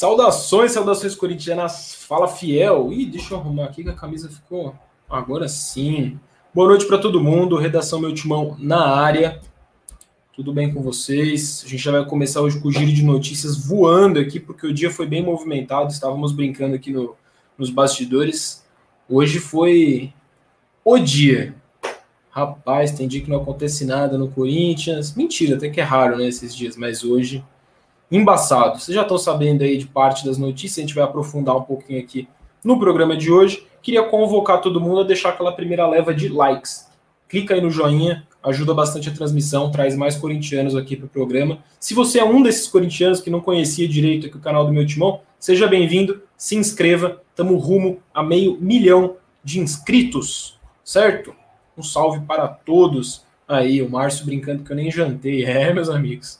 Saudações, 0.00 0.72
saudações 0.72 1.14
corintianas. 1.14 1.94
Fala 2.08 2.26
fiel. 2.26 2.90
Ih, 2.90 3.04
deixa 3.04 3.34
eu 3.34 3.38
arrumar 3.38 3.66
aqui 3.66 3.84
que 3.84 3.90
a 3.90 3.94
camisa 3.94 4.30
ficou. 4.30 4.74
Agora 5.10 5.46
sim. 5.46 6.18
Boa 6.54 6.68
noite 6.68 6.86
para 6.86 6.96
todo 6.96 7.22
mundo. 7.22 7.54
Redação 7.58 8.00
Meu 8.00 8.14
Timão 8.14 8.56
na 8.58 8.82
área. 8.82 9.42
Tudo 10.32 10.54
bem 10.54 10.72
com 10.72 10.80
vocês? 10.82 11.62
A 11.66 11.68
gente 11.68 11.84
já 11.84 11.92
vai 11.92 12.06
começar 12.06 12.40
hoje 12.40 12.58
com 12.58 12.68
o 12.68 12.72
giro 12.72 12.90
de 12.90 13.04
notícias 13.04 13.58
voando 13.58 14.18
aqui, 14.18 14.40
porque 14.40 14.66
o 14.66 14.72
dia 14.72 14.90
foi 14.90 15.04
bem 15.04 15.22
movimentado. 15.22 15.92
Estávamos 15.92 16.32
brincando 16.32 16.74
aqui 16.74 16.94
no, 16.94 17.14
nos 17.58 17.68
bastidores. 17.68 18.64
Hoje 19.06 19.38
foi 19.38 20.14
o 20.82 20.96
dia. 20.96 21.54
Rapaz, 22.30 22.92
tem 22.92 23.06
dia 23.06 23.20
que 23.20 23.28
não 23.28 23.42
acontece 23.42 23.84
nada 23.84 24.16
no 24.16 24.30
Corinthians. 24.30 25.14
Mentira, 25.14 25.56
até 25.58 25.68
que 25.68 25.78
é 25.78 25.84
raro, 25.84 26.16
né, 26.16 26.26
esses 26.26 26.56
dias, 26.56 26.74
mas 26.74 27.04
hoje 27.04 27.44
embaçado. 28.10 28.80
Vocês 28.80 28.94
já 28.94 29.02
estão 29.02 29.18
sabendo 29.18 29.62
aí 29.62 29.76
de 29.76 29.86
parte 29.86 30.24
das 30.24 30.36
notícias, 30.36 30.78
a 30.78 30.80
gente 30.80 30.94
vai 30.94 31.04
aprofundar 31.04 31.56
um 31.56 31.62
pouquinho 31.62 32.00
aqui 32.00 32.28
no 32.64 32.78
programa 32.78 33.16
de 33.16 33.30
hoje. 33.30 33.66
Queria 33.82 34.02
convocar 34.02 34.60
todo 34.60 34.80
mundo 34.80 35.00
a 35.00 35.04
deixar 35.04 35.30
aquela 35.30 35.52
primeira 35.52 35.86
leva 35.86 36.12
de 36.12 36.28
likes. 36.28 36.88
Clica 37.28 37.54
aí 37.54 37.60
no 37.60 37.70
joinha, 37.70 38.26
ajuda 38.42 38.74
bastante 38.74 39.08
a 39.08 39.12
transmissão, 39.12 39.70
traz 39.70 39.96
mais 39.96 40.16
corintianos 40.16 40.74
aqui 40.74 40.96
para 40.96 41.06
o 41.06 41.08
programa. 41.08 41.58
Se 41.78 41.94
você 41.94 42.18
é 42.18 42.24
um 42.24 42.42
desses 42.42 42.66
corintianos 42.66 43.20
que 43.20 43.30
não 43.30 43.40
conhecia 43.40 43.88
direito 43.88 44.26
aqui 44.26 44.36
o 44.36 44.40
canal 44.40 44.66
do 44.66 44.72
meu 44.72 44.84
timão, 44.84 45.20
seja 45.38 45.66
bem-vindo, 45.66 46.22
se 46.36 46.56
inscreva, 46.56 47.22
estamos 47.30 47.62
rumo 47.62 48.00
a 48.12 48.22
meio 48.22 48.58
milhão 48.60 49.16
de 49.44 49.60
inscritos, 49.60 50.58
certo? 50.84 51.34
Um 51.76 51.82
salve 51.82 52.20
para 52.20 52.48
todos. 52.48 53.24
Aí, 53.46 53.82
o 53.82 53.90
Márcio 53.90 54.26
brincando 54.26 54.62
que 54.62 54.72
eu 54.72 54.76
nem 54.76 54.90
jantei. 54.90 55.44
É, 55.46 55.72
meus 55.72 55.88
amigos. 55.88 56.39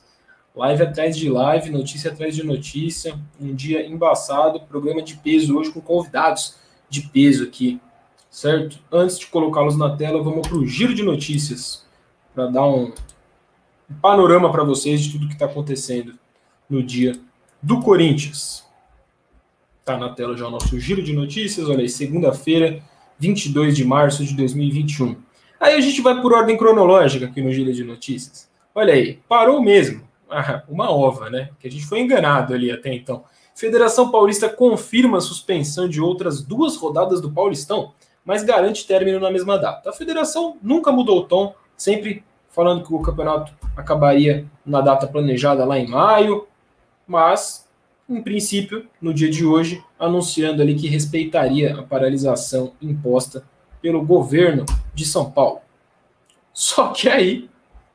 Live 0.54 0.82
atrás 0.82 1.16
de 1.16 1.30
live, 1.30 1.70
notícia 1.70 2.10
atrás 2.10 2.34
de 2.34 2.42
notícia, 2.42 3.16
um 3.40 3.54
dia 3.54 3.86
embaçado, 3.86 4.60
programa 4.60 5.00
de 5.00 5.14
peso 5.14 5.56
hoje 5.56 5.70
com 5.70 5.80
convidados 5.80 6.56
de 6.88 7.02
peso 7.02 7.44
aqui, 7.44 7.80
certo? 8.28 8.80
Antes 8.90 9.16
de 9.16 9.26
colocá-los 9.26 9.78
na 9.78 9.96
tela, 9.96 10.20
vamos 10.20 10.48
para 10.48 10.56
o 10.56 10.66
giro 10.66 10.92
de 10.92 11.04
notícias, 11.04 11.86
para 12.34 12.46
dar 12.48 12.66
um, 12.66 12.92
um 13.88 13.94
panorama 14.02 14.50
para 14.50 14.64
vocês 14.64 15.00
de 15.00 15.12
tudo 15.12 15.28
que 15.28 15.34
está 15.34 15.46
acontecendo 15.46 16.14
no 16.68 16.82
dia 16.82 17.12
do 17.62 17.80
Corinthians. 17.80 18.66
Tá 19.84 19.96
na 19.96 20.08
tela 20.08 20.36
já 20.36 20.48
o 20.48 20.50
nosso 20.50 20.80
giro 20.80 21.00
de 21.00 21.12
notícias, 21.12 21.68
olha 21.68 21.80
aí, 21.80 21.88
segunda-feira, 21.88 22.82
22 23.20 23.76
de 23.76 23.84
março 23.84 24.24
de 24.24 24.34
2021. 24.34 25.14
Aí 25.60 25.76
a 25.76 25.80
gente 25.80 26.00
vai 26.00 26.20
por 26.20 26.32
ordem 26.32 26.56
cronológica 26.56 27.26
aqui 27.26 27.40
no 27.40 27.52
giro 27.52 27.72
de 27.72 27.84
notícias. 27.84 28.50
Olha 28.74 28.92
aí, 28.92 29.20
parou 29.28 29.62
mesmo 29.62 30.09
uma 30.68 30.90
ova, 30.90 31.28
né? 31.28 31.50
Que 31.58 31.68
a 31.68 31.70
gente 31.70 31.86
foi 31.86 32.00
enganado 32.00 32.54
ali 32.54 32.70
até 32.70 32.92
então. 32.92 33.24
Federação 33.54 34.10
Paulista 34.10 34.48
confirma 34.48 35.18
a 35.18 35.20
suspensão 35.20 35.88
de 35.88 36.00
outras 36.00 36.42
duas 36.42 36.76
rodadas 36.76 37.20
do 37.20 37.30
Paulistão, 37.30 37.92
mas 38.24 38.42
garante 38.42 38.86
término 38.86 39.20
na 39.20 39.30
mesma 39.30 39.58
data. 39.58 39.90
A 39.90 39.92
federação 39.92 40.56
nunca 40.62 40.90
mudou 40.92 41.18
o 41.18 41.24
tom, 41.24 41.54
sempre 41.76 42.24
falando 42.48 42.84
que 42.84 42.92
o 42.92 43.00
campeonato 43.00 43.52
acabaria 43.76 44.46
na 44.64 44.80
data 44.80 45.06
planejada 45.06 45.64
lá 45.64 45.78
em 45.78 45.86
maio, 45.86 46.46
mas, 47.06 47.68
em 48.08 48.22
princípio, 48.22 48.86
no 49.00 49.12
dia 49.12 49.30
de 49.30 49.44
hoje, 49.44 49.82
anunciando 49.98 50.62
ali 50.62 50.74
que 50.74 50.88
respeitaria 50.88 51.78
a 51.78 51.82
paralisação 51.82 52.72
imposta 52.80 53.44
pelo 53.80 54.04
governo 54.04 54.64
de 54.94 55.04
São 55.04 55.30
Paulo. 55.30 55.60
Só 56.52 56.88
que 56.88 57.08
aí, 57.08 57.48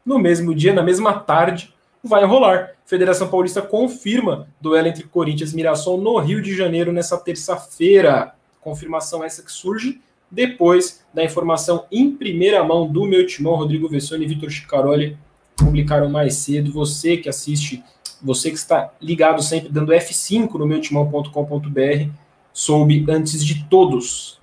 no 0.06 0.18
mesmo 0.18 0.56
dia, 0.56 0.74
na 0.74 0.84
mesma 0.84 1.14
tarde, 1.14 1.75
vai 2.08 2.24
rolar. 2.26 2.72
Federação 2.86 3.28
Paulista 3.28 3.62
confirma 3.62 4.48
duelo 4.62 4.88
entre 4.88 5.04
Corinthians 5.04 5.54
e 5.54 5.56
Mirassol 5.56 6.00
no 6.00 6.18
Rio 6.20 6.42
de 6.42 6.56
Janeiro 6.56 6.92
nessa 6.92 7.18
terça-feira. 7.18 8.34
Confirmação 8.62 9.24
essa 9.24 9.44
que 9.44 9.52
surge 9.52 10.02
depois 10.30 11.04
da 11.14 11.24
informação 11.24 11.86
em 11.92 12.12
primeira 12.12 12.64
mão 12.64 12.88
do 12.88 13.06
meu 13.06 13.26
timão, 13.26 13.56
Rodrigo 13.56 13.88
Vessone 13.88 14.26
e 14.26 14.28
Vitor 14.28 14.50
Chicaroli, 14.50 15.18
publicaram 15.56 16.10
mais 16.10 16.36
cedo. 16.36 16.72
Você 16.72 17.18
que 17.18 17.30
assiste, 17.30 17.84
você 18.22 18.50
que 18.50 18.58
está 18.58 18.92
ligado 19.02 19.42
sempre 19.42 19.70
dando 19.70 19.94
F5 19.94 20.54
no 20.56 20.66
meu 20.66 20.82
timão.com.br, 20.82 22.10
soube 22.52 23.06
antes 23.10 23.46
de 23.46 23.64
todos. 23.66 24.40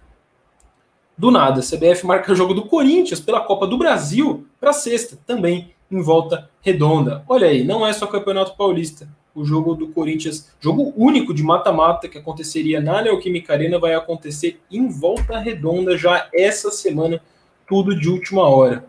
Do 1.17 1.31
nada, 1.31 1.61
a 1.61 1.63
CBF 1.63 2.07
marca 2.07 2.33
o 2.33 2.35
jogo 2.35 2.55
do 2.55 2.65
Corinthians 2.65 3.21
pela 3.21 3.41
Copa 3.41 3.67
do 3.67 3.77
Brasil 3.77 4.47
para 4.59 4.73
sexta, 4.73 5.19
também 5.27 5.73
em 5.93 6.03
volta 6.03 6.51
redonda. 6.61 7.23
Olha 7.29 7.49
aí, 7.49 7.63
não 7.63 7.87
é 7.87 7.93
só 7.93 8.07
Campeonato 8.07 8.57
Paulista. 8.57 9.09
O 9.35 9.45
jogo 9.45 9.75
do 9.75 9.89
Corinthians, 9.89 10.51
jogo 10.61 10.93
único 10.97 11.33
de 11.33 11.43
mata-mata 11.43 12.09
que 12.09 12.19
aconteceria 12.19 12.81
na 12.81 13.01
Neoquímica 13.03 13.53
Arena, 13.53 13.79
vai 13.79 13.95
acontecer 13.95 14.61
em 14.71 14.89
volta 14.89 15.39
redonda 15.39 15.97
já 15.97 16.29
essa 16.35 16.71
semana, 16.71 17.21
tudo 17.67 17.99
de 17.99 18.09
última 18.09 18.47
hora. 18.47 18.85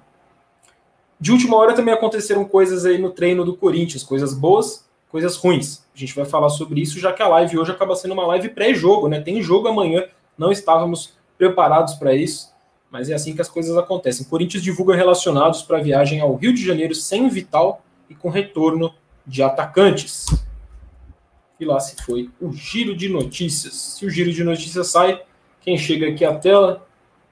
De 1.19 1.31
última 1.31 1.55
hora 1.55 1.73
também 1.73 1.93
aconteceram 1.93 2.43
coisas 2.43 2.85
aí 2.85 2.97
no 2.97 3.11
treino 3.11 3.45
do 3.45 3.55
Corinthians, 3.55 4.03
coisas 4.03 4.33
boas, 4.33 4.85
coisas 5.09 5.37
ruins. 5.37 5.85
A 5.95 5.97
gente 5.97 6.13
vai 6.13 6.25
falar 6.25 6.49
sobre 6.49 6.81
isso, 6.81 6.99
já 6.99 7.13
que 7.13 7.23
a 7.23 7.27
live 7.27 7.57
hoje 7.57 7.71
acaba 7.71 7.95
sendo 7.95 8.13
uma 8.13 8.27
live 8.27 8.49
pré-jogo, 8.49 9.07
né? 9.07 9.21
Tem 9.21 9.41
jogo 9.41 9.69
amanhã, 9.69 10.05
não 10.37 10.51
estávamos 10.51 11.13
preparados 11.37 11.93
para 11.93 12.13
isso 12.13 12.52
mas 12.93 13.09
é 13.09 13.15
assim 13.15 13.33
que 13.33 13.41
as 13.41 13.49
coisas 13.49 13.75
acontecem. 13.75 14.23
Corinthians 14.23 14.61
divulga 14.61 14.95
relacionados 14.95 15.63
para 15.63 15.81
viagem 15.81 16.21
ao 16.21 16.35
Rio 16.35 16.53
de 16.53 16.63
Janeiro 16.63 16.93
sem 16.93 17.27
Vital 17.27 17.83
e 18.07 18.13
com 18.13 18.29
retorno 18.29 18.93
de 19.25 19.41
atacantes. 19.41 20.27
E 21.59 21.65
lá 21.65 21.79
se 21.79 21.95
foi 22.03 22.29
o 22.39 22.53
giro 22.53 22.95
de 22.95 23.09
notícias. 23.09 23.73
Se 23.73 24.05
o 24.05 24.11
giro 24.11 24.31
de 24.31 24.43
notícias 24.43 24.89
sai, 24.89 25.19
quem 25.59 25.75
chega 25.75 26.07
aqui 26.07 26.23
à 26.23 26.35
tela? 26.35 26.87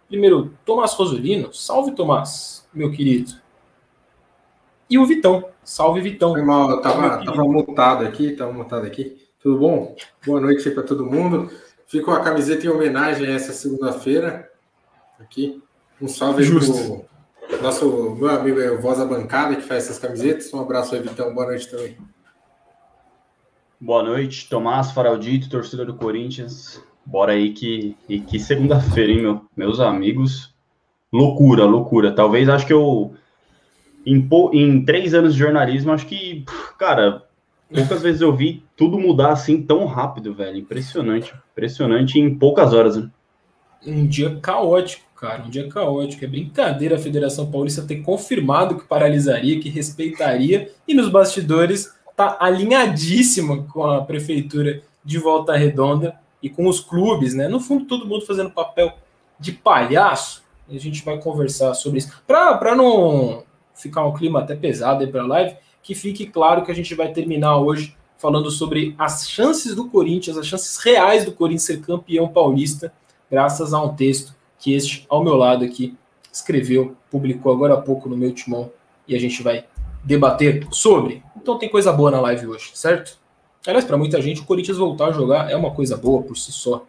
Primeiro, 0.08 0.52
Tomás 0.66 0.94
Rosolino. 0.94 1.54
Salve, 1.54 1.92
Tomás, 1.92 2.68
meu 2.74 2.92
querido. 2.92 3.34
E 4.90 4.98
o 4.98 5.06
Vitão. 5.06 5.48
Salve, 5.64 6.02
Vitão. 6.02 6.32
Foi 6.32 6.42
mal, 6.42 6.72
eu 6.72 6.82
tava, 6.82 7.24
tava 7.24 7.44
mutado 7.44 8.04
aqui, 8.04 8.32
tava 8.32 8.52
mutado 8.52 8.88
aqui. 8.88 9.16
Tudo 9.40 9.60
bom? 9.60 9.96
Boa 10.26 10.42
noite 10.42 10.68
para 10.72 10.82
todo 10.82 11.06
mundo. 11.06 11.52
Ficou 11.86 12.16
a 12.16 12.22
camiseta 12.22 12.66
em 12.66 12.70
homenagem 12.70 13.28
a 13.28 13.36
essa 13.36 13.54
segunda-feira 13.54 14.51
aqui. 15.22 15.62
Um 16.02 16.08
salve 16.08 16.44
Justo. 16.44 17.06
pro 17.48 17.62
nosso 17.62 18.16
meu 18.16 18.30
amigo 18.30 18.60
aí, 18.60 18.70
o 18.70 18.82
Voz 18.82 18.98
da 18.98 19.06
Bancada, 19.06 19.56
que 19.56 19.62
faz 19.62 19.86
essas 19.86 20.00
camisetas. 20.00 20.54
Um 20.54 20.60
abraço 20.60 20.96
aí, 20.96 21.02
Vitão. 21.02 21.34
Boa 21.34 21.48
noite 21.48 21.70
também. 21.70 21.98
Boa 23.80 24.04
noite, 24.04 24.48
Tomás 24.48 24.92
Faraldito, 24.92 25.50
torcedor 25.50 25.86
do 25.86 25.96
Corinthians. 25.96 26.82
Bora 27.06 27.34
aí 27.34 27.52
que, 27.52 27.98
e 28.08 28.20
que 28.20 28.40
segunda-feira, 28.40 29.12
hein, 29.12 29.22
meu, 29.22 29.42
meus 29.58 29.80
amigos. 29.80 30.54
Loucura, 31.12 31.66
loucura. 31.66 32.12
Talvez 32.12 32.48
acho 32.48 32.66
que 32.66 32.74
eu. 32.74 33.14
Em, 34.06 34.28
em 34.54 34.86
três 34.86 35.14
anos 35.14 35.34
de 35.34 35.40
jornalismo, 35.40 35.92
acho 35.92 36.06
que, 36.08 36.46
cara, 36.78 37.24
poucas 37.74 38.02
vezes 38.02 38.22
eu 38.22 38.36
vi 38.36 38.64
tudo 38.78 38.98
mudar 38.98 39.32
assim 39.32 39.62
tão 39.62 39.86
rápido, 39.86 40.34
velho. 40.34 40.58
Impressionante. 40.58 41.34
Impressionante 41.52 42.20
em 42.20 42.34
poucas 42.36 42.74
horas, 42.74 42.98
né? 42.98 43.10
Um 43.86 44.08
dia 44.08 44.40
caótico 44.42 45.12
cara. 45.22 45.44
Um 45.44 45.50
dia 45.50 45.70
caótico. 45.70 46.26
É 46.26 46.28
brincadeira 46.28 46.96
a 46.96 47.00
Federação 47.00 47.50
Paulista 47.50 47.84
ter 47.84 47.98
confirmado 47.98 48.80
que 48.80 48.88
paralisaria, 48.88 49.60
que 49.60 49.70
respeitaria, 49.70 50.72
e 50.88 50.96
nos 50.96 51.10
bastidores 51.10 51.94
tá 52.18 52.38
alinhadíssima 52.40 53.64
com 53.64 53.86
a 53.86 54.02
prefeitura 54.02 54.82
de 55.06 55.20
Volta 55.20 55.56
Redonda 55.56 56.16
e 56.42 56.50
com 56.50 56.68
os 56.68 56.80
clubes, 56.80 57.36
né? 57.36 57.48
No 57.48 57.60
fundo, 57.60 57.86
todo 57.86 58.08
mundo 58.08 58.26
fazendo 58.26 58.50
papel 58.50 58.94
de 59.40 59.52
palhaço. 59.52 60.44
E 60.68 60.76
a 60.76 60.80
gente 60.80 61.06
vai 61.06 61.20
conversar 61.20 61.74
sobre 61.76 62.00
isso. 62.00 62.12
Para 62.26 62.76
não 62.76 63.44
ficar 63.76 64.06
um 64.06 64.14
clima 64.14 64.40
até 64.40 64.56
pesado 64.56 65.04
aí 65.04 65.12
para 65.12 65.22
a 65.22 65.28
live, 65.28 65.56
que 65.84 65.94
fique 65.94 66.26
claro 66.26 66.64
que 66.64 66.72
a 66.72 66.76
gente 66.76 66.94
vai 66.96 67.12
terminar 67.12 67.58
hoje 67.58 67.96
falando 68.18 68.52
sobre 68.52 68.94
as 69.00 69.28
chances 69.28 69.74
do 69.74 69.90
Corinthians, 69.90 70.38
as 70.38 70.46
chances 70.46 70.78
reais 70.78 71.26
do 71.26 71.32
Corinthians 71.32 71.64
ser 71.64 71.82
campeão 71.82 72.28
paulista, 72.28 72.94
graças 73.32 73.74
a 73.74 73.82
um 73.82 73.96
texto 73.96 74.36
que 74.60 74.74
este, 74.74 75.06
ao 75.10 75.24
meu 75.24 75.36
lado 75.36 75.64
aqui, 75.64 75.98
escreveu, 76.32 76.96
publicou 77.10 77.52
agora 77.52 77.74
há 77.74 77.82
pouco 77.82 78.10
no 78.10 78.18
meu 78.18 78.34
timão 78.34 78.72
e 79.08 79.16
a 79.16 79.20
gente 79.20 79.42
vai 79.42 79.66
debater 80.04 80.68
sobre. 80.72 81.24
Então 81.36 81.58
tem 81.58 81.70
coisa 81.70 81.92
boa 81.94 82.12
na 82.12 82.20
live 82.20 82.48
hoje, 82.48 82.72
certo? 82.74 83.18
Aliás, 83.66 83.86
para 83.86 83.98
muita 83.98 84.22
gente, 84.22 84.42
o 84.42 84.46
Corinthians 84.46 84.78
voltar 84.78 85.08
a 85.08 85.12
jogar 85.12 85.50
é 85.50 85.56
uma 85.56 85.72
coisa 85.72 85.96
boa 85.96 86.22
por 86.22 86.38
si 86.38 86.52
só. 86.52 86.86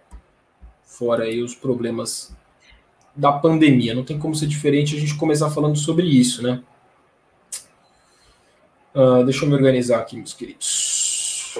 Fora 0.84 1.24
aí 1.24 1.42
os 1.42 1.54
problemas 1.54 2.34
da 3.14 3.32
pandemia. 3.32 3.94
Não 3.94 4.04
tem 4.04 4.18
como 4.18 4.34
ser 4.34 4.46
diferente 4.46 4.96
a 4.96 5.00
gente 5.00 5.14
começar 5.16 5.50
falando 5.50 5.76
sobre 5.76 6.06
isso, 6.06 6.42
né? 6.42 6.62
Uh, 8.94 9.24
deixa 9.24 9.44
eu 9.44 9.48
me 9.48 9.54
organizar 9.54 10.00
aqui, 10.00 10.16
meus 10.16 10.34
queridos. 10.34 11.58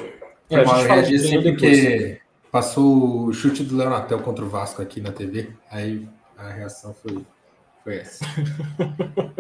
É, 0.49 0.57
a 0.57 0.65
gente 0.65 0.87
fala 0.87 1.03
de 1.03 1.43
porque 1.43 2.22
Passou 2.53 3.25
o 3.25 3.33
chute 3.33 3.65
do 3.65 3.75
Leonatel 3.75 4.19
contra 4.19 4.45
o 4.45 4.49
Vasco 4.49 4.83
aqui 4.83 5.01
na 5.01 5.11
TV, 5.11 5.55
aí 5.71 6.07
a 6.37 6.51
reação 6.51 6.93
foi, 6.93 7.25
foi 7.83 7.97
essa. 7.97 8.27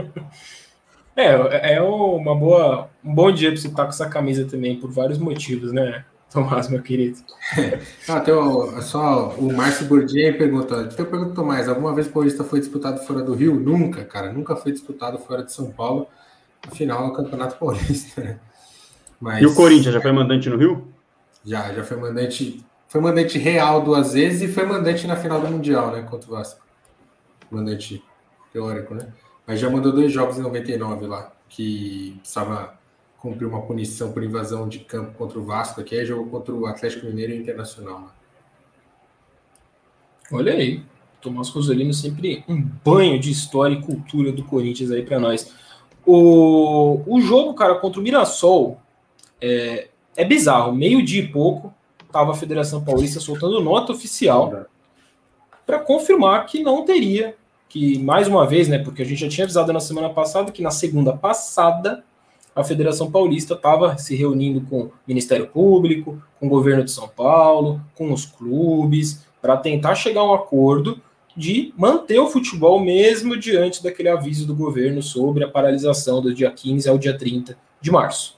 é, 1.15 1.75
é 1.75 1.83
uma 1.83 2.35
boa, 2.35 2.89
um 3.05 3.15
bom 3.15 3.31
dia 3.31 3.51
para 3.51 3.61
você 3.61 3.69
estar 3.69 3.83
com 3.83 3.91
essa 3.91 4.09
camisa 4.09 4.47
também, 4.47 4.81
por 4.81 4.91
vários 4.91 5.19
motivos, 5.19 5.73
né? 5.73 6.07
Tomás, 6.33 6.71
meu 6.71 6.81
querido. 6.81 7.19
ah, 8.09 8.21
tem 8.21 8.33
o, 8.33 8.81
só 8.81 9.29
o 9.37 9.53
Márcio 9.53 9.85
Bourdieu 9.85 10.39
pergunta: 10.39 10.89
então 10.91 11.05
pergunta, 11.05 11.35
Tomás, 11.35 11.69
alguma 11.69 11.95
vez 11.95 12.07
o 12.07 12.13
Paulista 12.13 12.43
foi 12.43 12.61
disputado 12.61 12.99
fora 13.05 13.23
do 13.23 13.35
Rio? 13.35 13.61
Nunca, 13.61 14.07
cara, 14.07 14.33
nunca 14.33 14.57
foi 14.57 14.73
disputado 14.73 15.19
fora 15.19 15.45
de 15.45 15.53
São 15.53 15.71
Paulo, 15.71 16.09
afinal 16.67 17.09
do 17.09 17.13
Campeonato 17.13 17.59
Paulista, 17.59 18.23
né? 18.23 18.41
Mas, 19.21 19.43
e 19.43 19.47
o 19.47 19.55
Corinthians 19.55 19.93
já 19.93 20.01
foi 20.01 20.13
mandante 20.13 20.49
no 20.49 20.57
Rio? 20.57 20.89
Já, 21.45 21.71
já 21.75 21.85
foi 21.85 21.99
mandante. 21.99 22.65
Foi 22.93 23.01
mandante 23.01 23.39
real 23.39 23.81
duas 23.81 24.13
vezes 24.13 24.43
e 24.43 24.53
foi 24.53 24.67
mandante 24.67 25.07
na 25.07 25.17
final 25.17 25.41
do 25.41 25.49
Mundial, 25.49 25.93
né? 25.93 26.03
Contra 26.03 26.29
o 26.29 26.35
Vasco. 26.35 26.61
Mandante 27.51 28.05
teórico, 28.53 28.95
né? 28.95 29.11
Mas 29.47 29.61
já 29.61 29.71
mandou 29.71 29.93
dois 29.93 30.13
jogos 30.13 30.37
em 30.37 30.43
99 30.43 31.07
lá, 31.07 31.33
que 31.49 32.19
precisava 32.19 32.79
cumpriu 33.17 33.49
uma 33.49 33.63
punição 33.63 34.13
por 34.13 34.23
invasão 34.23 34.69
de 34.69 34.81
campo 34.81 35.17
contra 35.17 35.39
o 35.39 35.43
Vasco, 35.43 35.83
que 35.83 35.95
aí 35.95 36.05
jogou 36.05 36.27
contra 36.27 36.55
o 36.55 36.67
Atlético 36.67 37.07
Mineiro 37.07 37.33
e 37.33 37.39
Internacional. 37.39 38.01
Né? 38.01 38.09
Olha 40.31 40.53
aí, 40.53 40.83
Tomás 41.19 41.49
Rosolino 41.49 41.95
sempre 41.95 42.45
um 42.47 42.61
banho 42.61 43.19
de 43.19 43.31
história 43.31 43.73
e 43.75 43.81
cultura 43.81 44.31
do 44.33 44.45
Corinthians 44.45 44.91
aí 44.91 45.03
para 45.03 45.19
nós. 45.19 45.51
O, 46.05 47.01
o 47.07 47.23
jogo, 47.23 47.55
cara, 47.55 47.77
contra 47.77 48.01
o 48.01 48.03
Mirassol 48.03 48.79
é, 49.41 49.89
é 50.15 50.27
bizarro. 50.27 50.75
Meio-dia 50.75 51.23
e 51.23 51.29
pouco, 51.29 51.73
tava 52.13 52.33
a 52.33 52.37
Federação 52.37 52.85
Paulista 52.85 53.19
soltando 53.19 53.61
nota 53.61 53.93
oficial 53.93 54.67
para 55.67 55.79
confirmar 55.79 56.47
que 56.47 56.63
não 56.63 56.85
teria, 56.85 57.35
que 57.69 57.99
mais 57.99 58.29
uma 58.29 58.47
vez, 58.47 58.69
né, 58.69 58.79
porque 58.79 59.03
a 59.03 59.05
gente 59.05 59.21
já 59.21 59.29
tinha 59.29 59.45
avisado 59.45 59.73
na 59.73 59.81
semana 59.81 60.11
passada 60.11 60.53
que 60.53 60.63
na 60.63 60.71
segunda 60.71 61.17
passada 61.17 62.05
a 62.55 62.63
Federação 62.63 63.11
Paulista 63.11 63.55
estava 63.55 63.97
se 63.97 64.15
reunindo 64.15 64.61
com 64.63 64.83
o 64.83 64.93
Ministério 65.09 65.47
Público, 65.47 66.23
com 66.39 66.47
o 66.47 66.51
governo 66.51 66.85
de 66.85 66.91
São 66.91 67.09
Paulo, 67.09 67.81
com 67.95 68.13
os 68.13 68.27
clubes, 68.27 69.25
para 69.41 69.57
tentar 69.57 69.95
chegar 69.95 70.21
a 70.21 70.31
um 70.31 70.35
acordo 70.35 71.01
de 71.35 71.73
manter 71.77 72.19
o 72.19 72.29
futebol 72.29 72.79
mesmo 72.79 73.39
diante 73.39 73.83
daquele 73.83 74.11
aviso 74.11 74.47
do 74.47 74.55
governo 74.55 75.03
sobre 75.03 75.43
a 75.43 75.49
paralisação 75.49 76.21
do 76.21 76.35
dia 76.35 76.51
15 76.51 76.89
ao 76.89 76.99
dia 76.99 77.17
30 77.17 77.57
de 77.81 77.91
março. 77.91 78.37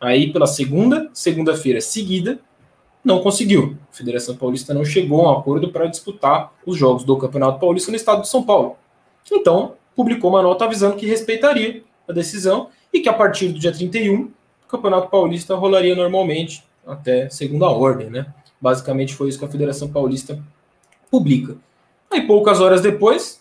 Aí, 0.00 0.32
pela 0.32 0.46
segunda 0.46 1.10
segunda-feira 1.12 1.80
seguida, 1.82 2.40
não 3.04 3.20
conseguiu. 3.20 3.76
A 3.90 3.94
Federação 3.94 4.36
Paulista 4.36 4.74
não 4.74 4.84
chegou 4.84 5.26
a 5.26 5.32
um 5.32 5.38
acordo 5.38 5.70
para 5.70 5.86
disputar 5.86 6.52
os 6.66 6.76
jogos 6.76 7.04
do 7.04 7.16
Campeonato 7.16 7.58
Paulista 7.58 7.90
no 7.90 7.96
estado 7.96 8.22
de 8.22 8.28
São 8.28 8.42
Paulo. 8.42 8.76
Então, 9.30 9.74
publicou 9.94 10.30
uma 10.30 10.42
nota 10.42 10.64
avisando 10.64 10.96
que 10.96 11.06
respeitaria 11.06 11.82
a 12.08 12.12
decisão 12.12 12.68
e 12.92 13.00
que 13.00 13.08
a 13.08 13.12
partir 13.12 13.48
do 13.48 13.58
dia 13.58 13.72
31 13.72 14.22
o 14.22 14.30
Campeonato 14.68 15.08
Paulista 15.08 15.54
rolaria 15.54 15.94
normalmente 15.94 16.64
até 16.86 17.28
segunda 17.28 17.68
ordem, 17.68 18.10
né? 18.10 18.26
Basicamente 18.60 19.14
foi 19.14 19.28
isso 19.28 19.38
que 19.38 19.44
a 19.44 19.48
Federação 19.48 19.88
Paulista 19.88 20.42
publica. 21.10 21.56
Aí 22.10 22.26
poucas 22.26 22.60
horas 22.60 22.80
depois, 22.80 23.40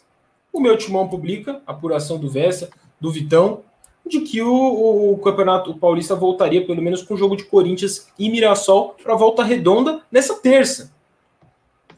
o 0.53 0.59
meu 0.59 0.77
timão 0.77 1.07
publica 1.07 1.61
a 1.65 1.71
apuração 1.71 2.17
do 2.17 2.29
Vessa, 2.29 2.69
do 2.99 3.11
Vitão, 3.11 3.61
de 4.09 4.21
que 4.21 4.41
o, 4.41 5.13
o, 5.13 5.17
Campeonato 5.19 5.73
Paulista 5.75 6.15
voltaria 6.15 6.65
pelo 6.65 6.81
menos 6.81 7.01
com 7.03 7.13
o 7.13 7.17
jogo 7.17 7.35
de 7.35 7.45
Corinthians 7.45 8.07
e 8.17 8.29
Mirassol 8.29 8.95
para 9.01 9.13
a 9.13 9.17
volta 9.17 9.43
redonda 9.43 10.01
nessa 10.11 10.35
terça. 10.35 10.91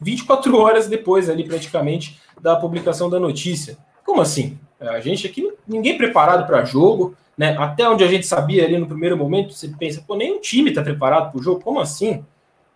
24 0.00 0.56
horas 0.56 0.86
depois, 0.86 1.30
ali 1.30 1.44
praticamente, 1.44 2.20
da 2.40 2.56
publicação 2.56 3.08
da 3.08 3.18
notícia. 3.18 3.78
Como 4.04 4.20
assim? 4.20 4.58
A 4.78 5.00
gente 5.00 5.26
aqui, 5.26 5.50
ninguém 5.66 5.96
preparado 5.96 6.46
para 6.46 6.64
jogo, 6.64 7.16
né? 7.38 7.56
Até 7.58 7.88
onde 7.88 8.04
a 8.04 8.08
gente 8.08 8.26
sabia 8.26 8.64
ali 8.64 8.76
no 8.76 8.86
primeiro 8.86 9.16
momento, 9.16 9.54
você 9.54 9.68
pensa, 9.68 10.04
pô, 10.06 10.16
nenhum 10.16 10.40
time 10.40 10.70
está 10.70 10.82
preparado 10.82 11.30
para 11.30 11.40
o 11.40 11.42
jogo, 11.42 11.62
como 11.62 11.80
assim? 11.80 12.24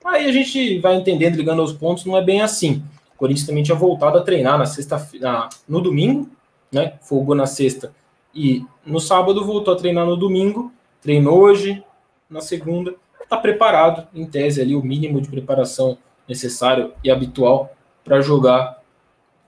Aí 0.04 0.26
a 0.26 0.32
gente 0.32 0.78
vai 0.78 0.94
entendendo, 0.94 1.36
ligando 1.36 1.60
aos 1.60 1.72
pontos, 1.72 2.04
não 2.04 2.16
é 2.16 2.22
bem 2.22 2.40
assim. 2.40 2.82
O 3.14 3.18
Corinthians 3.18 3.46
também 3.46 3.62
tinha 3.62 3.76
voltado 3.76 4.18
a 4.18 4.22
treinar 4.22 4.56
na 4.56 4.66
sexta, 4.66 5.04
na, 5.20 5.48
no 5.68 5.80
domingo, 5.80 6.28
né? 6.70 6.94
Folgou 7.02 7.34
na 7.34 7.46
sexta 7.46 7.92
e 8.36 8.66
no 8.84 9.00
sábado 9.00 9.44
voltou 9.44 9.72
a 9.72 9.76
treinar 9.76 10.04
no 10.04 10.16
domingo, 10.16 10.70
treinou 11.00 11.40
hoje, 11.40 11.82
na 12.28 12.42
segunda, 12.42 12.94
está 13.22 13.38
preparado, 13.38 14.06
em 14.14 14.26
tese 14.26 14.60
ali, 14.60 14.76
o 14.76 14.82
mínimo 14.82 15.20
de 15.20 15.28
preparação 15.28 15.96
necessário 16.28 16.92
e 17.02 17.10
habitual 17.10 17.72
para 18.04 18.20
jogar 18.20 18.82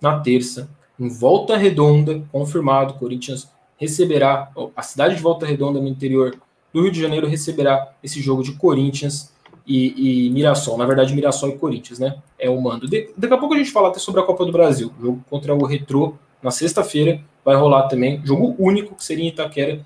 na 0.01 0.19
terça 0.21 0.71
em 0.99 1.09
Volta 1.09 1.57
Redonda, 1.57 2.23
confirmado. 2.33 2.95
Corinthians 2.95 3.49
receberá, 3.77 4.51
a 4.75 4.83
cidade 4.83 5.17
de 5.17 5.23
Volta 5.23 5.47
Redonda, 5.47 5.81
no 5.81 5.87
interior 5.87 6.37
do 6.73 6.83
Rio 6.83 6.91
de 6.91 7.01
Janeiro, 7.01 7.29
receberá 7.29 7.93
esse 8.03 8.21
jogo 8.21 8.43
de 8.43 8.55
Corinthians 8.55 9.33
e, 9.67 10.27
e 10.27 10.31
Mirassol. 10.31 10.79
Na 10.79 10.87
verdade, 10.87 11.15
Mirassol 11.15 11.51
e 11.51 11.59
Corinthians, 11.59 11.99
né? 11.99 12.17
É 12.39 12.51
o 12.51 12.61
mando. 12.61 12.89
De, 12.89 13.11
daqui 13.17 13.35
a 13.35 13.39
pouco 13.39 13.55
a 13.55 13.59
gente 13.59 13.71
fala 13.71 13.89
até 13.89 13.99
sobre 13.99 14.21
a 14.21 14.25
Copa 14.25 14.45
do 14.45 14.51
Brasil. 14.51 14.93
Jogo 15.01 15.23
contra 15.31 15.55
o 15.55 15.65
Retrô 15.65 16.15
na 16.43 16.51
sexta-feira 16.51 17.21
vai 17.49 17.57
rolar 17.57 17.89
também. 17.89 18.21
Jogo 18.25 18.55
único, 18.59 18.95
que 18.95 19.03
seria 19.03 19.25
em 19.25 19.29
Itaquera, 19.29 19.81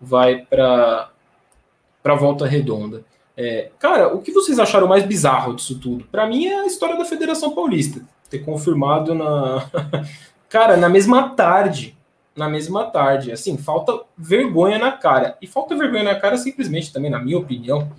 vai 0.00 0.38
para 0.38 1.10
para 2.00 2.14
Volta 2.14 2.46
Redonda. 2.46 3.04
É, 3.36 3.70
cara, 3.78 4.14
o 4.14 4.22
que 4.22 4.32
vocês 4.32 4.58
acharam 4.58 4.86
mais 4.86 5.04
bizarro 5.04 5.54
disso 5.54 5.78
tudo? 5.80 6.04
Para 6.04 6.26
mim 6.26 6.46
é 6.46 6.60
a 6.60 6.66
história 6.66 6.96
da 6.96 7.04
Federação 7.04 7.54
Paulista 7.54 8.00
ter 8.30 8.38
confirmado 8.38 9.14
na 9.16 9.68
Cara, 10.48 10.76
na 10.76 10.88
mesma 10.88 11.30
tarde. 11.30 11.96
Na 12.36 12.48
mesma 12.48 12.84
tarde. 12.84 13.32
Assim, 13.32 13.58
falta 13.58 14.00
vergonha 14.16 14.78
na 14.78 14.92
cara. 14.92 15.36
E 15.42 15.46
falta 15.46 15.76
vergonha 15.76 16.04
na 16.04 16.14
cara 16.14 16.38
simplesmente 16.38 16.92
também, 16.92 17.10
na 17.10 17.18
minha 17.18 17.36
opinião. 17.36 17.90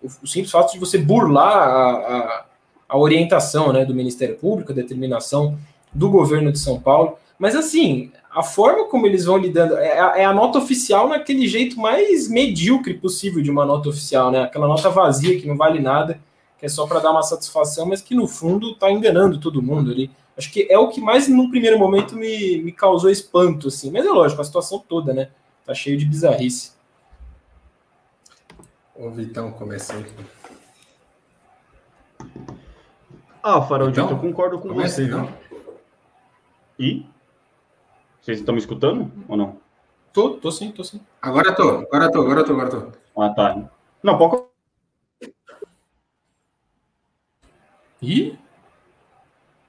O, 0.00 0.06
o 0.06 0.26
simples 0.28 0.52
fato 0.52 0.72
de 0.72 0.78
você 0.78 0.96
burlar 0.96 1.56
a, 1.56 1.90
a, 1.90 2.44
a 2.88 2.98
orientação 2.98 3.72
né, 3.72 3.84
do 3.84 3.94
Ministério 3.94 4.36
Público, 4.36 4.70
a 4.70 4.74
determinação 4.74 5.58
do 5.92 6.08
governo 6.08 6.52
de 6.52 6.58
São 6.60 6.80
Paulo. 6.80 7.18
Mas 7.36 7.56
assim, 7.56 8.12
a 8.30 8.42
forma 8.42 8.84
como 8.84 9.06
eles 9.06 9.24
vão 9.24 9.36
lidando 9.36 9.76
é 9.76 9.98
a, 9.98 10.18
é 10.18 10.24
a, 10.24 10.32
nota 10.32 10.58
oficial 10.58 11.08
naquele 11.08 11.48
jeito 11.48 11.78
mais 11.80 12.28
medíocre 12.28 12.94
possível 12.94 13.42
de 13.42 13.50
uma 13.50 13.66
nota 13.66 13.88
oficial, 13.88 14.30
né? 14.30 14.42
Aquela 14.42 14.68
nota 14.68 14.88
vazia 14.88 15.38
que 15.38 15.48
não 15.48 15.56
vale 15.56 15.80
nada, 15.80 16.20
que 16.56 16.64
é 16.64 16.68
só 16.68 16.86
para 16.86 17.00
dar 17.00 17.10
uma 17.10 17.24
satisfação, 17.24 17.86
mas 17.86 18.00
que 18.00 18.14
no 18.14 18.28
fundo 18.28 18.70
está 18.70 18.90
enganando 18.90 19.40
todo 19.40 19.62
mundo 19.62 19.90
ali. 19.90 20.10
Acho 20.38 20.50
que 20.52 20.66
é 20.70 20.78
o 20.78 20.88
que 20.88 21.00
mais, 21.00 21.26
num 21.26 21.50
primeiro 21.50 21.78
momento, 21.78 22.14
me, 22.14 22.62
me 22.62 22.70
causou 22.70 23.10
espanto, 23.10 23.68
assim. 23.68 23.90
Mas 23.90 24.06
é 24.06 24.10
lógico, 24.10 24.40
a 24.40 24.44
situação 24.44 24.78
toda, 24.78 25.12
né? 25.12 25.30
Tá 25.66 25.74
cheio 25.74 25.98
de 25.98 26.06
bizarrice. 26.06 26.72
O 28.94 29.10
Vitão 29.10 29.50
começou. 29.50 29.96
Ah, 33.42 33.60
Faraldito, 33.62 34.00
então, 34.00 34.16
eu 34.16 34.22
concordo 34.22 34.58
com 34.58 34.72
você, 34.72 35.06
viu? 35.06 35.28
E? 36.78 37.06
Vocês 38.20 38.38
estão 38.38 38.54
me 38.54 38.60
escutando 38.60 39.10
ou 39.28 39.36
não? 39.36 39.56
Tô, 40.12 40.30
tô 40.30 40.50
sim, 40.50 40.70
tô 40.70 40.84
sim. 40.84 41.00
Agora 41.22 41.54
tô, 41.54 41.62
agora 41.62 42.10
tô, 42.10 42.20
agora 42.20 42.44
tô, 42.44 42.52
agora 42.52 42.70
tô. 42.70 42.92
Ah, 43.20 43.30
tá. 43.30 43.70
Não, 44.02 44.18
pode. 44.18 44.42
Ih? 48.02 48.38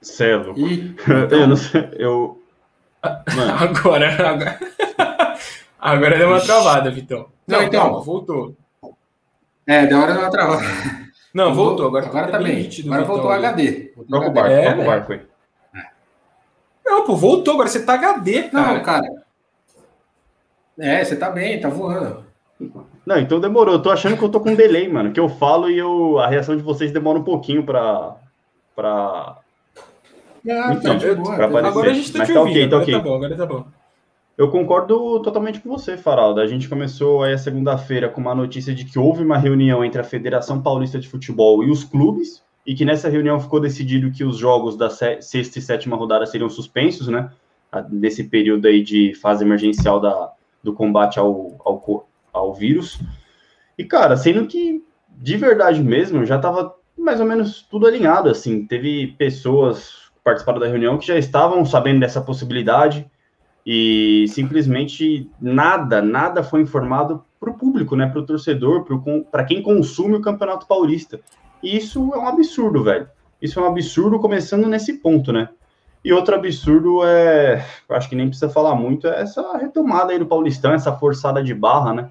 Celo. 0.00 0.54
E, 0.58 0.74
então... 0.74 1.38
eu 1.38 1.46
não 1.46 1.56
sei, 1.56 1.90
eu. 1.94 2.42
Mano. 3.34 3.52
Agora, 3.52 4.28
agora. 4.28 4.58
agora 5.78 6.18
deu 6.18 6.28
uma 6.28 6.40
travada, 6.40 6.90
Vitão. 6.90 7.28
Não, 7.46 7.60
não 7.60 7.66
então. 7.66 7.82
Calma, 7.82 8.00
voltou. 8.00 8.56
É, 9.66 9.86
deu 9.86 9.98
hora 9.98 10.12
de 10.12 10.18
uma 10.18 10.30
travada. 10.30 10.66
Não, 11.32 11.54
voltou. 11.54 11.86
Agora, 11.86 12.06
agora 12.06 12.28
tá 12.30 12.38
bem. 12.38 12.68
Agora 12.84 13.04
voltou 13.04 13.30
o 13.30 13.32
HD. 13.32 13.92
Troca 14.08 14.28
o 14.28 14.32
barco, 14.32 14.50
é, 14.50 14.62
troca 14.62 14.82
o 14.82 14.84
barco 14.84 15.12
aí. 15.12 15.31
Não, 16.92 17.04
pô, 17.04 17.16
voltou. 17.16 17.54
Agora 17.54 17.68
você 17.68 17.84
tá 17.84 17.94
HD, 17.94 18.44
cara. 18.44 18.74
Não, 18.74 18.82
cara. 18.82 19.22
É, 20.78 21.02
você 21.02 21.16
tá 21.16 21.30
bem, 21.30 21.58
tá 21.58 21.70
voando. 21.70 22.24
Não, 23.06 23.18
então 23.18 23.40
demorou. 23.40 23.74
Eu 23.74 23.82
tô 23.82 23.90
achando 23.90 24.16
que 24.16 24.22
eu 24.22 24.28
tô 24.28 24.40
com 24.40 24.50
um 24.50 24.54
delay, 24.54 24.88
mano. 24.88 25.10
Que 25.10 25.20
eu 25.20 25.28
falo 25.28 25.70
e 25.70 25.78
eu, 25.78 26.18
a 26.18 26.28
reação 26.28 26.56
de 26.56 26.62
vocês 26.62 26.92
demora 26.92 27.18
um 27.18 27.24
pouquinho 27.24 27.64
pra, 27.64 28.16
pra 28.76 29.38
ah, 30.48 30.74
então, 30.74 30.98
tá 30.98 31.06
eu, 31.06 31.66
agora 31.66 31.90
a 31.90 31.94
gente 31.94 32.12
tá 32.12 32.26
te 32.26 32.32
tá 32.32 32.40
ouvindo, 32.40 32.56
okay, 32.56 32.68
tá, 32.68 32.78
okay. 32.78 32.94
tá 32.94 33.00
bom, 33.00 33.14
agora 33.14 33.36
tá 33.36 33.46
bom. 33.46 33.64
Eu 34.36 34.50
concordo 34.50 35.20
totalmente 35.22 35.60
com 35.60 35.68
você, 35.68 35.96
Faralda. 35.96 36.42
A 36.42 36.46
gente 36.46 36.68
começou 36.68 37.22
aí 37.22 37.34
a 37.34 37.38
segunda-feira 37.38 38.08
com 38.08 38.20
uma 38.20 38.34
notícia 38.34 38.74
de 38.74 38.84
que 38.84 38.98
houve 38.98 39.22
uma 39.22 39.38
reunião 39.38 39.84
entre 39.84 40.00
a 40.00 40.04
Federação 40.04 40.60
Paulista 40.60 40.98
de 40.98 41.08
Futebol 41.08 41.62
e 41.62 41.70
os 41.70 41.84
clubes, 41.84 42.42
e 42.66 42.74
que 42.74 42.84
nessa 42.84 43.08
reunião 43.08 43.40
ficou 43.40 43.60
decidido 43.60 44.10
que 44.10 44.24
os 44.24 44.36
jogos 44.36 44.76
da 44.76 44.88
sexta 44.88 45.58
e 45.58 45.62
sétima 45.62 45.96
rodada 45.96 46.26
seriam 46.26 46.48
suspensos, 46.48 47.08
né? 47.08 47.30
Nesse 47.90 48.24
período 48.24 48.66
aí 48.66 48.82
de 48.82 49.14
fase 49.14 49.44
emergencial 49.44 50.00
da, 50.00 50.32
do 50.62 50.72
combate 50.72 51.18
ao, 51.18 51.56
ao, 51.64 52.08
ao 52.32 52.54
vírus. 52.54 53.00
E, 53.76 53.84
cara, 53.84 54.16
sendo 54.16 54.46
que, 54.46 54.84
de 55.08 55.36
verdade 55.36 55.82
mesmo, 55.82 56.24
já 56.24 56.36
estava 56.36 56.74
mais 56.96 57.18
ou 57.18 57.26
menos 57.26 57.62
tudo 57.62 57.86
alinhado, 57.86 58.28
assim. 58.28 58.64
Teve 58.66 59.08
pessoas 59.18 60.02
participaram 60.22 60.60
da 60.60 60.68
reunião 60.68 60.98
que 60.98 61.06
já 61.06 61.18
estavam 61.18 61.64
sabendo 61.64 62.00
dessa 62.00 62.20
possibilidade 62.20 63.10
e 63.66 64.26
simplesmente 64.28 65.28
nada, 65.40 66.00
nada 66.00 66.42
foi 66.42 66.60
informado 66.60 67.24
para 67.40 67.50
o 67.50 67.54
público, 67.54 67.96
né? 67.96 68.06
Para 68.06 68.20
o 68.20 68.26
torcedor, 68.26 68.84
para 69.30 69.44
quem 69.44 69.62
consome 69.62 70.14
o 70.14 70.20
Campeonato 70.20 70.66
Paulista. 70.66 71.20
E 71.62 71.76
isso 71.76 72.12
é 72.14 72.18
um 72.18 72.26
absurdo, 72.26 72.82
velho. 72.82 73.08
Isso 73.40 73.58
é 73.58 73.62
um 73.62 73.66
absurdo 73.66 74.18
começando 74.18 74.66
nesse 74.66 74.94
ponto, 74.94 75.32
né? 75.32 75.48
E 76.04 76.12
outro 76.12 76.34
absurdo 76.34 77.04
é, 77.04 77.64
acho 77.90 78.08
que 78.08 78.16
nem 78.16 78.26
precisa 78.26 78.50
falar 78.50 78.74
muito, 78.74 79.06
é 79.06 79.20
essa 79.20 79.56
retomada 79.56 80.12
aí 80.12 80.18
do 80.18 80.26
Paulistão, 80.26 80.72
essa 80.72 80.92
forçada 80.92 81.42
de 81.42 81.54
barra, 81.54 81.94
né? 81.94 82.10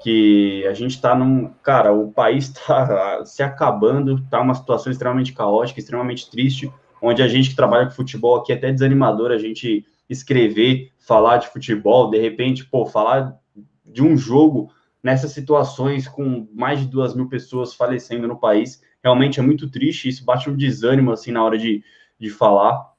Que 0.00 0.66
a 0.66 0.72
gente 0.72 1.00
tá 1.00 1.14
num. 1.14 1.50
Cara, 1.62 1.92
o 1.92 2.10
país 2.12 2.48
tá 2.48 3.22
se 3.26 3.42
acabando, 3.42 4.22
tá 4.30 4.40
uma 4.40 4.54
situação 4.54 4.90
extremamente 4.90 5.32
caótica, 5.34 5.80
extremamente 5.80 6.30
triste, 6.30 6.72
onde 7.02 7.22
a 7.22 7.28
gente 7.28 7.50
que 7.50 7.56
trabalha 7.56 7.86
com 7.86 7.92
futebol 7.92 8.36
aqui 8.36 8.52
é 8.52 8.56
até 8.56 8.72
desanimador 8.72 9.30
a 9.30 9.38
gente 9.38 9.84
escrever, 10.08 10.92
falar 10.98 11.38
de 11.38 11.48
futebol, 11.48 12.10
de 12.10 12.18
repente, 12.18 12.64
pô, 12.64 12.86
falar 12.86 13.36
de 13.84 14.02
um 14.02 14.16
jogo 14.16 14.70
nessas 15.02 15.32
situações 15.32 16.08
com 16.08 16.48
mais 16.54 16.80
de 16.80 16.86
duas 16.86 17.14
mil 17.14 17.28
pessoas 17.28 17.74
falecendo 17.74 18.26
no 18.26 18.38
país, 18.38 18.82
realmente 19.06 19.38
é 19.38 19.42
muito 19.42 19.70
triste, 19.70 20.08
isso 20.08 20.24
bate 20.24 20.50
um 20.50 20.56
desânimo, 20.56 21.12
assim, 21.12 21.30
na 21.30 21.44
hora 21.44 21.56
de, 21.56 21.84
de 22.18 22.28
falar, 22.28 22.92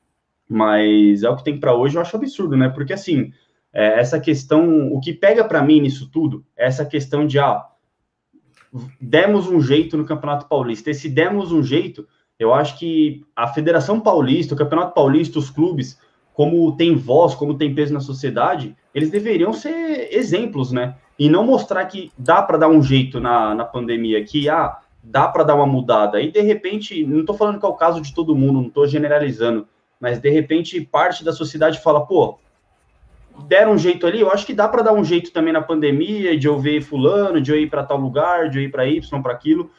mas 0.48 1.22
é 1.22 1.30
o 1.30 1.36
que 1.36 1.44
tem 1.44 1.60
para 1.60 1.76
hoje, 1.76 1.98
eu 1.98 2.02
acho 2.02 2.16
absurdo, 2.16 2.56
né? 2.56 2.70
Porque 2.70 2.94
assim, 2.94 3.34
é, 3.74 4.00
essa 4.00 4.18
questão, 4.18 4.88
o 4.94 5.02
que 5.02 5.12
pega 5.12 5.44
para 5.44 5.62
mim 5.62 5.82
nisso 5.82 6.10
tudo 6.10 6.46
é 6.56 6.66
essa 6.66 6.86
questão 6.86 7.28
de 7.28 7.38
ah, 7.40 7.66
demos 9.02 9.50
um 9.50 9.60
jeito 9.60 9.98
no 9.98 10.06
Campeonato 10.06 10.48
Paulista. 10.48 10.90
E 10.90 10.96
se 10.96 11.10
demos 11.10 11.52
um 11.52 11.62
jeito, 11.62 12.08
eu 12.40 12.54
acho 12.54 12.80
que 12.80 13.26
a 13.36 13.50
Federação 13.50 14.00
Paulista, 14.00 14.54
o 14.54 14.58
Campeonato 14.58 14.94
Paulista, 14.94 15.38
os 15.38 15.50
clubes, 15.50 16.00
como 16.34 16.78
tem 16.78 16.96
voz, 16.96 17.36
como 17.36 17.58
tem 17.58 17.76
peso 17.76 17.94
na 17.94 18.00
sociedade, 18.00 18.78
eles 18.96 19.12
deveriam 19.12 19.52
ser 19.52 20.08
exemplos, 20.16 20.72
né? 20.72 20.96
E 21.20 21.30
não 21.30 21.46
mostrar 21.46 21.84
que 21.86 22.14
dá 22.18 22.42
para 22.42 22.58
dar 22.58 22.70
um 22.70 22.82
jeito 22.82 23.20
na, 23.20 23.54
na 23.54 23.66
pandemia, 23.66 24.24
que 24.24 24.48
ah, 24.48 24.78
dá 25.10 25.28
para 25.28 25.44
dar 25.44 25.56
uma 25.56 25.66
mudada. 25.66 26.22
E 26.22 26.32
de 26.32 26.42
repente, 26.42 27.06
não 27.06 27.22
estou 27.22 27.36
falando 27.36 27.60
que 27.60 27.66
é 27.66 27.70
o 27.70 27.74
caso 27.74 28.02
de 28.02 28.14
todo 28.14 28.36
mundo, 28.36 28.62
não 28.62 28.68
estou 28.68 28.86
generalizando, 28.88 29.68
mas 30.00 30.20
de 30.20 30.30
repente 30.30 30.80
parte 30.82 31.24
da 31.24 31.32
sociedade 31.32 31.80
fala, 31.80 32.06
pô, 32.06 32.38
deram 33.48 33.74
um 33.74 33.78
jeito 33.78 34.06
ali, 34.06 34.20
eu 34.20 34.32
acho 34.32 34.46
que 34.46 34.54
dá 34.54 34.68
para 34.68 34.82
dar 34.82 34.94
um 34.94 35.04
jeito 35.04 35.32
também 35.32 35.54
na 35.54 35.62
pandemia, 35.62 36.38
de 36.38 36.48
eu 36.48 36.60
ver 36.60 36.82
fulano, 36.82 37.40
de 37.40 37.52
eu 37.52 37.58
ir 37.58 37.70
para 37.70 37.84
tal 37.84 37.98
lugar, 37.98 38.50
de 38.50 38.60
eu 38.60 38.64
ir 38.64 38.72
para 38.72 38.86
Y, 38.86 39.22
para 39.22 39.34
aquilo. 39.34 39.72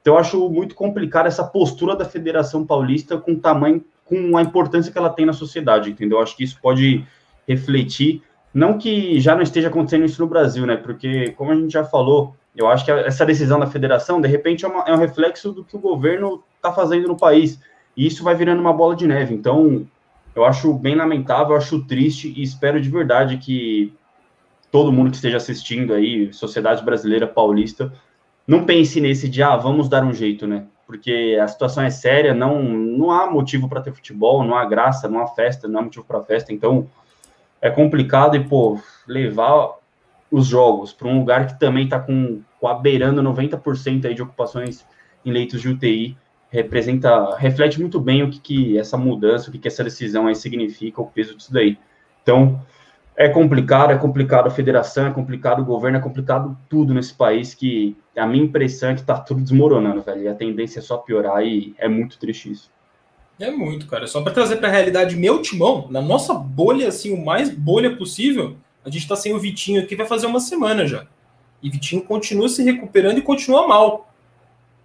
Então 0.00 0.14
eu 0.14 0.20
acho 0.20 0.48
muito 0.48 0.74
complicado 0.74 1.26
essa 1.26 1.44
postura 1.44 1.96
da 1.96 2.04
Federação 2.04 2.64
Paulista 2.64 3.18
com 3.18 3.32
o 3.32 3.40
tamanho, 3.40 3.84
com 4.04 4.36
a 4.36 4.42
importância 4.42 4.92
que 4.92 4.98
ela 4.98 5.10
tem 5.10 5.26
na 5.26 5.32
sociedade, 5.32 5.90
entendeu? 5.90 6.18
Eu 6.18 6.22
acho 6.22 6.36
que 6.36 6.44
isso 6.44 6.58
pode 6.62 7.04
refletir, 7.46 8.22
não 8.54 8.78
que 8.78 9.20
já 9.20 9.34
não 9.34 9.42
esteja 9.42 9.68
acontecendo 9.68 10.04
isso 10.04 10.22
no 10.22 10.28
Brasil, 10.28 10.64
né? 10.64 10.76
Porque, 10.76 11.32
como 11.32 11.50
a 11.50 11.54
gente 11.54 11.72
já 11.72 11.84
falou, 11.84 12.34
eu 12.56 12.68
acho 12.68 12.84
que 12.84 12.90
essa 12.90 13.26
decisão 13.26 13.60
da 13.60 13.66
federação, 13.66 14.20
de 14.20 14.28
repente, 14.28 14.64
é, 14.64 14.68
uma, 14.68 14.82
é 14.84 14.92
um 14.92 14.98
reflexo 14.98 15.52
do 15.52 15.62
que 15.62 15.76
o 15.76 15.80
governo 15.80 16.42
está 16.56 16.72
fazendo 16.72 17.06
no 17.06 17.16
país. 17.16 17.60
E 17.96 18.06
isso 18.06 18.24
vai 18.24 18.34
virando 18.34 18.60
uma 18.60 18.72
bola 18.72 18.96
de 18.96 19.06
neve. 19.06 19.34
Então, 19.34 19.86
eu 20.34 20.44
acho 20.44 20.72
bem 20.74 20.94
lamentável, 20.94 21.56
acho 21.56 21.84
triste 21.84 22.32
e 22.36 22.42
espero 22.42 22.80
de 22.80 22.88
verdade 22.88 23.36
que 23.38 23.92
todo 24.70 24.92
mundo 24.92 25.10
que 25.10 25.16
esteja 25.16 25.36
assistindo 25.36 25.94
aí, 25.94 26.32
sociedade 26.32 26.84
brasileira 26.84 27.26
paulista, 27.26 27.92
não 28.46 28.64
pense 28.64 29.00
nesse 29.00 29.28
de, 29.28 29.42
ah, 29.42 29.56
vamos 29.56 29.88
dar 29.88 30.04
um 30.04 30.12
jeito, 30.12 30.46
né? 30.46 30.66
Porque 30.86 31.38
a 31.42 31.48
situação 31.48 31.82
é 31.82 31.90
séria, 31.90 32.34
não, 32.34 32.62
não 32.62 33.10
há 33.10 33.30
motivo 33.30 33.68
para 33.68 33.80
ter 33.80 33.92
futebol, 33.92 34.44
não 34.44 34.56
há 34.56 34.64
graça, 34.64 35.08
não 35.08 35.20
há 35.20 35.26
festa, 35.26 35.66
não 35.66 35.80
há 35.80 35.82
motivo 35.82 36.04
para 36.04 36.22
festa. 36.22 36.52
Então, 36.52 36.86
é 37.60 37.70
complicado 37.70 38.36
e, 38.36 38.44
pô, 38.44 38.78
levar 39.06 39.74
os 40.30 40.46
jogos 40.46 40.92
para 40.92 41.08
um 41.08 41.18
lugar 41.18 41.46
que 41.46 41.58
também 41.58 41.84
está 41.84 41.98
com, 41.98 42.42
com 42.60 42.68
a 42.68 42.74
beirando 42.74 43.22
90% 43.22 44.04
aí 44.04 44.14
de 44.14 44.22
ocupações 44.22 44.84
em 45.24 45.32
leitos 45.32 45.60
de 45.60 45.68
UTI, 45.68 46.16
representa, 46.48 47.36
reflete 47.36 47.80
muito 47.80 48.00
bem 48.00 48.22
o 48.22 48.30
que, 48.30 48.40
que 48.40 48.78
essa 48.78 48.96
mudança, 48.96 49.48
o 49.48 49.52
que, 49.52 49.58
que 49.58 49.68
essa 49.68 49.84
decisão 49.84 50.26
aí 50.26 50.34
significa, 50.34 51.02
o 51.02 51.06
peso 51.06 51.36
disso 51.36 51.52
daí. 51.52 51.78
Então, 52.22 52.60
é 53.16 53.28
complicado, 53.28 53.92
é 53.92 53.98
complicado 53.98 54.46
a 54.46 54.50
federação, 54.50 55.06
é 55.06 55.10
complicado 55.10 55.60
o 55.60 55.64
governo, 55.64 55.98
é 55.98 56.00
complicado 56.00 56.56
tudo 56.68 56.92
nesse 56.92 57.14
país, 57.14 57.54
que 57.54 57.96
a 58.16 58.26
minha 58.26 58.44
impressão 58.44 58.90
é 58.90 58.94
que 58.94 59.02
tá 59.02 59.18
tudo 59.18 59.40
desmoronando, 59.40 60.02
velho, 60.02 60.22
e 60.22 60.28
a 60.28 60.34
tendência 60.34 60.80
é 60.80 60.82
só 60.82 60.98
piorar 60.98 61.44
e 61.44 61.74
é 61.78 61.88
muito 61.88 62.18
triste 62.18 62.50
isso. 62.50 62.70
É 63.38 63.50
muito, 63.50 63.86
cara. 63.86 64.06
Só 64.06 64.22
para 64.22 64.32
trazer 64.32 64.56
para 64.56 64.68
a 64.68 64.70
realidade 64.70 65.16
meu 65.16 65.42
timão, 65.42 65.88
na 65.90 66.00
nossa 66.00 66.32
bolha, 66.32 66.88
assim, 66.88 67.12
o 67.12 67.22
mais 67.22 67.50
bolha 67.50 67.94
possível, 67.96 68.56
a 68.84 68.90
gente 68.90 69.08
tá 69.08 69.16
sem 69.16 69.34
o 69.34 69.38
Vitinho 69.38 69.82
aqui, 69.82 69.96
vai 69.96 70.06
fazer 70.06 70.26
uma 70.26 70.40
semana 70.40 70.86
já. 70.86 71.06
E 71.62 71.70
Vitinho 71.70 72.02
continua 72.02 72.48
se 72.48 72.62
recuperando 72.62 73.18
e 73.18 73.22
continua 73.22 73.66
mal. 73.66 74.08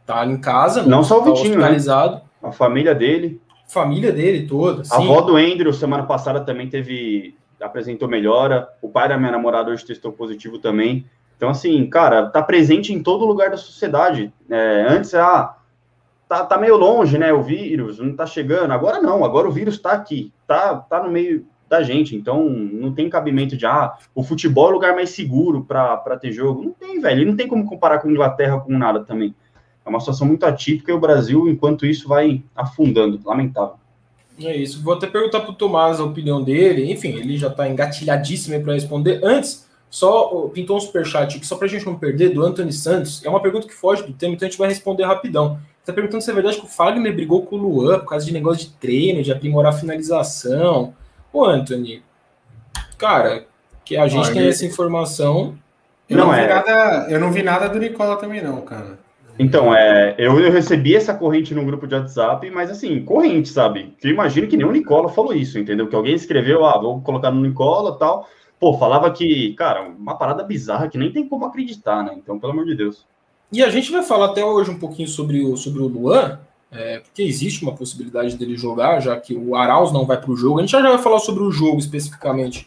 Tá 0.06 0.25
em 0.25 0.38
casa, 0.38 0.84
não 0.84 1.04
só 1.04 1.20
o 1.20 1.24
tá 1.24 1.25
Vitinho, 1.32 1.51
hospitalizado. 1.51 2.16
Né? 2.16 2.22
A 2.44 2.51
família 2.51 2.96
dele. 2.96 3.42
Família 3.68 4.12
dele 4.12 4.48
toda. 4.48 4.84
A 4.92 4.98
avó 4.98 5.22
do 5.22 5.38
Andrew, 5.38 5.72
semana 5.72 6.04
passada, 6.04 6.42
também 6.42 6.68
teve. 6.68 7.36
apresentou 7.62 8.08
melhora. 8.08 8.68
O 8.82 8.90
pai 8.90 9.08
da 9.08 9.18
minha 9.18 9.32
namorada 9.32 9.72
hoje 9.72 9.86
testou 9.86 10.12
positivo 10.12 10.60
também. 10.60 11.06
Então, 11.38 11.50
assim, 11.50 11.90
cara, 11.90 12.28
tá 12.28 12.42
presente 12.42 12.94
em 12.94 13.01
todo 13.01 13.25
lugar 13.25 13.50
da 13.50 13.58
sociedade. 13.58 14.32
É, 14.50 14.86
antes, 14.90 15.16
ah, 15.16 15.58
tá, 16.28 16.46
tá 16.46 16.58
meio 16.58 16.78
longe, 16.78 17.18
né? 17.18 17.34
O 17.34 17.42
vírus 17.42 18.00
não 18.00 18.16
tá 18.16 18.25
chegando. 18.25 18.72
Agora 18.72 19.01
não, 19.01 19.25
agora 19.25 19.48
o 19.48 19.51
vírus 19.51 19.80
tá 19.80 19.92
aqui, 19.92 20.32
tá, 20.46 20.75
tá 20.75 21.04
no 21.04 21.12
meio 21.12 21.46
da 21.72 21.82
gente. 21.82 22.16
Então, 22.16 22.48
não 22.50 22.94
tem 22.94 23.10
cabimento 23.10 23.56
de, 23.56 23.66
ah, 23.66 23.94
o 24.13 24.22
futebol 24.22 24.68
é 24.68 24.70
o 24.70 24.74
lugar 24.74 24.94
mais 24.94 25.10
seguro 25.12 25.63
para 25.63 26.18
ter 26.20 26.34
jogo. 26.34 26.63
Não 26.63 26.72
tem, 26.74 27.00
velho. 27.00 27.25
Não 27.25 27.36
tem 27.36 27.48
como 27.48 27.66
comparar 27.66 28.00
com 28.00 28.12
Inglaterra 28.12 28.60
com 28.60 28.78
nada 28.78 29.00
também. 29.00 29.34
É 29.86 29.90
uma 29.90 30.00
situação 30.01 30.28
muito 30.28 30.46
atípica 30.46 30.92
e 30.92 30.94
o 30.94 31.00
Brasil, 31.00 31.48
enquanto 31.50 31.86
isso, 31.86 32.08
vai 32.10 32.44
afundando. 32.54 33.20
Lamentável. 33.25 33.75
É 34.38 34.56
isso. 34.56 34.84
Vou 34.84 34.94
até 34.94 35.08
perguntar 35.08 35.40
para 35.40 35.51
o 35.51 35.56
Tomás 35.56 36.00
a 36.00 36.04
opinião 36.04 36.44
dele. 36.44 36.92
Enfim, 36.92 37.16
ele 37.16 37.38
já 37.38 37.48
está 37.48 37.68
engatilhadíssimo 37.70 38.62
para 38.62 38.74
responder. 38.74 39.22
Antes, 39.24 39.66
só 39.90 40.50
pintou 40.54 40.75
um 40.75 40.80
superchat 40.80 41.38
aqui, 41.38 41.48
só 41.48 41.56
para 41.56 41.68
a 41.68 41.70
gente 41.70 41.86
não 41.86 41.96
perder, 41.96 42.34
do 42.34 42.44
Anthony 42.44 42.74
Santos. 42.74 43.24
É 43.24 43.30
uma 43.30 43.42
pergunta 43.42 43.68
que 43.68 43.74
foge 43.74 44.04
do 44.04 44.13
tema, 44.13 44.34
então 44.34 44.46
a 44.46 44.50
gente 44.50 44.60
vai 44.60 44.68
responder 44.68 45.04
rapidão. 45.04 45.60
Está 45.80 45.94
perguntando 45.94 46.22
se 46.22 46.30
é 46.30 46.34
verdade 46.34 46.58
que 46.58 46.66
o 46.66 46.70
Fagner 46.70 47.16
brigou 47.16 47.46
com 47.46 47.56
o 47.56 47.60
Luan 47.60 48.00
por 48.00 48.10
causa 48.10 48.25
de 48.25 48.34
negócio 48.34 48.68
de 48.68 48.74
treino, 48.74 49.24
de 49.24 49.32
aprimorar 49.32 49.74
a 49.74 49.78
finalização. 49.78 50.94
Ô, 51.33 51.45
Anthony, 51.45 52.03
cara, 52.97 53.45
que 53.85 53.95
a 53.97 54.07
gente 54.07 54.25
Olha, 54.25 54.33
tem 54.33 54.47
essa 54.47 54.65
informação. 54.65 55.57
Eu 56.09 56.17
não, 56.17 56.27
não 56.27 56.33
é... 56.33 56.47
nada, 56.47 57.07
eu 57.09 57.19
não 57.19 57.31
vi 57.31 57.41
nada 57.41 57.69
do 57.69 57.79
Nicola 57.79 58.17
também, 58.17 58.43
não, 58.43 58.61
cara. 58.61 59.00
Então, 59.39 59.73
é, 59.73 60.13
eu, 60.17 60.39
eu 60.39 60.51
recebi 60.51 60.95
essa 60.95 61.13
corrente 61.13 61.55
no 61.55 61.65
grupo 61.65 61.88
de 61.88 61.95
WhatsApp, 61.95 62.50
mas 62.51 62.69
assim, 62.69 63.03
corrente, 63.03 63.50
sabe? 63.50 63.95
Eu 64.03 64.11
imagino 64.11 64.47
que 64.47 64.57
nem 64.57 64.65
o 64.65 64.71
Nicola 64.71 65.09
falou 65.09 65.33
isso, 65.33 65.57
entendeu? 65.57 65.88
Que 65.88 65.95
alguém 65.95 66.13
escreveu, 66.13 66.65
ah, 66.65 66.77
vou 66.77 67.01
colocar 67.01 67.31
no 67.31 67.41
Nicola 67.41 67.97
tal. 67.97 68.27
Pô, 68.59 68.77
falava 68.77 69.09
que, 69.09 69.53
cara, 69.53 69.81
uma 69.81 70.15
parada 70.15 70.43
bizarra 70.43 70.88
que 70.88 70.97
nem 70.97 71.11
tem 71.11 71.27
como 71.27 71.45
acreditar, 71.45 72.03
né? 72.03 72.13
Então, 72.15 72.39
pelo 72.39 72.51
amor 72.53 72.65
de 72.65 72.75
Deus. 72.75 73.07
E 73.51 73.63
a 73.63 73.69
gente 73.69 73.91
vai 73.91 74.03
falar 74.03 74.27
até 74.27 74.45
hoje 74.45 74.69
um 74.69 74.77
pouquinho 74.77 75.07
sobre 75.07 75.43
o, 75.43 75.57
sobre 75.57 75.81
o 75.81 75.88
Luan, 75.88 76.39
é, 76.72 77.00
porque 77.00 77.22
existe 77.22 77.63
uma 77.63 77.75
possibilidade 77.75 78.38
dele 78.38 78.56
jogar, 78.56 79.01
já 79.01 79.20
que 79.20 79.36
o 79.36 79.56
Arauz 79.56 79.92
não 79.92 80.06
vai 80.06 80.20
para 80.20 80.32
o 80.32 80.38
jogo. 80.38 80.60
A 80.60 80.62
gente 80.62 80.72
já, 80.72 80.82
vai 80.82 80.98
falar 80.98 81.20
sobre 81.20 81.44
o 81.44 81.51
jogo 81.51 81.78
especificamente 81.80 82.66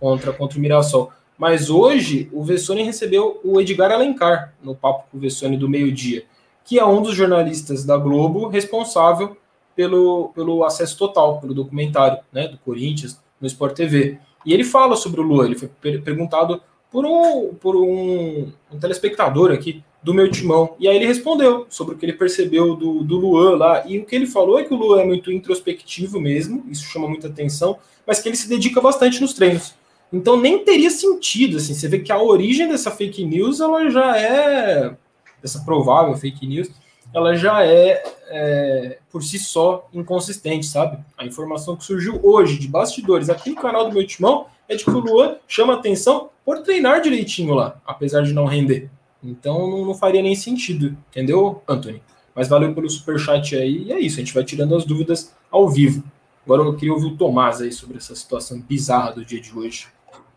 contra, 0.00 0.32
contra 0.32 0.58
o 0.58 0.60
Mirassol. 0.60 1.12
Mas 1.38 1.70
hoje 1.70 2.28
o 2.32 2.42
Vessone 2.42 2.82
recebeu 2.82 3.40
o 3.44 3.60
Edgar 3.60 3.92
Alencar 3.92 4.54
no 4.62 4.74
papo 4.74 5.04
com 5.10 5.18
o 5.18 5.20
Vessone 5.20 5.56
do 5.56 5.68
meio-dia, 5.68 6.24
que 6.64 6.78
é 6.78 6.84
um 6.84 7.00
dos 7.00 7.14
jornalistas 7.14 7.84
da 7.84 7.96
Globo 7.96 8.48
responsável 8.48 9.36
pelo, 9.74 10.30
pelo 10.34 10.64
acesso 10.64 10.98
total, 10.98 11.40
pelo 11.40 11.54
documentário 11.54 12.18
né, 12.32 12.48
do 12.48 12.58
Corinthians 12.58 13.20
no 13.40 13.46
Sport 13.46 13.74
TV. 13.74 14.18
E 14.44 14.52
ele 14.52 14.64
fala 14.64 14.96
sobre 14.96 15.20
o 15.20 15.24
Luan, 15.24 15.46
ele 15.46 15.58
foi 15.58 15.68
per 15.68 16.02
perguntado 16.02 16.60
por 16.90 17.04
um, 17.04 17.54
por 17.54 17.76
um, 17.76 18.52
um 18.72 18.78
telespectador 18.78 19.52
aqui 19.52 19.82
do 20.04 20.12
meu 20.12 20.30
timão. 20.30 20.76
E 20.78 20.86
aí 20.86 20.96
ele 20.96 21.06
respondeu 21.06 21.66
sobre 21.70 21.94
o 21.94 21.98
que 21.98 22.04
ele 22.04 22.12
percebeu 22.12 22.76
do, 22.76 23.02
do 23.02 23.16
Luan 23.16 23.56
lá. 23.56 23.84
E 23.86 23.98
o 23.98 24.04
que 24.04 24.14
ele 24.14 24.26
falou 24.26 24.58
é 24.58 24.64
que 24.64 24.74
o 24.74 24.76
Luan 24.76 25.00
é 25.00 25.06
muito 25.06 25.32
introspectivo 25.32 26.20
mesmo, 26.20 26.62
isso 26.70 26.84
chama 26.84 27.08
muita 27.08 27.28
atenção, 27.28 27.78
mas 28.06 28.20
que 28.20 28.28
ele 28.28 28.36
se 28.36 28.48
dedica 28.48 28.82
bastante 28.82 29.20
nos 29.20 29.32
treinos. 29.32 29.74
Então 30.12 30.38
nem 30.38 30.62
teria 30.62 30.90
sentido, 30.90 31.56
assim, 31.56 31.74
você 31.74 31.88
vê 31.88 31.98
que 31.98 32.12
a 32.12 32.22
origem 32.22 32.68
dessa 32.68 32.90
fake 32.90 33.24
news, 33.24 33.60
ela 33.60 33.90
já 33.90 34.16
é, 34.16 34.94
essa 35.42 35.60
provável 35.64 36.14
fake 36.14 36.46
news, 36.46 36.70
ela 37.12 37.34
já 37.34 37.64
é, 37.64 38.02
é 38.28 38.98
por 39.10 39.22
si 39.22 39.38
só 39.38 39.88
inconsistente, 39.92 40.66
sabe? 40.66 40.98
A 41.16 41.24
informação 41.24 41.76
que 41.76 41.84
surgiu 41.84 42.20
hoje 42.22 42.58
de 42.58 42.68
bastidores 42.68 43.30
aqui 43.30 43.50
no 43.50 43.56
canal 43.56 43.88
do 43.88 43.94
meu 43.94 44.06
timão 44.06 44.46
é 44.68 44.76
de 44.76 44.84
que 44.84 44.90
o 44.90 44.98
Luan 44.98 45.36
chama 45.48 45.74
atenção 45.74 46.28
por 46.44 46.62
treinar 46.62 47.00
direitinho 47.00 47.54
lá, 47.54 47.80
apesar 47.86 48.22
de 48.22 48.32
não 48.32 48.44
render. 48.44 48.90
Então 49.24 49.70
não, 49.70 49.84
não 49.86 49.94
faria 49.94 50.22
nem 50.22 50.34
sentido, 50.34 50.96
entendeu, 51.10 51.62
Anthony? 51.68 52.02
Mas 52.34 52.48
valeu 52.48 52.74
pelo 52.74 52.90
super 52.90 53.18
chat 53.18 53.56
aí, 53.56 53.84
e 53.84 53.92
é 53.92 53.98
isso, 53.98 54.16
a 54.16 54.20
gente 54.20 54.34
vai 54.34 54.44
tirando 54.44 54.74
as 54.76 54.84
dúvidas 54.84 55.32
ao 55.50 55.68
vivo. 55.68 56.02
Agora 56.44 56.62
eu 56.62 56.76
queria 56.76 56.92
ouvir 56.92 57.06
o 57.06 57.16
Tomás 57.16 57.62
aí 57.62 57.72
sobre 57.72 57.96
essa 57.96 58.14
situação 58.14 58.60
bizarra 58.60 59.12
do 59.12 59.24
dia 59.24 59.40
de 59.40 59.56
hoje. 59.56 59.86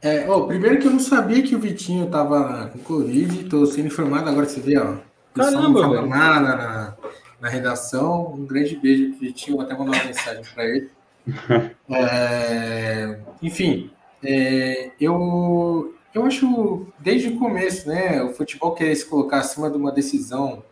É, 0.01 0.29
oh, 0.29 0.45
primeiro 0.45 0.79
que 0.79 0.87
eu 0.87 0.91
não 0.91 0.99
sabia 0.99 1.41
que 1.41 1.55
o 1.55 1.59
Vitinho 1.59 2.07
tava 2.07 2.69
com 2.71 2.79
Covid, 2.79 3.45
tô 3.45 3.65
sendo 3.65 3.87
informado 3.87 4.29
agora, 4.29 4.45
você 4.47 4.61
vê, 4.61 4.77
ó. 4.77 4.95
Caramba, 5.33 5.81
não 5.81 5.91
velho. 5.91 6.07
nada 6.07 6.55
na, 6.55 6.97
na 7.41 7.49
redação. 7.49 8.33
Um 8.33 8.45
grande 8.45 8.75
beijo 8.75 9.09
pro 9.09 9.19
Vitinho, 9.19 9.57
vou 9.57 9.65
até 9.65 9.75
mandar 9.75 9.97
uma 9.97 10.05
mensagem 10.05 10.43
para 10.53 10.65
ele. 10.65 10.89
É, 11.89 13.19
enfim, 13.41 13.89
é, 14.23 14.91
eu, 14.99 15.95
eu 16.13 16.25
acho 16.25 16.87
desde 16.99 17.29
o 17.29 17.39
começo, 17.39 17.87
né? 17.87 18.23
O 18.23 18.33
futebol 18.33 18.73
querer 18.73 18.95
se 18.95 19.05
colocar 19.05 19.39
acima 19.39 19.69
de 19.69 19.77
uma 19.77 19.91
decisão 19.91 20.63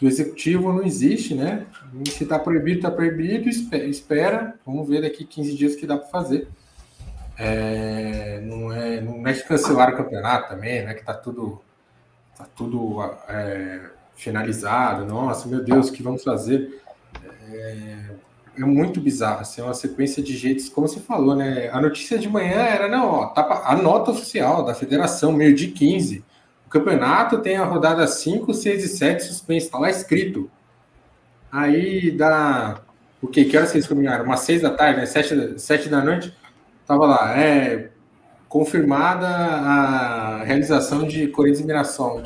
do 0.00 0.06
executivo 0.06 0.72
não 0.72 0.82
existe, 0.82 1.34
né? 1.34 1.66
Se 2.06 2.24
está 2.24 2.38
proibido, 2.38 2.78
está 2.78 2.90
proibido, 2.90 3.48
espera. 3.48 4.54
Vamos 4.64 4.88
ver 4.88 5.02
daqui 5.02 5.24
15 5.24 5.54
dias 5.54 5.74
o 5.74 5.76
que 5.76 5.86
dá 5.86 5.96
para 5.96 6.08
fazer. 6.08 6.48
É, 7.36 8.40
não, 8.40 8.72
é, 8.72 9.00
não 9.00 9.26
é 9.26 9.32
que 9.32 9.44
cancelaram 9.44 9.94
o 9.94 9.96
campeonato 9.96 10.48
também, 10.48 10.84
né? 10.84 10.94
Que 10.94 11.04
tá 11.04 11.14
tudo, 11.14 11.60
tá 12.36 12.46
tudo 12.54 13.02
é, 13.28 13.90
finalizado. 14.14 15.04
Nossa, 15.04 15.48
meu 15.48 15.62
Deus, 15.62 15.88
o 15.88 15.92
que 15.92 16.02
vamos 16.02 16.22
fazer? 16.22 16.82
É, 17.50 17.98
é 18.56 18.60
muito 18.60 19.00
bizarro, 19.00 19.40
assim, 19.40 19.60
é 19.60 19.64
uma 19.64 19.74
sequência 19.74 20.22
de 20.22 20.36
jeitos, 20.36 20.68
como 20.68 20.88
você 20.88 21.00
falou, 21.00 21.34
né? 21.34 21.70
A 21.72 21.80
notícia 21.80 22.18
de 22.18 22.28
manhã 22.28 22.60
era, 22.60 22.88
não, 22.88 23.06
ó, 23.06 23.26
tá, 23.26 23.62
a 23.64 23.76
nota 23.76 24.10
oficial 24.10 24.64
da 24.64 24.74
federação, 24.74 25.32
meio 25.32 25.54
de 25.54 25.68
15. 25.68 26.24
O 26.66 26.70
campeonato 26.70 27.38
tem 27.38 27.56
a 27.56 27.64
rodada 27.64 28.06
5, 28.06 28.52
6 28.52 28.84
e 28.84 28.88
7 28.88 29.24
suspenso, 29.24 29.70
tá 29.70 29.78
lá 29.78 29.90
escrito. 29.90 30.50
Aí 31.50 32.10
dá. 32.10 32.80
O 33.20 33.26
que? 33.26 33.44
Que 33.44 33.56
horas 33.56 33.70
vocês 33.70 33.86
combinaram? 33.86 34.24
Umas 34.24 34.40
6 34.40 34.62
da 34.62 34.70
tarde, 34.70 35.00
né? 35.00 35.06
7, 35.06 35.58
7 35.58 35.88
da 35.88 36.02
noite. 36.02 36.34
Tava 36.86 37.06
lá, 37.06 37.38
é. 37.38 37.90
Confirmada 38.48 39.26
a 39.26 40.44
realização 40.44 41.06
de 41.06 41.28
Corinthians 41.28 41.60
e 41.60 41.66
Mirassol. 41.66 42.22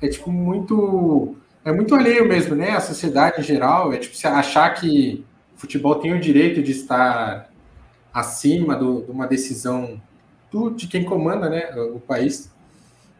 É 0.00 0.08
tipo 0.08 0.30
muito 0.30 1.36
é 1.68 1.72
muito 1.72 1.94
alheio 1.94 2.26
mesmo, 2.26 2.54
né? 2.54 2.70
A 2.70 2.80
sociedade 2.80 3.40
em 3.40 3.44
geral, 3.44 3.92
é 3.92 3.98
tipo 3.98 4.16
você 4.16 4.26
achar 4.26 4.68
que 4.74 5.24
o 5.56 5.60
futebol 5.60 5.96
tem 5.96 6.12
o 6.12 6.20
direito 6.20 6.62
de 6.62 6.72
estar 6.72 7.50
acima 8.12 8.74
do, 8.74 9.02
de 9.02 9.10
uma 9.10 9.26
decisão 9.26 10.00
do, 10.50 10.70
de 10.70 10.86
quem 10.86 11.04
comanda, 11.04 11.48
né, 11.48 11.70
o 11.94 12.00
país. 12.00 12.50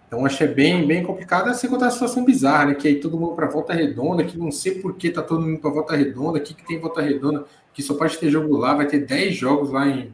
Então 0.06 0.24
achei 0.24 0.48
bem, 0.48 0.86
bem 0.86 1.02
complicado, 1.02 1.48
assim 1.48 1.68
contar 1.68 1.88
a 1.88 1.90
situação 1.90 2.24
bizarra, 2.24 2.66
né? 2.66 2.74
Que 2.74 2.88
aí 2.88 2.98
todo 2.98 3.18
mundo 3.18 3.34
para 3.34 3.46
volta 3.46 3.74
redonda, 3.74 4.24
que 4.24 4.38
não 4.38 4.50
sei 4.50 4.80
por 4.80 4.94
que 4.94 5.10
tá 5.10 5.22
todo 5.22 5.42
mundo 5.46 5.60
para 5.60 5.70
volta 5.70 5.94
redonda, 5.94 6.40
que, 6.40 6.54
que 6.54 6.66
tem 6.66 6.78
volta 6.78 7.02
redonda, 7.02 7.44
que 7.74 7.82
só 7.82 7.94
pode 7.94 8.16
ter 8.16 8.30
jogo 8.30 8.56
lá, 8.56 8.74
vai 8.74 8.86
ter 8.86 9.00
10 9.00 9.36
jogos 9.36 9.70
lá 9.70 9.86
em, 9.86 10.10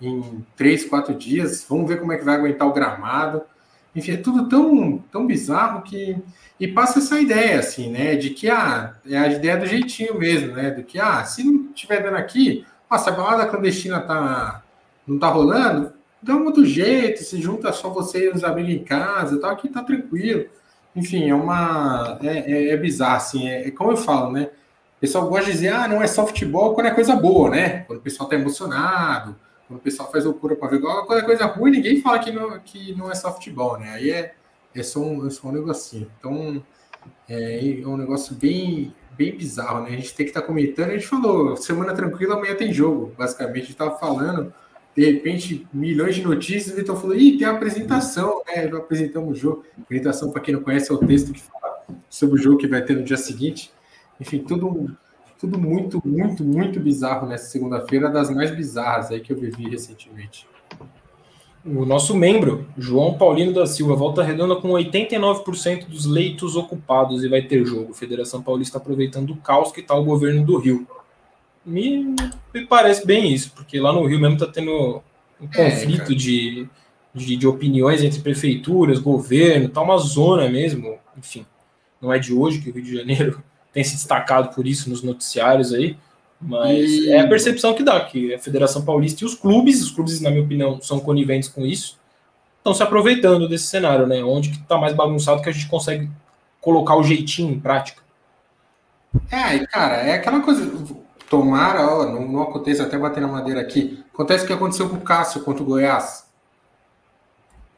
em 0.00 0.44
3, 0.56 0.84
4 0.84 1.14
dias. 1.14 1.64
Vamos 1.66 1.88
ver 1.88 1.98
como 1.98 2.12
é 2.12 2.18
que 2.18 2.24
vai 2.24 2.36
aguentar 2.36 2.68
o 2.68 2.72
gramado. 2.74 3.40
Enfim, 3.96 4.12
é 4.12 4.16
tudo 4.18 4.48
tão, 4.48 4.98
tão 5.10 5.26
bizarro 5.26 5.82
que. 5.82 6.16
E 6.60 6.68
passa 6.68 6.98
essa 6.98 7.18
ideia, 7.18 7.58
assim, 7.58 7.90
né? 7.90 8.14
De 8.16 8.30
que 8.30 8.50
ah, 8.50 8.94
é 9.08 9.16
a 9.16 9.28
ideia 9.28 9.56
do 9.56 9.64
jeitinho 9.64 10.18
mesmo, 10.18 10.52
né? 10.54 10.70
Do 10.70 10.84
que, 10.84 11.00
ah, 11.00 11.24
se 11.24 11.42
não 11.42 11.70
estiver 11.74 12.02
dando 12.02 12.16
aqui, 12.16 12.66
ah, 12.88 12.98
se 12.98 13.08
a 13.08 13.12
balada 13.12 13.46
clandestina 13.46 13.98
tá, 13.98 14.62
não 15.06 15.18
tá 15.18 15.28
rolando, 15.28 15.94
dá 16.22 16.36
um 16.36 16.44
outro 16.44 16.66
jeito, 16.66 17.22
se 17.22 17.40
junta 17.40 17.72
só 17.72 17.88
você 17.88 18.26
e 18.26 18.28
os 18.30 18.44
amigos 18.44 18.72
em 18.72 18.84
casa 18.84 19.40
tal, 19.40 19.50
aqui 19.50 19.70
tá 19.70 19.82
tranquilo. 19.82 20.46
Enfim, 20.94 21.30
é 21.30 21.34
uma. 21.34 22.18
É, 22.22 22.52
é, 22.52 22.68
é 22.70 22.76
bizarro, 22.76 23.16
assim, 23.16 23.48
é, 23.48 23.68
é, 23.68 23.70
como 23.70 23.92
eu 23.92 23.96
falo, 23.96 24.30
né? 24.30 24.50
O 24.98 25.00
pessoal 25.00 25.26
gosta 25.28 25.46
de 25.46 25.52
dizer, 25.52 25.68
ah, 25.72 25.88
não 25.88 26.02
é 26.02 26.06
só 26.06 26.26
futebol 26.26 26.74
quando 26.74 26.88
é 26.88 26.90
coisa 26.94 27.16
boa, 27.16 27.48
né? 27.48 27.84
Quando 27.84 28.00
o 28.00 28.02
pessoal 28.02 28.28
tá 28.28 28.36
emocionado, 28.36 29.34
quando 29.66 29.80
o 29.80 29.82
pessoal 29.82 30.10
faz 30.12 30.26
loucura 30.26 30.56
para 30.56 30.68
ver 30.68 30.80
quando 30.80 31.18
é 31.18 31.22
coisa 31.22 31.46
ruim, 31.46 31.70
ninguém 31.70 32.02
fala 32.02 32.18
que 32.18 32.30
não, 32.30 32.58
que 32.60 32.94
não 32.96 33.10
é 33.10 33.14
só 33.14 33.32
futebol, 33.32 33.78
né? 33.78 33.94
Aí 33.94 34.10
é, 34.10 34.34
é, 34.74 34.82
só, 34.82 35.00
um, 35.00 35.26
é 35.26 35.30
só 35.30 35.48
um 35.48 35.52
negocinho. 35.52 36.10
Então, 36.18 36.62
é, 37.28 37.80
é 37.80 37.86
um 37.86 37.96
negócio 37.96 38.34
bem, 38.34 38.94
bem 39.16 39.36
bizarro, 39.36 39.82
né? 39.82 39.88
A 39.88 39.92
gente 39.92 40.14
tem 40.14 40.26
que 40.26 40.30
estar 40.30 40.42
tá 40.42 40.46
comentando. 40.46 40.90
A 40.90 40.94
gente 40.94 41.06
falou, 41.06 41.56
semana 41.56 41.94
tranquila, 41.94 42.36
amanhã 42.36 42.54
tem 42.54 42.72
jogo, 42.72 43.12
basicamente. 43.16 43.56
A 43.56 43.60
gente 43.60 43.72
estava 43.72 43.98
falando, 43.98 44.52
de 44.96 45.04
repente, 45.04 45.66
milhões 45.72 46.14
de 46.14 46.22
notícias, 46.22 46.76
e 46.76 46.80
então 46.80 46.96
falou, 46.96 47.16
ih, 47.16 47.38
tem 47.38 47.46
apresentação, 47.46 48.42
né? 48.46 48.64
Apresentamos 48.66 49.38
o 49.38 49.40
jogo. 49.40 49.64
apresentação, 49.80 50.30
para 50.30 50.42
quem 50.42 50.54
não 50.54 50.62
conhece, 50.62 50.90
é 50.90 50.94
o 50.94 50.98
texto 50.98 51.32
que 51.32 51.40
fala 51.40 51.84
sobre 52.08 52.38
o 52.38 52.42
jogo 52.42 52.58
que 52.58 52.66
vai 52.66 52.82
ter 52.82 52.96
no 52.96 53.04
dia 53.04 53.16
seguinte. 53.16 53.72
Enfim, 54.20 54.40
tudo 54.40 54.90
tudo 55.40 55.58
muito, 55.58 56.02
muito, 56.06 56.44
muito 56.44 56.78
bizarro 56.78 57.26
nessa 57.26 57.46
segunda-feira, 57.46 58.10
das 58.10 58.28
mais 58.28 58.50
bizarras 58.50 59.10
aí 59.10 59.20
que 59.20 59.32
eu 59.32 59.38
vivi 59.38 59.70
recentemente. 59.70 60.46
O 61.64 61.84
nosso 61.84 62.16
membro, 62.16 62.66
João 62.76 63.18
Paulino 63.18 63.52
da 63.52 63.66
Silva, 63.66 63.94
volta 63.94 64.22
redonda 64.22 64.56
com 64.56 64.68
89% 64.70 65.86
dos 65.86 66.06
leitos 66.06 66.56
ocupados 66.56 67.22
e 67.22 67.28
vai 67.28 67.42
ter 67.42 67.66
jogo. 67.66 67.92
Federação 67.92 68.42
Paulista 68.42 68.78
aproveitando 68.78 69.30
o 69.30 69.36
caos 69.36 69.70
que 69.70 69.80
está 69.80 69.94
o 69.94 70.04
governo 70.04 70.42
do 70.44 70.56
Rio. 70.56 70.86
Me, 71.64 72.16
me, 72.54 72.66
parece 72.66 73.06
bem 73.06 73.30
isso, 73.30 73.52
porque 73.54 73.78
lá 73.78 73.92
no 73.92 74.06
Rio 74.06 74.18
mesmo 74.18 74.36
está 74.36 74.46
tendo 74.46 75.02
um 75.38 75.48
é, 75.52 75.70
conflito 75.70 76.14
de, 76.14 76.66
de, 77.14 77.36
de, 77.36 77.46
opiniões 77.46 78.02
entre 78.02 78.20
prefeituras, 78.20 78.98
governo, 78.98 79.68
tá 79.68 79.82
uma 79.82 79.98
zona 79.98 80.48
mesmo. 80.48 80.98
Enfim, 81.18 81.44
não 82.00 82.10
é 82.10 82.18
de 82.18 82.32
hoje 82.32 82.60
que 82.62 82.70
o 82.70 82.72
Rio 82.72 82.82
de 82.82 82.96
Janeiro 82.96 83.42
tem 83.70 83.84
se 83.84 83.96
destacado 83.96 84.54
por 84.54 84.66
isso 84.66 84.88
nos 84.88 85.02
noticiários 85.02 85.74
aí, 85.74 85.98
mas 86.40 86.90
e... 86.90 87.10
é 87.10 87.20
a 87.20 87.28
percepção 87.28 87.74
que 87.74 87.82
dá, 87.82 88.00
que 88.04 88.34
a 88.34 88.38
Federação 88.38 88.84
Paulista 88.84 89.24
e 89.24 89.26
os 89.26 89.34
clubes, 89.34 89.82
os 89.82 89.90
clubes, 89.90 90.20
na 90.20 90.30
minha 90.30 90.42
opinião, 90.42 90.80
são 90.80 91.00
coniventes 91.00 91.48
com 91.48 91.66
isso, 91.66 91.98
estão 92.58 92.72
se 92.72 92.82
aproveitando 92.82 93.48
desse 93.48 93.66
cenário, 93.66 94.06
né? 94.06 94.22
Onde 94.22 94.50
que 94.50 94.56
está 94.56 94.78
mais 94.78 94.94
bagunçado 94.94 95.42
que 95.42 95.48
a 95.48 95.52
gente 95.52 95.68
consegue 95.68 96.08
colocar 96.60 96.96
o 96.96 97.02
jeitinho 97.02 97.52
em 97.52 97.60
prática. 97.60 98.02
É, 99.30 99.56
e 99.56 99.66
cara, 99.66 99.96
é 99.96 100.14
aquela 100.14 100.40
coisa. 100.40 100.70
Tomara, 101.28 101.86
ó, 101.86 102.06
não, 102.06 102.26
não 102.26 102.42
aconteça 102.42 102.82
até 102.82 102.98
bater 102.98 103.20
na 103.20 103.28
madeira 103.28 103.60
aqui. 103.60 104.04
Acontece 104.12 104.44
o 104.44 104.46
que 104.46 104.52
aconteceu 104.52 104.88
com 104.88 104.96
o 104.96 105.00
Cássio 105.00 105.42
contra 105.42 105.62
o 105.62 105.66
Goiás. 105.66 106.28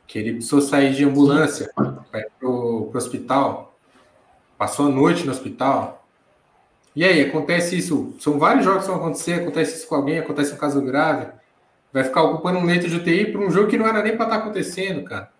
Que 0.07 0.19
ele 0.19 0.33
precisou 0.35 0.61
sair 0.61 0.95
de 0.95 1.05
ambulância 1.05 1.71
para 1.75 2.27
pro 2.39 2.91
hospital 2.95 3.73
Passou 4.63 4.87
a 4.87 4.91
noite 4.91 5.27
no 5.27 5.33
hospital. 5.33 6.02
E 6.95 7.05
aí, 7.05 7.23
acontece 7.23 7.77
isso. 7.77 8.15
São 8.19 8.39
vários 8.39 8.65
jogos 8.65 8.83
que 8.83 8.91
vão 8.91 9.01
acontecer, 9.01 9.35
acontece 9.35 9.77
isso 9.77 9.89
com 9.89 9.95
alguém, 9.95 10.19
acontece 10.19 10.53
um 10.53 10.59
caso 10.59 10.81
grave. 10.83 11.33
Vai 11.93 12.05
ficar 12.05 12.23
ocupando 12.23 12.59
um 12.59 12.65
leito 12.65 12.89
de 12.89 12.97
UTI 12.97 13.33
para 13.33 13.41
um 13.41 13.51
jogo 13.51 13.69
que 13.69 13.79
não 13.79 13.87
era 13.87 14.03
nem 14.03 14.17
para 14.17 14.27
estar 14.27 14.39
tá 14.39 14.43
acontecendo, 14.43 15.05
cara. 15.05 15.31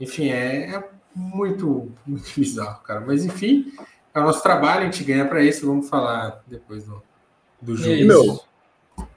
Enfim, 0.00 0.30
é, 0.30 0.74
é, 0.74 0.84
muito, 1.14 1.90
muito 2.06 2.24
bizarro, 2.36 2.82
cara. 2.82 3.00
Mas 3.00 3.24
enfim, 3.24 3.72
é 4.14 4.20
o 4.20 4.24
nosso 4.24 4.42
trabalho, 4.42 4.82
a 4.82 4.84
gente 4.84 5.04
ganha 5.04 5.26
para 5.26 5.42
isso. 5.42 5.66
Vamos 5.66 5.88
falar 5.88 6.42
depois 6.46 6.84
do, 6.84 7.02
do 7.60 7.76
jogo. 7.76 7.90
E, 7.90 8.04
meu, 8.04 8.40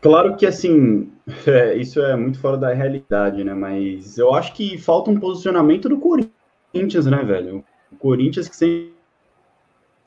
claro 0.01 0.35
que 0.35 0.45
assim, 0.45 1.11
é, 1.45 1.75
isso 1.75 1.99
é 2.01 2.15
muito 2.15 2.39
fora 2.39 2.57
da 2.57 2.73
realidade, 2.73 3.43
né? 3.43 3.53
Mas 3.53 4.17
eu 4.17 4.33
acho 4.33 4.53
que 4.53 4.77
falta 4.77 5.11
um 5.11 5.19
posicionamento 5.19 5.87
do 5.87 5.99
Corinthians, 5.99 7.05
né, 7.05 7.23
velho? 7.23 7.63
O 7.91 7.95
Corinthians 7.95 8.47
que 8.47 8.55
sempre 8.55 8.97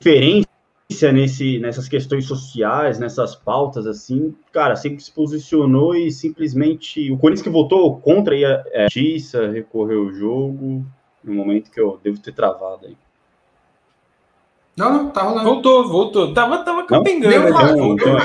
diferença 0.01 0.50
nesse, 1.11 1.59
nessas 1.59 1.87
questões 1.87 2.25
sociais, 2.25 2.99
nessas 2.99 3.35
pautas, 3.35 3.85
assim, 3.87 4.35
cara, 4.51 4.75
sempre 4.75 5.03
se 5.03 5.11
posicionou 5.11 5.95
e 5.95 6.11
simplesmente. 6.11 7.11
O 7.11 7.17
Corinthians 7.17 7.43
que 7.43 7.49
votou 7.49 7.97
contra 7.97 8.35
a 8.35 8.83
justiça, 8.83 9.47
recorreu 9.49 10.05
o 10.05 10.13
jogo, 10.13 10.85
no 11.23 11.33
momento 11.33 11.71
que 11.71 11.79
eu 11.79 11.99
devo 12.03 12.19
ter 12.19 12.33
travado 12.33 12.87
aí. 12.87 12.97
Não, 14.75 14.91
não, 14.91 15.09
tá 15.09 15.21
rolando. 15.23 15.43
Voltou, 15.45 15.87
voltou. 15.87 16.33
Tava, 16.33 16.63
tava 16.63 16.85
capengando. 16.85 17.49
Não, 17.49 17.93
então, 17.93 18.17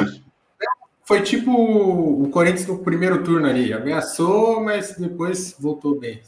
foi 1.05 1.23
tipo 1.23 1.53
o 1.53 2.29
Corinthians 2.31 2.67
no 2.67 2.79
primeiro 2.79 3.23
turno 3.23 3.47
ali. 3.47 3.73
Ameaçou, 3.73 4.63
mas 4.63 4.97
depois 4.97 5.57
voltou 5.59 5.99
bem. 5.99 6.21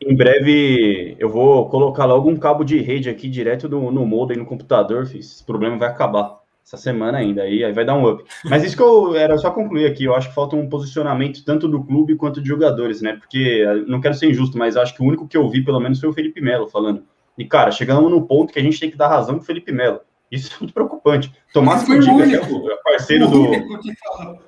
Em 0.00 0.16
breve 0.16 1.16
eu 1.18 1.28
vou 1.28 1.68
colocar 1.68 2.04
logo 2.04 2.28
um 2.28 2.36
cabo 2.36 2.64
de 2.64 2.78
rede 2.80 3.08
aqui 3.08 3.28
direto 3.28 3.68
do, 3.68 3.90
no 3.90 4.06
modem 4.06 4.36
no 4.36 4.46
computador, 4.46 5.06
fiz. 5.06 5.34
Esse 5.34 5.44
problema 5.44 5.76
vai 5.76 5.88
acabar 5.88 6.40
essa 6.66 6.76
semana 6.76 7.18
ainda, 7.18 7.42
aí, 7.42 7.62
aí 7.62 7.72
vai 7.72 7.84
dar 7.84 7.94
um 7.94 8.08
up. 8.10 8.24
Mas 8.44 8.64
isso 8.64 8.76
que 8.76 8.82
eu 8.82 9.14
era 9.14 9.38
só 9.38 9.52
concluir 9.52 9.86
aqui, 9.86 10.04
eu 10.04 10.14
acho 10.16 10.28
que 10.28 10.34
falta 10.34 10.56
um 10.56 10.68
posicionamento 10.68 11.44
tanto 11.44 11.68
do 11.68 11.84
clube 11.84 12.16
quanto 12.16 12.42
de 12.42 12.48
jogadores, 12.48 13.00
né? 13.00 13.14
Porque 13.14 13.64
não 13.86 14.00
quero 14.00 14.14
ser 14.14 14.28
injusto, 14.28 14.58
mas 14.58 14.76
acho 14.76 14.92
que 14.94 15.02
o 15.02 15.06
único 15.06 15.28
que 15.28 15.36
eu 15.36 15.48
vi, 15.48 15.64
pelo 15.64 15.78
menos, 15.78 16.00
foi 16.00 16.08
o 16.08 16.12
Felipe 16.12 16.40
Melo 16.40 16.66
falando. 16.66 17.04
E, 17.38 17.44
cara, 17.44 17.70
chegamos 17.70 18.10
no 18.10 18.26
ponto 18.26 18.52
que 18.52 18.58
a 18.58 18.62
gente 18.62 18.80
tem 18.80 18.90
que 18.90 18.96
dar 18.96 19.08
razão 19.08 19.36
pro 19.36 19.44
Felipe 19.46 19.70
Melo. 19.70 20.00
Isso 20.30 20.52
é 20.54 20.58
muito 20.58 20.74
preocupante. 20.74 21.32
Tomás 21.52 21.84
que 21.84 21.98
diga, 22.00 22.26
que 22.26 22.34
é 22.34 22.76
parceiro 22.82 23.26
o 23.26 23.30
do. 23.30 24.40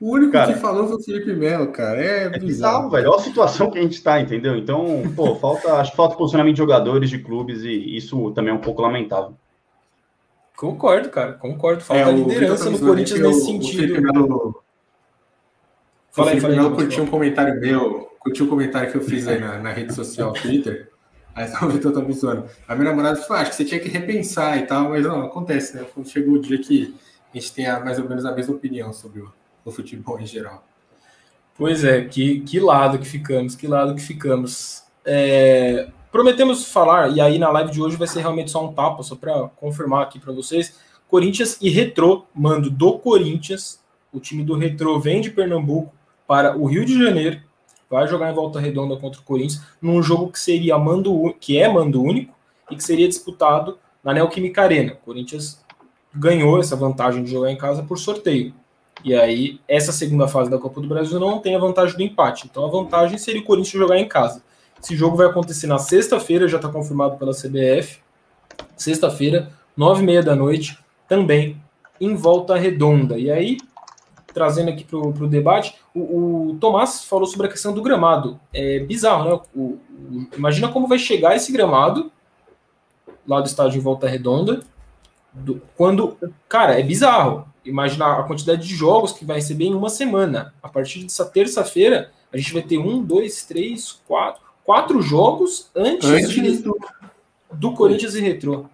O 0.00 0.12
único 0.12 0.32
cara, 0.32 0.52
que 0.52 0.60
falou 0.60 0.86
foi 0.86 0.96
o 0.96 1.02
Felipe 1.02 1.32
Melo, 1.32 1.72
cara. 1.72 2.00
É, 2.00 2.24
é 2.24 2.28
bizarro, 2.30 2.46
bizarro, 2.46 2.90
velho. 2.90 3.10
Olha 3.10 3.20
a 3.20 3.22
situação 3.22 3.70
que 3.70 3.78
a 3.78 3.82
gente 3.82 4.00
tá, 4.02 4.20
entendeu? 4.20 4.56
Então, 4.56 5.02
pô, 5.16 5.34
falta, 5.40 5.74
acho 5.74 5.90
que 5.90 5.96
falta 5.96 6.16
posicionamento 6.16 6.54
de 6.54 6.58
jogadores, 6.58 7.10
de 7.10 7.18
clubes, 7.18 7.62
e 7.62 7.96
isso 7.96 8.30
também 8.30 8.52
é 8.52 8.56
um 8.56 8.60
pouco 8.60 8.80
lamentável. 8.80 9.34
Concordo, 10.56 11.08
cara, 11.08 11.32
concordo. 11.32 11.82
Falta 11.82 12.10
é, 12.10 12.12
liderança 12.12 12.70
no 12.70 12.78
Corinthians 12.78 13.20
nesse 13.20 13.40
o, 13.40 13.44
sentido. 13.44 13.82
O 13.82 13.86
Felipe, 13.86 14.00
Melo, 14.00 14.62
Fala 16.10 16.32
aí, 16.32 16.40
fala 16.40 16.54
aí. 16.54 16.74
curtiu 16.74 17.04
um 17.04 17.06
comentário 17.06 17.60
meu, 17.60 18.10
curtiu 18.18 18.46
um 18.46 18.48
comentário 18.48 18.90
que 18.90 18.96
eu 18.96 19.02
fiz 19.02 19.28
aí 19.28 19.38
na, 19.38 19.58
na 19.58 19.72
rede 19.72 19.94
social, 19.94 20.32
Twitter. 20.32 20.90
Aí 21.34 21.48
o 21.62 21.68
Vitor 21.68 21.92
tá 21.92 22.00
me 22.00 22.12
zoando. 22.12 22.46
A 22.66 22.74
minha 22.74 22.90
namorada 22.90 23.16
falou: 23.20 23.36
ah, 23.36 23.40
acho 23.42 23.50
que 23.50 23.56
você 23.56 23.64
tinha 23.64 23.80
que 23.80 23.88
repensar 23.88 24.58
e 24.58 24.66
tal, 24.66 24.90
mas 24.90 25.04
não, 25.04 25.22
acontece, 25.22 25.76
né? 25.76 25.86
Quando 25.94 26.08
chegou 26.08 26.34
o 26.34 26.40
dia 26.40 26.58
que 26.58 26.92
a 27.32 27.38
gente 27.38 27.54
tem 27.54 27.66
a, 27.66 27.78
mais 27.78 27.98
ou 27.98 28.08
menos 28.08 28.24
a 28.24 28.32
mesma 28.32 28.56
opinião 28.56 28.92
sobre 28.92 29.20
o, 29.20 29.32
o 29.68 29.72
futebol 29.72 30.18
em 30.20 30.26
geral. 30.26 30.64
Pois 31.54 31.82
é, 31.82 32.04
que, 32.04 32.40
que 32.40 32.60
lado 32.60 32.98
que 32.98 33.06
ficamos, 33.06 33.56
que 33.56 33.66
lado 33.66 33.94
que 33.94 34.00
ficamos. 34.00 34.84
É, 35.04 35.88
prometemos 36.12 36.70
falar, 36.70 37.10
e 37.10 37.20
aí 37.20 37.38
na 37.38 37.50
live 37.50 37.72
de 37.72 37.82
hoje 37.82 37.96
vai 37.96 38.06
ser 38.06 38.20
realmente 38.20 38.50
só 38.50 38.64
um 38.64 38.72
tapa, 38.72 39.02
só 39.02 39.16
para 39.16 39.48
confirmar 39.56 40.02
aqui 40.02 40.18
para 40.18 40.32
vocês. 40.32 40.78
Corinthians 41.08 41.58
e 41.60 41.68
Retrô, 41.70 42.24
mando 42.34 42.70
do 42.70 42.98
Corinthians. 42.98 43.82
O 44.12 44.20
time 44.20 44.44
do 44.44 44.54
Retrô 44.54 45.00
vem 45.00 45.20
de 45.20 45.30
Pernambuco 45.30 45.92
para 46.26 46.56
o 46.56 46.66
Rio 46.66 46.84
de 46.84 47.02
Janeiro, 47.02 47.40
vai 47.90 48.06
jogar 48.06 48.30
em 48.30 48.34
volta 48.34 48.60
redonda 48.60 48.96
contra 48.96 49.20
o 49.20 49.24
Corinthians, 49.24 49.62
num 49.80 50.02
jogo 50.02 50.30
que 50.30 50.38
seria 50.38 50.78
mando 50.78 51.34
que 51.40 51.58
é 51.58 51.68
mando 51.68 52.02
único 52.02 52.34
e 52.70 52.76
que 52.76 52.84
seria 52.84 53.08
disputado 53.08 53.78
na 54.04 54.12
Neoquímica 54.12 54.62
Arena. 54.62 54.92
O 54.92 54.96
Corinthians 54.96 55.64
ganhou 56.14 56.60
essa 56.60 56.76
vantagem 56.76 57.24
de 57.24 57.30
jogar 57.30 57.50
em 57.50 57.56
casa 57.56 57.82
por 57.82 57.98
sorteio. 57.98 58.54
E 59.04 59.14
aí, 59.14 59.60
essa 59.68 59.92
segunda 59.92 60.26
fase 60.26 60.50
da 60.50 60.58
Copa 60.58 60.80
do 60.80 60.88
Brasil 60.88 61.20
não 61.20 61.38
tem 61.38 61.54
a 61.54 61.58
vantagem 61.58 61.96
do 61.96 62.02
empate. 62.02 62.46
Então, 62.50 62.64
a 62.64 62.68
vantagem 62.68 63.16
seria 63.16 63.40
o 63.40 63.44
Corinthians 63.44 63.80
jogar 63.80 63.98
em 63.98 64.08
casa. 64.08 64.42
Esse 64.82 64.96
jogo 64.96 65.16
vai 65.16 65.26
acontecer 65.26 65.66
na 65.66 65.78
sexta-feira, 65.78 66.48
já 66.48 66.56
está 66.56 66.68
confirmado 66.68 67.16
pela 67.16 67.32
CBF. 67.32 67.98
Sexta-feira, 68.76 69.52
nove 69.76 70.02
e 70.02 70.06
meia 70.06 70.22
da 70.22 70.34
noite, 70.34 70.78
também 71.08 71.60
em 72.00 72.14
volta 72.14 72.56
redonda. 72.56 73.18
E 73.18 73.30
aí, 73.30 73.58
trazendo 74.32 74.70
aqui 74.70 74.84
para 74.84 74.98
o 74.98 75.28
debate, 75.28 75.74
o, 75.94 76.50
o, 76.50 76.58
Tomás 76.60 77.04
falou 77.04 77.26
sobre 77.26 77.46
a 77.46 77.50
questão 77.50 77.72
do 77.72 77.82
gramado. 77.82 78.38
É 78.52 78.78
bizarro, 78.80 79.24
né? 79.24 79.40
O, 79.54 79.60
o, 79.60 79.80
imagina 80.36 80.68
como 80.68 80.86
vai 80.86 80.98
chegar 80.98 81.34
esse 81.34 81.50
gramado 81.52 82.10
lá 83.26 83.40
do 83.40 83.46
estádio 83.46 83.78
em 83.78 83.82
volta 83.82 84.08
redonda. 84.08 84.60
Do, 85.32 85.60
quando, 85.76 86.16
cara, 86.48 86.78
é 86.78 86.82
bizarro. 86.82 87.46
Imaginar 87.68 88.18
a 88.18 88.22
quantidade 88.22 88.66
de 88.66 88.74
jogos 88.74 89.12
que 89.12 89.24
vai 89.24 89.36
receber 89.36 89.66
em 89.66 89.74
uma 89.74 89.88
semana. 89.88 90.54
A 90.62 90.68
partir 90.68 91.02
dessa 91.02 91.24
terça-feira, 91.24 92.10
a 92.32 92.36
gente 92.36 92.52
vai 92.52 92.62
ter 92.62 92.78
um, 92.78 93.02
dois, 93.02 93.44
três, 93.44 94.00
quatro, 94.06 94.42
quatro 94.64 95.00
jogos 95.02 95.70
antes, 95.74 96.08
antes 96.08 96.30
de, 96.30 96.58
do, 96.58 96.78
do 97.52 97.72
Corinthians 97.72 98.14
e 98.14 98.20
Retrô. 98.20 98.66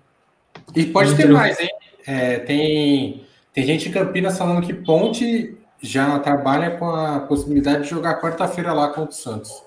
E 0.75 0.87
pode 0.87 1.15
ter 1.15 1.29
mais, 1.29 1.59
hein? 1.61 1.71
É, 2.07 2.39
tem, 2.39 3.25
tem 3.53 3.65
gente 3.65 3.89
em 3.89 3.93
Campinas 3.93 4.37
falando 4.37 4.65
que 4.65 4.75
Ponte 4.75 5.57
já 5.81 6.19
trabalha 6.19 6.73
com 6.73 6.87
a 6.87 7.21
possibilidade 7.21 7.85
de 7.85 7.91
jogar 7.91 8.21
quarta-feira 8.21 8.73
lá 8.73 8.89
contra 8.89 9.11
o 9.11 9.13
Santos. 9.13 9.63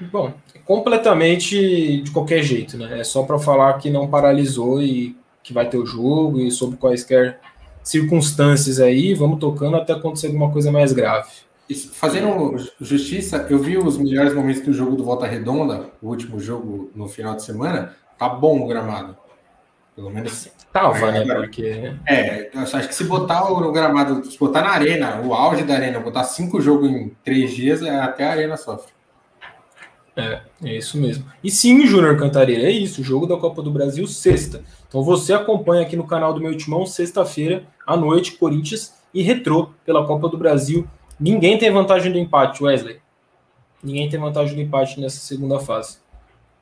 Bom, 0.00 0.32
completamente 0.64 2.02
de 2.02 2.10
qualquer 2.10 2.42
jeito, 2.42 2.76
né? 2.76 3.00
É 3.00 3.04
só 3.04 3.22
para 3.22 3.38
falar 3.38 3.74
que 3.78 3.90
não 3.90 4.08
paralisou 4.08 4.80
e 4.82 5.16
que 5.42 5.52
vai 5.52 5.68
ter 5.68 5.78
o 5.78 5.86
jogo 5.86 6.40
e 6.40 6.50
sobre 6.50 6.76
quaisquer 6.76 7.40
circunstâncias 7.88 8.80
aí, 8.80 9.14
vamos 9.14 9.38
tocando 9.38 9.78
até 9.78 9.94
acontecer 9.94 10.26
alguma 10.26 10.50
coisa 10.50 10.70
mais 10.70 10.92
grave. 10.92 11.30
Isso, 11.66 11.90
fazendo 11.94 12.54
justiça, 12.78 13.46
eu 13.48 13.58
vi 13.58 13.78
os 13.78 13.96
melhores 13.96 14.34
momentos 14.34 14.60
do 14.62 14.74
jogo 14.74 14.94
do 14.94 15.04
Volta 15.04 15.26
Redonda, 15.26 15.86
o 16.02 16.08
último 16.08 16.38
jogo 16.38 16.90
no 16.94 17.08
final 17.08 17.34
de 17.34 17.42
semana, 17.42 17.94
tá 18.18 18.28
bom 18.28 18.60
o 18.60 18.66
gramado. 18.66 19.16
Pelo 19.96 20.10
menos. 20.10 20.48
Tava, 20.70 21.10
né? 21.10 21.24
Porque. 21.24 21.94
É, 22.06 22.50
acho 22.54 22.88
que 22.88 22.94
se 22.94 23.04
botar 23.04 23.50
o 23.50 23.72
gramado, 23.72 24.24
se 24.30 24.38
botar 24.38 24.60
na 24.60 24.70
arena, 24.70 25.22
o 25.22 25.32
auge 25.32 25.64
da 25.64 25.74
arena, 25.74 25.98
botar 25.98 26.24
cinco 26.24 26.60
jogos 26.60 26.90
em 26.90 27.08
três 27.24 27.54
dias, 27.54 27.82
é, 27.82 27.98
até 27.98 28.26
a 28.26 28.30
arena 28.32 28.56
sofre. 28.58 28.92
É, 30.14 30.40
é 30.62 30.76
isso 30.76 31.00
mesmo. 31.00 31.24
E 31.42 31.50
sim, 31.50 31.86
Júnior 31.86 32.18
Cantareira, 32.18 32.64
é 32.64 32.70
isso. 32.70 33.02
Jogo 33.02 33.26
da 33.26 33.36
Copa 33.36 33.62
do 33.62 33.70
Brasil, 33.70 34.06
sexta. 34.06 34.62
Então 34.88 35.02
você 35.02 35.32
acompanha 35.32 35.82
aqui 35.82 35.96
no 35.96 36.06
canal 36.06 36.34
do 36.34 36.40
meu 36.40 36.56
timão, 36.56 36.86
sexta-feira, 36.86 37.64
à 37.88 37.96
noite, 37.96 38.32
Corinthians 38.32 38.92
e 39.14 39.22
Retrô 39.22 39.70
pela 39.82 40.06
Copa 40.06 40.28
do 40.28 40.36
Brasil. 40.36 40.86
Ninguém 41.18 41.56
tem 41.56 41.72
vantagem 41.72 42.12
do 42.12 42.18
empate, 42.18 42.62
Wesley. 42.62 43.00
Ninguém 43.82 44.10
tem 44.10 44.20
vantagem 44.20 44.54
do 44.54 44.60
empate 44.60 45.00
nessa 45.00 45.18
segunda 45.20 45.58
fase. 45.58 45.98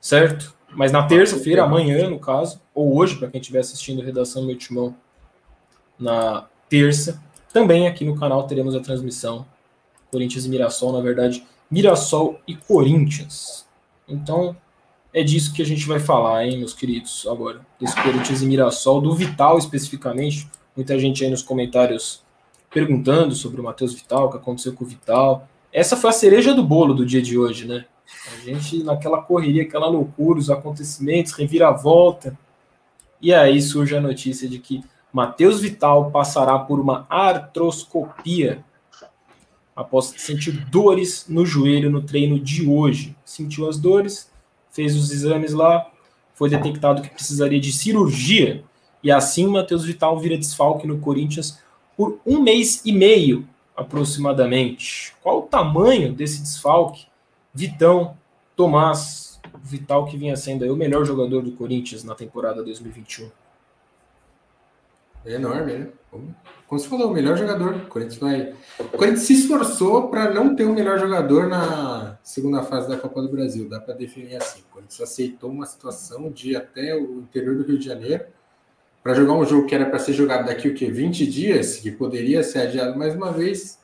Certo? 0.00 0.54
Mas 0.70 0.92
na 0.92 1.02
terça-feira, 1.02 1.64
amanhã, 1.64 2.08
no 2.08 2.20
caso, 2.20 2.60
ou 2.72 2.96
hoje, 2.96 3.16
para 3.16 3.28
quem 3.28 3.40
estiver 3.40 3.58
assistindo 3.58 4.00
a 4.00 4.04
Redação 4.04 4.46
Meu 4.46 4.56
Timão, 4.56 4.94
na 5.98 6.46
terça, 6.68 7.20
também 7.52 7.88
aqui 7.88 8.04
no 8.04 8.16
canal 8.16 8.46
teremos 8.46 8.76
a 8.76 8.80
transmissão 8.80 9.46
Corinthians 10.12 10.46
e 10.46 10.48
Mirassol, 10.48 10.92
na 10.92 11.00
verdade, 11.00 11.44
Mirassol 11.68 12.40
e 12.46 12.54
Corinthians. 12.54 13.66
Então, 14.08 14.56
é 15.12 15.24
disso 15.24 15.52
que 15.52 15.62
a 15.62 15.66
gente 15.66 15.86
vai 15.86 15.98
falar, 15.98 16.46
hein, 16.46 16.58
meus 16.58 16.72
queridos, 16.72 17.26
agora. 17.28 17.66
Desse 17.80 18.00
Corinthians 18.00 18.42
e 18.42 18.46
Mirassol, 18.46 19.00
do 19.00 19.12
Vital 19.12 19.58
especificamente. 19.58 20.48
Muita 20.76 20.98
gente 20.98 21.24
aí 21.24 21.30
nos 21.30 21.42
comentários 21.42 22.22
perguntando 22.70 23.34
sobre 23.34 23.58
o 23.60 23.64
Matheus 23.64 23.94
Vital, 23.94 24.26
o 24.26 24.30
que 24.30 24.36
aconteceu 24.36 24.74
com 24.74 24.84
o 24.84 24.86
Vital. 24.86 25.48
Essa 25.72 25.96
foi 25.96 26.10
a 26.10 26.12
cereja 26.12 26.52
do 26.52 26.62
bolo 26.62 26.92
do 26.92 27.06
dia 27.06 27.22
de 27.22 27.38
hoje, 27.38 27.66
né? 27.66 27.86
A 28.34 28.44
gente 28.44 28.82
naquela 28.82 29.22
correria, 29.22 29.62
aquela 29.62 29.88
loucura, 29.88 30.38
os 30.38 30.50
acontecimentos, 30.50 31.32
reviravolta. 31.32 32.38
E 33.22 33.32
aí 33.32 33.62
surge 33.62 33.96
a 33.96 34.00
notícia 34.00 34.46
de 34.46 34.58
que 34.58 34.84
Matheus 35.10 35.62
Vital 35.62 36.10
passará 36.10 36.58
por 36.58 36.78
uma 36.78 37.06
artroscopia 37.08 38.62
após 39.74 40.12
sentir 40.18 40.52
dores 40.70 41.24
no 41.26 41.46
joelho 41.46 41.90
no 41.90 42.02
treino 42.02 42.38
de 42.38 42.68
hoje. 42.68 43.16
Sentiu 43.24 43.66
as 43.66 43.78
dores, 43.78 44.30
fez 44.70 44.94
os 44.94 45.10
exames 45.10 45.54
lá, 45.54 45.90
foi 46.34 46.50
detectado 46.50 47.00
que 47.00 47.08
precisaria 47.08 47.58
de 47.58 47.72
cirurgia 47.72 48.62
e 49.02 49.10
assim 49.10 49.46
Matheus 49.46 49.84
Vital 49.84 50.18
vira 50.18 50.36
desfalque 50.36 50.86
no 50.86 50.98
Corinthians 50.98 51.60
por 51.96 52.20
um 52.26 52.40
mês 52.40 52.82
e 52.84 52.92
meio 52.92 53.46
aproximadamente. 53.76 55.14
Qual 55.22 55.40
o 55.40 55.42
tamanho 55.42 56.12
desse 56.12 56.40
desfalque? 56.40 57.06
Vitão, 57.52 58.16
Tomás, 58.54 59.40
Vital 59.62 60.06
que 60.06 60.16
vinha 60.16 60.36
sendo 60.36 60.70
o 60.72 60.76
melhor 60.76 61.04
jogador 61.04 61.42
do 61.42 61.52
Corinthians 61.52 62.04
na 62.04 62.14
temporada 62.14 62.62
2021. 62.62 63.30
É 65.24 65.32
enorme, 65.32 65.72
né? 65.72 65.88
Como, 66.10 66.34
você 66.68 66.88
falou, 66.88 67.10
o 67.10 67.12
melhor 67.12 67.36
jogador. 67.36 67.74
O 67.74 67.86
Corinthians 67.86 68.18
vai. 68.18 68.54
O 68.78 68.84
Corinthians 68.96 69.22
se 69.22 69.34
esforçou 69.34 70.08
para 70.08 70.32
não 70.32 70.54
ter 70.54 70.64
o 70.64 70.72
melhor 70.72 70.98
jogador 70.98 71.48
na 71.48 72.16
segunda 72.22 72.62
fase 72.62 72.88
da 72.88 72.96
Copa 72.96 73.20
do 73.22 73.28
Brasil. 73.28 73.68
Dá 73.68 73.80
para 73.80 73.94
definir 73.94 74.36
assim. 74.36 74.60
O 74.60 74.74
Corinthians 74.74 75.00
aceitou 75.00 75.50
uma 75.50 75.66
situação 75.66 76.30
de 76.30 76.54
até 76.54 76.94
o 76.94 77.20
interior 77.20 77.56
do 77.56 77.64
Rio 77.64 77.78
de 77.78 77.84
Janeiro 77.84 78.24
para 79.06 79.14
jogar 79.14 79.34
um 79.34 79.46
jogo 79.46 79.68
que 79.68 79.74
era 79.74 79.86
para 79.86 80.00
ser 80.00 80.14
jogado 80.14 80.46
daqui 80.46 80.66
o 80.66 80.74
quê? 80.74 80.90
20 80.90 81.28
dias, 81.28 81.76
que 81.76 81.92
poderia 81.92 82.42
ser 82.42 82.62
adiado 82.62 82.98
mais 82.98 83.14
uma 83.14 83.30
vez, 83.30 83.78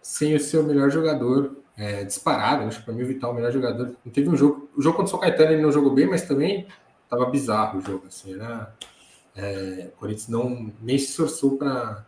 sem 0.00 0.34
o 0.34 0.40
seu 0.40 0.62
melhor 0.62 0.90
jogador 0.90 1.58
é, 1.76 2.04
disparado. 2.04 2.62
Acho 2.62 2.78
que 2.78 2.86
para 2.86 2.94
mim 2.94 3.02
o 3.02 3.06
Vital 3.06 3.28
é 3.28 3.32
o 3.34 3.36
melhor 3.36 3.52
jogador. 3.52 3.94
Não 4.02 4.10
teve 4.10 4.30
um 4.30 4.34
jogo. 4.34 4.66
O 4.74 4.80
jogo 4.80 4.96
contra 4.96 5.08
o 5.08 5.10
São 5.10 5.20
Caetano 5.20 5.52
ele 5.52 5.60
não 5.60 5.70
jogou 5.70 5.92
bem, 5.92 6.06
mas 6.06 6.22
também 6.22 6.66
tava 7.06 7.26
bizarro 7.26 7.80
o 7.80 7.82
jogo. 7.82 8.06
Assim, 8.06 8.32
era, 8.32 8.74
é, 9.36 9.90
o 9.94 9.98
Corinthians 9.98 10.28
não 10.28 10.72
nem 10.80 10.96
se 10.96 11.10
esforçou 11.10 11.58
para 11.58 12.06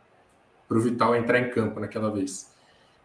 o 0.71 0.81
Vital 0.81 1.15
entrar 1.17 1.41
em 1.41 1.51
campo 1.51 1.79
naquela 1.79 2.11
vez. 2.11 2.51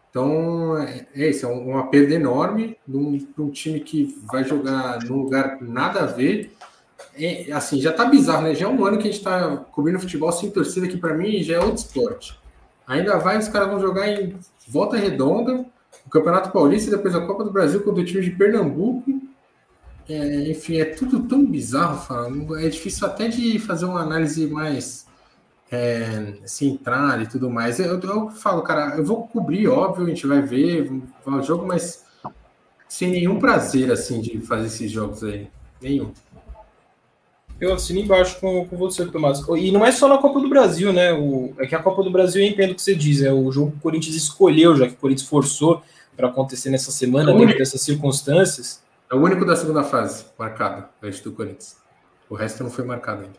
Então, 0.08 0.78
é, 0.78 1.06
é 1.14 1.28
isso, 1.28 1.44
é 1.44 1.50
uma 1.50 1.90
perda 1.90 2.14
enorme 2.14 2.78
um, 2.88 3.18
um, 3.38 3.50
time 3.50 3.80
que 3.80 4.18
vai 4.32 4.42
jogar 4.42 5.04
num 5.04 5.16
lugar 5.16 5.60
nada 5.60 6.04
a 6.04 6.06
ver. 6.06 6.50
É, 7.16 7.52
assim, 7.52 7.80
já 7.80 7.92
tá 7.92 8.04
bizarro, 8.04 8.42
né? 8.42 8.54
Já 8.54 8.66
é 8.66 8.68
um 8.68 8.84
ano 8.84 8.98
que 8.98 9.08
a 9.08 9.10
gente 9.12 9.22
tá 9.22 9.56
cobrindo 9.70 10.00
futebol 10.00 10.32
sem 10.32 10.50
torcida, 10.50 10.88
que 10.88 10.96
para 10.96 11.14
mim 11.14 11.42
já 11.42 11.56
é 11.56 11.60
outro 11.60 11.76
esporte. 11.76 12.38
Ainda 12.86 13.18
vai, 13.18 13.38
os 13.38 13.48
caras 13.48 13.68
vão 13.68 13.80
jogar 13.80 14.08
em 14.08 14.36
volta 14.68 14.96
redonda, 14.96 15.64
o 16.06 16.10
Campeonato 16.10 16.50
Paulista, 16.50 16.90
depois 16.90 17.14
a 17.14 17.26
Copa 17.26 17.44
do 17.44 17.52
Brasil 17.52 17.82
contra 17.82 18.02
o 18.02 18.04
time 18.04 18.22
de 18.22 18.30
Pernambuco. 18.30 19.22
É, 20.08 20.50
enfim, 20.50 20.78
é 20.78 20.84
tudo 20.84 21.22
tão 21.22 21.44
bizarro, 21.44 21.98
falando. 21.98 22.56
É 22.58 22.68
difícil 22.68 23.06
até 23.06 23.28
de 23.28 23.58
fazer 23.58 23.86
uma 23.86 24.00
análise 24.00 24.46
mais 24.46 25.06
é, 25.70 26.34
e 27.22 27.26
tudo 27.26 27.50
mais. 27.50 27.80
Eu, 27.80 27.98
eu, 28.00 28.30
falo, 28.30 28.62
cara, 28.62 28.96
eu 28.96 29.04
vou 29.04 29.26
cobrir, 29.28 29.66
óbvio, 29.68 30.04
a 30.04 30.08
gente 30.08 30.26
vai 30.26 30.42
ver 30.42 30.90
o 31.26 31.42
jogo, 31.42 31.66
mas 31.66 32.04
sem 32.88 33.10
nenhum 33.10 33.38
prazer, 33.38 33.90
assim, 33.90 34.20
de 34.20 34.40
fazer 34.40 34.66
esses 34.66 34.90
jogos 34.90 35.24
aí. 35.24 35.48
Nenhum. 35.80 36.12
Eu 37.60 37.72
assino 37.72 38.00
embaixo 38.00 38.38
com, 38.40 38.66
com 38.66 38.76
você, 38.76 39.06
Tomás. 39.06 39.40
E 39.56 39.70
não 39.70 39.84
é 39.84 39.92
só 39.92 40.08
na 40.08 40.18
Copa 40.18 40.40
do 40.40 40.48
Brasil, 40.48 40.92
né? 40.92 41.12
O, 41.12 41.54
é 41.58 41.66
que 41.66 41.74
a 41.74 41.82
Copa 41.82 42.02
do 42.02 42.10
Brasil, 42.10 42.42
eu 42.42 42.48
entendo 42.48 42.72
o 42.72 42.74
que 42.74 42.82
você 42.82 42.94
diz, 42.94 43.22
é 43.22 43.32
o 43.32 43.50
jogo 43.50 43.72
que 43.72 43.78
o 43.78 43.80
Corinthians 43.80 44.16
escolheu, 44.16 44.76
já 44.76 44.86
que 44.86 44.94
o 44.94 44.96
Corinthians 44.96 45.28
forçou 45.28 45.82
para 46.16 46.28
acontecer 46.28 46.70
nessa 46.70 46.90
semana, 46.90 47.32
é 47.32 47.36
dentro 47.36 47.58
dessas 47.58 47.80
circunstâncias. 47.80 48.82
É 49.10 49.14
o 49.14 49.20
único 49.20 49.44
da 49.44 49.56
segunda 49.56 49.82
fase 49.82 50.26
marcado, 50.38 50.84
antes 51.02 51.20
do 51.20 51.32
Corinthians. 51.32 51.76
O 52.28 52.34
resto 52.34 52.62
não 52.62 52.70
foi 52.70 52.84
marcado 52.84 53.22
ainda. 53.22 53.38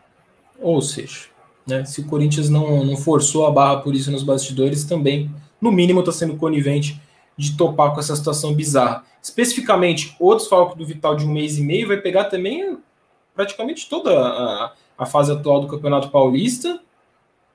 Ou 0.60 0.82
seja, 0.82 1.26
né, 1.68 1.84
se 1.86 2.02
o 2.02 2.06
Corinthians 2.06 2.50
não, 2.50 2.84
não 2.86 2.96
forçou 2.96 3.46
a 3.46 3.52
barra 3.52 3.78
por 3.78 3.94
isso 3.94 4.12
nos 4.12 4.24
bastidores, 4.24 4.86
também 4.86 5.30
no 5.60 5.72
mínimo 5.72 6.00
está 6.00 6.12
sendo 6.12 6.36
conivente 6.36 7.02
de 7.38 7.58
topar 7.58 7.94
com 7.94 8.00
essa 8.00 8.16
situação 8.16 8.54
bizarra. 8.54 9.04
Especificamente, 9.22 10.16
o 10.20 10.34
desfalque 10.36 10.78
do 10.78 10.86
Vital 10.86 11.16
de 11.16 11.26
um 11.26 11.34
mês 11.34 11.58
e 11.58 11.62
meio 11.62 11.88
vai 11.88 11.98
pegar 11.98 12.26
também 12.26 12.78
praticamente 13.36 13.90
toda 13.90 14.18
a, 14.18 14.74
a 14.98 15.06
fase 15.06 15.32
atual 15.32 15.62
do 15.62 15.68
Campeonato 15.68 16.10
Paulista, 16.10 16.80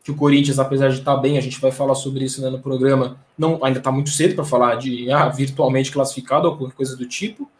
que 0.02 0.10
o 0.10 0.16
Corinthians, 0.16 0.58
apesar 0.58 0.88
de 0.88 0.98
estar 0.98 1.16
bem, 1.16 1.36
a 1.36 1.40
gente 1.40 1.60
vai 1.60 1.70
falar 1.70 1.94
sobre 1.94 2.24
isso 2.24 2.40
né, 2.40 2.48
no 2.48 2.58
programa, 2.58 3.18
não 3.36 3.62
ainda 3.64 3.78
está 3.78 3.90
muito 3.90 4.10
cedo 4.10 4.34
para 4.34 4.44
falar 4.44 4.76
de 4.76 5.10
ah, 5.10 5.28
virtualmente 5.28 5.90
classificado 5.90 6.48
ou 6.48 6.56
qualquer 6.56 6.76
coisa 6.76 6.96
do 6.96 7.06
tipo. 7.06 7.50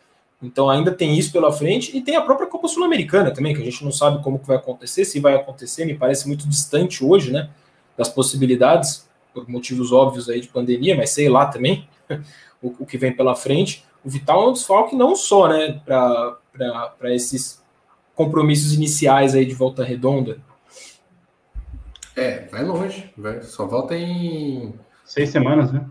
Então 0.43 0.71
ainda 0.71 0.91
tem 0.91 1.19
isso 1.19 1.33
pela 1.33 1.53
frente 1.53 1.95
e 1.97 2.01
tem 2.01 2.17
a 2.17 2.23
própria 2.23 2.47
Copa 2.47 2.67
Sul-Americana 2.67 3.31
também, 3.31 3.55
que 3.55 3.61
a 3.61 3.65
gente 3.65 3.85
não 3.85 3.93
sabe 3.93 4.23
como 4.23 4.39
que 4.39 4.47
vai 4.47 4.57
acontecer, 4.57 5.05
se 5.05 5.21
vai 5.21 5.35
acontecer, 5.35 5.85
me 5.85 5.95
parece 5.95 6.27
muito 6.27 6.49
distante 6.49 7.05
hoje, 7.05 7.31
né, 7.31 7.51
das 7.97 8.09
possibilidades, 8.09 9.07
por 9.35 9.49
motivos 9.49 9.93
óbvios 9.93 10.31
aí 10.31 10.41
de 10.41 10.49
pandemia, 10.49 10.97
mas 10.97 11.11
sei 11.11 11.29
lá 11.29 11.47
também 11.47 11.87
o, 12.63 12.75
o 12.81 12.87
que 12.87 12.97
vem 12.97 13.15
pela 13.15 13.37
frente. 13.37 13.85
O 14.03 14.09
Vital 14.09 14.45
é 14.45 14.49
um 14.49 14.53
desfalque 14.53 14.97
não 14.97 15.15
só, 15.15 15.47
né, 15.47 15.79
para 15.85 17.15
esses 17.15 17.60
compromissos 18.21 18.75
iniciais 18.75 19.35
aí 19.35 19.47
de 19.47 19.55
volta 19.55 19.83
redonda. 19.83 20.37
É, 22.15 22.47
vai 22.53 22.63
longe, 22.63 23.11
vai, 23.17 23.41
só 23.41 23.65
volta 23.67 23.97
em 23.97 24.75
seis 25.07 25.31
semanas, 25.31 25.73
né? 25.73 25.87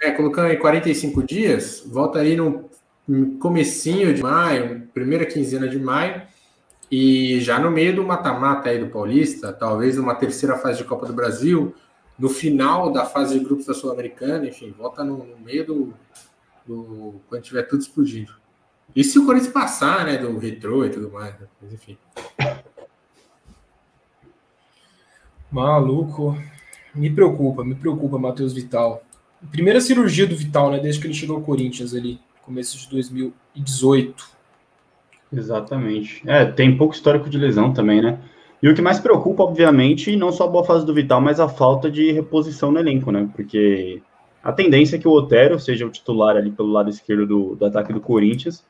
É, 0.00 0.10
colocando 0.12 0.50
em 0.50 0.58
45 0.58 1.22
dias, 1.22 1.84
volta 1.86 2.20
aí 2.20 2.36
no 2.36 2.70
comecinho 3.38 4.14
de 4.14 4.22
maio, 4.22 4.88
primeira 4.94 5.26
quinzena 5.26 5.68
de 5.68 5.78
maio, 5.78 6.22
e 6.90 7.38
já 7.40 7.58
no 7.58 7.70
meio 7.70 7.94
do 7.94 8.02
mata-mata 8.02 8.70
aí 8.70 8.78
do 8.78 8.88
Paulista, 8.88 9.52
talvez 9.52 9.98
numa 9.98 10.14
terceira 10.14 10.56
fase 10.56 10.78
de 10.78 10.84
Copa 10.84 11.04
do 11.04 11.12
Brasil, 11.12 11.74
no 12.18 12.30
final 12.30 12.90
da 12.90 13.04
fase 13.04 13.38
de 13.38 13.44
grupos 13.44 13.66
da 13.66 13.74
Sul-Americana, 13.74 14.46
enfim, 14.46 14.74
volta 14.78 15.04
no, 15.04 15.18
no 15.18 15.38
meio 15.38 15.66
do, 15.66 15.94
do, 16.66 17.20
quando 17.28 17.42
tiver 17.42 17.64
tudo 17.64 17.82
explodindo. 17.82 18.32
E 18.94 19.02
se 19.02 19.18
o 19.18 19.26
Corinthians 19.26 19.52
passar, 19.52 20.06
né, 20.06 20.16
do 20.16 20.38
retrô 20.38 20.84
e 20.84 20.90
tudo 20.90 21.10
mais, 21.10 21.38
né? 21.38 21.46
mas 21.60 21.72
enfim. 21.72 21.98
Maluco. 25.50 26.36
Me 26.94 27.10
preocupa, 27.10 27.64
me 27.64 27.74
preocupa, 27.74 28.18
Matheus 28.18 28.52
Vital. 28.52 29.02
Primeira 29.50 29.80
cirurgia 29.80 30.26
do 30.26 30.36
Vital, 30.36 30.70
né, 30.70 30.78
desde 30.78 31.00
que 31.00 31.06
ele 31.06 31.14
chegou 31.14 31.36
ao 31.36 31.42
Corinthians 31.42 31.94
ali 31.94 32.20
começo 32.44 32.78
de 32.78 32.88
2018. 32.90 34.28
Exatamente. 35.32 36.22
É, 36.26 36.44
tem 36.44 36.76
pouco 36.76 36.94
histórico 36.94 37.28
de 37.28 37.38
lesão 37.38 37.72
também, 37.72 38.02
né? 38.02 38.18
E 38.62 38.68
o 38.68 38.74
que 38.74 38.82
mais 38.82 39.00
preocupa, 39.00 39.42
obviamente, 39.42 40.14
não 40.16 40.30
só 40.30 40.44
a 40.44 40.48
boa 40.48 40.64
fase 40.64 40.86
do 40.86 40.94
Vital, 40.94 41.20
mas 41.20 41.40
a 41.40 41.48
falta 41.48 41.90
de 41.90 42.12
reposição 42.12 42.70
no 42.70 42.78
elenco, 42.78 43.10
né? 43.10 43.28
Porque 43.34 44.00
a 44.42 44.52
tendência 44.52 44.96
é 44.96 44.98
que 44.98 45.08
o 45.08 45.12
Otero 45.12 45.58
seja 45.58 45.86
o 45.86 45.90
titular 45.90 46.36
ali 46.36 46.50
pelo 46.50 46.70
lado 46.70 46.90
esquerdo 46.90 47.26
do, 47.26 47.56
do 47.56 47.64
ataque 47.64 47.92
do 47.92 48.00
Corinthians. 48.00 48.64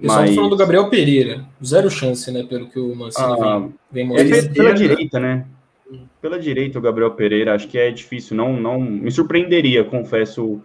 Pessoal 0.00 0.20
mas... 0.20 0.34
falando 0.34 0.50
do 0.50 0.56
Gabriel 0.56 0.88
Pereira. 0.88 1.44
Zero 1.64 1.90
chance, 1.90 2.30
né? 2.30 2.44
Pelo 2.44 2.68
que 2.68 2.78
o 2.78 2.94
Mancini 2.94 3.26
ah, 3.26 3.58
vem, 3.58 3.74
vem 3.90 4.06
mostrando. 4.06 4.34
É 4.34 4.48
pela 4.48 4.72
direita, 4.74 5.20
né? 5.20 5.46
Pela 6.20 6.38
direita, 6.38 6.78
o 6.78 6.82
Gabriel 6.82 7.10
Pereira, 7.12 7.54
acho 7.54 7.68
que 7.68 7.78
é 7.78 7.90
difícil. 7.90 8.36
Não, 8.36 8.52
não 8.54 8.80
me 8.80 9.10
surpreenderia, 9.10 9.84
confesso, 9.84 10.60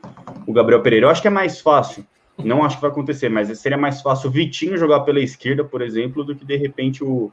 o 0.45 0.53
Gabriel 0.53 0.81
Pereira. 0.81 1.05
Eu 1.05 1.09
acho 1.09 1.21
que 1.21 1.27
é 1.27 1.31
mais 1.31 1.61
fácil 1.61 2.05
não 2.41 2.63
acho 2.63 2.77
que 2.77 2.81
vai 2.81 2.91
acontecer, 2.91 3.29
mas 3.29 3.55
seria 3.59 3.77
mais 3.77 4.01
fácil 4.01 4.29
o 4.29 4.31
Vitinho 4.31 4.77
jogar 4.77 5.01
pela 5.01 5.19
esquerda, 5.19 5.63
por 5.63 5.81
exemplo, 5.81 6.23
do 6.23 6.35
que 6.35 6.45
de 6.45 6.55
repente 6.55 7.03
o, 7.03 7.31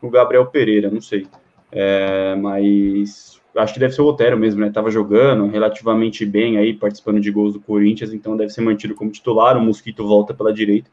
o 0.00 0.10
Gabriel 0.10 0.46
Pereira, 0.46 0.90
não 0.90 1.00
sei. 1.00 1.26
É, 1.70 2.34
mas 2.36 3.40
acho 3.56 3.74
que 3.74 3.80
deve 3.80 3.94
ser 3.94 4.02
o 4.02 4.06
Otero 4.06 4.36
mesmo, 4.36 4.60
né? 4.60 4.70
Tava 4.70 4.90
jogando 4.90 5.46
relativamente 5.46 6.26
bem 6.26 6.58
aí, 6.58 6.74
participando 6.74 7.20
de 7.20 7.30
gols 7.30 7.52
do 7.52 7.60
Corinthians, 7.60 8.12
então 8.12 8.36
deve 8.36 8.50
ser 8.50 8.62
mantido 8.62 8.94
como 8.94 9.10
titular. 9.10 9.56
O 9.56 9.60
Mosquito 9.60 10.06
volta 10.06 10.34
pela 10.34 10.52
direita. 10.52 10.90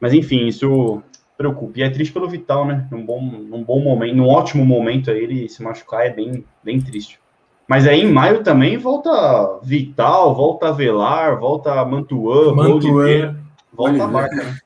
Mas 0.00 0.12
enfim, 0.12 0.46
isso 0.46 1.02
preocupa. 1.36 1.78
E 1.78 1.82
é 1.82 1.90
triste 1.90 2.12
pelo 2.12 2.28
Vital, 2.28 2.66
né? 2.66 2.86
Num 2.90 3.04
bom, 3.04 3.20
num 3.20 3.62
bom 3.62 3.80
momento, 3.80 4.16
num 4.16 4.28
ótimo 4.28 4.64
momento 4.64 5.10
aí, 5.10 5.22
ele 5.22 5.48
se 5.48 5.62
machucar 5.62 6.06
é 6.06 6.10
bem, 6.10 6.44
bem 6.62 6.80
triste. 6.80 7.20
Mas 7.68 7.86
aí 7.86 8.00
em 8.00 8.12
maio 8.12 8.44
também 8.44 8.76
volta 8.76 9.58
Vital, 9.62 10.34
volta 10.34 10.72
Velar, 10.72 11.38
volta 11.38 11.84
Mantuan, 11.84 12.54
Mantuan. 12.54 13.36
volta 13.72 14.04
a 14.04 14.06
marca. 14.06 14.36
Né? 14.36 14.56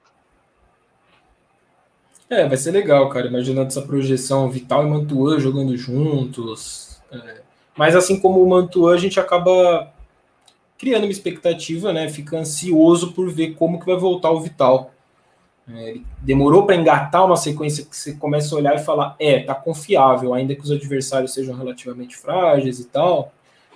É, 2.29 2.47
vai 2.47 2.57
ser 2.57 2.71
legal, 2.71 3.09
cara, 3.09 3.27
imaginando 3.27 3.67
essa 3.67 3.83
projeção 3.83 4.51
Vital 4.51 4.87
e 4.87 4.91
Mantuan 4.91 5.41
jogando 5.41 5.77
juntos. 5.77 7.01
É. 7.11 7.41
Mas 7.77 7.97
assim 7.97 8.21
como 8.21 8.43
o 8.43 8.49
Mantuan, 8.49 8.95
a 8.95 8.99
gente 8.99 9.19
acaba 9.19 9.91
criando 10.79 11.05
uma 11.05 11.11
expectativa, 11.11 11.93
né? 11.93 12.09
Fica 12.09 12.39
ansioso 12.39 13.13
por 13.13 13.31
ver 13.31 13.55
como 13.55 13.81
que 13.81 13.87
vai 13.87 13.97
voltar 13.97 14.31
o 14.31 14.41
Vital. 14.41 14.93
É, 15.75 15.91
ele 15.91 16.07
demorou 16.21 16.65
para 16.65 16.77
engatar 16.77 17.25
uma 17.25 17.37
sequência 17.37 17.85
que 17.85 17.97
você 17.97 18.15
começa 18.15 18.55
a 18.55 18.59
olhar 18.59 18.75
e 18.77 18.79
falar, 18.79 19.15
é, 19.19 19.41
tá 19.41 19.55
confiável, 19.55 20.35
ainda 20.35 20.55
que 20.55 20.63
os 20.63 20.71
adversários 20.71 21.35
sejam 21.35 21.57
relativamente 21.57 22.17
frágeis 22.17 22.81
e 22.81 22.87
tal. 22.87 23.33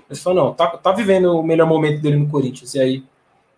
Mas 0.09 0.23
fala, 0.23 0.37
não, 0.37 0.55
tá, 0.55 0.67
tá 0.69 0.93
vivendo 0.93 1.39
o 1.39 1.43
melhor 1.43 1.67
momento 1.67 2.01
dele 2.01 2.17
no 2.17 2.29
Corinthians. 2.29 2.75
E 2.75 2.81
aí 2.81 3.05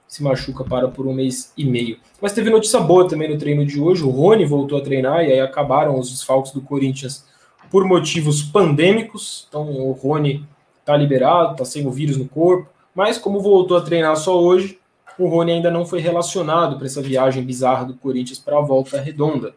se 0.07 0.23
machuca 0.23 0.65
para 0.65 0.89
por 0.89 1.07
um 1.07 1.13
mês 1.13 1.53
e 1.57 1.65
meio. 1.65 1.99
Mas 2.21 2.33
teve 2.33 2.51
notícia 2.51 2.81
boa 2.81 3.09
também 3.09 3.29
no 3.29 3.39
treino 3.39 3.67
de 3.67 3.81
hoje. 3.81 4.05
O 4.05 4.11
Rony 4.11 4.45
voltou 4.45 4.79
a 4.79 4.83
treinar 4.83 5.25
e 5.25 5.33
aí 5.33 5.41
acabaram 5.41 5.99
os 5.99 6.11
desfalques 6.11 6.53
do 6.53 6.61
Corinthians 6.61 7.25
por 7.71 7.85
motivos 7.85 8.43
pandêmicos. 8.43 9.47
Então 9.49 9.69
o 9.71 9.93
Rony 9.93 10.47
tá 10.85 10.97
liberado, 10.97 11.57
tá 11.57 11.65
sem 11.65 11.87
o 11.87 11.91
vírus 11.91 12.17
no 12.17 12.29
corpo. 12.29 12.69
Mas 12.95 13.19
como 13.19 13.41
voltou 13.41 13.77
a 13.77 13.83
treinar 13.83 14.17
só 14.17 14.41
hoje, 14.41 14.79
o 15.19 15.29
Rony 15.29 15.53
ainda 15.53 15.71
não 15.71 15.87
foi 15.87 16.01
relacionado 16.01 16.77
para 16.77 16.87
essa 16.87 17.01
viagem 17.01 17.43
bizarra 17.43 17.85
do 17.85 17.95
Corinthians 17.95 18.39
para 18.39 18.59
a 18.59 18.61
volta 18.61 19.01
redonda. 19.01 19.55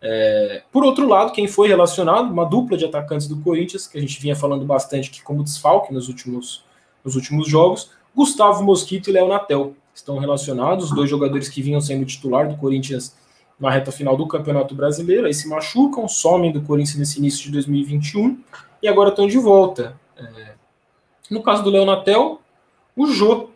É, 0.00 0.62
por 0.72 0.84
outro 0.84 1.08
lado, 1.08 1.32
quem 1.32 1.46
foi 1.46 1.68
relacionado, 1.68 2.30
uma 2.30 2.44
dupla 2.44 2.76
de 2.76 2.84
atacantes 2.84 3.28
do 3.28 3.40
Corinthians, 3.40 3.86
que 3.86 3.96
a 3.96 4.00
gente 4.00 4.20
vinha 4.20 4.34
falando 4.34 4.64
bastante 4.64 5.10
aqui 5.10 5.22
como 5.22 5.44
desfalque 5.44 5.92
nos 5.92 6.08
últimos, 6.08 6.64
nos 7.04 7.14
últimos 7.14 7.48
jogos, 7.48 7.90
Gustavo 8.14 8.64
Mosquito 8.64 9.08
e 9.08 9.12
Léo 9.12 9.28
Natel 9.28 9.74
estão 9.94 10.18
relacionados, 10.18 10.86
os 10.86 10.94
dois 10.94 11.08
jogadores 11.08 11.48
que 11.48 11.62
vinham 11.62 11.80
sendo 11.80 12.04
titular 12.04 12.48
do 12.48 12.56
Corinthians 12.56 13.16
na 13.60 13.70
reta 13.70 13.92
final 13.92 14.16
do 14.16 14.26
Campeonato 14.26 14.74
Brasileiro, 14.74 15.26
aí 15.26 15.34
se 15.34 15.48
machucam, 15.48 16.08
somem 16.08 16.50
do 16.50 16.62
Corinthians 16.62 16.98
nesse 16.98 17.18
início 17.18 17.44
de 17.44 17.52
2021 17.52 18.40
e 18.82 18.88
agora 18.88 19.10
estão 19.10 19.28
de 19.28 19.38
volta. 19.38 19.96
É, 20.16 20.54
no 21.30 21.42
caso 21.42 21.62
do 21.62 21.70
Léo 21.70 21.86
Natel, 21.86 22.40
o 22.96 23.06
Jô 23.06 23.50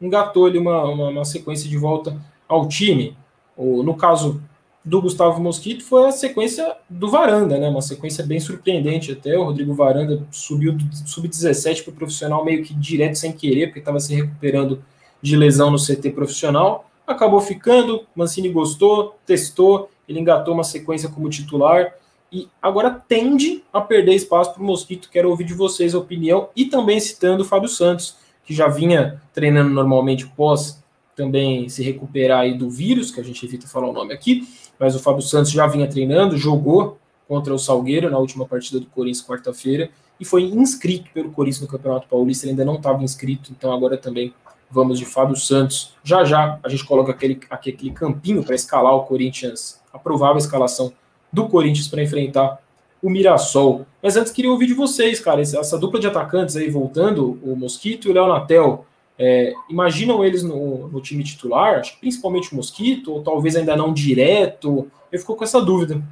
engatou 0.00 0.46
ali 0.46 0.58
uma, 0.58 0.84
uma, 0.84 1.08
uma, 1.08 1.24
sequência 1.24 1.68
de 1.68 1.76
volta 1.76 2.16
ao 2.48 2.68
time. 2.68 3.16
O, 3.56 3.82
no 3.82 3.94
caso 3.94 4.42
do 4.84 5.00
Gustavo 5.00 5.40
Mosquito, 5.40 5.82
foi 5.82 6.08
a 6.08 6.12
sequência 6.12 6.76
do 6.90 7.10
Varanda, 7.10 7.58
né? 7.58 7.68
Uma 7.68 7.80
sequência 7.80 8.24
bem 8.24 8.38
surpreendente 8.38 9.12
até. 9.12 9.36
O 9.38 9.44
Rodrigo 9.44 9.72
Varanda 9.72 10.22
subiu 10.30 10.72
do 10.72 10.84
sub-17 11.08 11.84
para 11.84 11.92
o 11.92 11.96
profissional 11.96 12.44
meio 12.44 12.62
que 12.62 12.74
direto 12.74 13.16
sem 13.16 13.32
querer, 13.32 13.68
porque 13.68 13.78
estava 13.78 13.98
se 13.98 14.14
recuperando 14.14 14.84
de 15.22 15.36
lesão 15.36 15.70
no 15.70 15.78
CT 15.78 16.10
profissional. 16.10 16.90
Acabou 17.06 17.40
ficando, 17.40 18.06
Mancini 18.14 18.50
gostou, 18.50 19.16
testou, 19.24 19.90
ele 20.08 20.20
engatou 20.20 20.52
uma 20.52 20.64
sequência 20.64 21.08
como 21.08 21.30
titular 21.30 21.94
e 22.30 22.48
agora 22.60 22.90
tende 22.90 23.62
a 23.72 23.80
perder 23.80 24.14
espaço 24.14 24.52
para 24.52 24.62
o 24.62 24.66
Mosquito. 24.66 25.08
Quero 25.10 25.30
ouvir 25.30 25.44
de 25.44 25.54
vocês 25.54 25.94
a 25.94 25.98
opinião 25.98 26.48
e 26.54 26.66
também 26.66 26.98
citando 27.00 27.42
o 27.42 27.46
Fábio 27.46 27.68
Santos 27.68 28.16
que 28.44 28.54
já 28.54 28.68
vinha 28.68 29.20
treinando 29.32 29.70
normalmente 29.70 30.26
pós 30.26 30.82
também 31.16 31.68
se 31.68 31.82
recuperar 31.82 32.40
aí 32.40 32.56
do 32.56 32.68
vírus, 32.68 33.10
que 33.10 33.20
a 33.20 33.24
gente 33.24 33.44
evita 33.44 33.66
falar 33.66 33.88
o 33.88 33.92
nome 33.92 34.12
aqui, 34.12 34.46
mas 34.78 34.94
o 34.94 34.98
Fábio 34.98 35.22
Santos 35.22 35.50
já 35.50 35.66
vinha 35.66 35.86
treinando, 35.86 36.36
jogou 36.36 36.98
contra 37.28 37.54
o 37.54 37.58
Salgueiro 37.58 38.10
na 38.10 38.18
última 38.18 38.46
partida 38.46 38.80
do 38.80 38.86
Corinthians 38.86 39.26
quarta-feira 39.26 39.90
e 40.18 40.24
foi 40.24 40.42
inscrito 40.42 41.10
pelo 41.12 41.30
Corinthians 41.30 41.62
no 41.62 41.68
Campeonato 41.68 42.08
Paulista, 42.08 42.44
ele 42.44 42.52
ainda 42.52 42.64
não 42.64 42.76
estava 42.76 43.02
inscrito, 43.02 43.52
então 43.52 43.72
agora 43.72 43.96
também 43.96 44.34
vamos 44.70 44.98
de 44.98 45.04
Fábio 45.04 45.36
Santos. 45.36 45.94
Já 46.02 46.24
já 46.24 46.58
a 46.62 46.68
gente 46.68 46.84
coloca 46.84 47.12
aquele, 47.12 47.40
aquele 47.48 47.90
campinho 47.90 48.42
para 48.42 48.54
escalar 48.54 48.94
o 48.94 49.04
Corinthians, 49.04 49.80
a 49.92 49.98
provável 49.98 50.38
escalação 50.38 50.92
do 51.32 51.48
Corinthians 51.48 51.88
para 51.88 52.02
enfrentar 52.02 52.58
o 53.04 53.10
Mirassol. 53.10 53.86
Mas 54.02 54.16
antes 54.16 54.32
queria 54.32 54.50
ouvir 54.50 54.66
de 54.66 54.72
vocês, 54.72 55.20
cara, 55.20 55.42
essa 55.42 55.78
dupla 55.78 56.00
de 56.00 56.06
atacantes 56.06 56.56
aí 56.56 56.70
voltando, 56.70 57.38
o 57.42 57.54
Mosquito 57.54 58.08
e 58.08 58.10
o 58.10 58.14
Léo 58.14 58.28
Natel. 58.28 58.86
É, 59.18 59.52
imaginam 59.68 60.24
eles 60.24 60.42
no, 60.42 60.88
no, 60.88 61.00
time 61.00 61.22
titular, 61.22 61.78
acho 61.78 61.94
que 61.94 62.00
principalmente 62.00 62.52
o 62.52 62.56
Mosquito, 62.56 63.12
ou 63.12 63.22
talvez 63.22 63.54
ainda 63.54 63.76
não 63.76 63.92
direto? 63.92 64.90
Eu 65.12 65.18
fico 65.20 65.36
com 65.36 65.44
essa 65.44 65.60
dúvida. 65.60 66.02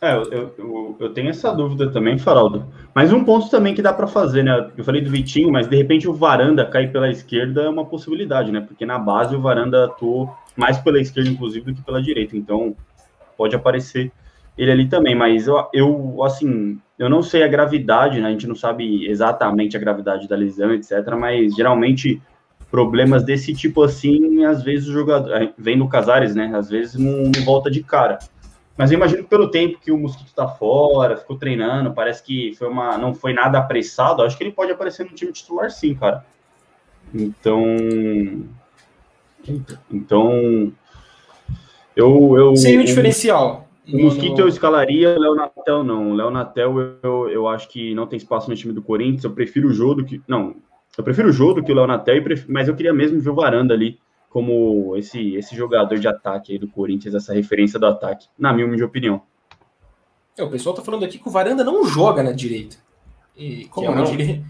É, 0.00 0.14
eu, 0.14 0.54
eu, 0.56 0.96
eu, 0.98 1.12
tenho 1.12 1.28
essa 1.28 1.52
dúvida 1.52 1.90
também, 1.90 2.16
Faraldo. 2.16 2.64
Mas 2.94 3.12
um 3.12 3.24
ponto 3.24 3.50
também 3.50 3.74
que 3.74 3.82
dá 3.82 3.92
para 3.92 4.06
fazer, 4.06 4.42
né? 4.42 4.70
Eu 4.76 4.84
falei 4.84 5.02
do 5.02 5.10
Vitinho, 5.10 5.50
mas 5.50 5.68
de 5.68 5.76
repente 5.76 6.08
o 6.08 6.14
Varanda 6.14 6.64
cair 6.64 6.90
pela 6.90 7.10
esquerda 7.10 7.62
é 7.62 7.68
uma 7.68 7.84
possibilidade, 7.84 8.50
né? 8.50 8.60
Porque 8.60 8.86
na 8.86 8.98
base 8.98 9.36
o 9.36 9.40
Varanda 9.40 9.84
atuou 9.84 10.34
mais 10.56 10.78
pela 10.78 11.00
esquerda, 11.00 11.28
inclusive, 11.28 11.66
do 11.66 11.74
que 11.74 11.82
pela 11.82 12.02
direita. 12.02 12.36
Então, 12.36 12.74
pode 13.36 13.54
aparecer 13.56 14.12
ele 14.56 14.70
ali 14.70 14.88
também, 14.88 15.14
mas 15.14 15.46
eu, 15.46 15.66
eu 15.72 16.22
assim, 16.22 16.78
eu 16.98 17.08
não 17.08 17.22
sei 17.22 17.42
a 17.42 17.48
gravidade, 17.48 18.20
né? 18.20 18.28
A 18.28 18.30
gente 18.32 18.46
não 18.46 18.54
sabe 18.54 19.06
exatamente 19.08 19.76
a 19.76 19.80
gravidade 19.80 20.28
da 20.28 20.36
lesão, 20.36 20.72
etc. 20.72 20.92
Mas 21.18 21.54
geralmente 21.54 22.20
problemas 22.70 23.22
desse 23.22 23.54
tipo 23.54 23.82
assim, 23.82 24.44
às 24.44 24.62
vezes 24.62 24.88
o 24.88 24.92
jogador 24.92 25.52
vem 25.58 25.76
no 25.76 25.88
Casares, 25.88 26.34
né? 26.34 26.52
Às 26.54 26.70
vezes 26.70 26.94
não, 26.94 27.30
não 27.34 27.44
volta 27.44 27.70
de 27.70 27.82
cara. 27.82 28.18
Mas 28.76 28.90
eu 28.90 28.96
imagino 28.96 29.22
que 29.22 29.28
pelo 29.28 29.50
tempo 29.50 29.78
que 29.78 29.92
o 29.92 29.98
Mosquito 29.98 30.34
tá 30.34 30.48
fora, 30.48 31.16
ficou 31.16 31.36
treinando, 31.36 31.92
parece 31.92 32.22
que 32.22 32.54
foi 32.54 32.68
uma, 32.68 32.96
não 32.96 33.14
foi 33.14 33.32
nada 33.32 33.58
apressado, 33.58 34.22
acho 34.22 34.36
que 34.36 34.44
ele 34.44 34.52
pode 34.52 34.72
aparecer 34.72 35.04
no 35.04 35.14
time 35.14 35.32
titular 35.32 35.70
sim, 35.70 35.94
cara. 35.94 36.24
Então, 37.14 37.64
então 39.90 40.72
eu 41.96 42.36
eu 42.36 42.56
sem 42.56 42.78
o 42.78 42.84
diferencial. 42.84 43.68
O 43.88 43.98
Mosquito 43.98 44.40
eu 44.40 44.48
escalaria, 44.48 45.16
o 45.16 45.20
Léo 45.20 45.34
Natel 45.34 45.82
não. 45.82 46.12
O 46.12 46.14
Léo 46.14 46.30
Natel 46.30 46.78
eu, 47.02 47.28
eu 47.28 47.48
acho 47.48 47.68
que 47.68 47.94
não 47.94 48.06
tem 48.06 48.16
espaço 48.16 48.48
no 48.48 48.56
time 48.56 48.72
do 48.72 48.82
Corinthians. 48.82 49.24
Eu 49.24 49.32
prefiro 49.32 49.68
o 49.68 49.72
Jô 49.72 49.94
do 49.94 50.04
que. 50.04 50.22
Não, 50.26 50.54
eu 50.96 51.02
prefiro 51.02 51.28
o 51.28 51.32
Jô 51.32 51.52
do 51.52 51.62
que 51.62 51.72
o 51.72 51.74
Léo 51.74 51.86
Natel, 51.86 52.22
mas 52.48 52.68
eu 52.68 52.76
queria 52.76 52.92
mesmo 52.92 53.20
ver 53.20 53.30
o 53.30 53.34
Varanda 53.34 53.74
ali 53.74 53.98
como 54.32 54.96
esse, 54.96 55.34
esse 55.34 55.54
jogador 55.54 55.98
de 55.98 56.08
ataque 56.08 56.52
aí 56.52 56.58
do 56.58 56.66
Corinthians, 56.66 57.14
essa 57.14 57.34
referência 57.34 57.78
do 57.78 57.86
ataque, 57.86 58.28
na 58.38 58.50
minha 58.50 58.64
humilde 58.64 58.82
opinião. 58.82 59.20
É, 60.38 60.42
o 60.42 60.48
pessoal 60.48 60.74
tá 60.74 60.80
falando 60.80 61.04
aqui 61.04 61.18
que 61.18 61.28
o 61.28 61.30
Varanda 61.30 61.62
não 61.62 61.84
joga 61.84 62.22
na 62.22 62.32
direita. 62.32 62.76
E, 63.36 63.66
como 63.66 63.90
é 63.90 63.94
não? 63.94 64.06
Ele, 64.06 64.42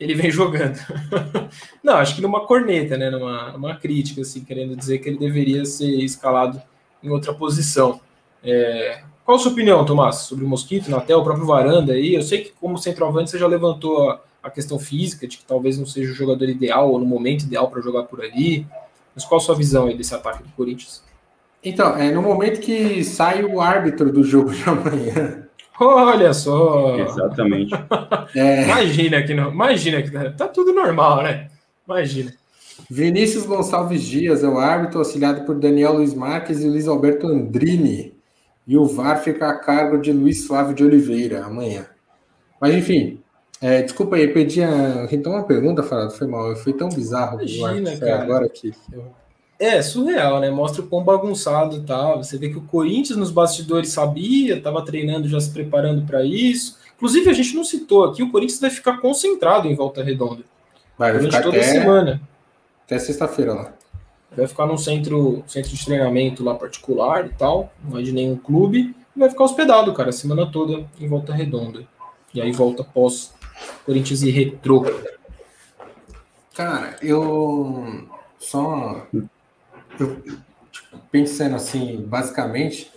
ele 0.00 0.14
vem 0.14 0.28
jogando. 0.28 0.76
não, 1.84 1.94
acho 1.94 2.16
que 2.16 2.20
numa 2.20 2.46
corneta, 2.46 2.96
né? 2.96 3.10
Numa, 3.10 3.52
numa 3.52 3.76
crítica, 3.76 4.22
assim, 4.22 4.44
querendo 4.44 4.74
dizer 4.74 4.98
que 4.98 5.08
ele 5.08 5.18
deveria 5.18 5.64
ser 5.64 6.02
escalado 6.02 6.60
em 7.02 7.10
outra 7.10 7.32
posição. 7.32 8.00
É, 8.42 9.02
qual 9.24 9.36
a 9.36 9.40
sua 9.40 9.52
opinião, 9.52 9.84
Tomás, 9.84 10.16
sobre 10.16 10.44
o 10.44 10.48
Mosquito, 10.48 10.90
Natel, 10.90 11.20
o 11.20 11.24
próprio 11.24 11.46
Varanda 11.46 11.92
aí? 11.92 12.14
Eu 12.14 12.22
sei 12.22 12.44
que 12.44 12.52
como 12.58 12.78
centroavante 12.78 13.30
você 13.30 13.38
já 13.38 13.46
levantou 13.46 14.10
a, 14.10 14.20
a 14.42 14.50
questão 14.50 14.78
física, 14.78 15.26
de 15.26 15.38
que 15.38 15.44
talvez 15.44 15.78
não 15.78 15.86
seja 15.86 16.12
o 16.12 16.14
jogador 16.14 16.48
ideal 16.48 16.90
ou 16.90 16.98
no 16.98 17.04
momento 17.04 17.42
ideal 17.42 17.68
para 17.68 17.82
jogar 17.82 18.04
por 18.04 18.22
ali. 18.22 18.66
Mas 19.14 19.24
qual 19.24 19.40
a 19.40 19.44
sua 19.44 19.54
visão 19.54 19.86
aí 19.86 19.96
desse 19.96 20.14
ataque 20.14 20.42
do 20.42 20.48
Corinthians? 20.50 21.02
Então, 21.62 21.96
é 21.96 22.10
no 22.10 22.22
momento 22.22 22.60
que 22.60 23.02
sai 23.04 23.44
o 23.44 23.60
árbitro 23.60 24.12
do 24.12 24.22
jogo 24.22 24.50
de 24.50 24.62
amanhã. 24.68 25.46
Olha 25.80 26.32
só! 26.32 26.98
Exatamente. 26.98 27.74
É... 28.34 28.64
Imagina 28.64 29.22
que 29.22 29.34
não. 29.34 29.50
Imagina 29.50 30.02
que 30.02 30.10
tá, 30.10 30.30
tá 30.30 30.48
tudo 30.48 30.72
normal, 30.72 31.22
né? 31.22 31.48
Imagina. 31.86 32.32
Vinícius 32.90 33.44
Gonçalves 33.44 34.02
Dias 34.02 34.42
é 34.42 34.48
o 34.48 34.58
árbitro, 34.58 34.98
auxiliado 34.98 35.44
por 35.44 35.58
Daniel 35.58 35.94
Luiz 35.94 36.14
Marques 36.14 36.62
e 36.62 36.68
Luiz 36.68 36.88
Alberto 36.88 37.26
Andrini. 37.26 38.14
E 38.66 38.76
o 38.76 38.86
VAR 38.86 39.22
fica 39.22 39.48
a 39.48 39.58
cargo 39.58 39.98
de 39.98 40.12
Luiz 40.12 40.46
Flávio 40.46 40.74
de 40.74 40.84
Oliveira 40.84 41.44
amanhã. 41.44 41.86
Mas 42.60 42.74
enfim, 42.74 43.20
é, 43.60 43.82
desculpa 43.82 44.16
aí, 44.16 44.28
perdi 44.28 44.62
a. 44.62 45.08
Então, 45.10 45.32
uma 45.32 45.44
pergunta, 45.44 45.82
Farado, 45.82 46.12
foi 46.12 46.26
mal. 46.26 46.54
Foi 46.56 46.72
tão 46.72 46.88
bizarro 46.88 47.40
Imagina, 47.40 47.96
cara. 47.96 48.22
agora 48.22 48.46
aqui. 48.46 48.72
É, 49.58 49.82
surreal, 49.82 50.38
né? 50.40 50.50
Mostra 50.50 50.82
o 50.82 50.86
quão 50.86 51.02
bagunçado 51.02 51.82
tal. 51.82 52.22
Você 52.22 52.38
vê 52.38 52.48
que 52.48 52.58
o 52.58 52.62
Corinthians 52.62 53.18
nos 53.18 53.30
bastidores 53.30 53.90
sabia, 53.90 54.56
estava 54.56 54.84
treinando, 54.84 55.28
já 55.28 55.40
se 55.40 55.50
preparando 55.50 56.06
para 56.06 56.24
isso. 56.24 56.78
Inclusive, 56.96 57.28
a 57.28 57.32
gente 57.32 57.54
não 57.54 57.64
citou 57.64 58.04
aqui, 58.04 58.22
o 58.22 58.30
Corinthians 58.30 58.60
vai 58.60 58.70
ficar 58.70 58.98
concentrado 58.98 59.66
em 59.66 59.74
volta 59.74 60.02
redonda. 60.02 60.42
Vai, 60.96 61.12
vai 61.12 61.22
ficar 61.22 61.42
toda 61.42 61.56
até, 61.56 61.66
semana. 61.66 62.20
Até 62.88 62.98
sexta-feira 62.98 63.52
lá. 63.52 63.74
Vai 64.34 64.46
ficar 64.46 64.64
num 64.64 64.78
centro, 64.78 65.44
centro 65.46 65.70
de 65.70 65.84
treinamento 65.84 66.42
lá 66.42 66.54
particular 66.54 67.26
e 67.26 67.28
tal, 67.28 67.70
não 67.84 67.98
é 67.98 68.02
de 68.02 68.12
nenhum 68.12 68.34
clube. 68.34 68.96
E 69.14 69.18
vai 69.18 69.28
ficar 69.28 69.44
hospedado, 69.44 69.92
cara, 69.92 70.08
a 70.08 70.12
semana 70.12 70.50
toda 70.50 70.88
em 70.98 71.06
volta 71.06 71.34
redonda. 71.34 71.86
E 72.32 72.40
aí 72.40 72.50
volta 72.50 72.82
pós 72.82 73.34
Corinthians 73.84 74.22
e 74.22 74.30
Retrô. 74.30 74.86
Cara, 76.54 76.96
eu 77.02 78.08
só 78.38 79.06
eu, 80.00 80.16
tipo, 80.72 80.98
pensando 81.12 81.56
assim, 81.56 82.00
basicamente, 82.06 82.90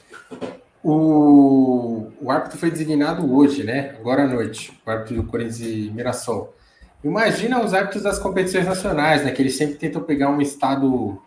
o, 0.82 2.08
o 2.22 2.32
árbitro 2.32 2.58
foi 2.58 2.72
designado 2.72 3.30
hoje, 3.36 3.66
né? 3.66 3.98
Agora 4.00 4.24
à 4.24 4.28
noite, 4.28 4.72
o 4.86 4.90
árbitro 4.90 5.18
do 5.18 5.24
Corinthians 5.26 5.60
e 5.60 5.92
Mirassol. 5.94 6.56
Imagina 7.04 7.64
os 7.64 7.74
árbitros 7.74 8.04
das 8.04 8.20
competições 8.20 8.66
nacionais, 8.66 9.24
né? 9.24 9.32
Que 9.32 9.42
eles 9.42 9.56
sempre 9.56 9.76
tentam 9.76 10.02
pegar 10.04 10.30
um 10.30 10.42
estado 10.42 11.20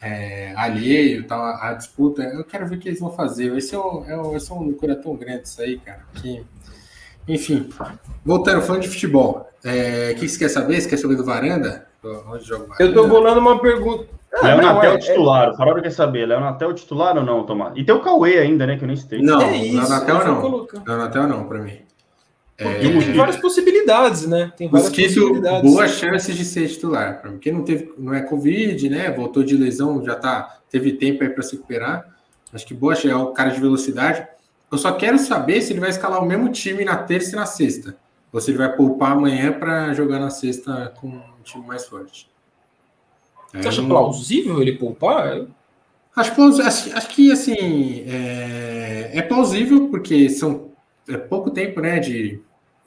é, 0.00 0.52
alheio, 0.56 1.26
tal, 1.26 1.40
a, 1.40 1.68
a, 1.68 1.74
disputa. 1.74 2.22
Eu 2.22 2.44
quero 2.44 2.66
ver 2.66 2.76
o 2.76 2.78
que 2.78 2.88
eles 2.88 3.00
vão 3.00 3.10
fazer. 3.10 3.56
Esse 3.56 3.74
é, 3.74 3.78
um, 3.78 4.04
é, 4.06 4.36
esse 4.36 4.50
é 4.50 4.54
um 4.54 4.62
loucura 4.62 4.96
tão 4.96 5.14
grande 5.14 5.46
isso 5.46 5.60
aí, 5.62 5.78
cara. 5.78 6.04
Que 6.14 6.44
enfim, 7.28 7.68
voltando, 8.24 8.62
falando 8.62 8.82
de 8.82 8.88
futebol. 8.88 9.48
É, 9.64 10.12
o 10.12 10.18
que 10.18 10.28
você 10.28 10.38
quer 10.38 10.48
saber? 10.48 10.80
Você 10.80 10.88
quer 10.88 10.96
saber 10.96 11.16
do 11.16 11.24
Varanda? 11.24 11.86
Onde 12.28 12.44
joga 12.44 12.66
Varanda? 12.66 12.82
Eu 12.84 12.94
tô 12.94 13.06
bolando 13.06 13.40
uma 13.40 13.60
pergunta. 13.60 14.06
Ah, 14.32 14.46
Léo 14.46 14.62
Natel 14.62 14.92
é, 14.92 14.98
titular, 14.98 15.50
o 15.50 15.56
Farol 15.56 15.82
quer 15.82 15.90
saber, 15.90 16.24
Léo 16.26 16.40
Natel 16.40 16.72
titular 16.72 17.16
ou 17.16 17.24
não, 17.24 17.44
Tomás? 17.44 17.72
E 17.76 17.84
tem 17.84 17.92
o 17.92 18.00
Cauê 18.00 18.38
ainda, 18.38 18.64
né, 18.64 18.76
que 18.76 18.84
eu 18.84 18.86
nem 18.86 18.96
citei. 18.96 19.20
Não, 19.20 19.42
é 19.42 19.56
isso, 19.56 19.76
Léo 19.76 19.88
Natel 19.88 20.24
não. 20.24 20.66
Léo 20.86 20.98
Natel 20.98 21.28
não, 21.28 21.44
pra 21.48 21.58
mim. 21.58 21.80
É... 22.60 22.78
Tem 22.78 23.14
várias 23.14 23.38
possibilidades, 23.38 24.26
né? 24.26 24.52
Tem 24.54 24.68
várias 24.68 24.90
Mosquito, 24.90 25.14
possibilidades. 25.14 25.72
boas 25.72 25.90
chances 25.92 26.36
de 26.36 26.44
ser 26.44 26.68
titular. 26.68 27.22
Quem 27.40 27.54
não 27.54 27.64
teve, 27.64 27.94
não 27.96 28.12
é 28.12 28.20
Covid, 28.20 28.90
né? 28.90 29.10
Voltou 29.10 29.42
de 29.42 29.56
lesão, 29.56 30.04
já 30.04 30.14
tá, 30.14 30.60
teve 30.68 30.92
tempo 30.92 31.22
aí 31.22 31.30
para 31.30 31.42
se 31.42 31.56
recuperar. 31.56 32.14
Acho 32.52 32.66
que 32.66 32.74
boa 32.74 32.94
é 32.94 33.14
o 33.14 33.28
cara 33.28 33.48
de 33.50 33.60
velocidade. 33.60 34.26
Eu 34.70 34.76
só 34.76 34.92
quero 34.92 35.18
saber 35.18 35.62
se 35.62 35.72
ele 35.72 35.80
vai 35.80 35.88
escalar 35.88 36.22
o 36.22 36.26
mesmo 36.26 36.50
time 36.50 36.84
na 36.84 36.96
terça 36.96 37.32
e 37.32 37.36
na 37.36 37.46
sexta. 37.46 37.96
Ou 38.30 38.40
se 38.40 38.50
ele 38.50 38.58
vai 38.58 38.76
poupar 38.76 39.12
amanhã 39.12 39.52
para 39.52 39.94
jogar 39.94 40.20
na 40.20 40.28
sexta 40.28 40.92
com 41.00 41.08
um 41.08 41.42
time 41.42 41.66
mais 41.66 41.86
forte. 41.86 42.28
Você 43.52 43.66
é, 43.66 43.68
acha 43.68 43.80
não... 43.80 43.88
plausível 43.88 44.60
ele 44.60 44.76
poupar? 44.76 45.46
Acho, 46.14 46.42
acho, 46.62 46.96
acho 46.96 47.08
que 47.08 47.32
assim 47.32 48.04
é, 48.06 49.12
é, 49.14 49.22
plausível, 49.22 49.88
porque 49.88 50.28
são 50.28 50.70
é 51.08 51.16
pouco 51.16 51.50
tempo 51.50 51.80
né, 51.80 51.98
de, 51.98 52.40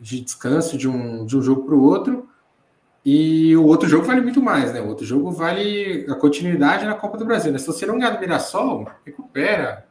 de 0.04 0.20
descanso 0.20 0.78
de 0.78 0.88
um, 0.88 1.26
de 1.26 1.38
um 1.38 1.42
jogo 1.42 1.64
para 1.64 1.74
o 1.74 1.82
outro. 1.82 2.28
E 3.06 3.56
o 3.56 3.66
outro 3.66 3.88
jogo 3.88 4.06
vale 4.06 4.22
muito 4.22 4.42
mais, 4.42 4.74
né? 4.74 4.82
O 4.82 4.90
outro 4.90 5.06
jogo 5.06 5.32
vale 5.32 6.06
a 6.10 6.16
continuidade 6.16 6.86
na 6.86 6.94
Copa 6.94 7.18
do 7.18 7.26
Brasil. 7.26 7.52
Né? 7.52 7.58
Se 7.58 7.68
você 7.68 7.86
não 7.86 7.98
ganhar 7.98 8.12
do 8.12 8.20
Mirassol, 8.20 8.86
recupera, 9.06 9.86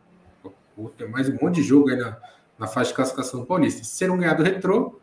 tem 0.97 1.09
mais 1.09 1.29
um 1.31 1.39
monte 1.41 1.57
de 1.57 1.63
jogo 1.63 1.89
aí 1.89 1.97
na, 1.97 2.19
na 2.59 2.67
fase 2.67 2.91
de 2.91 2.95
classificação 2.95 3.45
Paulista. 3.45 3.83
Se 3.85 3.97
você 3.97 4.07
não 4.07 4.19
ganhar 4.19 4.35
do 4.35 4.43
retrô, 4.43 5.01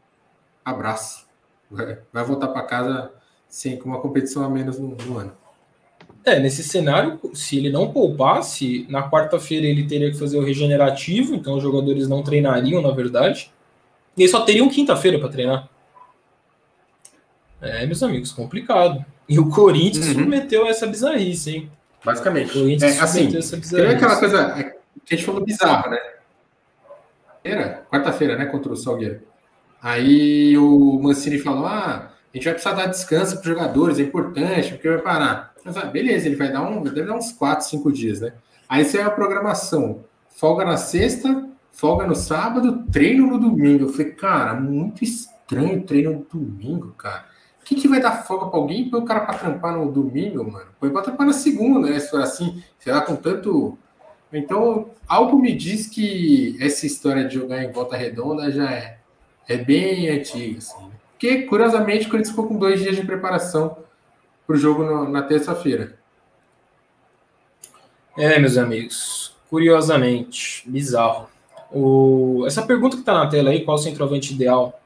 abraço. 0.63 1.27
Vai, 1.69 1.99
vai 2.13 2.23
voltar 2.23 2.49
para 2.49 2.63
casa 2.63 3.11
sem 3.47 3.77
com 3.77 3.89
uma 3.89 3.99
competição 3.99 4.43
a 4.43 4.49
menos 4.49 4.77
no, 4.77 4.95
no, 4.95 5.17
ano. 5.17 5.33
É, 6.23 6.39
nesse 6.39 6.63
cenário, 6.63 7.19
se 7.33 7.57
ele 7.57 7.71
não 7.71 7.91
poupasse, 7.91 8.85
na 8.89 9.09
quarta-feira 9.09 9.65
ele 9.65 9.87
teria 9.87 10.11
que 10.11 10.19
fazer 10.19 10.37
o 10.37 10.43
regenerativo, 10.43 11.33
então 11.33 11.57
os 11.57 11.63
jogadores 11.63 12.07
não 12.07 12.21
treinariam, 12.21 12.81
na 12.81 12.91
verdade. 12.91 13.51
E 14.19 14.23
eles 14.23 14.31
só 14.31 14.41
teriam 14.41 14.67
quinta-feira 14.67 15.17
para 15.17 15.29
treinar. 15.29 15.69
É, 17.61 17.85
meus 17.85 18.03
amigos, 18.03 18.33
complicado. 18.33 19.05
E 19.29 19.39
o 19.39 19.49
Corinthians 19.49 20.07
uhum. 20.07 20.13
submeteu 20.13 20.67
essa 20.67 20.85
bizarrice, 20.85 21.55
hein? 21.55 21.71
Basicamente. 22.03 22.49
O 22.49 22.61
Corinthians 22.61 22.97
é, 22.97 22.99
assim, 22.99 23.37
essa 23.37 23.55
bizarrice. 23.55 23.95
aquela 23.95 24.19
coisa, 24.19 24.41
é, 24.57 24.63
que 25.05 25.13
a 25.13 25.15
gente 25.15 25.25
falou 25.25 25.41
bizarro, 25.41 25.89
né? 25.89 25.99
Era 27.41 27.85
quarta-feira, 27.89 28.37
né? 28.37 28.45
Contra 28.47 28.73
o 28.73 28.75
Salgueiro. 28.75 29.21
Aí 29.81 30.57
o 30.57 30.99
Mancini 31.01 31.39
falou: 31.39 31.65
ah, 31.65 32.11
a 32.11 32.37
gente 32.37 32.43
vai 32.43 32.53
precisar 32.53 32.75
dar 32.75 32.87
descanso 32.87 33.35
para 33.35 33.39
os 33.39 33.47
jogadores, 33.47 33.99
é 33.99 34.01
importante, 34.01 34.71
porque 34.71 34.89
vai 34.89 34.97
parar. 34.97 35.53
Mas, 35.63 35.77
ah, 35.77 35.85
beleza, 35.85 36.27
ele 36.27 36.35
vai 36.35 36.51
dar 36.51 36.61
um, 36.63 36.83
deve 36.83 37.03
dar 37.03 37.15
uns 37.15 37.31
4, 37.31 37.65
5 37.65 37.89
dias, 37.93 38.19
né? 38.19 38.33
Aí 38.67 38.83
você 38.83 38.97
é 38.97 39.03
a 39.03 39.09
programação. 39.09 40.03
Folga 40.29 40.65
na 40.65 40.75
sexta, 40.75 41.48
folga 41.79 42.05
no 42.05 42.15
sábado, 42.15 42.83
treino 42.91 43.25
no 43.25 43.39
domingo. 43.39 43.85
Eu 43.85 43.89
falei, 43.89 44.11
cara, 44.11 44.53
muito 44.53 45.03
estranho 45.03 45.81
treino 45.83 46.11
no 46.11 46.39
domingo, 46.39 46.91
cara. 46.91 47.25
O 47.61 47.63
que, 47.63 47.87
vai 47.87 48.01
dar 48.01 48.23
folga 48.23 48.47
para 48.47 48.59
alguém 48.59 48.89
põe 48.89 48.99
o 48.99 49.05
cara 49.05 49.21
para 49.21 49.37
trampar 49.37 49.77
no 49.77 49.91
domingo, 49.91 50.43
mano? 50.51 50.67
Põe 50.79 50.89
para 50.89 51.03
trampar 51.03 51.27
na 51.27 51.33
segunda, 51.33 51.87
né? 51.87 51.99
Se 51.99 52.09
for 52.09 52.21
assim, 52.21 52.63
sei 52.79 52.91
lá, 52.91 53.01
com 53.01 53.15
tanto 53.15 53.77
então, 54.31 54.91
algo 55.07 55.39
me 55.39 55.55
diz 55.55 55.87
que 55.87 56.55
essa 56.59 56.85
história 56.85 57.25
de 57.25 57.33
jogar 57.33 57.63
em 57.63 57.71
volta 57.71 57.95
redonda 57.95 58.51
já 58.51 58.71
é, 58.71 58.99
é 59.47 59.57
bem 59.57 60.09
antiga. 60.09 60.59
Assim, 60.59 60.83
né? 60.83 60.91
Porque, 61.11 61.43
curiosamente, 61.43 62.05
o 62.05 62.09
Corinthians 62.09 62.29
ficou 62.29 62.47
com 62.47 62.57
dois 62.57 62.81
dias 62.81 62.95
de 62.95 63.05
preparação 63.05 63.77
para 64.45 64.55
o 64.55 64.59
jogo 64.59 64.83
no, 64.83 65.09
na 65.09 65.23
terça-feira. 65.23 65.97
É, 68.17 68.37
meus 68.37 68.57
amigos, 68.57 69.35
curiosamente, 69.49 70.69
bizarro. 70.69 71.27
O... 71.71 72.43
Essa 72.45 72.61
pergunta 72.61 72.95
que 72.95 73.01
está 73.01 73.13
na 73.13 73.27
tela 73.27 73.49
aí, 73.49 73.63
qual 73.63 73.75
o 73.75 73.79
centroavante 73.79 74.33
ideal 74.33 74.79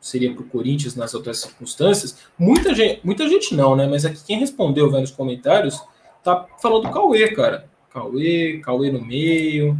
seria 0.00 0.32
para 0.32 0.42
o 0.42 0.46
Corinthians 0.46 0.94
nas 0.94 1.14
outras 1.14 1.40
circunstâncias? 1.40 2.18
Muita 2.38 2.74
gente, 2.74 3.00
muita 3.02 3.28
gente 3.28 3.54
não, 3.54 3.74
né? 3.74 3.86
Mas 3.86 4.04
aqui 4.04 4.22
quem 4.26 4.38
respondeu 4.38 4.90
vendo 4.90 5.00
nos 5.00 5.10
comentários 5.10 5.82
tá 6.22 6.46
falando 6.60 6.84
do 6.84 6.90
Cauê, 6.92 7.28
cara. 7.32 7.68
Cauê, 7.90 8.60
Cauê 8.62 8.90
no 8.90 9.04
meio. 9.04 9.76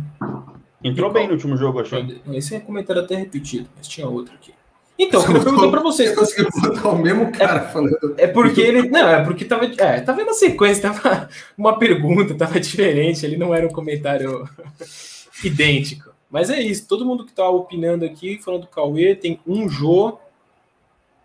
Entrou 0.82 1.12
bem 1.12 1.26
no 1.26 1.34
último 1.34 1.56
jogo, 1.56 1.80
achei. 1.80 2.20
Esse 2.32 2.54
é 2.54 2.61
comentário 2.61 3.02
até 3.02 3.16
repetido, 3.16 3.68
mas 3.76 3.86
tinha 3.86 4.09
outro 4.09 4.34
aqui. 4.34 4.52
Então, 4.98 5.20
eu 5.22 5.42
perguntei 5.44 5.70
para 5.70 5.80
vocês. 5.80 6.14
Conseguiu 6.14 6.48
botar 6.61 6.88
o 6.88 6.98
mesmo 6.98 7.30
cara 7.30 7.61
é, 7.61 7.68
falando. 7.68 8.14
É 8.16 8.26
porque 8.26 8.61
ele. 8.61 8.88
Não, 8.88 9.09
é 9.09 9.24
porque 9.24 9.44
tava. 9.44 9.64
É, 9.64 10.00
tava 10.00 10.24
na 10.24 10.32
sequência, 10.32 10.90
tava 10.90 11.28
uma 11.56 11.78
pergunta, 11.78 12.34
tava 12.34 12.59
diferente, 12.59 13.24
ele 13.24 13.36
não 13.36 13.54
era 13.54 13.64
um 13.66 13.70
comentário 13.70 14.48
idêntico. 15.44 16.07
Mas 16.31 16.51
é 16.51 16.61
isso, 16.61 16.87
todo 16.87 17.07
mundo 17.07 17.24
que 17.24 17.33
tá 17.33 17.49
opinando 17.49 18.05
aqui, 18.05 18.39
falando 18.39 18.62
do 18.62 18.68
Cauê, 18.68 19.14
tem 19.14 19.41
um 19.47 19.68
Jô, 19.68 20.18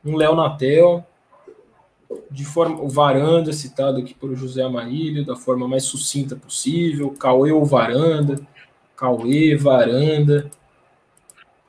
um 0.04 0.16
Léo 0.16 0.36
Natel, 0.36 1.06
de 2.30 2.46
forma. 2.46 2.82
O 2.82 2.90
Varanda, 2.90 3.52
citado 3.54 4.00
aqui 4.00 4.14
por 4.14 4.34
José 4.36 4.64
Amarílio, 4.64 5.26
da 5.26 5.36
forma 5.36 5.68
mais 5.68 5.84
sucinta 5.84 6.36
possível. 6.36 7.12
Cauê 7.12 7.52
ou 7.52 7.66
Varanda. 7.66 8.40
Cauê, 8.96 9.56
Varanda. 9.56 10.50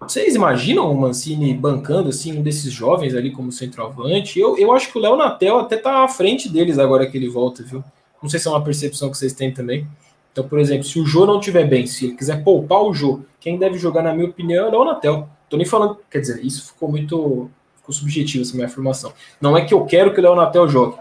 Vocês 0.00 0.34
imaginam 0.34 0.90
o 0.90 1.00
Mancini 1.00 1.54
bancando 1.54 2.10
assim 2.10 2.38
um 2.38 2.42
desses 2.42 2.72
jovens 2.72 3.14
ali 3.14 3.30
como 3.30 3.50
centroavante? 3.50 4.38
Eu, 4.38 4.58
eu 4.58 4.72
acho 4.72 4.92
que 4.92 4.98
o 4.98 5.00
Léo 5.00 5.16
Natel 5.16 5.58
até 5.58 5.76
tá 5.78 6.04
à 6.04 6.08
frente 6.08 6.48
deles 6.48 6.78
agora 6.78 7.06
que 7.06 7.16
ele 7.16 7.28
volta, 7.28 7.62
viu? 7.62 7.82
Não 8.22 8.28
sei 8.28 8.38
se 8.38 8.46
é 8.46 8.50
uma 8.50 8.62
percepção 8.62 9.10
que 9.10 9.16
vocês 9.16 9.32
têm 9.32 9.52
também. 9.52 9.86
Então, 10.34 10.48
por 10.48 10.58
exemplo, 10.58 10.82
se 10.82 10.98
o 10.98 11.06
Jô 11.06 11.24
não 11.24 11.38
tiver 11.38 11.64
bem, 11.64 11.86
se 11.86 12.06
ele 12.06 12.16
quiser 12.16 12.42
poupar 12.42 12.82
o 12.82 12.92
Jô, 12.92 13.20
quem 13.38 13.56
deve 13.56 13.78
jogar, 13.78 14.02
na 14.02 14.12
minha 14.12 14.28
opinião, 14.28 14.66
é 14.66 14.68
o 14.68 14.72
Léo 14.72 14.84
Natel. 14.84 15.28
Tô 15.48 15.56
nem 15.56 15.64
falando, 15.64 15.96
quer 16.10 16.18
dizer, 16.18 16.44
isso 16.44 16.72
ficou 16.72 16.90
muito 16.90 17.48
ficou 17.76 17.94
subjetivo 17.94 18.42
essa 18.42 18.54
minha 18.54 18.66
afirmação. 18.66 19.12
Não 19.40 19.56
é 19.56 19.64
que 19.64 19.72
eu 19.72 19.84
quero 19.84 20.12
que 20.12 20.18
o 20.18 20.22
Léo 20.24 20.34
Natel 20.34 20.66
jogue, 20.66 20.96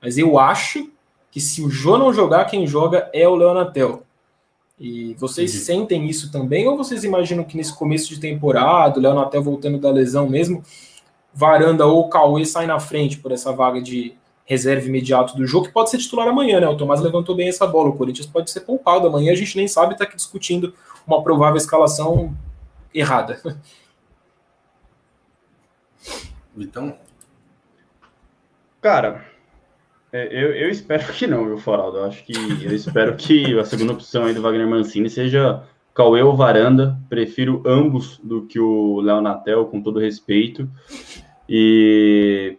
mas 0.00 0.16
eu 0.16 0.38
acho 0.38 0.88
que 1.32 1.40
se 1.40 1.62
o 1.62 1.68
Jô 1.68 1.98
não 1.98 2.12
jogar, 2.12 2.44
quem 2.44 2.64
joga 2.64 3.10
é 3.12 3.26
o 3.26 3.34
Léo 3.34 3.54
Natel. 3.54 4.04
E 4.78 5.14
vocês 5.14 5.52
uhum. 5.52 5.60
sentem 5.60 6.06
isso 6.08 6.30
também, 6.30 6.68
ou 6.68 6.76
vocês 6.76 7.02
imaginam 7.02 7.42
que 7.42 7.56
nesse 7.56 7.76
começo 7.76 8.08
de 8.08 8.20
temporada, 8.20 9.00
o 9.00 9.02
Léo 9.02 9.14
Natel 9.14 9.42
voltando 9.42 9.78
da 9.78 9.90
lesão 9.90 10.28
mesmo, 10.28 10.62
Varanda 11.34 11.86
ou 11.86 12.08
Cauê 12.08 12.46
sai 12.46 12.68
na 12.68 12.78
frente 12.78 13.18
por 13.18 13.32
essa 13.32 13.50
vaga 13.50 13.82
de 13.82 14.14
reserva 14.46 14.86
imediato 14.86 15.36
do 15.36 15.46
jogo, 15.46 15.66
que 15.66 15.72
pode 15.72 15.90
ser 15.90 15.98
titular 15.98 16.28
amanhã, 16.28 16.60
né? 16.60 16.68
O 16.68 16.76
Tomás 16.76 17.00
levantou 17.00 17.34
bem 17.34 17.48
essa 17.48 17.66
bola, 17.66 17.90
o 17.90 17.96
Corinthians 17.96 18.26
pode 18.26 18.50
ser 18.50 18.60
poupado 18.60 19.06
amanhã, 19.06 19.32
a 19.32 19.36
gente 19.36 19.56
nem 19.56 19.66
sabe, 19.68 19.92
está 19.92 20.04
aqui 20.04 20.16
discutindo 20.16 20.72
uma 21.06 21.22
provável 21.22 21.56
escalação 21.56 22.34
errada. 22.94 23.40
Então, 26.58 26.96
cara, 28.80 29.26
é, 30.10 30.26
eu, 30.26 30.54
eu 30.54 30.70
espero 30.70 31.12
que 31.12 31.26
não, 31.26 31.44
viu, 31.44 31.58
Foraldo? 31.58 31.98
Eu 31.98 32.04
acho 32.06 32.24
que 32.24 32.32
eu 32.32 32.74
espero 32.74 33.14
que 33.16 33.58
a 33.58 33.64
segunda 33.66 33.92
opção 33.92 34.24
aí 34.24 34.32
do 34.32 34.40
Wagner 34.40 34.66
Mancini 34.66 35.10
seja 35.10 35.62
Cauê 35.92 36.22
ou 36.22 36.34
Varanda. 36.34 36.98
Prefiro 37.10 37.62
ambos 37.66 38.18
do 38.24 38.46
que 38.46 38.58
o 38.58 39.00
Léo 39.02 39.20
Natel, 39.20 39.66
com 39.66 39.82
todo 39.82 40.00
respeito. 40.00 40.70
E 41.46 42.56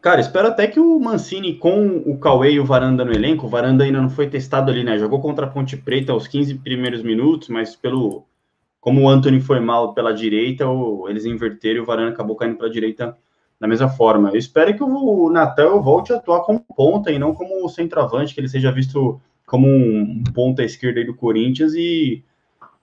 Cara, 0.00 0.20
espero 0.20 0.48
até 0.48 0.66
que 0.68 0.78
o 0.78 1.00
Mancini, 1.00 1.54
com 1.56 1.96
o 2.06 2.18
Cauê 2.18 2.52
e 2.52 2.60
o 2.60 2.64
Varanda 2.64 3.04
no 3.04 3.12
elenco, 3.12 3.46
o 3.46 3.48
Varanda 3.48 3.82
ainda 3.82 4.00
não 4.00 4.08
foi 4.08 4.28
testado 4.28 4.70
ali, 4.70 4.84
né? 4.84 4.96
Jogou 4.96 5.20
contra 5.20 5.46
a 5.46 5.48
Ponte 5.50 5.76
Preta 5.76 6.12
aos 6.12 6.28
15 6.28 6.54
primeiros 6.56 7.02
minutos, 7.02 7.48
mas 7.48 7.74
pelo. 7.74 8.24
Como 8.80 9.02
o 9.02 9.08
Anthony 9.08 9.40
foi 9.40 9.58
mal 9.58 9.92
pela 9.92 10.14
direita, 10.14 10.64
eles 11.08 11.24
inverteram 11.24 11.78
e 11.78 11.80
o 11.80 11.84
Varanda 11.84 12.10
acabou 12.10 12.36
caindo 12.36 12.56
para 12.56 12.68
a 12.68 12.70
direita 12.70 13.16
da 13.58 13.66
mesma 13.66 13.88
forma. 13.88 14.30
Eu 14.30 14.36
espero 14.36 14.74
que 14.74 14.82
o 14.82 15.30
Natal 15.30 15.82
volte 15.82 16.12
a 16.12 16.16
atuar 16.16 16.42
como 16.42 16.64
ponta 16.76 17.10
e 17.10 17.18
não 17.18 17.34
como 17.34 17.68
centroavante, 17.68 18.32
que 18.32 18.40
ele 18.40 18.48
seja 18.48 18.70
visto 18.70 19.20
como 19.44 19.66
um 19.66 20.22
ponta 20.32 20.62
esquerda 20.62 21.04
do 21.04 21.14
Corinthians 21.14 21.74
e 21.74 22.22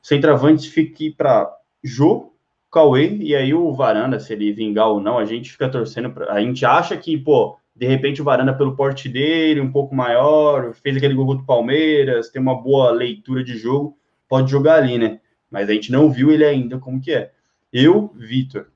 centroavante 0.02 0.70
fique 0.70 1.12
para 1.12 1.50
Jô, 1.82 2.34
Cauê 2.76 3.16
e 3.22 3.34
aí 3.34 3.54
o 3.54 3.72
Varanda, 3.74 4.20
se 4.20 4.34
ele 4.34 4.52
vingar 4.52 4.90
ou 4.90 5.00
não, 5.00 5.18
a 5.18 5.24
gente 5.24 5.50
fica 5.50 5.70
torcendo. 5.70 6.12
Pra, 6.12 6.34
a 6.34 6.42
gente 6.42 6.66
acha 6.66 6.98
que, 6.98 7.18
pô, 7.18 7.58
de 7.74 7.88
repente 7.88 8.22
o 8.22 8.26
Varanda, 8.26 8.54
pelo 8.54 8.76
porte 8.76 9.08
dele, 9.08 9.62
um 9.62 9.72
pouco 9.72 9.96
maior, 9.96 10.74
fez 10.74 10.98
aquele 10.98 11.14
gol 11.14 11.36
do 11.36 11.46
Palmeiras, 11.46 12.30
tem 12.30 12.42
uma 12.42 12.62
boa 12.62 12.92
leitura 12.92 13.46
de 13.46 13.58
jogo, 13.58 13.98
pode 14.28 14.52
jogar 14.52 14.76
ali, 14.76 14.98
né? 14.98 15.22
Mas 15.50 15.70
a 15.70 15.74
gente 15.74 15.90
não 15.90 16.12
viu 16.12 16.32
ele 16.32 16.44
ainda 16.44 16.78
como 16.78 17.00
que 17.00 17.14
é. 17.14 17.32
Eu, 17.72 18.12
Vitor, 18.14 18.68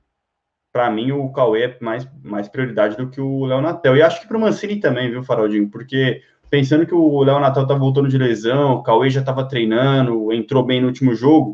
para 0.72 0.90
mim, 0.90 1.12
o 1.12 1.28
Cauê 1.30 1.64
é 1.64 1.76
mais, 1.78 2.08
mais 2.22 2.48
prioridade 2.48 2.96
do 2.96 3.10
que 3.10 3.20
o 3.20 3.44
Léo 3.44 3.60
Natel. 3.60 3.98
E 3.98 4.02
acho 4.02 4.22
que 4.22 4.28
para 4.28 4.38
o 4.38 4.40
Mancini 4.40 4.80
também, 4.80 5.10
viu, 5.10 5.22
Faraldinho? 5.22 5.68
Porque 5.68 6.22
pensando 6.48 6.86
que 6.86 6.94
o 6.94 7.22
Léo 7.22 7.38
Natel 7.38 7.66
tá 7.66 7.74
voltando 7.74 8.08
de 8.08 8.16
lesão, 8.16 8.76
o 8.76 8.82
Cauê 8.82 9.10
já 9.10 9.20
estava 9.20 9.46
treinando, 9.46 10.32
entrou 10.32 10.64
bem 10.64 10.80
no 10.80 10.86
último 10.86 11.14
jogo, 11.14 11.52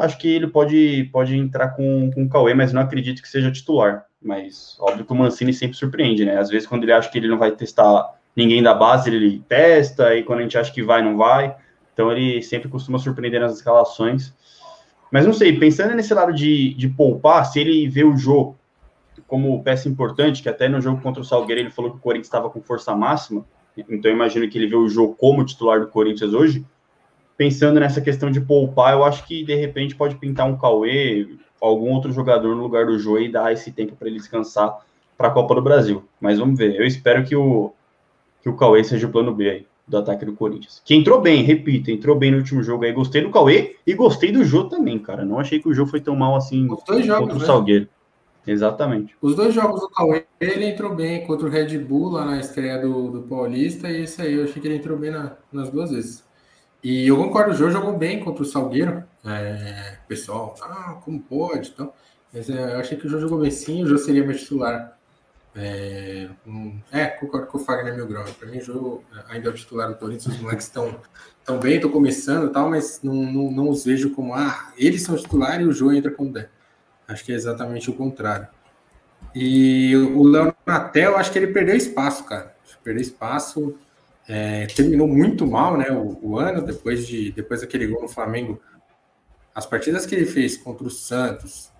acho 0.00 0.18
que 0.18 0.28
ele 0.28 0.46
pode, 0.46 1.08
pode 1.12 1.36
entrar 1.36 1.70
com, 1.70 2.10
com 2.12 2.24
o 2.24 2.28
Cauê, 2.28 2.54
mas 2.54 2.72
não 2.72 2.82
acredito 2.82 3.22
que 3.22 3.28
seja 3.28 3.50
titular. 3.50 4.04
Mas 4.22 4.76
óbvio 4.80 5.04
que 5.04 5.12
o 5.12 5.16
Mancini 5.16 5.52
sempre 5.52 5.76
surpreende, 5.76 6.24
né? 6.24 6.38
Às 6.38 6.50
vezes, 6.50 6.66
quando 6.66 6.84
ele 6.84 6.92
acha 6.92 7.10
que 7.10 7.18
ele 7.18 7.28
não 7.28 7.38
vai 7.38 7.52
testar 7.52 8.14
ninguém 8.36 8.62
da 8.62 8.74
base, 8.74 9.10
ele 9.10 9.42
testa, 9.48 10.14
e 10.14 10.22
quando 10.22 10.40
a 10.40 10.42
gente 10.42 10.58
acha 10.58 10.72
que 10.72 10.82
vai, 10.82 11.02
não 11.02 11.16
vai. 11.16 11.56
Então 11.92 12.10
ele 12.10 12.42
sempre 12.42 12.68
costuma 12.68 12.98
surpreender 12.98 13.40
nas 13.40 13.56
escalações. 13.56 14.32
Mas 15.10 15.26
não 15.26 15.32
sei, 15.32 15.58
pensando 15.58 15.94
nesse 15.94 16.14
lado 16.14 16.32
de, 16.32 16.74
de 16.74 16.88
poupar, 16.88 17.44
se 17.44 17.58
ele 17.60 17.88
vê 17.88 18.04
o 18.04 18.16
jogo 18.16 18.56
como 19.26 19.62
peça 19.62 19.88
importante, 19.88 20.42
que 20.42 20.48
até 20.48 20.68
no 20.68 20.80
jogo 20.80 21.00
contra 21.00 21.22
o 21.22 21.24
Salgueiro 21.24 21.60
ele 21.60 21.70
falou 21.70 21.90
que 21.90 21.96
o 21.98 22.00
Corinthians 22.00 22.26
estava 22.26 22.50
com 22.50 22.60
força 22.60 22.94
máxima, 22.94 23.44
então 23.76 24.10
imagino 24.10 24.48
que 24.48 24.58
ele 24.58 24.66
vê 24.66 24.76
o 24.76 24.88
jogo 24.88 25.14
como 25.14 25.44
titular 25.44 25.80
do 25.80 25.88
Corinthians 25.88 26.32
hoje. 26.32 26.64
Pensando 27.40 27.80
nessa 27.80 28.02
questão 28.02 28.30
de 28.30 28.38
poupar, 28.38 28.92
eu 28.92 29.02
acho 29.02 29.26
que 29.26 29.42
de 29.42 29.54
repente 29.54 29.96
pode 29.96 30.14
pintar 30.16 30.46
um 30.46 30.58
Cauê, 30.58 31.26
algum 31.58 31.90
outro 31.90 32.12
jogador 32.12 32.54
no 32.54 32.62
lugar 32.62 32.84
do 32.84 32.98
Jô 32.98 33.18
e 33.18 33.32
dar 33.32 33.50
esse 33.50 33.72
tempo 33.72 33.96
para 33.96 34.08
ele 34.08 34.18
descansar 34.18 34.76
para 35.16 35.28
a 35.28 35.30
Copa 35.30 35.54
do 35.54 35.62
Brasil. 35.62 36.04
Mas 36.20 36.38
vamos 36.38 36.58
ver. 36.58 36.78
Eu 36.78 36.84
espero 36.84 37.24
que 37.24 37.34
o, 37.34 37.72
que 38.42 38.48
o 38.50 38.56
Cauê 38.58 38.84
seja 38.84 39.06
o 39.06 39.10
plano 39.10 39.34
B 39.34 39.48
aí 39.48 39.66
do 39.88 39.96
ataque 39.96 40.26
do 40.26 40.34
Corinthians. 40.34 40.82
Que 40.84 40.94
entrou 40.94 41.18
bem, 41.18 41.42
repito, 41.42 41.90
entrou 41.90 42.14
bem 42.14 42.30
no 42.30 42.36
último 42.36 42.62
jogo 42.62 42.84
aí. 42.84 42.92
Gostei 42.92 43.22
do 43.22 43.30
Cauê 43.30 43.74
e 43.86 43.94
gostei 43.94 44.30
do 44.30 44.44
Jô 44.44 44.64
também, 44.64 44.98
cara. 44.98 45.24
Não 45.24 45.40
achei 45.40 45.58
que 45.58 45.68
o 45.70 45.72
Jô 45.72 45.86
foi 45.86 46.02
tão 46.02 46.14
mal 46.14 46.36
assim 46.36 46.68
dois 46.86 47.06
jogos, 47.06 47.20
contra 47.20 47.36
o 47.36 47.40
né? 47.40 47.46
Salgueiro. 47.46 47.88
Exatamente. 48.46 49.16
Os 49.22 49.34
dois 49.34 49.54
jogos 49.54 49.80
do 49.80 49.88
Cauê, 49.88 50.26
ele 50.38 50.66
entrou 50.66 50.94
bem 50.94 51.26
contra 51.26 51.46
o 51.46 51.50
Red 51.50 51.78
Bull 51.78 52.10
lá 52.10 52.26
na 52.26 52.38
estreia 52.38 52.78
do, 52.78 53.10
do 53.10 53.22
Paulista, 53.22 53.88
e 53.88 54.02
esse 54.02 54.20
aí 54.20 54.34
eu 54.34 54.44
achei 54.44 54.60
que 54.60 54.68
ele 54.68 54.76
entrou 54.76 54.98
bem 54.98 55.10
na, 55.10 55.38
nas 55.50 55.70
duas 55.70 55.90
vezes. 55.90 56.28
E 56.82 57.06
eu 57.06 57.16
concordo, 57.16 57.52
o 57.52 57.54
Jô 57.54 57.70
jogou 57.70 57.96
bem 57.96 58.20
contra 58.20 58.42
o 58.42 58.46
Salgueiro. 58.46 59.04
É, 59.24 59.98
pessoal, 60.08 60.54
ah, 60.62 60.98
como 61.04 61.20
pode? 61.20 61.70
Então, 61.70 61.92
mas 62.32 62.48
é, 62.48 62.74
eu 62.74 62.80
achei 62.80 62.96
que 62.96 63.06
o 63.06 63.10
Jô 63.10 63.18
jogou 63.20 63.40
bem 63.40 63.50
sim, 63.50 63.84
o 63.84 63.86
Jô 63.86 63.98
seria 63.98 64.24
meu 64.24 64.36
titular 64.36 64.98
é, 65.54 66.28
um, 66.46 66.80
é, 66.92 67.06
concordo 67.06 67.48
com 67.48 67.58
o 67.58 67.60
Fagner 67.60 67.94
Mil 67.94 68.06
Grau. 68.06 68.24
Para 68.38 68.48
mim, 68.48 68.58
o 68.58 68.62
jogo 68.62 69.04
ainda 69.28 69.48
é 69.48 69.52
o 69.52 69.54
titular 69.54 69.88
do 69.88 69.96
Corinthians. 69.96 70.36
Os 70.36 70.40
moleques 70.40 70.66
estão 70.66 71.00
tão 71.44 71.58
bem, 71.58 71.76
estou 71.76 71.90
começando 71.90 72.48
e 72.48 72.52
tal, 72.52 72.70
mas 72.70 73.00
não, 73.02 73.14
não, 73.14 73.50
não, 73.50 73.68
os 73.68 73.84
vejo 73.84 74.10
como, 74.10 74.34
ah, 74.34 74.72
eles 74.76 75.02
são 75.02 75.16
titulares 75.16 75.66
e 75.66 75.68
o 75.68 75.72
jogo 75.72 75.92
entra 75.92 76.10
como 76.10 76.32
der. 76.32 76.50
Acho 77.08 77.24
que 77.24 77.32
é 77.32 77.34
exatamente 77.34 77.90
o 77.90 77.94
contrário. 77.94 78.46
E 79.34 79.96
o 79.96 80.22
Léo 80.22 80.54
Natel, 80.64 81.16
acho 81.16 81.32
que 81.32 81.38
ele 81.38 81.48
perdeu 81.48 81.76
espaço, 81.76 82.24
cara. 82.24 82.54
Perdeu 82.82 83.02
espaço. 83.02 83.76
É, 84.32 84.64
terminou 84.66 85.08
muito 85.08 85.44
mal, 85.44 85.76
né, 85.76 85.90
o, 85.90 86.16
o, 86.22 86.38
ano, 86.38 86.62
depois, 86.62 87.04
de, 87.04 87.32
depois 87.32 87.62
daquele 87.62 87.88
gol 87.88 88.02
no 88.02 88.08
Flamengo. 88.08 88.62
As 89.52 89.66
partidas 89.66 90.06
que 90.06 90.14
ele 90.14 90.24
fez 90.24 90.56
contra 90.56 90.86
o 90.86 90.90
Santos 90.90 91.72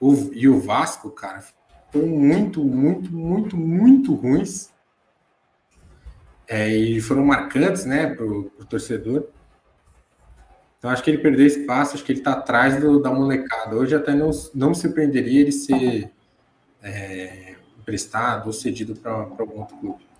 o, 0.00 0.30
e 0.32 0.48
o 0.48 0.58
Vasco, 0.58 1.10
cara, 1.10 1.44
foram 1.92 2.06
muito, 2.06 2.64
muito, 2.64 3.12
muito, 3.12 3.56
muito 3.58 4.14
ruins. 4.14 4.70
É, 6.48 6.74
e 6.74 6.98
foram 7.02 7.26
marcantes, 7.26 7.84
né, 7.84 8.14
para 8.14 8.24
o 8.24 8.44
torcedor. 8.66 9.28
Então 10.78 10.90
acho 10.90 11.02
que 11.02 11.10
ele 11.10 11.18
perdeu 11.18 11.44
espaço, 11.44 11.94
acho 11.94 12.04
que 12.04 12.12
ele 12.12 12.20
está 12.20 12.32
atrás 12.32 12.80
do, 12.80 13.02
da 13.02 13.12
molecada. 13.12 13.76
Hoje 13.76 13.94
até 13.94 14.14
não, 14.14 14.30
não 14.54 14.70
me 14.70 14.74
surpreenderia 14.74 15.42
ele 15.42 15.52
ser 15.52 16.10
é, 16.82 17.54
emprestado 17.78 18.46
ou 18.46 18.52
cedido 18.54 18.96
para 18.96 19.12
algum 19.12 19.60
outro 19.60 19.76
clube. 19.76 20.11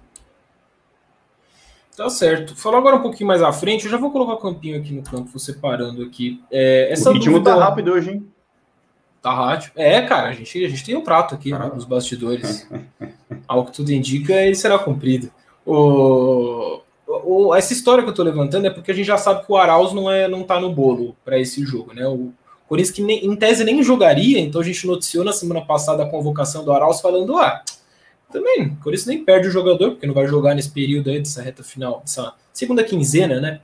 Tá 1.97 2.09
certo. 2.09 2.57
Falar 2.57 2.79
agora 2.79 2.97
um 2.97 3.03
pouquinho 3.03 3.27
mais 3.27 3.43
à 3.43 3.53
frente, 3.53 3.85
eu 3.85 3.91
já 3.91 3.99
vou 3.99 4.11
colocar 4.11 4.33
o 4.33 4.39
campinho 4.39 4.79
aqui 4.79 4.93
no 4.93 5.03
campo, 5.03 5.39
separando 5.39 6.03
aqui. 6.03 6.43
É, 6.51 6.91
essa 6.91 7.11
o 7.11 7.13
ritmo 7.13 7.35
tá 7.35 7.51
dúvida... 7.51 7.55
tá 7.55 7.69
rápido 7.69 7.93
hoje, 7.93 8.11
hein? 8.13 8.27
Tá 9.21 9.33
rádio. 9.33 9.71
É, 9.77 10.01
cara, 10.03 10.29
a 10.29 10.33
gente, 10.33 10.65
a 10.65 10.69
gente 10.69 10.85
tem 10.85 10.97
um 10.97 11.03
prato 11.03 11.35
aqui 11.35 11.53
né, 11.53 11.71
nos 11.73 11.85
bastidores. 11.85 12.69
Ao 13.47 13.65
que 13.65 13.73
tudo 13.73 13.93
indica, 13.93 14.33
ele 14.33 14.55
será 14.55 14.79
cumprido. 14.79 15.31
O, 15.65 16.81
o, 17.07 17.55
essa 17.55 17.73
história 17.73 18.03
que 18.03 18.11
eu 18.11 18.15
tô 18.15 18.23
levantando 18.23 18.67
é 18.67 18.71
porque 18.71 18.91
a 18.91 18.95
gente 18.95 19.07
já 19.07 19.19
sabe 19.19 19.45
que 19.45 19.53
o 19.53 19.57
Arauz 19.57 19.93
não, 19.93 20.11
é, 20.11 20.27
não 20.27 20.43
tá 20.43 20.59
no 20.59 20.73
bolo 20.73 21.15
para 21.25 21.39
esse 21.39 21.65
jogo, 21.65 21.93
né? 21.93 22.07
O 22.07 22.33
Corinthians 22.67 22.97
que 22.97 23.03
nem, 23.03 23.25
em 23.25 23.37
tese 23.37 23.65
nem 23.65 23.83
jogaria, 23.83 24.41
então 24.41 24.61
a 24.61 24.65
gente 24.65 24.87
noticiou 24.87 25.25
na 25.25 25.33
semana 25.33 25.61
passada 25.61 26.03
a 26.03 26.09
convocação 26.09 26.65
do 26.65 26.73
Arauz 26.73 27.01
falando, 27.01 27.37
ah, 27.37 27.63
também, 28.33 28.69
o 28.69 28.77
Corinthians 28.77 29.07
nem 29.07 29.25
perde 29.25 29.49
o 29.49 29.51
jogador, 29.51 29.93
porque 29.93 30.07
não 30.07 30.15
vai 30.15 30.27
jogar 30.27 30.55
nesse 30.55 30.71
período 30.71 31.11
aí, 31.11 31.19
dessa 31.19 31.43
reta 31.43 31.63
final, 31.63 32.01
dessa 32.01 32.35
segunda 32.53 32.83
quinzena, 32.83 33.41
né? 33.41 33.61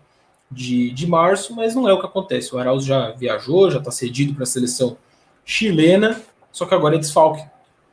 de, 0.50 0.90
de 0.92 1.06
março, 1.06 1.54
mas 1.54 1.74
não 1.74 1.88
é 1.88 1.92
o 1.92 2.00
que 2.00 2.06
acontece. 2.06 2.54
O 2.54 2.58
Arauz 2.58 2.84
já 2.84 3.10
viajou, 3.12 3.70
já 3.70 3.78
está 3.78 3.90
cedido 3.90 4.34
para 4.34 4.44
a 4.44 4.46
seleção 4.46 4.96
chilena, 5.44 6.20
só 6.50 6.66
que 6.66 6.74
agora 6.74 6.96
é 6.96 6.98
desfalque 6.98 7.44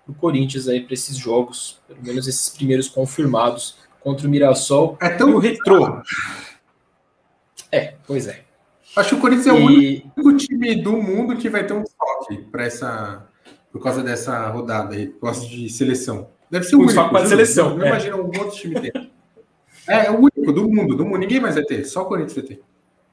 o 0.08 0.14
Corinthians 0.14 0.68
aí 0.68 0.82
para 0.82 0.94
esses 0.94 1.18
jogos, 1.18 1.82
pelo 1.88 2.04
menos 2.04 2.28
esses 2.28 2.50
primeiros 2.50 2.88
confirmados 2.88 3.78
contra 4.02 4.28
o 4.28 4.30
Mirassol 4.30 4.98
é 5.02 5.10
tão 5.10 5.32
e 5.32 5.34
o 5.34 5.40
Retrô. 5.40 6.02
É, 7.72 7.96
pois 8.06 8.28
é. 8.28 8.44
Acho 8.96 9.10
que 9.10 9.16
o 9.16 9.20
Corinthians 9.20 9.48
é 9.48 9.52
o 9.52 9.66
único 9.66 10.38
time 10.38 10.76
do 10.76 10.94
mundo 10.94 11.36
que 11.36 11.50
vai 11.50 11.66
ter 11.66 11.74
um 11.74 11.82
desfalque 11.82 12.38
para 12.52 12.66
essa 12.66 13.28
por 13.72 13.82
causa 13.82 14.02
dessa 14.02 14.48
rodada 14.48 14.96
aí, 14.96 15.08
por 15.08 15.22
causa 15.22 15.46
de 15.46 15.68
seleção. 15.70 16.30
Deve 16.50 16.66
ser 16.66 16.76
o 16.76 16.82
único. 16.82 17.10
para 17.10 17.26
seleção. 17.26 17.78
Não 17.78 17.86
é. 17.86 17.90
imagina 17.90 18.16
um 18.16 18.26
outro 18.26 18.52
time 18.52 18.80
ter. 18.80 19.10
É, 19.88 20.08
é 20.08 20.12
o 20.12 20.18
único 20.18 20.52
do 20.52 20.70
mundo, 20.70 20.96
do 20.96 21.06
mundo. 21.06 21.20
Ninguém 21.20 21.40
mais 21.40 21.56
vai 21.56 21.64
ter, 21.64 21.86
só 21.86 22.04
o 22.04 22.06
Corinthians 22.06 22.34
vai 22.34 22.44
ter. 22.44 22.62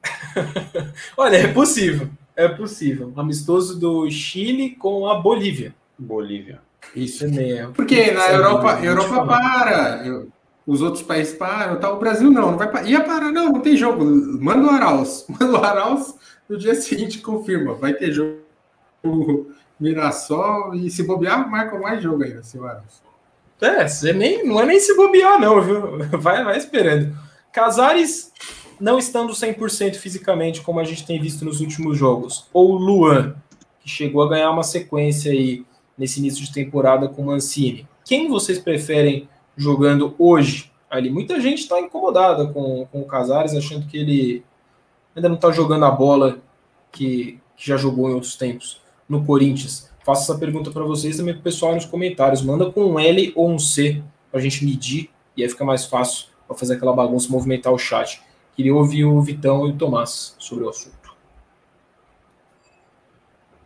Olha, 1.17 1.37
é 1.37 1.47
possível. 1.47 2.09
É 2.35 2.47
possível. 2.47 3.13
Amistoso 3.15 3.79
do 3.79 4.09
Chile 4.09 4.71
com 4.71 5.07
a 5.07 5.19
Bolívia. 5.19 5.75
Bolívia. 5.97 6.61
Isso. 6.95 7.25
É 7.25 7.67
Porque 7.67 8.11
na 8.11 8.31
Europa, 8.31 8.79
Europa 8.83 9.25
para, 9.25 10.05
eu, 10.05 10.27
os 10.65 10.81
outros 10.81 11.03
países 11.03 11.33
param, 11.35 11.79
tá? 11.79 11.91
o 11.91 11.99
Brasil 11.99 12.29
não, 12.31 12.51
não 12.51 12.57
vai 12.57 12.71
parar. 12.71 12.87
Ia 12.87 13.03
parar, 13.03 13.31
não, 13.31 13.51
não 13.51 13.59
tem 13.61 13.77
jogo. 13.77 14.03
Manda 14.05 14.67
o 14.67 14.69
Arauz. 14.69 15.25
Manda 15.29 15.59
o 15.59 15.63
Arauz, 15.63 16.15
no 16.49 16.57
dia 16.57 16.75
seguinte 16.75 17.19
confirma, 17.19 17.73
vai 17.73 17.93
ter 17.93 18.11
jogo 18.11 19.53
Mirassol 19.79 20.73
e 20.75 20.89
se 20.89 21.03
bobear, 21.03 21.49
marca 21.49 21.77
mais 21.77 22.01
jogo 22.01 22.23
ainda, 22.23 22.41
Arauz. 22.61 23.03
É, 23.61 23.87
você 23.87 24.11
nem, 24.13 24.45
não 24.45 24.59
é 24.59 24.65
nem 24.65 24.79
se 24.79 24.95
bobear, 24.95 25.39
não, 25.39 25.61
viu? 25.61 25.99
Vai, 26.19 26.43
vai 26.43 26.57
esperando. 26.57 27.15
Casares 27.51 28.31
não 28.79 28.99
estando 28.99 29.31
100% 29.31 29.95
fisicamente, 29.95 30.61
como 30.61 30.79
a 30.79 30.83
gente 30.83 31.05
tem 31.05 31.21
visto 31.21 31.45
nos 31.45 31.61
últimos 31.61 31.97
jogos, 31.97 32.47
ou 32.51 32.73
Luan, 32.73 33.35
que 33.79 33.89
chegou 33.89 34.23
a 34.23 34.29
ganhar 34.29 34.51
uma 34.51 34.63
sequência 34.63 35.31
aí 35.31 35.65
nesse 35.97 36.19
início 36.19 36.43
de 36.43 36.51
temporada 36.51 37.07
com 37.07 37.23
Mancini. 37.23 37.87
Quem 38.03 38.27
vocês 38.27 38.59
preferem 38.59 39.29
jogando 39.55 40.13
hoje? 40.17 40.71
Ali, 40.89 41.09
muita 41.09 41.39
gente 41.39 41.59
está 41.59 41.79
incomodada 41.79 42.47
com, 42.47 42.85
com 42.91 43.01
o 43.01 43.05
Casares, 43.05 43.55
achando 43.55 43.87
que 43.87 43.97
ele 43.97 44.43
ainda 45.15 45.29
não 45.29 45.35
está 45.35 45.51
jogando 45.51 45.85
a 45.85 45.91
bola 45.91 46.39
que, 46.91 47.39
que 47.55 47.67
já 47.67 47.77
jogou 47.77 48.09
em 48.09 48.13
outros 48.13 48.35
tempos 48.35 48.81
no 49.07 49.25
Corinthians. 49.25 49.89
Faço 50.05 50.23
essa 50.23 50.39
pergunta 50.39 50.69
para 50.69 50.83
vocês 50.83 51.17
também 51.17 51.33
para 51.33 51.41
o 51.41 51.43
pessoal 51.43 51.73
nos 51.73 51.85
comentários. 51.85 52.41
Manda 52.41 52.69
com 52.69 52.83
um 52.85 52.99
L 52.99 53.31
ou 53.35 53.49
um 53.49 53.57
C 53.57 54.03
para 54.29 54.39
a 54.39 54.43
gente 54.43 54.65
medir 54.65 55.09
e 55.35 55.43
aí 55.43 55.49
fica 55.49 55.63
mais 55.63 55.85
fácil 55.85 56.27
para 56.47 56.57
fazer 56.57 56.75
aquela 56.75 56.93
bagunça, 56.93 57.31
movimentar 57.31 57.71
o 57.71 57.77
chat. 57.77 58.21
Queria 58.55 58.75
ouvir 58.75 59.05
o 59.05 59.19
Vitão 59.21 59.67
e 59.67 59.71
o 59.71 59.77
Tomás 59.77 60.35
sobre 60.37 60.65
o 60.65 60.69
assunto. 60.69 61.15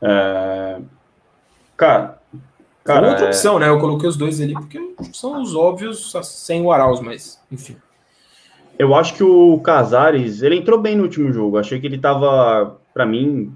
É... 0.01 0.79
Cara, 1.75 2.19
cara 2.83 3.09
outra 3.09 3.25
é... 3.25 3.27
opção, 3.27 3.59
né? 3.59 3.67
Eu 3.67 3.79
coloquei 3.79 4.07
os 4.07 4.15
dois 4.15 4.39
ali 4.39 4.53
porque 4.53 4.79
são 5.11 5.41
os 5.41 5.55
óbvios 5.55 6.13
sem 6.23 6.61
o 6.61 6.71
Arauz, 6.71 6.99
mas 6.99 7.41
enfim. 7.51 7.75
Eu 8.77 8.93
acho 8.93 9.15
que 9.15 9.23
o 9.23 9.59
Casares, 9.59 10.43
ele 10.43 10.55
entrou 10.55 10.79
bem 10.79 10.95
no 10.95 11.03
último 11.03 11.33
jogo. 11.33 11.57
Achei 11.57 11.79
que 11.79 11.87
ele 11.87 11.95
estava, 11.95 12.77
para 12.93 13.07
mim, 13.07 13.51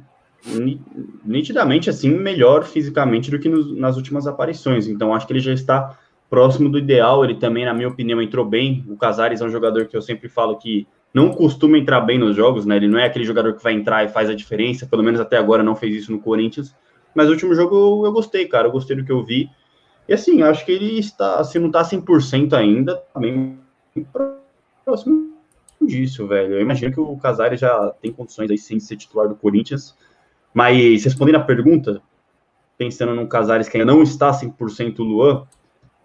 nitidamente 1.23 1.89
assim 1.89 2.09
melhor 2.09 2.63
fisicamente 2.63 3.29
do 3.29 3.39
que 3.39 3.47
nos, 3.47 3.75
nas 3.77 3.97
últimas 3.97 4.27
aparições. 4.27 4.87
Então 4.87 5.13
acho 5.13 5.27
que 5.27 5.33
ele 5.33 5.39
já 5.39 5.53
está 5.53 5.97
próximo 6.29 6.69
do 6.69 6.77
ideal. 6.77 7.23
Ele 7.23 7.35
também, 7.35 7.65
na 7.65 7.73
minha 7.73 7.87
opinião, 7.87 8.21
entrou 8.21 8.45
bem. 8.45 8.83
O 8.87 8.97
Casares 8.97 9.41
é 9.41 9.45
um 9.45 9.49
jogador 9.49 9.85
que 9.87 9.95
eu 9.95 10.01
sempre 10.01 10.29
falo 10.29 10.57
que 10.57 10.87
não 11.13 11.29
costuma 11.29 11.77
entrar 11.77 12.01
bem 12.01 12.17
nos 12.17 12.35
jogos, 12.35 12.65
né? 12.65 12.77
Ele 12.77 12.87
não 12.87 12.97
é 12.97 13.05
aquele 13.05 13.25
jogador 13.25 13.53
que 13.53 13.63
vai 13.63 13.73
entrar 13.73 14.03
e 14.05 14.09
faz 14.09 14.29
a 14.29 14.33
diferença, 14.33 14.87
pelo 14.87 15.03
menos 15.03 15.19
até 15.19 15.37
agora 15.37 15.61
não 15.61 15.75
fez 15.75 15.95
isso 15.95 16.11
no 16.11 16.19
Corinthians. 16.19 16.73
Mas 17.13 17.27
o 17.27 17.31
último 17.31 17.53
jogo 17.53 17.75
eu, 17.75 18.05
eu 18.05 18.11
gostei, 18.13 18.47
cara, 18.47 18.67
eu 18.67 18.71
gostei 18.71 18.95
do 18.95 19.03
que 19.03 19.11
eu 19.11 19.23
vi. 19.23 19.49
E 20.07 20.13
assim, 20.13 20.41
acho 20.41 20.65
que 20.65 20.71
ele 20.71 20.99
está, 20.99 21.43
se 21.43 21.59
não 21.59 21.67
está 21.67 21.83
100% 21.83 22.53
ainda, 22.53 22.95
também 23.13 23.57
próximo 24.85 25.31
disso, 25.81 26.27
velho. 26.27 26.55
Eu 26.55 26.61
imagino 26.61 26.93
que 26.93 26.99
o 26.99 27.17
Casares 27.17 27.59
já 27.59 27.93
tem 28.01 28.11
condições 28.11 28.49
aí 28.49 28.57
sim 28.57 28.77
de 28.77 28.83
ser 28.83 28.97
titular 28.97 29.27
do 29.27 29.35
Corinthians. 29.35 29.95
Mas 30.53 31.03
respondendo 31.03 31.35
a 31.35 31.41
pergunta, 31.41 32.01
pensando 32.77 33.13
num 33.15 33.27
Casares 33.27 33.69
que 33.69 33.77
ainda 33.77 33.91
não 33.91 34.03
está 34.03 34.31
100% 34.31 34.99
Luan, 34.99 35.45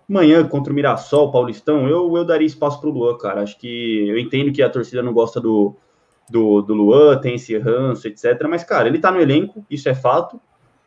Amanhã 0.09 0.47
contra 0.47 0.72
o 0.72 0.76
Mirassol, 0.76 1.32
Paulistão, 1.32 1.88
eu, 1.88 2.16
eu 2.16 2.24
daria 2.24 2.47
espaço 2.47 2.80
para 2.80 2.88
o 2.88 2.92
Luan, 2.92 3.18
cara. 3.18 3.42
Acho 3.42 3.59
que 3.59 4.09
eu 4.09 4.16
entendo 4.16 4.53
que 4.53 4.62
a 4.62 4.70
torcida 4.70 5.03
não 5.03 5.12
gosta 5.12 5.40
do, 5.40 5.74
do, 6.30 6.62
do 6.62 6.74
Luan, 6.74 7.18
tem 7.18 7.34
esse 7.34 7.59
ranço, 7.59 8.07
etc. 8.07 8.47
Mas, 8.49 8.62
cara, 8.62 8.86
ele 8.86 9.01
tá 9.01 9.11
no 9.11 9.20
elenco, 9.20 9.66
isso 9.68 9.88
é 9.88 9.94
fato, 9.97 10.40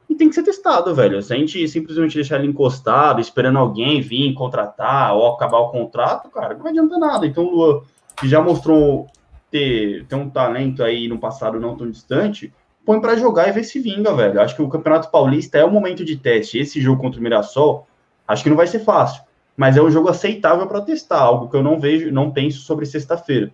e 0.10 0.16
tem 0.16 0.30
que 0.30 0.36
ser 0.36 0.43
testado, 0.43 0.95
velho. 0.95 1.22
Se 1.22 1.34
a 1.34 1.38
gente 1.38 1.68
simplesmente 1.68 2.16
deixar 2.16 2.38
ele 2.38 2.47
encostado, 2.47 3.20
esperando 3.20 3.60
alguém 3.60 3.99
vir 3.99 4.34
contratar 4.34 5.14
ou 5.14 5.28
acabar 5.28 5.60
o 5.60 5.70
contrato, 5.70 6.30
cara, 6.30 6.55
não 6.55 6.66
adianta 6.66 6.97
nada. 6.97 7.28
Então, 7.28 7.43
o 7.43 7.51
Luan, 7.51 7.82
que 8.18 8.28
já 8.28 8.41
mostrou 8.41 9.07
ter, 9.51 10.05
ter 10.05 10.16
um 10.16 10.30
talento 10.30 10.82
aí 10.82 11.10
no 11.10 11.20
passado 11.20 11.60
não 11.60 11.76
tão 11.76 11.91
distante, 11.91 12.53
põe 12.89 12.99
para 12.99 13.15
jogar 13.15 13.47
e 13.47 13.51
ver 13.51 13.63
se 13.63 13.79
vinga, 13.79 14.15
velho. 14.15 14.41
Acho 14.41 14.55
que 14.55 14.63
o 14.63 14.67
Campeonato 14.67 15.11
Paulista 15.11 15.59
é 15.59 15.63
o 15.63 15.69
momento 15.69 16.03
de 16.03 16.15
teste. 16.15 16.57
Esse 16.57 16.81
jogo 16.81 16.99
contra 16.99 17.19
o 17.19 17.23
Mirassol 17.23 17.87
Acho 18.27 18.43
que 18.43 18.49
não 18.49 18.57
vai 18.57 18.67
ser 18.67 18.79
fácil, 18.79 19.23
mas 19.57 19.75
é 19.75 19.81
um 19.81 19.89
jogo 19.89 20.07
aceitável 20.07 20.67
para 20.67 20.81
testar, 20.81 21.19
algo 21.19 21.49
que 21.49 21.55
eu 21.55 21.63
não 21.63 21.79
vejo, 21.79 22.11
não 22.11 22.29
penso 22.29 22.59
sobre 22.61 22.85
sexta-feira. 22.85 23.51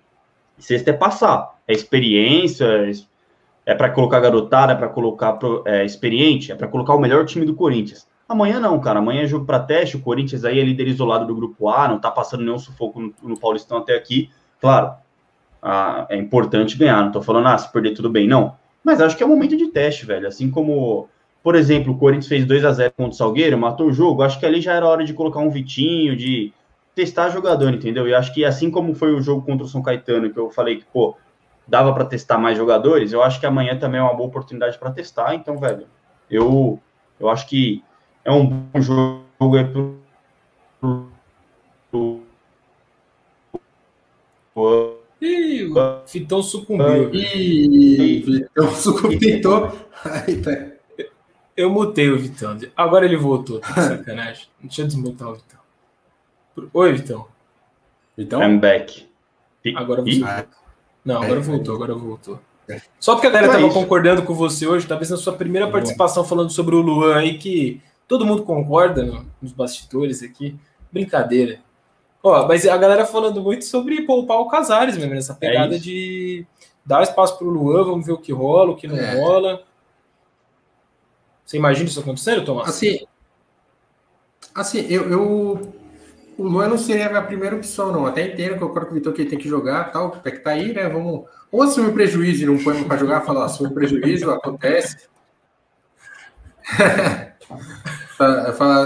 Sexta 0.58 0.90
é 0.90 0.94
passar, 0.94 1.56
é 1.66 1.74
experiência, 1.74 2.66
é 3.66 3.74
para 3.74 3.90
colocar 3.90 4.20
garotada, 4.20 4.74
é 4.74 4.76
para 4.76 4.90
colocar 4.90 5.40
é, 5.66 5.86
experiente, 5.86 6.52
é 6.52 6.56
para 6.56 6.68
colocar 6.68 6.94
o 6.94 7.00
melhor 7.00 7.26
time 7.26 7.46
do 7.46 7.56
Corinthians. 7.56 8.06
Amanhã 8.28 8.60
não, 8.60 8.78
cara. 8.82 9.00
Amanhã 9.00 9.24
é 9.24 9.28
jogo 9.28 9.46
para 9.46 9.60
teste. 9.60 9.96
O 9.96 10.02
Corinthians 10.02 10.44
aí 10.44 10.60
é 10.60 10.64
líder 10.64 10.90
isolado 10.90 11.26
do 11.26 11.36
grupo 11.36 11.70
A, 11.70 11.88
não 11.88 11.98
tá 11.98 12.12
passando 12.12 12.44
nenhum 12.44 12.60
sufoco 12.60 13.00
no, 13.00 13.14
no 13.24 13.40
Paulistão 13.40 13.78
até 13.78 13.96
aqui. 13.96 14.30
Claro, 14.60 14.94
ah, 15.62 16.06
é 16.10 16.18
importante 16.18 16.78
ganhar. 16.78 17.02
Não 17.02 17.14
tô 17.14 17.22
falando, 17.22 17.48
ah, 17.48 17.58
se 17.58 17.72
perder 17.72 17.92
tudo 17.92 18.10
bem, 18.10 18.28
não. 18.28 18.58
Mas 18.86 19.02
acho 19.02 19.18
que 19.18 19.24
é 19.24 19.26
um 19.26 19.30
momento 19.30 19.58
de 19.58 19.68
teste, 19.68 20.06
velho. 20.06 20.28
Assim 20.28 20.50
como 20.50 21.10
por 21.46 21.54
exemplo, 21.54 21.94
o 21.94 21.98
Corinthians 22.00 22.28
fez 22.28 22.44
2 22.44 22.66
a 22.66 22.72
0 22.72 22.94
contra 22.98 23.12
o 23.12 23.16
Salgueiro, 23.16 23.56
matou 23.56 23.86
o 23.86 23.94
jogo. 23.94 24.24
Acho 24.24 24.40
que 24.40 24.48
ali 24.48 24.60
já 24.60 24.74
era 24.74 24.88
hora 24.88 25.06
de 25.06 25.14
colocar 25.14 25.40
um 25.42 25.52
Vitinho, 25.52 26.16
de 26.16 26.52
testar 26.96 27.30
jogador, 27.30 27.72
entendeu? 27.72 28.08
E 28.08 28.16
acho 28.16 28.34
que 28.34 28.44
assim 28.44 28.72
como 28.72 28.96
foi 28.96 29.14
o 29.14 29.22
jogo 29.22 29.46
contra 29.46 29.64
o 29.64 29.70
São 29.70 29.84
Caetano, 29.84 30.34
que 30.34 30.40
eu 30.40 30.50
falei 30.50 30.78
que, 30.78 30.86
pô, 30.86 31.16
dava 31.68 31.94
para 31.94 32.04
testar 32.04 32.40
mais 32.40 32.58
jogadores, 32.58 33.14
eu 33.14 33.22
acho 33.22 33.40
que 33.40 33.46
amanhã 33.46 33.78
também 33.78 34.00
é 34.00 34.04
uma 34.04 34.16
boa 34.16 34.28
oportunidade 34.28 34.80
para 34.80 34.90
testar. 34.90 35.36
Então, 35.36 35.60
velho, 35.60 35.86
eu, 36.32 36.80
eu 37.20 37.30
acho 37.30 37.48
que 37.48 37.84
é 38.24 38.32
um 38.32 38.48
bom 38.48 38.82
jogo 38.82 39.56
aí 39.56 39.66
pro, 39.66 40.00
pro, 40.82 42.22
pro 44.56 44.95
Ih, 45.22 45.66
o 45.66 46.08
Fitão 46.08 46.44
sucumbiu. 46.44 47.14
Ih, 47.14 48.24
Fitão 48.24 48.76
sucumbiu. 48.76 49.72
Aí 50.04 50.42
tá. 50.42 50.76
Eu 51.56 51.70
mutei 51.70 52.10
o 52.10 52.18
Vitão. 52.18 52.58
Agora 52.76 53.06
ele 53.06 53.16
voltou. 53.16 53.60
Tá 53.60 53.74
sacanagem. 53.76 54.48
Deixa 54.62 54.82
eu 54.82 54.88
desmutar 54.88 55.30
o 55.30 55.36
Vitão. 55.36 55.60
Oi, 56.74 56.94
Vitão. 56.94 57.28
Vitão? 58.18 58.42
I'm 58.42 58.60
back. 58.60 59.08
Agora 59.76 60.02
você. 60.02 60.46
Não, 61.04 61.22
agora 61.22 61.40
voltou, 61.40 61.76
agora 61.76 61.94
voltou. 61.94 62.40
Só 63.00 63.14
porque 63.14 63.28
a 63.28 63.30
galera 63.30 63.54
estava 63.54 63.74
concordando 63.74 64.24
com 64.24 64.34
você 64.34 64.66
hoje, 64.66 64.88
talvez 64.88 65.10
na 65.10 65.18
sua 65.18 65.34
primeira 65.34 65.70
participação 65.70 66.24
falando 66.24 66.50
sobre 66.50 66.76
o 66.76 66.82
Luan 66.82 67.16
aí, 67.16 67.38
que 67.38 67.80
todo 68.08 68.26
mundo 68.26 68.44
concorda 68.44 69.04
no, 69.04 69.26
nos 69.42 69.52
bastidores 69.52 70.24
aqui. 70.24 70.56
Brincadeira. 70.92 71.60
Ó, 72.26 72.48
mas 72.48 72.66
a 72.66 72.76
galera 72.76 73.06
falando 73.06 73.40
muito 73.40 73.66
sobre 73.66 74.02
poupar 74.02 74.40
o 74.40 74.48
Casares 74.48 74.98
mesmo, 74.98 75.14
nessa 75.14 75.36
pegada 75.36 75.76
é 75.76 75.78
de 75.78 76.44
dar 76.84 77.04
espaço 77.04 77.38
para 77.38 77.46
o 77.46 77.52
Luan, 77.52 77.84
vamos 77.84 78.04
ver 78.04 78.14
o 78.14 78.18
que 78.18 78.32
rola, 78.34 78.72
o 78.72 78.76
que 78.76 78.88
não 78.88 78.98
é. 78.98 79.16
rola. 79.16 79.62
Você 81.46 81.58
imagina 81.58 81.88
isso 81.88 82.00
acontecendo, 82.00 82.44
Tomás? 82.44 82.68
Assim, 82.68 83.06
assim 84.56 84.88
eu, 84.90 85.08
eu 85.08 85.74
o 86.36 86.48
Luan 86.48 86.68
não 86.68 86.80
seria 86.80 87.06
a 87.06 87.10
minha 87.10 87.22
primeira 87.22 87.56
opção, 87.56 87.92
não. 87.92 88.08
Até 88.08 88.26
entendo 88.26 88.58
que 88.58 88.64
eu 88.64 88.70
concordo 88.70 88.88
com 88.88 88.94
o 88.94 88.96
Vitor 88.96 89.14
que 89.14 89.22
ele 89.22 89.30
tem 89.30 89.38
que 89.38 89.48
jogar, 89.48 89.92
tal, 89.92 90.20
é 90.26 90.32
que 90.32 90.40
tá 90.40 90.50
aí, 90.50 90.74
né? 90.74 90.90
Vamos. 90.90 91.26
Ou 91.52 91.62
assumir 91.62 91.94
prejuízo 91.94 92.42
e 92.42 92.48
não 92.48 92.58
põe 92.58 92.84
para 92.86 92.98
jogar, 92.98 93.22
falar, 93.22 93.46
assumir 93.46 93.72
prejuízo, 93.72 94.32
acontece. 94.32 95.08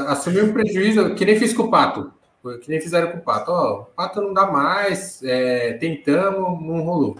assumir 0.09 0.43
um 0.43 0.51
prejuízo, 0.51 1.15
que 1.15 1.23
nem 1.23 1.39
fiz 1.39 1.53
com 1.53 1.63
o 1.63 1.71
Pato. 1.71 2.18
Que 2.61 2.69
nem 2.69 2.79
fizeram 2.79 3.11
com 3.11 3.17
o 3.17 3.21
Pato. 3.21 3.51
Ó, 3.51 3.81
o 3.81 3.85
Pato 3.85 4.21
não 4.21 4.33
dá 4.33 4.45
mais, 4.45 5.21
é, 5.23 5.73
tentamos, 5.73 6.61
não 6.61 6.81
rolou. 6.81 7.17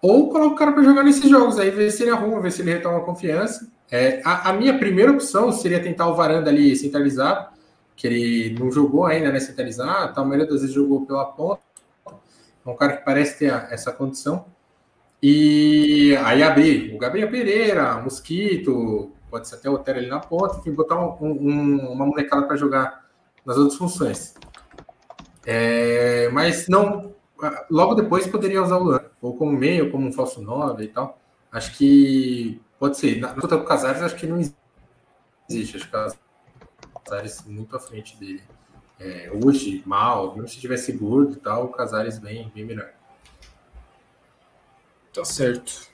Ou 0.00 0.30
coloca 0.30 0.54
o 0.54 0.58
cara 0.58 0.72
para 0.72 0.84
jogar 0.84 1.02
nesses 1.02 1.28
jogos 1.28 1.58
aí, 1.58 1.70
ver 1.70 1.90
se 1.90 2.02
ele 2.02 2.10
arruma, 2.10 2.40
ver 2.40 2.52
se 2.52 2.62
ele 2.62 2.72
retoma 2.72 2.98
a 2.98 3.04
confiança. 3.04 3.68
É, 3.90 4.20
a, 4.24 4.50
a, 4.50 4.52
minha 4.52 4.78
primeira 4.78 5.12
opção 5.12 5.50
seria 5.52 5.82
tentar 5.82 6.08
o 6.08 6.14
Varanda 6.14 6.50
ali 6.50 6.76
centralizado, 6.76 7.48
que 7.96 8.06
ele 8.06 8.58
não 8.58 8.70
jogou 8.70 9.06
ainda, 9.06 9.32
né? 9.32 9.40
Centralizado, 9.40 10.20
a 10.20 10.24
maioria 10.24 10.46
das 10.46 10.60
vezes 10.60 10.74
jogou 10.74 11.06
pela 11.06 11.24
ponta. 11.24 11.62
É 12.06 12.70
um 12.70 12.76
cara 12.76 12.96
que 12.96 13.04
parece 13.04 13.38
ter 13.38 13.52
a, 13.52 13.68
essa 13.70 13.92
condição. 13.92 14.46
E 15.22 16.16
aí 16.24 16.42
abrir 16.42 16.94
o 16.94 16.98
Gabriel 16.98 17.30
Pereira, 17.30 17.94
Mosquito, 18.00 19.12
pode 19.30 19.48
ser 19.48 19.56
até 19.56 19.70
o 19.70 19.74
Otero 19.74 19.98
ali 19.98 20.08
na 20.08 20.20
ponta, 20.20 20.58
enfim, 20.58 20.72
botar 20.72 20.98
um, 20.98 21.16
um, 21.20 21.92
uma 21.92 22.06
molecada 22.06 22.46
para 22.46 22.56
jogar 22.56 23.05
nas 23.46 23.56
outras 23.56 23.78
funções. 23.78 24.34
É, 25.46 26.28
mas 26.30 26.66
não, 26.66 27.14
logo 27.70 27.94
depois 27.94 28.26
poderia 28.26 28.62
usar 28.62 28.78
o 28.78 28.82
Luan, 28.82 29.04
ou 29.22 29.36
como 29.36 29.52
meio, 29.52 29.90
como 29.92 30.06
um 30.06 30.12
falso 30.12 30.42
9 30.42 30.84
e 30.84 30.88
tal. 30.88 31.18
Acho 31.52 31.76
que 31.76 32.60
pode 32.78 32.98
ser. 32.98 33.20
Na 33.20 33.32
com 33.32 33.46
o 33.46 33.64
Casares, 33.64 34.02
acho 34.02 34.16
que 34.16 34.26
não 34.26 34.38
existe. 34.38 35.76
Acho 35.76 35.88
que 35.88 35.96
o 35.96 37.00
Casares 37.00 37.44
muito 37.46 37.76
à 37.76 37.78
frente 37.78 38.16
dele. 38.16 38.42
É, 38.98 39.30
hoje, 39.32 39.82
mal, 39.86 40.34
mesmo 40.34 40.48
se 40.48 40.58
tivesse 40.58 40.90
gordo 40.92 41.34
e 41.34 41.36
tal, 41.36 41.66
o 41.66 41.68
Casares 41.68 42.18
bem, 42.18 42.50
bem 42.54 42.64
melhor. 42.64 42.90
Tá 45.14 45.24
certo. 45.24 45.88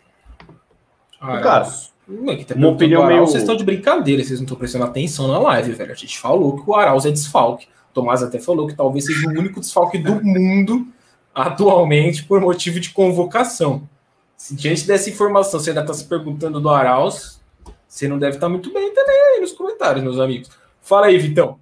Ah, 1.23 1.39
cara, 1.39 1.65
tá 1.65 2.55
uma 2.57 2.69
opinião 2.69 3.07
meio. 3.07 3.21
Vocês 3.21 3.45
estão 3.45 3.57
de 3.57 3.63
brincadeira, 3.63 4.25
vocês 4.25 4.41
não 4.41 4.45
estão 4.45 4.59
prestando 4.59 4.85
atenção 4.85 5.29
na 5.29 5.39
live, 5.39 5.73
velho. 5.73 5.93
A 5.93 5.95
gente 5.95 6.19
falou 6.19 6.57
que 6.57 6.69
o 6.69 6.75
Arauz 6.75 7.07
é 7.07 7.13
desfalque. 7.13 7.69
O 7.91 7.95
Tomás 7.95 8.25
até 8.25 8.41
falou 8.41 8.67
que 8.67 8.75
talvez 8.75 9.07
seja 9.07 9.29
o 9.29 9.31
único 9.31 9.61
desfalque 9.61 9.99
do 9.99 10.17
mundo 10.25 10.89
atualmente 11.33 12.25
por 12.25 12.41
motivo 12.41 12.81
de 12.81 12.91
convocação. 12.91 13.89
Se 14.37 14.57
diante 14.57 14.85
dessa 14.85 15.09
informação 15.09 15.61
você 15.61 15.71
ainda 15.71 15.83
está 15.83 15.95
se 15.95 16.05
perguntando 16.05 16.61
do 16.61 16.69
Arauz, 16.69 17.41
você 17.87 18.09
não 18.09 18.19
deve 18.19 18.37
estar 18.37 18.47
tá 18.47 18.51
muito 18.51 18.73
bem 18.73 18.93
também 18.93 19.17
aí 19.17 19.41
nos 19.41 19.53
comentários, 19.53 20.03
meus 20.03 20.19
amigos. 20.19 20.51
Fala 20.81 21.07
aí, 21.07 21.17
Vitão. 21.19 21.61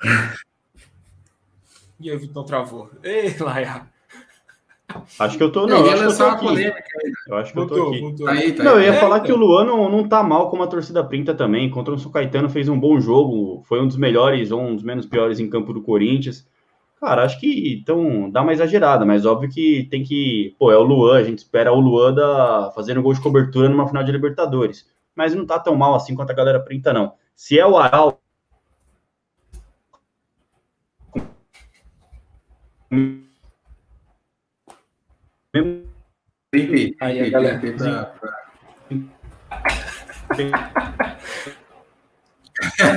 E 2.00 2.10
aí, 2.10 2.18
Vitão 2.18 2.44
travou. 2.44 2.90
Ei, 3.02 3.34
Laia. 3.38 3.86
Acho 5.18 5.36
que 5.38 5.42
eu 5.42 5.50
tô. 5.50 5.66
Não, 5.66 5.78
eu, 5.78 5.92
acho 5.92 6.16
que 6.16 6.22
eu 6.22 6.38
tô 6.38 6.48
aqui. 6.48 6.72
Eu 7.26 7.36
acho 7.36 7.52
que 7.52 7.58
eu 7.58 7.66
tô 7.66 7.88
aqui. 7.88 8.28
Aí, 8.28 8.52
tá 8.52 8.62
não, 8.62 8.72
eu 8.72 8.82
ia 8.82 8.94
é, 8.94 9.00
falar 9.00 9.16
então. 9.16 9.26
que 9.26 9.32
o 9.32 9.36
Luan 9.36 9.64
não, 9.64 9.88
não 9.88 10.06
tá 10.06 10.22
mal 10.22 10.50
como 10.50 10.62
a 10.62 10.66
torcida 10.66 11.02
printa 11.02 11.34
também. 11.34 11.70
Contra 11.70 11.94
o 11.94 11.98
São 11.98 12.12
Caetano 12.12 12.50
fez 12.50 12.68
um 12.68 12.78
bom 12.78 13.00
jogo. 13.00 13.62
Foi 13.66 13.80
um 13.80 13.88
dos 13.88 13.96
melhores 13.96 14.50
ou 14.50 14.60
um 14.60 14.74
dos 14.74 14.84
menos 14.84 15.06
piores 15.06 15.40
em 15.40 15.48
campo 15.48 15.72
do 15.72 15.82
Corinthians. 15.82 16.46
Cara, 17.00 17.24
acho 17.24 17.38
que 17.40 17.80
então 17.80 18.30
dá 18.30 18.42
uma 18.42 18.52
exagerada, 18.52 19.04
mas 19.04 19.26
óbvio 19.26 19.50
que 19.50 19.86
tem 19.90 20.02
que. 20.02 20.54
Pô, 20.58 20.70
é 20.70 20.76
o 20.76 20.82
Luan, 20.82 21.18
a 21.18 21.24
gente 21.24 21.38
espera 21.38 21.72
o 21.72 21.80
Luan 21.80 22.14
da, 22.14 22.70
fazendo 22.74 23.02
gol 23.02 23.14
de 23.14 23.20
cobertura 23.20 23.68
numa 23.68 23.86
final 23.86 24.04
de 24.04 24.12
Libertadores. 24.12 24.88
Mas 25.14 25.34
não 25.34 25.46
tá 25.46 25.58
tão 25.58 25.76
mal 25.76 25.94
assim 25.94 26.14
quanto 26.14 26.30
a 26.30 26.34
galera 26.34 26.60
printa, 26.60 26.92
não. 26.92 27.12
Se 27.34 27.58
é 27.58 27.66
o 27.66 27.76
Aral. 27.76 28.20
Aí 37.00 37.20
a 37.20 37.30
galera. 37.30 37.60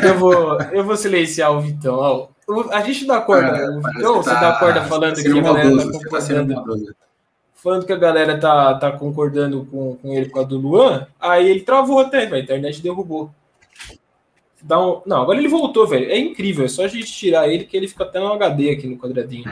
eu, 0.03 0.17
vou, 0.17 0.61
eu 0.71 0.83
vou 0.83 0.97
silenciar 0.97 1.51
o 1.51 1.61
Vitão. 1.61 2.29
A 2.71 2.81
gente 2.81 3.05
dá 3.05 3.21
corda. 3.21 3.51
Cara, 3.51 3.71
o 3.71 3.81
Vitão, 3.81 4.15
você 4.15 4.29
tá, 4.29 4.39
dá 4.39 4.59
corda 4.59 4.83
falando 4.85 5.21
que 5.21 5.27
a 5.27 5.41
galera 5.41 5.75
tá, 5.75 5.91
tá 5.91 5.91
concordando. 5.91 6.95
Falando 7.53 7.85
que 7.85 7.93
a 7.93 7.97
galera 7.97 8.39
tá, 8.39 8.75
tá 8.75 8.91
concordando 8.91 9.65
com, 9.65 9.95
com 9.95 10.13
ele 10.13 10.29
com 10.29 10.39
a 10.39 10.43
do 10.43 10.57
Luan. 10.57 11.07
Aí 11.19 11.49
ele 11.49 11.61
travou 11.61 11.99
até, 11.99 12.25
a 12.27 12.39
internet 12.39 12.81
derrubou. 12.81 13.31
Dá 14.63 14.79
um... 14.79 15.01
Não, 15.05 15.21
agora 15.21 15.37
ele 15.37 15.47
voltou, 15.47 15.85
velho. 15.85 16.09
É 16.09 16.17
incrível, 16.17 16.65
é 16.65 16.67
só 16.67 16.83
a 16.83 16.87
gente 16.87 17.11
tirar 17.11 17.47
ele 17.47 17.65
que 17.65 17.77
ele 17.77 17.87
fica 17.87 18.03
até 18.03 18.19
no 18.19 18.33
HD 18.33 18.71
aqui 18.71 18.87
no 18.87 18.97
quadradinho. 18.97 19.45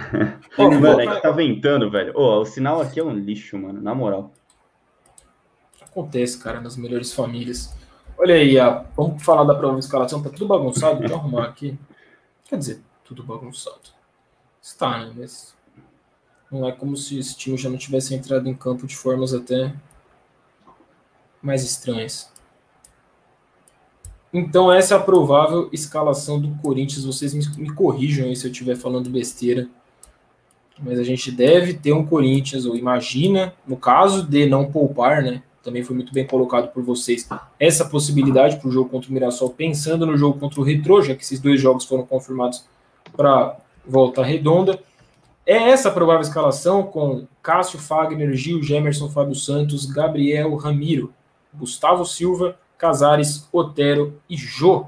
oh, 0.58 0.72
mano, 0.72 1.02
é 1.02 1.16
que 1.16 1.22
tá 1.22 1.32
ventando, 1.32 1.90
velho. 1.92 2.18
O 2.18 2.44
sinal 2.46 2.82
aqui 2.82 3.00
é 3.00 3.04
um 3.04 3.14
lixo, 3.14 3.58
mano, 3.58 3.82
na 3.82 3.94
moral. 3.94 4.32
Acontece, 5.82 6.40
cara, 6.40 6.60
nas 6.60 6.76
melhores 6.76 7.14
famílias. 7.14 7.74
Olha 8.18 8.36
aí, 8.36 8.60
a... 8.60 8.86
vamos 8.96 9.24
falar 9.24 9.44
da 9.44 9.56
prova 9.56 9.78
de 9.78 9.86
escalação, 9.86 10.24
tá 10.24 10.30
tudo 10.30 10.48
bagunçado, 10.48 11.00
deixa 11.00 11.14
eu 11.14 11.18
arrumar 11.20 11.46
aqui. 11.46 11.78
Quer 12.46 12.58
dizer, 12.58 12.82
tudo 13.04 13.24
bagunçado. 13.24 13.94
Está, 14.62 15.06
né? 15.06 15.14
Mas 15.16 15.56
não 16.52 16.68
é 16.68 16.72
como 16.72 16.98
se 16.98 17.20
esse 17.20 17.36
time 17.38 17.58
já 17.58 17.70
não 17.70 17.78
tivesse 17.78 18.16
entrado 18.16 18.48
em 18.50 18.54
campo 18.54 18.88
de 18.88 18.96
formas 18.96 19.34
até 19.34 19.74
mais 21.42 21.64
estranhas. 21.64 22.32
Então, 24.38 24.70
essa 24.70 24.96
é 24.96 24.98
a 24.98 25.00
provável 25.00 25.70
escalação 25.72 26.38
do 26.42 26.50
Corinthians. 26.62 27.06
Vocês 27.06 27.34
me, 27.34 27.46
me 27.58 27.74
corrijam 27.74 28.26
aí 28.26 28.36
se 28.36 28.46
eu 28.46 28.52
estiver 28.52 28.76
falando 28.76 29.10
besteira. 29.10 29.70
Mas 30.78 31.00
a 31.00 31.06
gente 31.06 31.32
deve 31.32 31.74
ter 31.74 31.94
um 31.94 32.06
Corinthians, 32.06 32.66
ou 32.66 32.76
imagina, 32.76 33.54
no 33.66 33.78
caso 33.78 34.24
de 34.24 34.46
não 34.46 34.70
poupar, 34.70 35.24
né? 35.24 35.42
Também 35.64 35.84
foi 35.84 35.96
muito 35.96 36.14
bem 36.14 36.28
colocado 36.28 36.68
por 36.74 36.84
vocês 36.84 37.26
essa 37.58 37.86
possibilidade 37.86 38.58
para 38.58 38.68
o 38.68 38.72
jogo 38.72 38.90
contra 38.90 39.10
o 39.10 39.14
Mirassol, 39.14 39.52
pensando 39.52 40.06
no 40.06 40.18
jogo 40.18 40.38
contra 40.38 40.60
o 40.60 40.64
Retro, 40.64 41.02
já 41.02 41.16
que 41.16 41.24
esses 41.24 41.40
dois 41.40 41.62
jogos 41.62 41.86
foram 41.86 42.06
confirmados 42.06 42.66
para 43.16 43.58
volta 43.88 44.22
redonda. 44.22 44.78
É 45.46 45.70
essa 45.70 45.88
a 45.88 45.92
provável 45.94 46.22
escalação 46.22 46.84
com 46.84 47.26
Cássio, 47.42 47.80
Fagner, 47.80 48.34
Gil, 48.34 48.62
Gemerson, 48.62 49.10
Fábio 49.10 49.34
Santos, 49.34 49.86
Gabriel, 49.86 50.54
Ramiro, 50.56 51.14
Gustavo 51.54 52.04
Silva, 52.04 52.58
Casares, 52.78 53.48
Otero 53.52 54.22
e 54.30 54.36
Jô. 54.38 54.86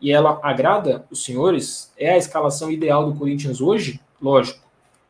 E 0.00 0.10
ela 0.10 0.40
agrada 0.42 1.04
os 1.10 1.24
senhores? 1.24 1.92
É 1.96 2.12
a 2.12 2.16
escalação 2.16 2.70
ideal 2.70 3.10
do 3.10 3.18
Corinthians 3.18 3.60
hoje? 3.60 4.00
Lógico, 4.20 4.60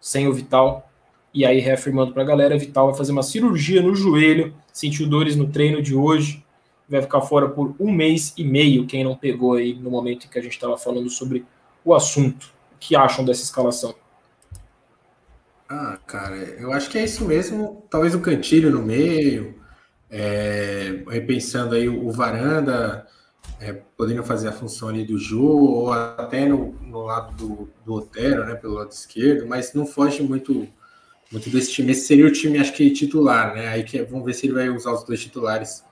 sem 0.00 0.26
o 0.26 0.32
Vital. 0.32 0.90
E 1.32 1.46
aí, 1.46 1.60
reafirmando 1.60 2.12
para 2.12 2.22
a 2.22 2.26
galera, 2.26 2.58
Vital 2.58 2.88
vai 2.88 2.96
fazer 2.96 3.12
uma 3.12 3.22
cirurgia 3.22 3.80
no 3.80 3.94
joelho, 3.94 4.52
sentiu 4.72 5.08
dores 5.08 5.36
no 5.36 5.48
treino 5.48 5.80
de 5.80 5.94
hoje, 5.94 6.44
vai 6.88 7.00
ficar 7.00 7.20
fora 7.20 7.48
por 7.48 7.74
um 7.78 7.92
mês 7.92 8.34
e 8.36 8.42
meio, 8.42 8.84
quem 8.84 9.04
não 9.04 9.14
pegou 9.14 9.54
aí 9.54 9.74
no 9.74 9.90
momento 9.90 10.26
em 10.26 10.28
que 10.28 10.38
a 10.38 10.42
gente 10.42 10.54
estava 10.54 10.76
falando 10.76 11.08
sobre 11.08 11.46
o 11.84 11.94
assunto. 11.94 12.52
O 12.74 12.78
que 12.80 12.96
acham 12.96 13.24
dessa 13.24 13.44
escalação? 13.44 13.94
Ah, 15.68 15.98
cara, 16.04 16.34
eu 16.34 16.72
acho 16.72 16.90
que 16.90 16.98
é 16.98 17.04
isso 17.04 17.24
mesmo. 17.24 17.84
Talvez 17.88 18.12
o 18.12 18.20
Cantilho 18.20 18.72
no 18.72 18.82
meio, 18.82 19.54
é, 20.10 21.02
repensando 21.08 21.74
aí 21.74 21.88
o 21.88 22.10
Varanda, 22.10 23.06
é, 23.60 23.72
poderiam 23.72 24.24
fazer 24.24 24.48
a 24.48 24.52
função 24.52 24.88
ali 24.88 25.04
do 25.04 25.18
Ju, 25.18 25.42
ou 25.42 25.92
até 25.92 26.46
no, 26.46 26.72
no 26.82 27.02
lado 27.02 27.34
do, 27.36 27.68
do 27.84 27.94
Otero, 27.94 28.44
né, 28.44 28.54
pelo 28.54 28.74
lado 28.74 28.90
esquerdo, 28.90 29.46
mas 29.46 29.74
não 29.74 29.86
foge 29.86 30.22
muito, 30.22 30.66
muito 31.30 31.50
desse 31.50 31.72
time. 31.72 31.92
Esse 31.92 32.06
seria 32.06 32.26
o 32.26 32.32
time, 32.32 32.58
acho 32.58 32.72
que 32.72 32.90
titular, 32.90 33.54
né? 33.54 33.68
Aí 33.68 33.84
que, 33.84 34.02
vamos 34.02 34.24
ver 34.24 34.34
se 34.34 34.46
ele 34.46 34.54
vai 34.54 34.68
usar 34.68 34.92
os 34.92 35.04
dois 35.04 35.20
titulares, 35.20 35.84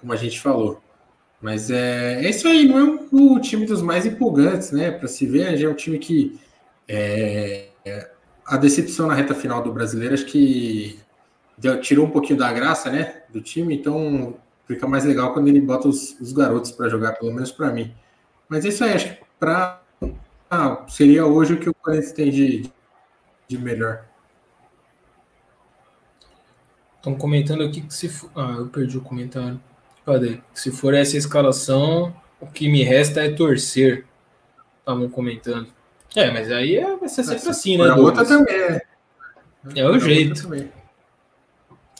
como 0.00 0.12
a 0.12 0.16
gente 0.16 0.40
falou. 0.40 0.82
Mas 1.40 1.70
é, 1.70 2.24
é 2.24 2.30
isso 2.30 2.48
aí, 2.48 2.66
não 2.66 2.78
é 2.78 2.82
o, 3.12 3.34
o 3.34 3.40
time 3.40 3.64
dos 3.64 3.80
mais 3.80 4.04
empolgantes, 4.04 4.72
né? 4.72 4.90
Para 4.90 5.08
se 5.08 5.24
ver, 5.26 5.56
já 5.56 5.68
é 5.68 5.70
um 5.70 5.74
time 5.74 5.98
que 5.98 6.38
é, 6.88 7.68
a 8.46 8.56
decepção 8.56 9.06
na 9.06 9.14
reta 9.14 9.34
final 9.34 9.62
do 9.62 9.72
brasileiro, 9.72 10.14
acho 10.14 10.26
que 10.26 10.98
tirou 11.80 12.06
um 12.06 12.10
pouquinho 12.10 12.38
da 12.38 12.52
graça, 12.52 12.90
né, 12.90 13.22
do 13.30 13.40
time, 13.40 13.76
então 13.76 14.36
fica 14.66 14.86
mais 14.86 15.04
legal 15.04 15.32
quando 15.32 15.48
ele 15.48 15.60
bota 15.60 15.88
os, 15.88 16.18
os 16.20 16.32
garotos 16.32 16.72
para 16.72 16.88
jogar, 16.88 17.12
pelo 17.12 17.32
menos 17.32 17.52
para 17.52 17.70
mim. 17.70 17.94
Mas 18.48 18.64
isso 18.64 18.84
aí, 18.84 18.92
acho 18.92 19.14
que 19.14 19.24
para 19.38 19.80
ah, 20.50 20.84
seria 20.88 21.26
hoje 21.26 21.54
o 21.54 21.58
que 21.58 21.68
o 21.68 21.74
Corinthians 21.74 22.12
tem 22.12 22.30
de, 22.30 22.70
de 23.48 23.58
melhor. 23.58 24.04
Estão 26.96 27.14
comentando 27.16 27.62
aqui 27.62 27.80
que 27.80 27.92
se 27.92 28.08
for... 28.08 28.30
Ah, 28.34 28.54
eu 28.58 28.66
perdi 28.68 28.96
o 28.96 29.00
comentário. 29.00 29.60
Cadê? 30.06 30.40
Se 30.54 30.70
for 30.70 30.94
essa 30.94 31.16
escalação, 31.16 32.14
o 32.40 32.46
que 32.46 32.68
me 32.68 32.82
resta 32.82 33.24
é 33.24 33.32
torcer. 33.32 34.06
Estavam 34.78 35.08
comentando. 35.08 35.66
É, 36.14 36.30
mas 36.30 36.50
aí 36.52 36.76
é, 36.76 36.96
vai 36.96 37.08
ser 37.08 37.24
sempre 37.24 37.48
assim, 37.48 37.76
né? 37.76 37.88
A 37.88 37.96
outra 37.96 38.24
também 38.24 38.54
é. 38.54 38.82
É 39.74 39.88
o 39.88 39.98
jeito. 39.98 40.48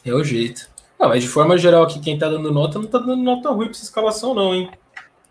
É 0.05 0.13
o 0.13 0.23
jeito. 0.23 0.69
Ah, 0.99 1.09
mas 1.09 1.23
de 1.23 1.29
forma 1.29 1.59
geral 1.59 1.83
aqui, 1.83 1.99
quem 2.01 2.19
tá 2.19 2.29
dando 2.29 2.53
nota 2.53 2.79
não 2.79 2.87
tá 2.87 2.99
dando 2.99 3.23
nota 3.23 3.51
ruim 3.51 3.67
pra 3.67 3.75
essa 3.75 3.85
escalação, 3.85 4.35
não, 4.35 4.55
hein? 4.55 4.71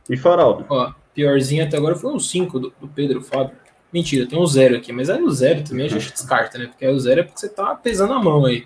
E 0.09 0.17
Faraldo? 0.17 0.65
Ó, 0.69 0.91
piorzinho 1.13 1.63
até 1.63 1.77
agora 1.77 1.95
foi 1.95 2.13
um 2.13 2.19
5 2.19 2.59
do, 2.59 2.73
do, 2.79 2.87
Pedro 2.87 3.21
Fábio. 3.21 3.55
Mentira, 3.91 4.27
tem 4.27 4.39
um 4.39 4.45
zero 4.45 4.75
aqui, 4.75 4.91
mas 4.91 5.09
aí 5.09 5.21
o 5.21 5.29
zero 5.29 5.63
também 5.63 5.85
a 5.85 5.89
gente 5.89 6.11
descarta, 6.11 6.57
né? 6.57 6.67
Porque 6.67 6.85
aí 6.85 6.93
o 6.93 6.99
zero 6.99 7.21
é 7.21 7.23
porque 7.23 7.39
você 7.39 7.49
tá 7.49 7.75
pesando 7.75 8.13
a 8.13 8.21
mão 8.21 8.45
aí. 8.45 8.65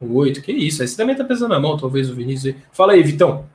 O 0.00 0.16
8, 0.16 0.42
que 0.42 0.52
isso? 0.52 0.82
Aí 0.82 0.88
você 0.88 0.96
também 0.96 1.16
tá 1.16 1.24
pesando 1.24 1.54
a 1.54 1.60
mão, 1.60 1.76
talvez 1.76 2.10
o 2.10 2.14
Vinícius 2.14 2.54
aí. 2.54 2.62
Fala 2.72 2.92
aí, 2.92 3.02
Vitão. 3.02 3.46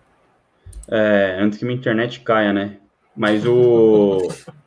É, 0.87 1.37
antes 1.39 1.59
que 1.59 1.65
minha 1.65 1.77
internet 1.77 2.21
caia, 2.21 2.51
né? 2.51 2.77
Mas 3.15 3.45
o. 3.45 4.27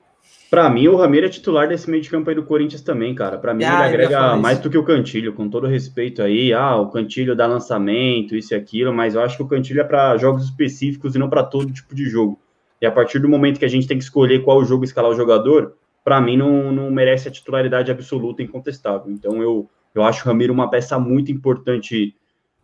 Para 0.55 0.71
mim, 0.71 0.87
o 0.87 0.95
Ramiro 0.95 1.27
é 1.27 1.29
titular 1.29 1.67
desse 1.67 1.91
meio 1.91 2.01
de 2.01 2.09
campo 2.09 2.31
aí 2.31 2.37
do 2.37 2.45
Corinthians 2.45 2.81
também, 2.81 3.13
cara. 3.13 3.39
Para 3.39 3.53
mim, 3.53 3.65
ah, 3.65 3.89
ele 3.89 4.05
agrega 4.05 4.37
mais 4.37 4.61
do 4.61 4.71
que 4.71 4.79
o 4.79 4.85
Cantilho, 4.85 5.33
com 5.33 5.49
todo 5.49 5.67
respeito 5.67 6.23
aí. 6.23 6.53
Ah, 6.53 6.77
o 6.77 6.91
Cantilho 6.91 7.35
dá 7.35 7.47
lançamento, 7.47 8.37
isso 8.37 8.55
e 8.55 8.57
aquilo, 8.57 8.95
mas 8.95 9.17
eu 9.17 9.21
acho 9.21 9.37
que 9.37 9.43
o 9.43 9.49
Cantilho 9.49 9.81
é 9.81 9.85
para 9.85 10.17
jogos 10.17 10.45
específicos 10.45 11.17
e 11.17 11.19
não 11.19 11.29
para 11.29 11.43
todo 11.43 11.73
tipo 11.73 11.93
de 11.93 12.05
jogo. 12.05 12.39
E 12.81 12.87
a 12.87 12.93
partir 12.93 13.19
do 13.19 13.29
momento 13.29 13.59
que 13.59 13.65
a 13.65 13.69
gente 13.69 13.89
tem 13.89 13.99
que 13.99 14.05
escolher 14.05 14.45
qual 14.45 14.65
jogo 14.65 14.85
escalar 14.85 15.11
o 15.11 15.17
jogador, 15.17 15.75
para 16.05 16.21
mim 16.21 16.37
não, 16.37 16.71
não 16.71 16.89
merece 16.89 17.27
a 17.27 17.33
titularidade 17.33 17.91
absoluta 17.91 18.41
incontestável. 18.41 19.11
Então 19.11 19.43
eu 19.43 19.69
Eu 19.95 20.03
acho 20.03 20.25
o 20.25 20.27
Ramiro 20.27 20.53
uma 20.53 20.69
peça 20.69 20.99
muito 20.99 21.31
importante 21.31 22.15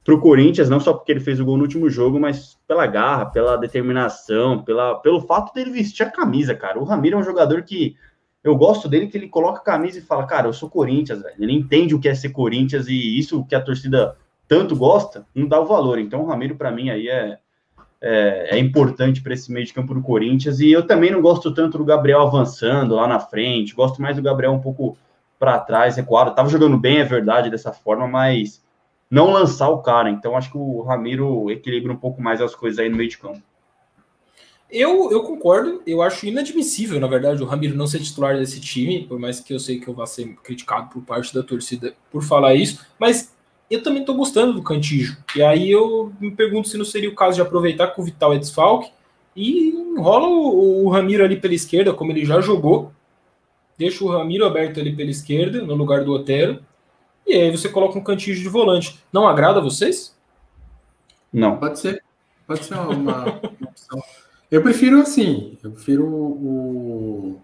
para 0.05 0.15
o 0.15 0.21
Corinthians, 0.21 0.69
não 0.69 0.81
só 0.81 0.95
porque 0.95 1.13
ele 1.13 1.21
fez 1.21 1.39
o 1.39 1.45
gol 1.45 1.57
no 1.57 1.65
último 1.65 1.91
jogo, 1.91 2.19
mas 2.19 2.59
pela 2.67 2.87
garra, 2.87 3.27
pela 3.27 3.57
determinação, 3.57 4.63
pela, 4.63 4.95
pelo 4.97 5.21
fato 5.21 5.53
dele 5.53 5.71
vestir 5.71 6.05
a 6.05 6.11
camisa, 6.11 6.55
cara. 6.55 6.79
O 6.79 6.85
Ramiro 6.85 7.17
é 7.17 7.21
um 7.21 7.25
jogador 7.25 7.63
que 7.63 7.97
eu 8.43 8.57
gosto 8.57 8.89
dele, 8.89 9.09
que 9.09 9.19
ele 9.19 9.29
coloca 9.29 9.61
a 9.61 9.65
camisa 9.65 9.99
e 9.99 10.03
fala, 10.03 10.27
cara, 10.27 10.49
eu 10.49 10.53
sou 10.53 10.71
Corinthians, 10.71 11.23
velho. 11.23 11.35
Ele 11.39 11.53
entende 11.53 11.95
o 11.95 12.01
que 12.01 12.09
é 12.09 12.15
ser 12.15 12.31
Corinthians 12.31 12.89
e 12.89 13.19
isso 13.19 13.45
que 13.45 13.55
a 13.55 13.61
torcida 13.61 14.17
tanto 14.49 14.75
gosta, 14.75 15.27
não 15.35 15.47
dá 15.47 15.61
o 15.61 15.67
valor. 15.67 15.99
Então 15.99 16.23
o 16.23 16.27
Ramiro, 16.27 16.57
para 16.57 16.73
mim, 16.73 16.89
aí 16.89 17.09
é, 17.09 17.39
é, 18.01 18.57
é 18.57 18.59
importante 18.59 19.21
para 19.21 19.35
esse 19.35 19.53
meio 19.53 19.67
de 19.67 19.75
campo 19.75 19.93
do 19.93 20.01
Corinthians. 20.01 20.61
E 20.61 20.73
eu 20.73 20.87
também 20.87 21.11
não 21.11 21.21
gosto 21.21 21.53
tanto 21.53 21.77
do 21.77 21.85
Gabriel 21.85 22.23
avançando 22.23 22.95
lá 22.95 23.07
na 23.07 23.21
frente, 23.21 23.75
gosto 23.75 24.01
mais 24.01 24.17
do 24.17 24.23
Gabriel 24.23 24.53
um 24.53 24.61
pouco 24.61 24.97
para 25.39 25.59
trás, 25.59 25.97
recuado. 25.97 26.35
Tava 26.35 26.49
jogando 26.49 26.79
bem, 26.79 26.99
é 26.99 27.05
verdade, 27.05 27.51
dessa 27.51 27.73
forma, 27.73 28.09
mas 28.09 28.63
não 29.11 29.33
lançar 29.33 29.69
o 29.69 29.83
cara. 29.83 30.09
Então, 30.09 30.37
acho 30.37 30.51
que 30.51 30.59
o 30.59 30.83
Ramiro 30.83 31.51
equilibra 31.51 31.93
um 31.93 31.97
pouco 31.97 32.23
mais 32.23 32.41
as 32.41 32.55
coisas 32.55 32.79
aí 32.79 32.89
no 32.89 32.97
meio 32.97 33.11
de 33.11 33.19
campo. 33.19 33.43
Eu, 34.71 35.11
eu 35.11 35.25
concordo, 35.25 35.83
eu 35.85 36.01
acho 36.01 36.27
inadmissível, 36.27 37.01
na 37.01 37.09
verdade, 37.09 37.43
o 37.43 37.47
Ramiro 37.47 37.77
não 37.77 37.89
ser 37.89 37.99
titular 37.99 38.37
desse 38.37 38.61
time, 38.61 39.05
por 39.05 39.19
mais 39.19 39.41
que 39.41 39.53
eu 39.53 39.59
sei 39.59 39.81
que 39.81 39.89
eu 39.89 39.95
vá 39.95 40.07
ser 40.07 40.33
criticado 40.45 40.89
por 40.91 41.03
parte 41.03 41.35
da 41.35 41.43
torcida 41.43 41.93
por 42.09 42.23
falar 42.23 42.55
isso, 42.55 42.87
mas 42.97 43.35
eu 43.69 43.83
também 43.83 44.03
estou 44.03 44.15
gostando 44.15 44.53
do 44.53 44.63
Cantijo. 44.63 45.17
E 45.35 45.43
aí 45.43 45.69
eu 45.69 46.13
me 46.21 46.31
pergunto 46.31 46.69
se 46.69 46.79
não 46.79 46.85
seria 46.85 47.09
o 47.09 47.17
caso 47.17 47.35
de 47.35 47.43
aproveitar 47.43 47.89
que 47.89 48.01
o 48.01 48.05
Vital 48.05 48.33
é 48.33 48.39
desfalque 48.39 48.93
e 49.35 49.71
enrola 49.71 50.29
o, 50.29 50.85
o 50.85 50.89
Ramiro 50.89 51.25
ali 51.25 51.37
pela 51.37 51.55
esquerda, 51.55 51.93
como 51.93 52.13
ele 52.13 52.25
já 52.25 52.41
jogou, 52.41 52.93
deixa 53.77 54.05
o 54.05 54.09
Ramiro 54.09 54.45
aberto 54.45 54.79
ali 54.79 54.95
pela 54.95 55.11
esquerda, 55.11 55.63
no 55.63 55.75
lugar 55.75 56.05
do 56.05 56.13
Otero, 56.13 56.61
e 57.31 57.43
aí 57.43 57.51
você 57.51 57.69
coloca 57.69 57.99
um 57.99 58.03
cantinho 58.03 58.37
de 58.37 58.49
volante. 58.49 58.99
Não 59.13 59.27
agrada 59.27 59.59
a 59.59 59.63
vocês? 59.63 60.17
Não. 61.33 61.57
Pode 61.59 61.79
ser. 61.79 62.03
Pode 62.47 62.65
ser 62.65 62.75
uma, 62.75 62.89
uma 62.89 63.41
opção. 63.63 64.03
Eu 64.51 64.63
prefiro 64.63 65.01
assim. 65.01 65.57
Eu 65.63 65.71
prefiro 65.71 66.05
o, 66.05 67.41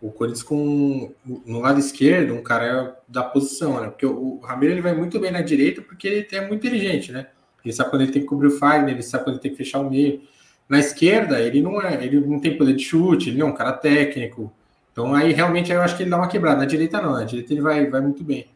o 0.00 0.10
Corinthians 0.10 0.42
com 0.42 1.12
no 1.46 1.60
lado 1.60 1.80
esquerdo, 1.80 2.34
um 2.34 2.42
cara 2.42 2.98
da 3.08 3.22
posição, 3.22 3.80
né? 3.80 3.88
Porque 3.88 4.06
o, 4.06 4.38
o 4.38 4.40
Ramiro 4.40 4.72
ele 4.72 4.82
vai 4.82 4.94
muito 4.94 5.18
bem 5.18 5.30
na 5.30 5.40
direita 5.40 5.80
porque 5.82 6.06
ele 6.06 6.28
é 6.32 6.46
muito 6.46 6.66
inteligente, 6.66 7.12
né? 7.12 7.28
Ele 7.64 7.72
sabe 7.72 7.90
quando 7.90 8.02
ele 8.02 8.12
tem 8.12 8.22
que 8.22 8.28
cobrir 8.28 8.48
o 8.48 8.58
Fagner, 8.58 8.94
ele 8.94 9.02
sabe 9.02 9.24
quando 9.24 9.34
ele 9.34 9.42
tem 9.42 9.50
que 9.50 9.56
fechar 9.56 9.80
o 9.80 9.90
meio. 9.90 10.22
Na 10.68 10.78
esquerda, 10.78 11.40
ele 11.40 11.60
não 11.60 11.80
é, 11.82 12.04
ele 12.04 12.20
não 12.20 12.38
tem 12.40 12.56
poder 12.56 12.74
de 12.74 12.84
chute, 12.84 13.28
ele 13.28 13.38
não 13.38 13.48
é 13.48 13.50
um 13.50 13.54
cara 13.54 13.72
técnico. 13.72 14.52
Então 14.92 15.14
aí 15.14 15.32
realmente 15.32 15.72
eu 15.72 15.80
acho 15.80 15.96
que 15.96 16.02
ele 16.02 16.10
dá 16.10 16.16
uma 16.16 16.28
quebrada. 16.28 16.58
Na 16.58 16.64
direita 16.64 17.00
não, 17.00 17.12
na 17.12 17.24
direita 17.24 17.52
ele 17.52 17.62
vai, 17.62 17.86
vai 17.88 18.00
muito 18.00 18.22
bem. 18.22 18.46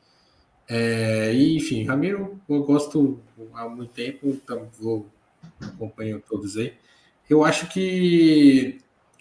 É, 0.68 1.32
e, 1.34 1.56
enfim, 1.56 1.84
Ramiro, 1.84 2.40
eu 2.48 2.62
gosto 2.62 3.20
há 3.52 3.68
muito 3.68 3.90
tempo, 3.90 4.28
então 4.28 4.68
vou 4.80 5.06
acompanho 5.60 6.22
todos 6.26 6.56
aí. 6.56 6.72
Eu 7.28 7.44
acho 7.44 7.66
que 7.68 8.78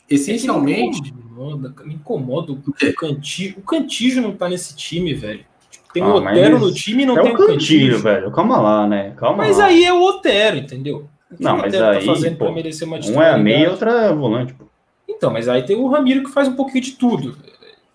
essencialmente. 0.10 1.00
É 1.00 1.04
me 1.04 1.10
incomoda, 1.10 1.74
me 1.84 1.94
incomoda 1.96 2.52
o, 2.52 2.56
o 2.56 2.94
Cantijo. 2.96 3.56
O 3.60 3.62
Cantijo 3.62 4.22
não 4.22 4.34
tá 4.34 4.48
nesse 4.48 4.76
time, 4.76 5.14
velho. 5.14 5.46
Tipo, 5.70 5.94
tem 5.94 6.04
ah, 6.04 6.08
o 6.08 6.16
Otero 6.16 6.60
no 6.60 6.74
time 6.74 7.04
e 7.04 7.06
não 7.06 7.18
é 7.18 7.24
tem 7.24 7.34
o 7.34 7.38
Cantijo, 7.38 8.00
velho. 8.00 8.32
Calma 8.32 8.60
lá, 8.60 8.88
né? 8.88 9.14
Calma 9.18 9.38
mas 9.38 9.58
lá. 9.58 9.66
aí 9.66 9.84
é 9.84 9.94
o 9.94 10.02
Otero, 10.02 10.58
entendeu? 10.58 11.10
O 11.32 11.36
não, 11.39 11.58
mas 11.58 11.74
tá 11.74 11.91
aí, 11.91 12.00
tá 12.00 12.06
fazendo 12.06 12.38
pô, 12.38 12.52
merecer 12.52 12.88
uma 12.88 12.98
um 12.98 13.22
é 13.22 13.32
a 13.32 13.38
meia 13.38 13.66
e 13.66 13.68
outra 13.68 13.91
é 14.04 14.14
volante, 14.14 14.54
pô. 14.54 14.66
Então, 15.10 15.32
mas 15.32 15.48
aí 15.48 15.64
tem 15.64 15.76
o 15.76 15.88
Ramiro 15.88 16.24
que 16.24 16.32
faz 16.32 16.48
um 16.48 16.56
pouquinho 16.56 16.84
de 16.84 16.91
tudo. 16.91 17.38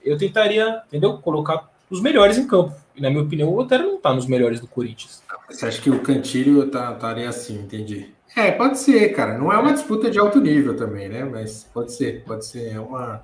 Eu 0.05 0.17
tentaria, 0.17 0.83
entendeu? 0.87 1.19
Colocar 1.19 1.69
os 1.91 2.01
melhores 2.01 2.39
em 2.39 2.47
campo. 2.47 2.75
E 2.95 3.01
na 3.01 3.11
minha 3.11 3.23
opinião, 3.23 3.49
o 3.49 3.59
Otero 3.59 3.85
não 3.85 3.97
está 3.97 4.13
nos 4.13 4.27
melhores 4.27 4.61
do 4.61 4.67
Corinthians. 4.67 5.23
Você 5.49 5.67
acha 5.67 5.81
que 5.81 5.91
o 5.91 6.01
Cantilho 6.01 6.69
tá, 6.69 6.93
estaria 6.93 7.29
assim, 7.29 7.55
entendi. 7.61 8.13
É, 8.37 8.51
pode 8.51 8.79
ser, 8.79 9.09
cara. 9.15 9.39
Não 9.39 9.53
é 9.53 9.59
uma 9.59 9.73
disputa 9.73 10.11
de 10.11 10.19
alto 10.19 10.41
nível 10.41 10.77
também, 10.77 11.09
né? 11.09 11.25
Mas 11.25 11.65
pode 11.73 11.93
ser, 11.93 12.25
pode 12.25 12.45
ser. 12.47 12.73
É 12.75 12.81
uma. 12.81 13.23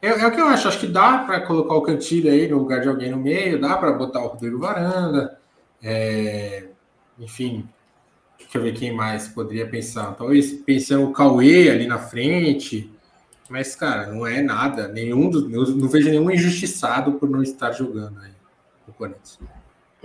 É, 0.00 0.08
é 0.08 0.26
o 0.26 0.30
que 0.30 0.40
eu 0.40 0.46
acho. 0.46 0.68
Acho 0.68 0.80
que 0.80 0.86
dá 0.86 1.18
para 1.18 1.40
colocar 1.40 1.74
o 1.74 1.82
Cantilho 1.82 2.30
aí 2.30 2.48
no 2.48 2.58
lugar 2.58 2.80
de 2.80 2.88
alguém 2.88 3.10
no 3.10 3.16
meio, 3.16 3.60
dá 3.60 3.76
para 3.76 3.92
botar 3.92 4.22
o 4.22 4.28
Rodrigo 4.28 4.58
Varanda. 4.58 5.38
É... 5.82 6.68
Enfim, 7.18 7.68
deixa 8.38 8.58
eu 8.58 8.62
ver 8.62 8.74
quem 8.74 8.94
mais 8.94 9.28
poderia 9.28 9.66
pensar. 9.66 10.14
Talvez 10.14 10.52
pensando 10.52 11.08
o 11.08 11.12
Cauê 11.12 11.70
ali 11.70 11.86
na 11.86 11.98
frente. 11.98 12.90
Mas, 13.48 13.76
cara, 13.76 14.06
não 14.06 14.26
é 14.26 14.42
nada. 14.42 14.88
Nenhum 14.88 15.30
dos, 15.30 15.48
não 15.48 15.88
vejo 15.88 16.08
nenhum 16.08 16.30
injustiçado 16.30 17.12
por 17.12 17.28
não 17.30 17.42
estar 17.42 17.72
jogando 17.72 18.18
aí 18.20 18.32
o 18.88 18.92
Corinthians. 18.92 19.38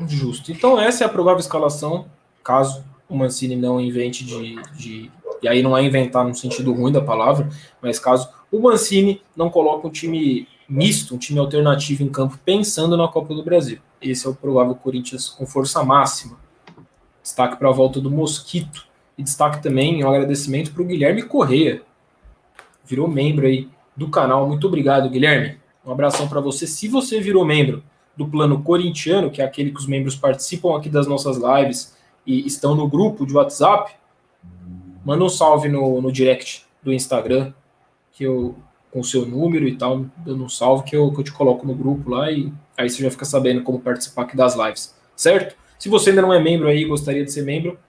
Justo. 0.07 0.51
Então, 0.51 0.79
essa 0.79 1.03
é 1.03 1.07
a 1.07 1.09
provável 1.09 1.39
escalação, 1.39 2.05
caso 2.43 2.83
o 3.07 3.15
Mancini 3.15 3.55
não 3.55 3.79
invente 3.79 4.23
de, 4.23 4.55
de. 4.73 5.11
E 5.41 5.47
aí 5.47 5.61
não 5.61 5.77
é 5.77 5.83
inventar 5.83 6.25
no 6.25 6.33
sentido 6.33 6.71
ruim 6.71 6.91
da 6.91 7.01
palavra, 7.01 7.49
mas 7.81 7.99
caso 7.99 8.29
o 8.51 8.59
Mancini 8.59 9.21
não 9.35 9.49
coloque 9.49 9.87
um 9.87 9.89
time 9.89 10.47
misto, 10.67 11.15
um 11.15 11.17
time 11.17 11.39
alternativo 11.39 12.03
em 12.03 12.09
campo, 12.09 12.39
pensando 12.45 12.95
na 12.95 13.07
Copa 13.07 13.33
do 13.33 13.43
Brasil. 13.43 13.79
Esse 14.01 14.25
é 14.25 14.29
o 14.29 14.35
provável 14.35 14.73
Corinthians 14.73 15.29
com 15.29 15.45
força 15.45 15.83
máxima. 15.83 16.37
Destaque 17.21 17.57
para 17.57 17.69
a 17.69 17.73
volta 17.73 17.99
do 17.99 18.09
Mosquito. 18.09 18.87
E 19.17 19.23
destaque 19.23 19.61
também 19.61 20.03
um 20.03 20.09
agradecimento 20.09 20.71
para 20.71 20.81
o 20.81 20.85
Guilherme 20.85 21.23
Correia. 21.23 21.83
Virou 22.85 23.07
membro 23.07 23.45
aí 23.45 23.67
do 23.95 24.09
canal. 24.09 24.47
Muito 24.47 24.67
obrigado, 24.67 25.09
Guilherme. 25.09 25.57
Um 25.85 25.91
abração 25.91 26.27
para 26.27 26.39
você. 26.39 26.67
Se 26.67 26.87
você 26.87 27.19
virou 27.19 27.45
membro, 27.45 27.83
do 28.15 28.27
plano 28.27 28.61
corintiano, 28.61 29.31
que 29.31 29.41
é 29.41 29.45
aquele 29.45 29.71
que 29.71 29.79
os 29.79 29.87
membros 29.87 30.15
participam 30.15 30.77
aqui 30.77 30.89
das 30.89 31.07
nossas 31.07 31.37
lives 31.37 31.95
e 32.25 32.45
estão 32.45 32.75
no 32.75 32.87
grupo 32.87 33.25
de 33.25 33.33
WhatsApp, 33.33 33.93
manda 35.03 35.23
um 35.23 35.29
salve 35.29 35.69
no, 35.69 36.01
no 36.01 36.11
direct 36.11 36.65
do 36.83 36.93
Instagram, 36.93 37.53
que 38.11 38.23
eu 38.23 38.55
com 38.91 38.99
o 38.99 39.05
seu 39.05 39.25
número 39.25 39.65
e 39.69 39.77
tal, 39.77 40.05
dando 40.17 40.43
um 40.43 40.49
salve 40.49 40.83
que 40.83 40.93
eu, 40.93 41.09
que 41.13 41.21
eu 41.21 41.23
te 41.23 41.31
coloco 41.31 41.65
no 41.65 41.73
grupo 41.73 42.09
lá 42.09 42.29
e 42.29 42.51
aí 42.77 42.89
você 42.89 43.01
já 43.01 43.09
fica 43.09 43.23
sabendo 43.23 43.63
como 43.63 43.79
participar 43.79 44.23
aqui 44.23 44.35
das 44.35 44.53
lives, 44.53 44.93
certo? 45.15 45.55
Se 45.79 45.87
você 45.87 46.09
ainda 46.09 46.21
não 46.21 46.33
é 46.33 46.41
membro 46.41 46.67
aí 46.67 46.81
e 46.81 46.85
gostaria 46.85 47.23
de 47.23 47.31
ser 47.31 47.43
membro, 47.43 47.79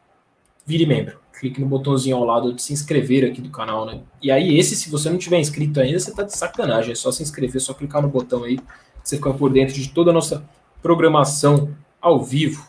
vire 0.65 0.87
membro. 0.87 1.19
Clique 1.43 1.61
no 1.61 1.67
botãozinho 1.67 2.17
ao 2.17 2.25
lado 2.25 2.53
de 2.53 2.63
se 2.63 2.73
inscrever 2.73 3.29
aqui 3.29 3.41
do 3.41 3.51
canal, 3.51 3.85
né? 3.85 4.01
E 4.23 4.31
aí, 4.31 4.57
esse, 4.57 4.77
se 4.77 4.89
você 4.89 5.11
não 5.11 5.19
tiver 5.19 5.41
inscrito 5.41 5.81
ainda, 5.81 5.99
você 5.99 6.15
tá 6.15 6.23
de 6.23 6.33
sacanagem. 6.37 6.93
É 6.93 6.95
só 6.95 7.11
se 7.11 7.21
inscrever, 7.21 7.61
só 7.61 7.75
clicar 7.75 8.01
no 8.01 8.07
botão 8.07 8.45
aí 8.45 8.61
você 9.03 9.17
ficar 9.17 9.33
por 9.33 9.51
dentro 9.51 9.75
de 9.75 9.89
toda 9.89 10.13
a 10.13 10.15
nossa 10.15 10.45
programação 10.81 11.75
ao 12.01 12.23
vivo. 12.23 12.69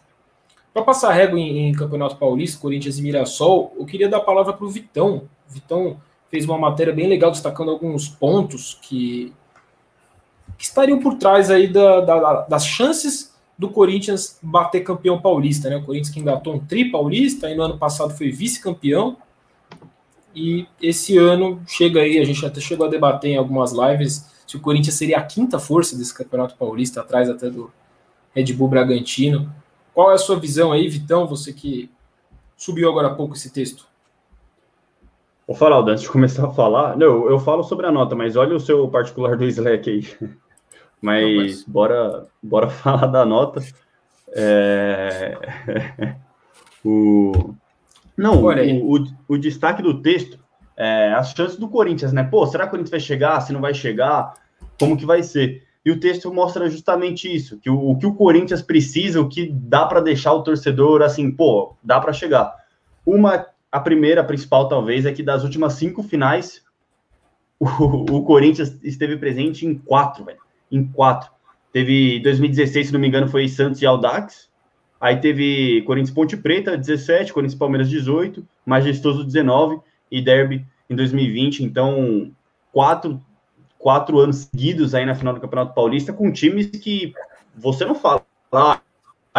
Para 0.73 0.81
passar 0.81 1.13
régua 1.13 1.39
em, 1.39 1.69
em, 1.69 1.71
Campeonato 1.71 2.15
Paulista, 2.15 2.59
Corinthians 2.59 2.97
e 2.97 3.03
Mirassol, 3.03 3.75
eu 3.77 3.85
queria 3.85 4.09
dar 4.09 4.17
a 4.17 4.21
palavra 4.21 4.53
para 4.53 4.65
o 4.65 4.69
Vitão. 4.71 5.29
Vitão 5.47 6.01
fez 6.31 6.43
uma 6.43 6.57
matéria 6.57 6.91
bem 6.91 7.07
legal 7.07 7.29
destacando 7.29 7.69
alguns 7.69 8.07
pontos 8.07 8.79
que, 8.81 9.31
que 10.57 10.63
estariam 10.65 10.99
por 10.99 11.13
trás 11.19 11.51
aí 11.51 11.67
da, 11.67 12.01
da, 12.01 12.41
das 12.41 12.65
chances 12.65 13.32
do 13.57 13.69
Corinthians 13.69 14.39
bater 14.41 14.81
campeão 14.81 15.21
paulista. 15.21 15.69
Né? 15.69 15.77
O 15.77 15.83
Corinthians 15.83 16.13
que 16.13 16.19
engatou 16.19 16.55
um 16.55 16.59
tri 16.59 16.91
paulista, 16.91 17.47
aí 17.47 17.55
no 17.55 17.63
ano 17.63 17.77
passado 17.77 18.15
foi 18.15 18.31
vice-campeão. 18.31 19.17
E 20.35 20.65
esse 20.81 21.17
ano 21.17 21.61
chega 21.67 22.01
aí, 22.01 22.19
a 22.19 22.23
gente 22.23 22.43
até 22.45 22.59
chegou 22.59 22.87
a 22.87 22.89
debater 22.89 23.31
em 23.31 23.37
algumas 23.37 23.71
lives 23.71 24.31
se 24.47 24.57
o 24.57 24.59
Corinthians 24.59 24.95
seria 24.95 25.17
a 25.17 25.23
quinta 25.23 25.59
força 25.59 25.97
desse 25.97 26.13
Campeonato 26.13 26.55
Paulista, 26.55 27.01
atrás 27.01 27.29
até 27.29 27.49
do 27.49 27.71
Red 28.35 28.53
Bull 28.53 28.67
Bragantino. 28.67 29.53
Qual 29.93 30.11
é 30.11 30.15
a 30.15 30.17
sua 30.17 30.39
visão 30.39 30.71
aí, 30.71 30.87
Vitão? 30.87 31.27
Você 31.27 31.53
que 31.53 31.89
subiu 32.57 32.89
agora 32.89 33.07
há 33.07 33.15
pouco 33.15 33.35
esse 33.35 33.51
texto. 33.51 33.87
Ô, 35.47 35.53
Faraldo, 35.53 35.91
antes 35.91 36.03
de 36.03 36.09
começar 36.09 36.47
a 36.47 36.51
falar, 36.51 36.97
não, 36.97 37.29
eu 37.29 37.39
falo 37.39 37.63
sobre 37.63 37.85
a 37.85 37.91
nota, 37.91 38.15
mas 38.15 38.35
olha 38.35 38.55
o 38.55 38.59
seu 38.59 38.87
particular 38.87 39.37
do 39.37 39.45
Slack 39.45 39.89
aí. 39.89 40.29
Mas, 41.03 41.23
não, 41.23 41.35
mas... 41.35 41.63
bora, 41.65 42.27
bora 42.41 42.69
falar 42.71 43.07
da 43.07 43.25
nota. 43.25 43.61
É... 44.29 45.37
o... 46.83 47.53
Não, 48.17 48.41
o, 48.41 48.95
o, 48.95 49.07
o, 49.27 49.37
destaque 49.37 49.81
do 49.81 50.01
texto 50.01 50.39
é 50.77 51.13
as 51.13 51.31
chances 51.31 51.57
do 51.57 51.67
Corinthians, 51.67 52.13
né? 52.13 52.23
Pô, 52.23 52.45
será 52.47 52.63
que 52.63 52.69
o 52.69 52.71
Corinthians 52.71 52.91
vai 52.91 52.99
chegar? 52.99 53.41
Se 53.41 53.51
não 53.51 53.59
vai 53.59 53.73
chegar? 53.73 54.33
como 54.79 54.97
que 54.97 55.05
vai 55.05 55.23
ser. 55.23 55.63
E 55.85 55.91
o 55.91 55.99
texto 55.99 56.33
mostra 56.33 56.69
justamente 56.69 57.33
isso, 57.33 57.59
que 57.59 57.69
o, 57.69 57.91
o 57.91 57.97
que 57.97 58.05
o 58.05 58.13
Corinthians 58.13 58.61
precisa, 58.61 59.19
o 59.19 59.27
que 59.27 59.49
dá 59.51 59.85
para 59.85 59.99
deixar 59.99 60.33
o 60.33 60.43
torcedor 60.43 61.01
assim, 61.01 61.29
pô, 61.29 61.75
dá 61.83 61.99
para 61.99 62.13
chegar. 62.13 62.53
Uma, 63.05 63.45
a 63.71 63.79
primeira, 63.79 64.21
a 64.21 64.23
principal 64.23 64.69
talvez, 64.69 65.05
é 65.05 65.11
que 65.11 65.21
das 65.21 65.43
últimas 65.43 65.73
cinco 65.73 66.01
finais, 66.01 66.63
o, 67.59 67.65
o 67.65 68.23
Corinthians 68.23 68.77
esteve 68.81 69.17
presente 69.17 69.65
em 69.65 69.75
quatro, 69.75 70.23
velho, 70.23 70.39
em 70.73 70.83
quatro. 70.83 71.31
Teve 71.71 72.19
2016, 72.19 72.87
se 72.87 72.93
não 72.93 72.99
me 72.99 73.07
engano, 73.07 73.27
foi 73.27 73.47
Santos 73.47 73.81
e 73.81 73.85
Aldax. 73.85 74.49
Aí 74.99 75.17
teve 75.17 75.81
Corinthians 75.83 76.13
Ponte 76.13 76.35
Preta, 76.35 76.77
17, 76.77 77.31
Corinthians 77.33 77.57
Palmeiras 77.57 77.89
18, 77.89 78.45
Majestoso 78.65 79.23
19 79.23 79.79
e 80.11 80.21
Derby 80.21 80.65
em 80.89 80.95
2020. 80.95 81.63
Então, 81.63 82.31
quatro 82.71 83.21
quatro 83.77 84.17
anos 84.17 84.47
seguidos 84.49 84.95
aí 84.95 85.05
na 85.05 85.13
final 85.13 85.33
do 85.33 85.41
Campeonato 85.41 85.73
Paulista 85.73 86.13
com 86.13 86.31
times 86.31 86.67
que 86.67 87.13
você 87.53 87.83
não 87.83 87.93
fala, 87.93 88.23
ah, 88.53 88.79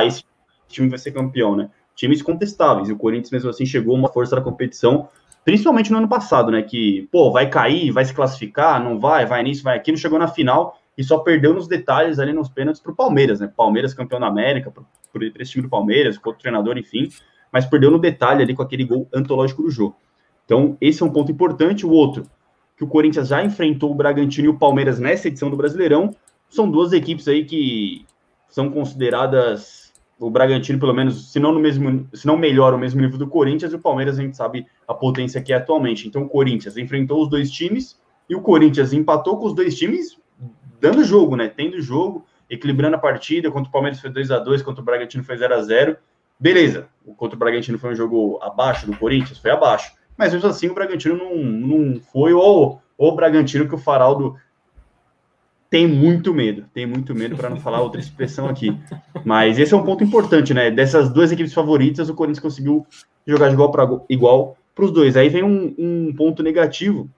esse 0.04 0.22
time 0.68 0.90
vai 0.90 0.98
ser 0.98 1.12
campeão, 1.12 1.56
né? 1.56 1.70
Times 1.96 2.20
contestáveis. 2.20 2.90
E 2.90 2.92
o 2.92 2.98
Corinthians, 2.98 3.30
mesmo 3.30 3.48
assim, 3.48 3.64
chegou 3.64 3.94
uma 3.94 4.12
força 4.12 4.36
da 4.36 4.42
competição, 4.42 5.08
principalmente 5.46 5.90
no 5.90 5.96
ano 5.96 6.08
passado, 6.08 6.50
né? 6.50 6.62
Que, 6.62 7.08
pô, 7.10 7.32
vai 7.32 7.48
cair, 7.48 7.90
vai 7.90 8.04
se 8.04 8.12
classificar, 8.12 8.82
não 8.84 9.00
vai, 9.00 9.24
vai 9.24 9.42
nisso, 9.42 9.62
vai 9.62 9.78
aquilo. 9.78 9.96
Chegou 9.96 10.18
na 10.18 10.28
final 10.28 10.78
e 10.96 11.02
só 11.02 11.18
perdeu 11.18 11.52
nos 11.52 11.66
detalhes 11.66 12.18
ali 12.18 12.32
nos 12.32 12.48
pênaltis 12.48 12.80
pro 12.80 12.94
Palmeiras, 12.94 13.40
né? 13.40 13.50
Palmeiras 13.54 13.92
campeão 13.92 14.20
da 14.20 14.28
América, 14.28 14.70
pro 14.70 15.24
esse 15.40 15.52
time 15.52 15.62
do 15.62 15.68
Palmeiras, 15.68 16.16
com 16.16 16.30
o 16.30 16.34
treinador, 16.34 16.78
enfim. 16.78 17.08
Mas 17.52 17.66
perdeu 17.66 17.90
no 17.90 17.98
detalhe 17.98 18.42
ali 18.42 18.54
com 18.54 18.62
aquele 18.62 18.84
gol 18.84 19.08
antológico 19.12 19.62
do 19.62 19.70
jogo. 19.70 19.96
Então, 20.44 20.76
esse 20.80 21.02
é 21.02 21.06
um 21.06 21.10
ponto 21.10 21.32
importante. 21.32 21.86
O 21.86 21.90
outro, 21.90 22.26
que 22.76 22.84
o 22.84 22.86
Corinthians 22.86 23.28
já 23.28 23.42
enfrentou 23.42 23.90
o 23.90 23.94
Bragantino 23.94 24.46
e 24.46 24.50
o 24.50 24.58
Palmeiras 24.58 24.98
nessa 24.98 25.28
edição 25.28 25.50
do 25.50 25.56
Brasileirão, 25.56 26.14
são 26.48 26.70
duas 26.70 26.92
equipes 26.92 27.26
aí 27.26 27.44
que 27.44 28.04
são 28.48 28.70
consideradas 28.70 29.92
o 30.18 30.30
Bragantino, 30.30 30.78
pelo 30.78 30.94
menos, 30.94 31.32
se 31.32 31.40
não 31.40 31.52
no 31.52 31.58
mesmo, 31.58 32.08
se 32.12 32.26
não 32.26 32.36
melhor, 32.36 32.72
o 32.72 32.78
mesmo 32.78 33.00
nível 33.00 33.18
do 33.18 33.26
Corinthians, 33.26 33.72
e 33.72 33.76
o 33.76 33.80
Palmeiras 33.80 34.18
a 34.18 34.22
gente 34.22 34.36
sabe 34.36 34.66
a 34.86 34.94
potência 34.94 35.42
que 35.42 35.52
é 35.52 35.56
atualmente. 35.56 36.06
Então 36.06 36.22
o 36.22 36.28
Corinthians 36.28 36.76
enfrentou 36.76 37.20
os 37.22 37.28
dois 37.28 37.50
times 37.50 38.00
e 38.28 38.34
o 38.34 38.40
Corinthians 38.40 38.92
empatou 38.92 39.36
com 39.38 39.46
os 39.46 39.54
dois 39.54 39.76
times 39.76 40.16
dando 40.84 41.02
jogo, 41.02 41.34
né? 41.34 41.48
Tendo 41.48 41.80
jogo, 41.80 42.26
equilibrando 42.48 42.96
a 42.96 42.98
partida, 42.98 43.50
contra 43.50 43.70
o 43.70 43.72
Palmeiras 43.72 44.00
foi 44.00 44.10
2 44.10 44.30
a 44.30 44.38
2 44.38 44.60
contra 44.60 44.82
o 44.82 44.84
Bragantino 44.84 45.24
foi 45.24 45.36
0 45.38 45.54
a 45.54 45.62
0 45.62 45.96
Beleza, 46.38 46.88
contra 47.16 47.36
o 47.36 47.38
Bragantino 47.38 47.78
foi 47.78 47.92
um 47.92 47.94
jogo 47.94 48.38
abaixo 48.42 48.86
do 48.86 48.94
Corinthians, 48.96 49.38
foi 49.38 49.50
abaixo. 49.50 49.92
Mas 50.16 50.34
mesmo 50.34 50.48
assim 50.48 50.68
o 50.68 50.74
Bragantino 50.74 51.16
não, 51.16 51.36
não 51.36 52.00
foi 52.00 52.34
o, 52.34 52.78
o 52.98 53.12
Bragantino 53.12 53.66
que 53.66 53.74
o 53.74 53.78
Faraldo 53.78 54.36
tem 55.70 55.86
muito 55.86 56.34
medo, 56.34 56.66
tem 56.74 56.84
muito 56.84 57.14
medo 57.14 57.34
para 57.34 57.48
não 57.48 57.56
falar 57.56 57.80
outra 57.80 58.00
expressão 58.00 58.46
aqui. 58.46 58.76
Mas 59.24 59.58
esse 59.58 59.72
é 59.72 59.76
um 59.76 59.84
ponto 59.84 60.04
importante, 60.04 60.52
né? 60.52 60.70
Dessas 60.70 61.08
duas 61.08 61.32
equipes 61.32 61.54
favoritas, 61.54 62.10
o 62.10 62.14
Corinthians 62.14 62.42
conseguiu 62.42 62.86
jogar 63.26 63.48
de 63.48 63.54
igual 63.54 63.70
para 63.70 63.88
igual 64.10 64.56
os 64.78 64.90
dois. 64.90 65.16
Aí 65.16 65.28
vem 65.28 65.42
um, 65.42 65.74
um, 65.78 66.14
ponto 66.14 66.42
negativo 66.42 67.08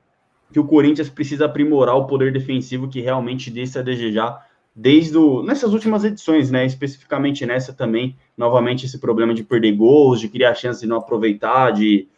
que 0.52 0.60
o 0.60 0.64
Corinthians 0.64 1.08
precisa 1.08 1.46
aprimorar 1.46 1.96
o 1.96 2.06
poder 2.06 2.32
defensivo 2.32 2.88
que 2.88 3.00
realmente 3.00 3.50
deixa 3.50 3.80
a 3.80 3.82
desejar 3.82 4.46
desde 4.74 5.16
o, 5.16 5.42
nessas 5.42 5.72
últimas 5.72 6.04
edições, 6.04 6.50
né? 6.50 6.66
Especificamente 6.66 7.46
nessa 7.46 7.72
também, 7.72 8.16
novamente 8.36 8.86
esse 8.86 8.98
problema 8.98 9.34
de 9.34 9.42
perder 9.42 9.72
gols, 9.72 10.20
de 10.20 10.28
criar 10.28 10.54
chances 10.54 10.82
de 10.82 10.86
não 10.86 10.98
aproveitar, 10.98 11.70
de 11.72 12.08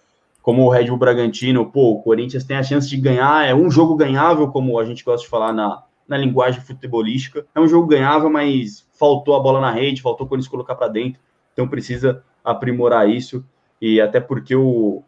como 0.43 0.64
o 0.64 0.68
Red 0.68 0.87
Bull 0.87 0.97
Bragantino, 0.97 1.70
pô, 1.70 1.93
o 1.93 2.03
Corinthians 2.03 2.45
tem 2.45 2.57
a 2.57 2.62
chance 2.62 2.89
de 2.89 2.97
ganhar, 2.97 3.47
é 3.47 3.55
um 3.55 3.70
jogo 3.70 3.95
ganhável, 3.95 4.49
como 4.49 4.79
a 4.79 4.85
gente 4.85 5.05
gosta 5.05 5.24
de 5.24 5.31
falar 5.31 5.53
na 5.53 5.83
na 6.09 6.16
linguagem 6.16 6.62
futebolística. 6.62 7.47
É 7.55 7.61
um 7.61 7.68
jogo 7.68 7.87
ganhável, 7.87 8.31
mas 8.31 8.89
faltou 8.99 9.37
a 9.37 9.41
bola 9.41 9.61
na 9.61 9.70
rede, 9.70 10.01
faltou 10.01 10.26
quando 10.26 10.41
eles 10.41 10.49
colocar 10.49 10.74
para 10.74 10.89
dentro. 10.89 11.20
Então 11.53 11.68
precisa 11.68 12.24
aprimorar 12.43 13.09
isso. 13.09 13.45
E 13.81 14.01
até 14.01 14.18
porque 14.18 14.57
o, 14.57 15.03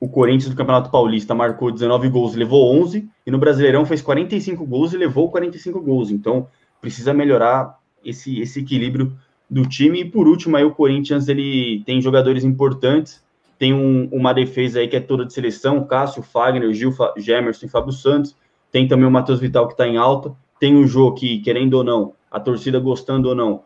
o 0.00 0.08
Corinthians 0.08 0.50
do 0.50 0.56
Campeonato 0.56 0.90
Paulista 0.90 1.34
marcou 1.34 1.70
19 1.70 2.08
gols, 2.08 2.34
levou 2.34 2.74
11, 2.82 3.08
e 3.26 3.30
no 3.30 3.38
Brasileirão 3.38 3.84
fez 3.84 4.00
45 4.00 4.66
gols 4.66 4.92
e 4.92 4.96
levou 4.96 5.30
45 5.30 5.80
gols. 5.80 6.10
Então 6.10 6.48
precisa 6.80 7.12
melhorar 7.12 7.78
esse, 8.04 8.40
esse 8.40 8.60
equilíbrio 8.60 9.16
do 9.48 9.68
time. 9.68 10.00
E 10.00 10.04
por 10.04 10.26
último, 10.26 10.56
aí 10.56 10.64
o 10.64 10.74
Corinthians 10.74 11.28
ele 11.28 11.82
tem 11.84 12.00
jogadores 12.00 12.42
importantes. 12.42 13.22
Tem 13.58 13.74
um, 13.74 14.08
uma 14.10 14.32
defesa 14.32 14.80
aí 14.80 14.88
que 14.88 14.96
é 14.96 15.00
toda 15.00 15.26
de 15.26 15.34
seleção, 15.34 15.84
Cássio, 15.84 16.22
Fagner, 16.22 16.72
Gil, 16.72 16.94
Gemerson 17.18 17.66
e 17.66 17.68
Fábio 17.68 17.92
Santos 17.92 18.34
tem 18.70 18.86
também 18.86 19.06
o 19.06 19.10
Matheus 19.10 19.40
Vital 19.40 19.66
que 19.66 19.74
está 19.74 19.86
em 19.86 19.96
alta, 19.96 20.34
tem 20.58 20.76
o 20.76 20.86
Jô 20.86 21.12
que, 21.12 21.40
querendo 21.40 21.74
ou 21.74 21.84
não, 21.84 22.14
a 22.30 22.38
torcida 22.38 22.78
gostando 22.78 23.28
ou 23.28 23.34
não, 23.34 23.62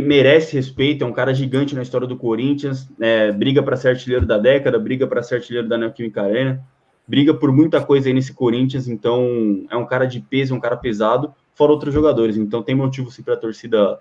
merece 0.00 0.54
respeito, 0.54 1.02
é 1.02 1.06
um 1.06 1.12
cara 1.12 1.34
gigante 1.34 1.74
na 1.74 1.82
história 1.82 2.06
do 2.06 2.16
Corinthians, 2.16 2.88
é, 3.00 3.32
briga 3.32 3.62
para 3.62 3.76
ser 3.76 3.88
artilheiro 3.88 4.24
da 4.24 4.38
década, 4.38 4.78
briga 4.78 5.06
para 5.06 5.22
ser 5.22 5.36
artilheiro 5.36 5.68
da 5.68 5.76
Neoquímica 5.76 6.22
Arena, 6.22 6.62
briga 7.08 7.34
por 7.34 7.50
muita 7.50 7.80
coisa 7.84 8.08
aí 8.08 8.14
nesse 8.14 8.32
Corinthians, 8.32 8.86
então 8.86 9.66
é 9.68 9.76
um 9.76 9.84
cara 9.84 10.06
de 10.06 10.20
peso, 10.20 10.54
é 10.54 10.56
um 10.56 10.60
cara 10.60 10.76
pesado, 10.76 11.34
fora 11.54 11.72
outros 11.72 11.92
jogadores, 11.92 12.36
então 12.36 12.62
tem 12.62 12.74
motivo 12.74 13.10
sim 13.10 13.22
para 13.24 13.34
a 13.34 13.36
torcida 13.36 13.98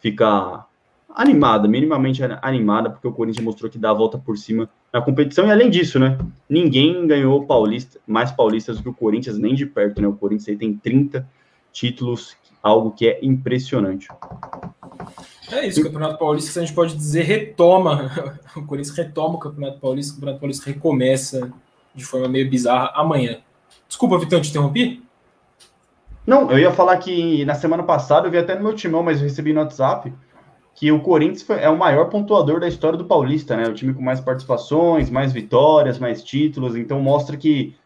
ficar 0.00 0.66
animada, 1.14 1.68
minimamente 1.68 2.22
animada, 2.42 2.90
porque 2.90 3.06
o 3.06 3.12
Corinthians 3.12 3.44
mostrou 3.44 3.70
que 3.70 3.78
dá 3.78 3.90
a 3.90 3.94
volta 3.94 4.18
por 4.18 4.36
cima 4.36 4.68
na 4.92 5.00
competição. 5.00 5.46
E 5.46 5.50
além 5.50 5.70
disso, 5.70 5.98
né? 5.98 6.18
Ninguém 6.48 7.06
ganhou 7.06 7.44
paulista, 7.46 8.00
mais 8.06 8.30
paulistas 8.30 8.76
do 8.76 8.82
que 8.82 8.88
o 8.88 8.94
Corinthians, 8.94 9.38
nem 9.38 9.54
de 9.54 9.66
perto, 9.66 10.00
né? 10.00 10.08
O 10.08 10.12
Corinthians 10.12 10.48
aí 10.48 10.56
tem 10.56 10.74
30 10.74 11.28
títulos, 11.72 12.36
algo 12.62 12.90
que 12.92 13.08
é 13.08 13.18
impressionante. 13.22 14.08
É 15.52 15.66
isso, 15.66 15.80
o 15.80 15.84
Campeonato 15.84 16.18
Paulista, 16.18 16.60
a 16.60 16.64
gente 16.64 16.74
pode 16.74 16.94
dizer, 16.94 17.22
retoma. 17.22 18.10
O 18.56 18.66
Corinthians 18.66 18.96
retoma 18.96 19.36
o 19.36 19.38
Campeonato 19.38 19.78
Paulista, 19.78 20.12
o 20.12 20.14
Campeonato 20.16 20.40
Paulista 20.40 20.70
recomeça 20.70 21.52
de 21.94 22.04
forma 22.04 22.28
meio 22.28 22.50
bizarra 22.50 22.90
amanhã. 22.94 23.38
Desculpa, 23.86 24.18
Vitão, 24.18 24.40
te 24.40 24.50
interrompi? 24.50 25.04
Não, 26.26 26.50
eu 26.50 26.58
ia 26.58 26.72
falar 26.72 26.96
que 26.98 27.44
na 27.44 27.54
semana 27.54 27.82
passada 27.82 28.26
eu 28.26 28.30
vi 28.30 28.38
até 28.38 28.54
no 28.54 28.62
meu 28.62 28.74
timão, 28.74 29.02
mas 29.02 29.18
eu 29.18 29.24
recebi 29.24 29.52
no 29.52 29.60
WhatsApp 29.60 30.12
que 30.74 30.90
o 30.90 31.00
Corinthians 31.00 31.48
é 31.50 31.68
o 31.68 31.78
maior 31.78 32.08
pontuador 32.08 32.60
da 32.60 32.68
história 32.68 32.96
do 32.96 33.04
Paulista, 33.04 33.56
né? 33.56 33.68
O 33.68 33.74
time 33.74 33.92
com 33.92 34.02
mais 34.02 34.20
participações, 34.20 35.10
mais 35.10 35.32
vitórias, 35.32 35.98
mais 35.98 36.22
títulos. 36.22 36.76
Então 36.76 37.00
mostra 37.00 37.36
que 37.36 37.76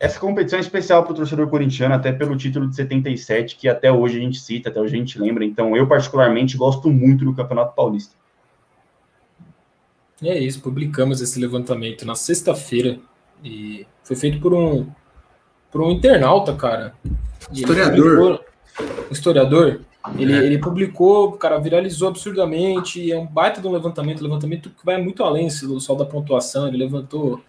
essa 0.00 0.18
competição 0.18 0.58
é 0.58 0.62
especial 0.62 1.02
para 1.04 1.12
o 1.12 1.14
torcedor 1.14 1.46
corintiano, 1.48 1.94
até 1.94 2.10
pelo 2.10 2.34
título 2.34 2.66
de 2.66 2.74
77, 2.74 3.54
que 3.54 3.68
até 3.68 3.92
hoje 3.92 4.16
a 4.16 4.22
gente 4.22 4.40
cita, 4.40 4.70
até 4.70 4.80
hoje 4.80 4.94
a 4.94 4.98
gente 4.98 5.18
lembra. 5.20 5.44
Então 5.44 5.76
eu, 5.76 5.86
particularmente, 5.86 6.56
gosto 6.56 6.88
muito 6.88 7.22
do 7.22 7.34
Campeonato 7.34 7.76
Paulista. 7.76 8.14
É 10.22 10.38
isso, 10.38 10.62
publicamos 10.62 11.20
esse 11.20 11.38
levantamento 11.38 12.06
na 12.06 12.14
sexta-feira 12.14 12.98
e 13.44 13.86
foi 14.02 14.16
feito 14.16 14.40
por 14.40 14.54
um 14.54 14.86
por 15.70 15.82
um 15.82 15.90
internauta, 15.90 16.54
cara. 16.54 16.94
Historiador. 17.52 18.42
Um 19.08 19.12
historiador 19.12 19.82
ele, 20.16 20.32
é. 20.32 20.46
ele 20.46 20.58
publicou, 20.58 21.32
cara, 21.32 21.58
viralizou 21.58 22.08
absurdamente, 22.08 23.12
é 23.12 23.18
um 23.18 23.26
baita 23.26 23.60
de 23.60 23.68
um 23.68 23.72
levantamento, 23.72 24.22
levantamento 24.22 24.70
que 24.70 24.84
vai 24.84 25.00
muito 25.00 25.22
além 25.22 25.50
só 25.50 25.94
da 25.94 26.06
pontuação, 26.06 26.68
ele 26.68 26.78
levantou 26.78 27.40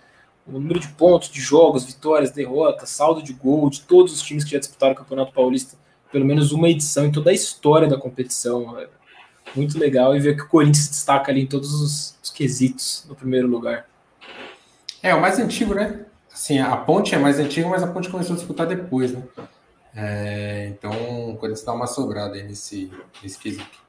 o 0.47 0.51
número 0.51 0.79
de 0.79 0.87
pontos, 0.89 1.29
de 1.29 1.39
jogos, 1.39 1.85
vitórias, 1.85 2.31
derrotas, 2.31 2.89
saldo 2.89 3.21
de 3.21 3.33
gol 3.33 3.69
de 3.69 3.81
todos 3.81 4.13
os 4.13 4.21
times 4.21 4.43
que 4.43 4.51
já 4.51 4.59
disputaram 4.59 4.93
o 4.93 4.97
Campeonato 4.97 5.33
Paulista, 5.33 5.77
pelo 6.11 6.25
menos 6.25 6.51
uma 6.51 6.69
edição 6.69 7.05
em 7.05 7.11
toda 7.11 7.29
a 7.29 7.33
história 7.33 7.87
da 7.87 7.97
competição. 7.97 8.77
Muito 9.55 9.77
legal 9.77 10.15
e 10.15 10.19
ver 10.19 10.35
que 10.35 10.43
o 10.43 10.47
Corinthians 10.47 10.85
se 10.85 10.89
destaca 10.91 11.31
ali 11.31 11.41
em 11.41 11.47
todos 11.47 11.73
os, 11.73 12.17
os 12.23 12.29
quesitos 12.29 13.05
no 13.07 13.15
primeiro 13.15 13.47
lugar. 13.47 13.85
É, 15.03 15.13
o 15.15 15.21
mais 15.21 15.39
antigo, 15.39 15.73
né? 15.73 16.05
Assim, 16.31 16.59
a 16.59 16.77
ponte 16.77 17.13
é 17.13 17.17
mais 17.17 17.39
antiga, 17.39 17.67
mas 17.67 17.83
a 17.83 17.87
ponte 17.87 18.09
começou 18.09 18.33
a 18.33 18.37
disputar 18.37 18.67
depois, 18.67 19.11
né? 19.11 19.23
É, 19.93 20.67
então, 20.69 20.91
o 21.31 21.37
Corinthians 21.37 21.65
dá 21.65 21.73
uma 21.73 21.87
sobrada 21.87 22.35
aí 22.35 22.43
nesse, 22.43 22.89
nesse 23.21 23.37
quesito. 23.37 23.81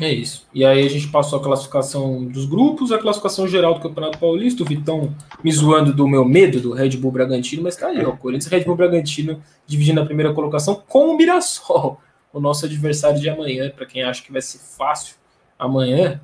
É 0.00 0.12
isso. 0.12 0.46
E 0.52 0.64
aí 0.64 0.84
a 0.84 0.90
gente 0.90 1.08
passou 1.08 1.38
a 1.38 1.42
classificação 1.42 2.24
dos 2.24 2.46
grupos, 2.46 2.90
a 2.90 2.98
classificação 2.98 3.46
geral 3.46 3.74
do 3.74 3.80
Campeonato 3.80 4.18
Paulista, 4.18 4.62
o 4.62 4.66
Vitão 4.66 5.14
me 5.42 5.52
zoando 5.52 5.92
do 5.92 6.08
meu 6.08 6.24
medo 6.24 6.60
do 6.60 6.72
Red 6.72 6.96
Bull 6.96 7.12
Bragantino, 7.12 7.62
mas 7.62 7.76
tá 7.76 7.86
aí, 7.86 8.04
ó, 8.04 8.12
Corinthians 8.12 8.50
Red 8.50 8.64
Bull 8.64 8.76
Bragantino 8.76 9.40
dividindo 9.66 10.00
a 10.00 10.04
primeira 10.04 10.34
colocação 10.34 10.82
com 10.88 11.10
o 11.10 11.16
Mirassol, 11.16 12.00
o 12.32 12.40
nosso 12.40 12.64
adversário 12.66 13.20
de 13.20 13.28
amanhã, 13.28 13.70
para 13.70 13.86
quem 13.86 14.02
acha 14.02 14.22
que 14.22 14.32
vai 14.32 14.42
ser 14.42 14.58
fácil 14.58 15.14
amanhã, 15.56 16.20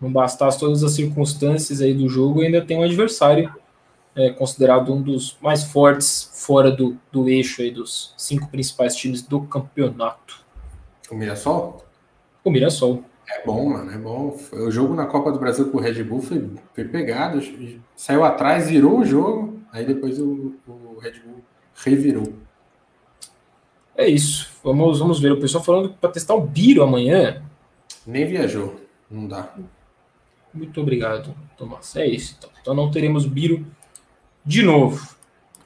não 0.00 0.10
bastasse 0.10 0.58
todas 0.58 0.82
as 0.82 0.92
circunstâncias 0.92 1.80
aí 1.80 1.94
do 1.94 2.08
jogo, 2.08 2.42
ainda 2.42 2.60
tem 2.60 2.76
um 2.76 2.82
adversário 2.82 3.52
é 4.18 4.30
considerado 4.30 4.92
um 4.92 5.00
dos 5.00 5.36
mais 5.40 5.62
fortes 5.62 6.28
fora 6.34 6.72
do, 6.72 6.98
do 7.12 7.28
eixo 7.28 7.62
aí 7.62 7.70
dos 7.70 8.12
cinco 8.16 8.48
principais 8.48 8.96
times 8.96 9.22
do 9.22 9.42
campeonato. 9.42 10.44
O 11.08 11.14
Mirassol? 11.14 11.84
O 12.48 12.50
Mirassol. 12.50 13.04
É 13.28 13.44
bom, 13.44 13.68
mano, 13.68 13.90
é 13.90 13.98
bom. 13.98 14.34
O 14.52 14.70
jogo 14.70 14.94
na 14.94 15.04
Copa 15.04 15.30
do 15.30 15.38
Brasil 15.38 15.70
com 15.70 15.76
o 15.76 15.80
Red 15.80 16.02
Bull 16.02 16.22
foi, 16.22 16.48
foi 16.74 16.84
pegado, 16.84 17.42
saiu 17.94 18.24
atrás, 18.24 18.70
virou 18.70 19.00
o 19.00 19.04
jogo, 19.04 19.60
aí 19.70 19.84
depois 19.84 20.18
o, 20.18 20.54
o 20.66 20.98
Red 20.98 21.20
Bull 21.22 21.42
revirou. 21.74 22.32
É 23.94 24.08
isso. 24.08 24.50
Vamos, 24.64 24.98
vamos 24.98 25.20
ver. 25.20 25.32
O 25.32 25.38
pessoal 25.38 25.62
falando 25.62 25.90
para 25.90 26.10
testar 26.10 26.34
o 26.34 26.40
Biro 26.40 26.82
amanhã. 26.82 27.42
Nem 28.06 28.24
viajou. 28.24 28.80
Não 29.10 29.28
dá. 29.28 29.54
Muito 30.54 30.80
obrigado, 30.80 31.34
Tomás. 31.58 31.94
É 31.96 32.06
isso. 32.06 32.34
Então, 32.38 32.50
então 32.62 32.74
não 32.74 32.90
teremos 32.90 33.26
Biro 33.26 33.66
de 34.42 34.62
novo. 34.62 35.06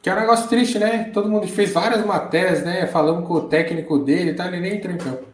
Que 0.03 0.11
é 0.11 0.15
um 0.15 0.19
negócio 0.19 0.49
triste, 0.49 0.81
né? 0.81 1.13
Todo 1.15 1.31
mundo 1.31 1.47
fez 1.47 1.73
várias 1.73 2.05
matérias, 2.05 2.65
né? 2.65 2.89
Falando 2.89 3.25
com 3.25 3.35
o 3.35 3.43
técnico 3.43 4.01
dele, 4.01 4.35
tá? 4.35 4.49
Ele 4.49 4.59
nem 4.59 4.79
entrou 4.79 4.93
em 4.93 4.99
campo. 4.99 5.32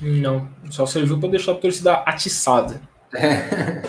Não, 0.00 0.48
só 0.70 0.86
serviu 0.86 1.18
para 1.18 1.28
deixar 1.28 1.52
a 1.52 1.56
torcida 1.56 1.94
atiçada. 1.94 2.80
É. 3.14 3.82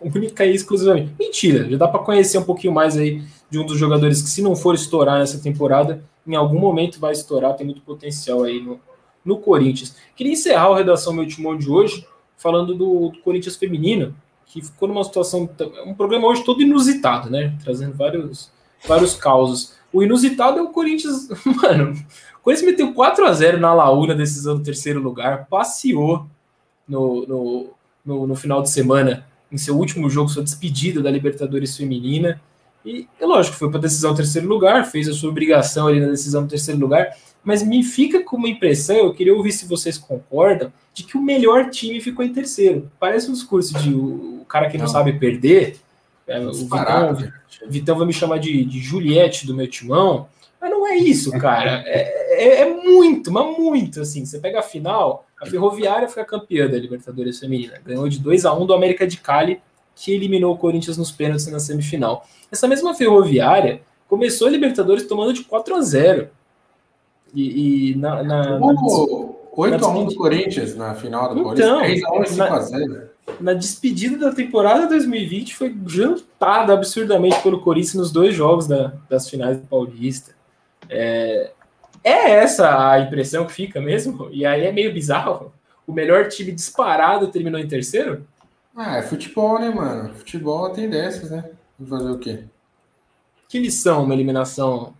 Única 0.00 0.46
e 0.46 0.54
exclusivamente. 0.54 1.14
Mentira, 1.18 1.68
já 1.68 1.76
dá 1.76 1.88
para 1.88 2.00
conhecer 2.00 2.38
um 2.38 2.44
pouquinho 2.44 2.72
mais 2.72 2.96
aí 2.96 3.22
de 3.50 3.58
um 3.58 3.66
dos 3.66 3.78
jogadores 3.78 4.22
que, 4.22 4.28
se 4.28 4.42
não 4.42 4.56
for 4.56 4.74
estourar 4.74 5.18
nessa 5.18 5.38
temporada, 5.38 6.02
em 6.26 6.34
algum 6.34 6.58
momento 6.58 6.98
vai 6.98 7.12
estourar, 7.12 7.54
tem 7.54 7.66
muito 7.66 7.82
potencial 7.82 8.42
aí 8.42 8.60
no, 8.60 8.80
no 9.24 9.38
Corinthians. 9.38 9.96
Queria 10.14 10.32
encerrar 10.32 10.72
a 10.72 10.76
redação 10.76 11.12
meu 11.12 11.26
timão 11.26 11.56
de 11.56 11.68
hoje 11.68 12.06
falando 12.36 12.74
do, 12.74 13.10
do, 13.10 13.18
Corinthians 13.20 13.56
feminino, 13.56 14.14
que 14.46 14.62
ficou 14.62 14.88
numa 14.88 15.04
situação, 15.04 15.48
um 15.84 15.94
programa 15.94 16.28
hoje 16.28 16.44
todo 16.44 16.62
inusitado, 16.62 17.30
né? 17.30 17.56
Trazendo 17.62 17.94
vários, 17.96 18.50
vários 18.86 19.14
causos. 19.14 19.74
O 19.92 20.02
inusitado 20.02 20.58
é 20.58 20.62
o 20.62 20.70
Corinthians, 20.70 21.28
mano. 21.44 21.94
Corinthians 22.46 22.70
meteu 22.70 22.92
4 22.92 23.26
a 23.26 23.32
0 23.32 23.58
na 23.58 23.74
Laúna, 23.74 24.14
decisão 24.14 24.56
do 24.56 24.62
terceiro 24.62 25.00
lugar, 25.00 25.48
passeou 25.50 26.28
no, 26.86 27.26
no, 27.26 27.70
no, 28.04 28.26
no 28.28 28.36
final 28.36 28.62
de 28.62 28.70
semana 28.70 29.26
em 29.50 29.58
seu 29.58 29.76
último 29.76 30.08
jogo, 30.08 30.28
sua 30.28 30.44
despedida 30.44 31.02
da 31.02 31.10
Libertadores 31.10 31.76
Feminina. 31.76 32.40
E 32.84 33.08
é 33.20 33.26
lógico, 33.26 33.56
foi 33.56 33.68
para 33.68 33.80
decisão 33.80 34.12
do 34.12 34.18
terceiro 34.18 34.46
lugar, 34.46 34.86
fez 34.86 35.08
a 35.08 35.12
sua 35.12 35.28
obrigação 35.28 35.88
ali 35.88 35.98
na 35.98 36.06
decisão 36.06 36.44
do 36.44 36.48
terceiro 36.48 36.78
lugar, 36.78 37.16
mas 37.42 37.64
me 37.64 37.82
fica 37.82 38.22
com 38.22 38.36
uma 38.36 38.48
impressão, 38.48 38.94
eu 38.94 39.12
queria 39.12 39.34
ouvir 39.34 39.50
se 39.50 39.66
vocês 39.66 39.98
concordam, 39.98 40.72
de 40.94 41.02
que 41.02 41.18
o 41.18 41.22
melhor 41.22 41.68
time 41.70 42.00
ficou 42.00 42.24
em 42.24 42.32
terceiro. 42.32 42.88
Parece 43.00 43.28
um 43.28 43.32
discurso 43.32 43.76
de 43.80 43.92
o, 43.92 44.46
cara 44.48 44.70
que 44.70 44.78
não, 44.78 44.84
não, 44.84 44.92
sabe 44.92 45.14
perder. 45.14 45.80
É, 46.28 46.38
o 46.38 46.52
Vitão, 46.52 47.18
o 47.66 47.70
Vitão 47.70 47.98
vai 47.98 48.06
me 48.06 48.12
chamar 48.12 48.38
de, 48.38 48.64
de 48.64 48.78
Juliette 48.78 49.48
do 49.48 49.52
meu 49.52 49.68
timão. 49.68 50.28
Mas 50.60 50.70
não 50.70 50.86
é 50.86 50.96
isso, 50.96 51.30
cara. 51.38 51.82
É, 51.86 52.25
é, 52.36 52.60
é, 52.62 52.74
muito, 52.74 53.30
mas 53.30 53.58
muito 53.58 54.00
assim. 54.00 54.24
Você 54.24 54.38
pega 54.38 54.60
a 54.60 54.62
final, 54.62 55.26
a 55.40 55.46
Ferroviária 55.46 56.08
fica 56.08 56.24
campeã 56.24 56.68
da 56.68 56.78
Libertadores 56.78 57.38
Feminina. 57.38 57.80
Ganhou 57.84 58.08
de 58.08 58.18
2 58.18 58.44
a 58.44 58.54
1 58.54 58.66
do 58.66 58.74
América 58.74 59.06
de 59.06 59.18
Cali, 59.18 59.60
que 59.94 60.12
eliminou 60.12 60.54
o 60.54 60.58
Corinthians 60.58 60.96
nos 60.96 61.10
pênaltis 61.10 61.46
na 61.46 61.58
semifinal. 61.58 62.26
Essa 62.50 62.68
mesma 62.68 62.94
Ferroviária 62.94 63.80
começou 64.08 64.46
a 64.46 64.50
Libertadores 64.50 65.06
tomando 65.06 65.32
de 65.32 65.44
4 65.44 65.74
a 65.74 65.80
0 65.80 66.28
E, 67.34 67.90
e 67.90 67.94
na, 67.96 68.22
na, 68.22 68.58
na, 68.58 68.74
8x1 69.56 70.08
do 70.08 70.14
Corinthians 70.14 70.76
na 70.76 70.94
final 70.94 71.34
do 71.34 71.40
então, 71.52 71.80
Corinthians, 71.80 72.02
3x1 72.02 72.22
e 72.22 72.36
5x0. 72.36 73.06
Na 73.40 73.54
despedida 73.54 74.16
da 74.18 74.34
temporada 74.34 74.86
2020 74.86 75.56
foi 75.56 75.74
jantada 75.86 76.72
absurdamente 76.72 77.40
pelo 77.42 77.60
Corinthians 77.60 77.94
nos 77.94 78.12
dois 78.12 78.34
jogos 78.34 78.66
da, 78.66 78.92
das 79.08 79.28
finais 79.28 79.58
do 79.58 79.66
Paulista. 79.66 80.34
É, 80.88 81.50
é 82.06 82.30
essa 82.30 82.90
a 82.92 83.00
impressão 83.00 83.44
que 83.44 83.52
fica 83.52 83.80
mesmo? 83.80 84.28
E 84.30 84.46
aí 84.46 84.64
é 84.64 84.70
meio 84.70 84.92
bizarro. 84.92 85.52
O 85.84 85.92
melhor 85.92 86.28
time 86.28 86.52
disparado 86.52 87.28
terminou 87.28 87.58
em 87.58 87.66
terceiro? 87.66 88.24
Ah, 88.74 88.98
é 88.98 89.02
futebol, 89.02 89.58
né, 89.58 89.70
mano? 89.70 90.14
Futebol 90.14 90.70
tem 90.70 90.88
dessas, 90.88 91.30
né? 91.30 91.50
Fazer 91.88 92.10
o 92.10 92.18
quê? 92.18 92.44
Que 93.48 93.58
lição 93.58 94.04
uma 94.04 94.14
eliminação 94.14 94.94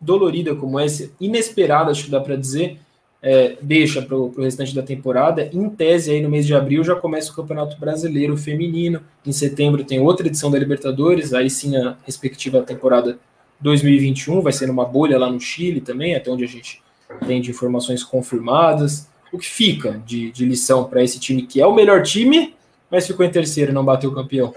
dolorida 0.00 0.54
como 0.54 0.78
essa, 0.78 1.10
inesperada, 1.20 1.90
acho 1.90 2.04
que 2.04 2.10
dá 2.10 2.20
para 2.20 2.36
dizer, 2.36 2.78
é, 3.20 3.56
deixa 3.60 4.02
para 4.02 4.16
o 4.16 4.30
restante 4.40 4.74
da 4.74 4.82
temporada. 4.82 5.48
Em 5.52 5.68
tese, 5.68 6.12
aí 6.12 6.22
no 6.22 6.28
mês 6.28 6.46
de 6.46 6.54
abril 6.54 6.84
já 6.84 6.94
começa 6.94 7.32
o 7.32 7.34
Campeonato 7.34 7.76
Brasileiro 7.78 8.36
Feminino. 8.36 9.00
Em 9.26 9.32
setembro 9.32 9.82
tem 9.82 9.98
outra 9.98 10.26
edição 10.26 10.50
da 10.50 10.58
Libertadores, 10.58 11.34
aí 11.34 11.50
sim 11.50 11.76
a 11.76 11.96
respectiva 12.04 12.62
temporada 12.62 13.18
2021 13.64 14.42
vai 14.42 14.52
ser 14.52 14.66
numa 14.66 14.84
bolha 14.84 15.18
lá 15.18 15.28
no 15.28 15.40
Chile 15.40 15.80
também, 15.80 16.14
até 16.14 16.30
onde 16.30 16.44
a 16.44 16.46
gente 16.46 16.82
tem 17.26 17.40
de 17.40 17.50
informações 17.50 18.04
confirmadas. 18.04 19.08
O 19.32 19.38
que 19.38 19.46
fica 19.46 20.00
de, 20.06 20.30
de 20.30 20.44
lição 20.44 20.84
para 20.84 21.02
esse 21.02 21.18
time 21.18 21.42
que 21.42 21.60
é 21.60 21.66
o 21.66 21.74
melhor 21.74 22.02
time, 22.02 22.54
mas 22.90 23.06
ficou 23.06 23.24
em 23.24 23.30
terceiro 23.30 23.72
e 23.72 23.74
não 23.74 23.84
bateu 23.84 24.10
o 24.10 24.14
campeão? 24.14 24.54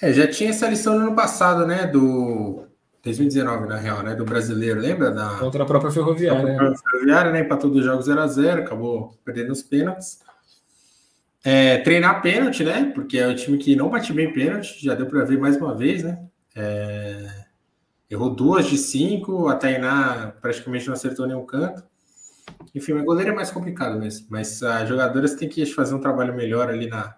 É, 0.00 0.12
já 0.12 0.28
tinha 0.28 0.50
essa 0.50 0.68
lição 0.68 0.98
no 0.98 1.06
ano 1.06 1.16
passado, 1.16 1.66
né? 1.66 1.86
Do 1.86 2.64
2019, 3.02 3.66
na 3.66 3.78
real, 3.78 4.02
né? 4.02 4.14
Do 4.14 4.24
brasileiro, 4.24 4.78
lembra? 4.78 5.10
Da... 5.10 5.38
Contra 5.38 5.62
a 5.62 5.66
própria 5.66 5.90
Ferroviária. 5.90 6.40
Contra 6.42 6.72
a 6.72 6.76
Ferroviária, 6.76 7.32
né? 7.32 7.40
Empatou 7.40 7.70
dos 7.70 7.84
jogos 7.84 8.06
0x0, 8.06 8.58
acabou 8.58 9.16
perdendo 9.24 9.50
os 9.50 9.62
pênaltis. 9.62 10.20
É, 11.42 11.78
treinar 11.78 12.20
pênalti, 12.20 12.62
né? 12.62 12.92
Porque 12.94 13.16
é 13.16 13.26
o 13.26 13.34
time 13.34 13.56
que 13.56 13.74
não 13.74 13.88
bate 13.88 14.12
bem 14.12 14.30
pênalti, 14.30 14.76
já 14.84 14.94
deu 14.94 15.06
para 15.06 15.24
ver 15.24 15.38
mais 15.38 15.56
uma 15.56 15.74
vez, 15.74 16.02
né? 16.02 16.18
É... 16.54 17.41
Errou 18.12 18.28
duas 18.28 18.66
de 18.66 18.76
cinco, 18.76 19.48
a 19.48 19.56
Tainá 19.56 20.34
praticamente 20.42 20.86
não 20.86 20.92
acertou 20.92 21.26
nenhum 21.26 21.46
canto. 21.46 21.82
Enfim, 22.74 22.92
o 22.92 23.04
goleiro 23.04 23.30
é 23.30 23.34
mais 23.34 23.50
complicado 23.50 23.98
mesmo, 23.98 24.26
mas 24.28 24.62
as 24.62 24.86
jogadoras 24.86 25.34
têm 25.34 25.48
que 25.48 25.64
fazer 25.64 25.94
um 25.94 25.98
trabalho 25.98 26.34
melhor 26.34 26.68
ali 26.68 26.88
na, 26.88 27.16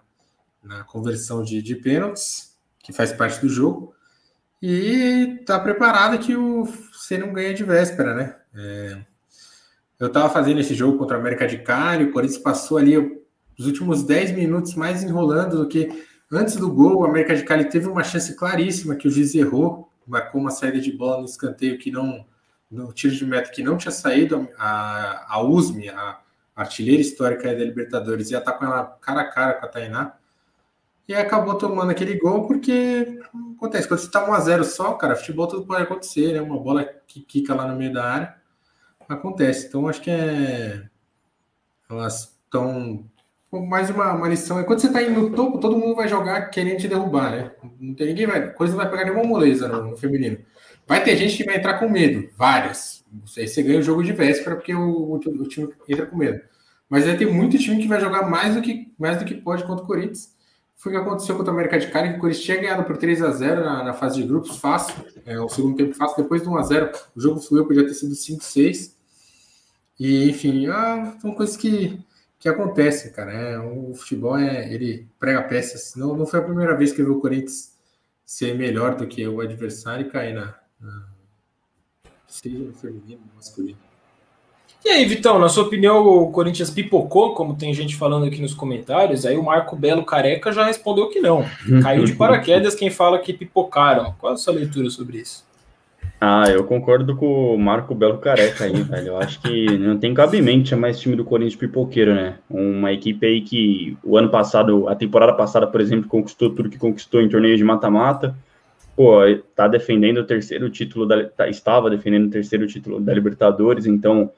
na 0.63 0.85
conversão 0.85 1.43
de, 1.43 1.61
de 1.61 1.75
pênaltis, 1.75 2.57
que 2.79 2.93
faz 2.93 3.11
parte 3.11 3.41
do 3.41 3.49
jogo. 3.49 3.93
E 4.61 5.43
tá 5.45 5.59
preparado 5.59 6.17
que 6.17 6.33
o 6.33 6.63
você 6.63 7.17
não 7.17 7.33
ganha 7.33 7.53
de 7.53 7.65
véspera, 7.65 8.15
né? 8.15 8.37
É, 8.55 8.97
eu 9.99 10.09
tava 10.09 10.29
fazendo 10.29 10.61
esse 10.61 10.73
jogo 10.73 10.97
contra 10.97 11.17
a 11.17 11.19
América 11.19 11.45
de 11.45 11.57
Cali, 11.57 12.05
o 12.05 12.13
Corinthians 12.13 12.41
passou 12.41 12.77
ali 12.77 12.97
os 12.97 13.65
últimos 13.65 14.01
10 14.01 14.31
minutos 14.31 14.75
mais 14.75 15.03
enrolando 15.03 15.57
do 15.57 15.67
que 15.67 15.89
antes 16.31 16.55
do 16.55 16.71
gol. 16.71 16.99
O 16.99 17.05
América 17.05 17.35
de 17.35 17.43
Cali 17.43 17.65
teve 17.65 17.89
uma 17.89 18.01
chance 18.01 18.33
claríssima 18.37 18.95
que 18.95 19.09
o 19.09 19.11
juiz 19.11 19.35
errou, 19.35 19.91
marcou 20.07 20.41
uma 20.41 20.51
saída 20.51 20.79
de 20.79 20.91
bola 20.91 21.19
no 21.19 21.25
escanteio 21.25 21.77
que 21.77 21.91
não, 21.91 22.25
no 22.69 22.91
tiro 22.93 23.15
de 23.15 23.25
meta 23.25 23.51
que 23.51 23.63
não 23.63 23.77
tinha 23.77 23.91
saído. 23.91 24.47
A, 24.57 25.35
a 25.35 25.41
USME, 25.41 25.89
a 25.89 26.19
artilheira 26.55 27.01
histórica 27.01 27.53
da 27.53 27.63
Libertadores, 27.63 28.31
ia 28.31 28.37
estar 28.37 28.51
tá 28.53 28.57
com 28.57 28.65
ela 28.65 28.83
cara 29.01 29.21
a 29.21 29.31
cara 29.31 29.53
com 29.55 29.65
a 29.65 29.69
Tainá 29.69 30.17
e 31.07 31.13
acabou 31.13 31.55
tomando 31.55 31.91
aquele 31.91 32.17
gol 32.17 32.47
porque 32.47 33.19
acontece, 33.55 33.87
quando 33.87 33.99
você 33.99 34.09
tá 34.09 34.27
1x0 34.27 34.63
só, 34.63 34.93
cara, 34.93 35.15
futebol 35.15 35.47
tudo 35.47 35.65
pode 35.65 35.83
acontecer, 35.83 36.33
né? 36.33 36.41
Uma 36.41 36.59
bola 36.59 36.83
que 37.07 37.21
quica 37.21 37.53
lá 37.53 37.67
no 37.67 37.75
meio 37.75 37.93
da 37.93 38.03
área, 38.03 38.35
acontece. 39.07 39.67
Então 39.67 39.87
acho 39.87 40.01
que 40.01 40.09
é. 40.09 40.89
Elas 41.89 42.35
estão. 42.43 43.07
Mais 43.63 43.89
uma, 43.89 44.13
uma 44.13 44.27
lição. 44.27 44.59
É 44.59 44.63
quando 44.63 44.79
você 44.79 44.91
tá 44.91 45.01
indo 45.01 45.21
no 45.21 45.29
topo, 45.31 45.59
todo 45.59 45.77
mundo 45.77 45.95
vai 45.95 46.07
jogar 46.07 46.49
querendo 46.49 46.79
te 46.79 46.87
derrubar, 46.87 47.31
né? 47.31 47.51
Não 47.79 47.93
tem 47.93 48.07
ninguém 48.07 48.25
vai. 48.25 48.51
Coisa 48.53 48.73
não 48.73 48.81
vai 48.81 48.89
pegar 48.89 49.05
nenhuma 49.05 49.23
moleza 49.23 49.67
no, 49.67 49.91
no 49.91 49.97
feminino. 49.97 50.37
Vai 50.87 51.03
ter 51.03 51.17
gente 51.17 51.37
que 51.37 51.43
vai 51.43 51.57
entrar 51.57 51.79
com 51.79 51.89
medo, 51.89 52.29
várias. 52.37 53.03
Aí 53.37 53.47
você 53.47 53.63
ganha 53.63 53.79
o 53.79 53.83
jogo 53.83 54.03
de 54.03 54.13
véspera 54.13 54.55
porque 54.55 54.73
o, 54.73 54.89
o, 54.89 55.15
o 55.15 55.47
time 55.47 55.69
entra 55.87 56.05
com 56.05 56.17
medo. 56.17 56.41
Mas 56.89 57.05
vai 57.05 57.17
ter 57.17 57.25
muito 57.25 57.57
time 57.57 57.81
que 57.81 57.87
vai 57.87 57.99
jogar 57.99 58.29
mais 58.29 58.55
do 58.55 58.61
que, 58.61 58.91
mais 58.97 59.17
do 59.17 59.25
que 59.25 59.35
pode 59.35 59.63
contra 59.63 59.83
o 59.83 59.87
Corinthians 59.87 60.35
foi 60.75 60.91
o 60.91 60.95
que 60.95 61.01
aconteceu 61.01 61.35
contra 61.35 61.51
o 61.51 61.55
América 61.55 61.79
de 61.79 61.87
Cali, 61.87 62.11
que 62.11 62.17
o 62.17 62.19
Corinthians 62.19 62.45
tinha 62.45 62.57
ganhado 62.57 62.83
por 62.83 62.97
3 62.97 63.21
a 63.21 63.31
0 63.31 63.63
na, 63.63 63.83
na 63.83 63.93
fase 63.93 64.21
de 64.21 64.27
grupos, 64.27 64.57
fácil, 64.57 64.93
é, 65.25 65.39
o 65.39 65.49
segundo 65.49 65.75
tempo 65.75 65.95
fácil, 65.95 66.21
depois 66.21 66.41
do 66.41 66.51
1 66.51 66.57
a 66.57 66.63
0 66.63 66.91
o 67.15 67.21
jogo 67.21 67.39
fluiu, 67.39 67.65
podia 67.65 67.85
ter 67.85 67.93
sido 67.93 68.13
5 68.13 68.43
6 68.43 68.95
e 69.99 70.29
enfim, 70.29 70.67
ah, 70.67 71.15
são 71.21 71.33
coisas 71.33 71.55
que, 71.55 71.97
que 72.45 72.49
acontecem, 72.49 73.11
cara, 73.11 73.33
é, 73.33 73.59
o 73.59 73.91
futebol, 73.95 74.37
é, 74.37 74.71
ele 74.71 75.07
prega 75.19 75.41
peças, 75.41 75.95
não, 75.95 76.15
não 76.15 76.27
foi 76.27 76.39
a 76.39 76.43
primeira 76.43 76.77
vez 76.77 76.91
que 76.91 77.01
eu 77.01 77.05
vi 77.05 77.11
o 77.11 77.19
Corinthians 77.19 77.73
ser 78.23 78.55
melhor 78.55 78.95
do 78.95 79.07
que 79.07 79.27
o 79.27 79.41
adversário 79.41 80.05
e 80.05 80.09
cair 80.11 80.35
na, 80.35 80.53
na 80.79 81.07
seja 82.27 82.59
no 82.59 82.71
feminino, 82.71 83.21
no 83.27 83.35
masculino. 83.35 83.79
E 84.83 84.89
aí, 84.89 85.05
Vitão, 85.05 85.39
na 85.39 85.49
sua 85.49 85.63
opinião, 85.63 86.05
o 86.05 86.31
Corinthians 86.31 86.69
pipocou, 86.69 87.33
como 87.33 87.55
tem 87.55 87.73
gente 87.73 87.95
falando 87.95 88.27
aqui 88.27 88.39
nos 88.39 88.53
comentários? 88.53 89.25
Aí 89.25 89.35
o 89.35 89.43
Marco 89.43 89.75
Belo 89.75 90.05
Careca 90.05 90.51
já 90.51 90.65
respondeu 90.65 91.09
que 91.09 91.19
não. 91.19 91.43
Caiu 91.81 92.05
de 92.05 92.13
paraquedas 92.13 92.75
quem 92.75 92.91
fala 92.91 93.17
que 93.17 93.33
pipocaram. 93.33 94.13
Qual 94.19 94.33
a 94.33 94.37
sua 94.37 94.53
leitura 94.53 94.91
sobre 94.91 95.17
isso? 95.17 95.43
Ah, 96.19 96.49
eu 96.49 96.63
concordo 96.63 97.15
com 97.15 97.53
o 97.53 97.57
Marco 97.57 97.93
Belo 97.93 98.17
Careca 98.17 98.63
aí, 98.63 98.73
velho. 98.83 99.07
Eu 99.07 99.17
acho 99.17 99.41
que 99.41 99.77
não 99.77 99.97
tem 99.97 100.13
cabimento 100.13 100.69
chamar 100.69 100.89
esse 100.89 101.01
time 101.01 101.15
do 101.15 101.25
Corinthians 101.25 101.55
pipoqueiro, 101.55 102.15
né? 102.15 102.39
Uma 102.49 102.91
equipe 102.93 103.25
aí 103.25 103.41
que 103.41 103.97
o 104.03 104.17
ano 104.17 104.29
passado, 104.29 104.87
a 104.87 104.95
temporada 104.95 105.33
passada, 105.33 105.67
por 105.67 105.81
exemplo, 105.81 106.09
conquistou 106.09 106.49
tudo 106.49 106.69
que 106.69 106.77
conquistou 106.77 107.21
em 107.21 107.29
torneio 107.29 107.57
de 107.57 107.63
mata-mata. 107.63 108.35
Pô, 108.95 109.19
tá 109.53 109.67
defendendo 109.67 110.19
o 110.19 110.23
terceiro 110.23 110.69
título 110.69 111.05
da, 111.05 111.25
tá, 111.25 111.49
estava 111.49 111.89
defendendo 111.89 112.27
o 112.27 112.31
terceiro 112.31 112.65
título 112.65 112.99
da 112.99 113.13
Libertadores, 113.13 113.85
então 113.85 114.31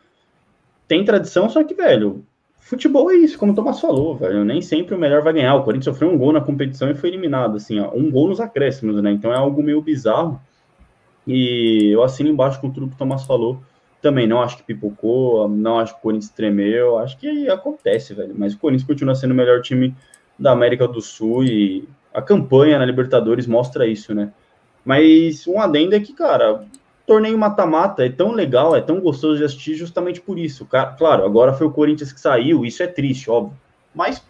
tem 0.88 1.06
tradição, 1.06 1.48
só 1.48 1.64
que, 1.64 1.76
velho, 1.76 2.26
futebol 2.60 3.12
é 3.12 3.16
isso, 3.16 3.38
como 3.38 3.52
o 3.52 3.56
Thomas 3.56 3.80
falou, 3.80 4.16
velho. 4.16 4.44
Nem 4.44 4.62
sempre 4.62 4.96
o 4.96 5.00
melhor 5.00 5.22
vai 5.22 5.34
ganhar. 5.34 5.54
O 5.56 5.64
Corinthians 5.64 5.94
sofreu 5.94 6.10
um 6.10 6.18
gol 6.18 6.34
na 6.34 6.42
competição 6.42 6.90
e 6.90 6.96
foi 6.96 7.10
eliminado, 7.10 7.58
assim, 7.58 7.80
ó, 7.80 7.92
um 7.94 8.10
gol 8.10 8.30
nos 8.30 8.40
acréscimos, 8.40 9.02
né? 9.02 9.12
Então 9.12 9.32
é 9.32 9.38
algo 9.38 9.62
meio 9.62 9.82
bizarro. 9.82 10.42
E 11.28 11.92
eu 11.92 12.02
assino 12.04 12.30
embaixo 12.30 12.60
com 12.62 12.72
tudo 12.72 12.88
que 12.88 12.96
o 12.96 12.98
Thomas 12.98 13.26
falou. 13.26 13.62
Também 14.02 14.26
não 14.26 14.42
acho 14.42 14.58
que 14.58 14.64
pipocou, 14.64 15.50
não 15.50 15.80
acho 15.80 15.94
que 15.94 16.00
o 16.00 16.04
Corinthians 16.04 16.32
tremeu, 16.32 16.98
acho 16.98 17.18
que 17.18 17.50
acontece, 17.50 18.14
velho. 18.14 18.34
Mas 18.38 18.54
o 18.54 18.58
Corinthians 18.58 18.88
continua 18.88 19.16
sendo 19.16 19.32
o 19.32 19.36
melhor 19.36 19.62
time 19.62 19.94
da 20.40 20.52
América 20.52 20.88
do 20.88 21.02
Sul 21.02 21.44
e 21.44 21.88
a 22.14 22.22
campanha 22.22 22.80
na 22.80 22.86
Libertadores 22.86 23.46
mostra 23.46 23.86
isso, 23.86 24.16
né? 24.16 24.32
Mas 24.86 25.46
um 25.48 25.60
adendo 25.60 25.96
é 25.96 26.00
que, 26.00 26.14
cara, 26.14 26.64
torneio 27.06 27.38
mata-mata 27.38 28.06
é 28.06 28.10
tão 28.10 28.32
legal, 28.32 28.76
é 28.76 28.82
tão 28.82 29.00
gostoso 29.02 29.38
de 29.38 29.44
assistir 29.44 29.76
justamente 29.76 30.22
por 30.22 30.38
isso. 30.38 30.66
Claro, 30.66 31.26
agora 31.26 31.54
foi 31.54 31.68
o 31.68 31.72
Corinthians 31.72 32.14
que 32.14 32.20
saiu, 32.20 32.64
isso 32.64 32.84
é 32.84 32.88
triste, 32.88 33.30
óbvio. 33.30 33.58
Mas, 33.94 34.24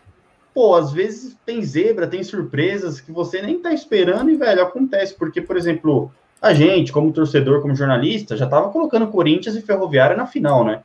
pô, 0.53 0.75
às 0.75 0.91
vezes 0.91 1.37
tem 1.45 1.61
zebra, 1.61 2.07
tem 2.07 2.23
surpresas 2.23 3.01
que 3.01 3.11
você 3.11 3.41
nem 3.41 3.59
tá 3.59 3.73
esperando 3.73 4.31
e, 4.31 4.35
velho, 4.35 4.63
acontece. 4.63 5.13
Porque, 5.13 5.41
por 5.41 5.57
exemplo, 5.57 6.11
a 6.41 6.53
gente, 6.53 6.91
como 6.91 7.11
torcedor, 7.11 7.61
como 7.61 7.75
jornalista, 7.75 8.37
já 8.37 8.47
tava 8.47 8.69
colocando 8.69 9.07
Corinthians 9.07 9.55
e 9.55 9.61
Ferroviária 9.61 10.15
na 10.15 10.25
final, 10.25 10.63
né? 10.63 10.81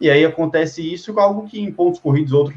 E 0.00 0.10
aí 0.10 0.24
acontece 0.24 0.82
isso, 0.82 1.18
algo 1.18 1.46
que 1.46 1.60
em 1.60 1.70
pontos 1.70 2.00
corridos, 2.00 2.32
outro 2.32 2.54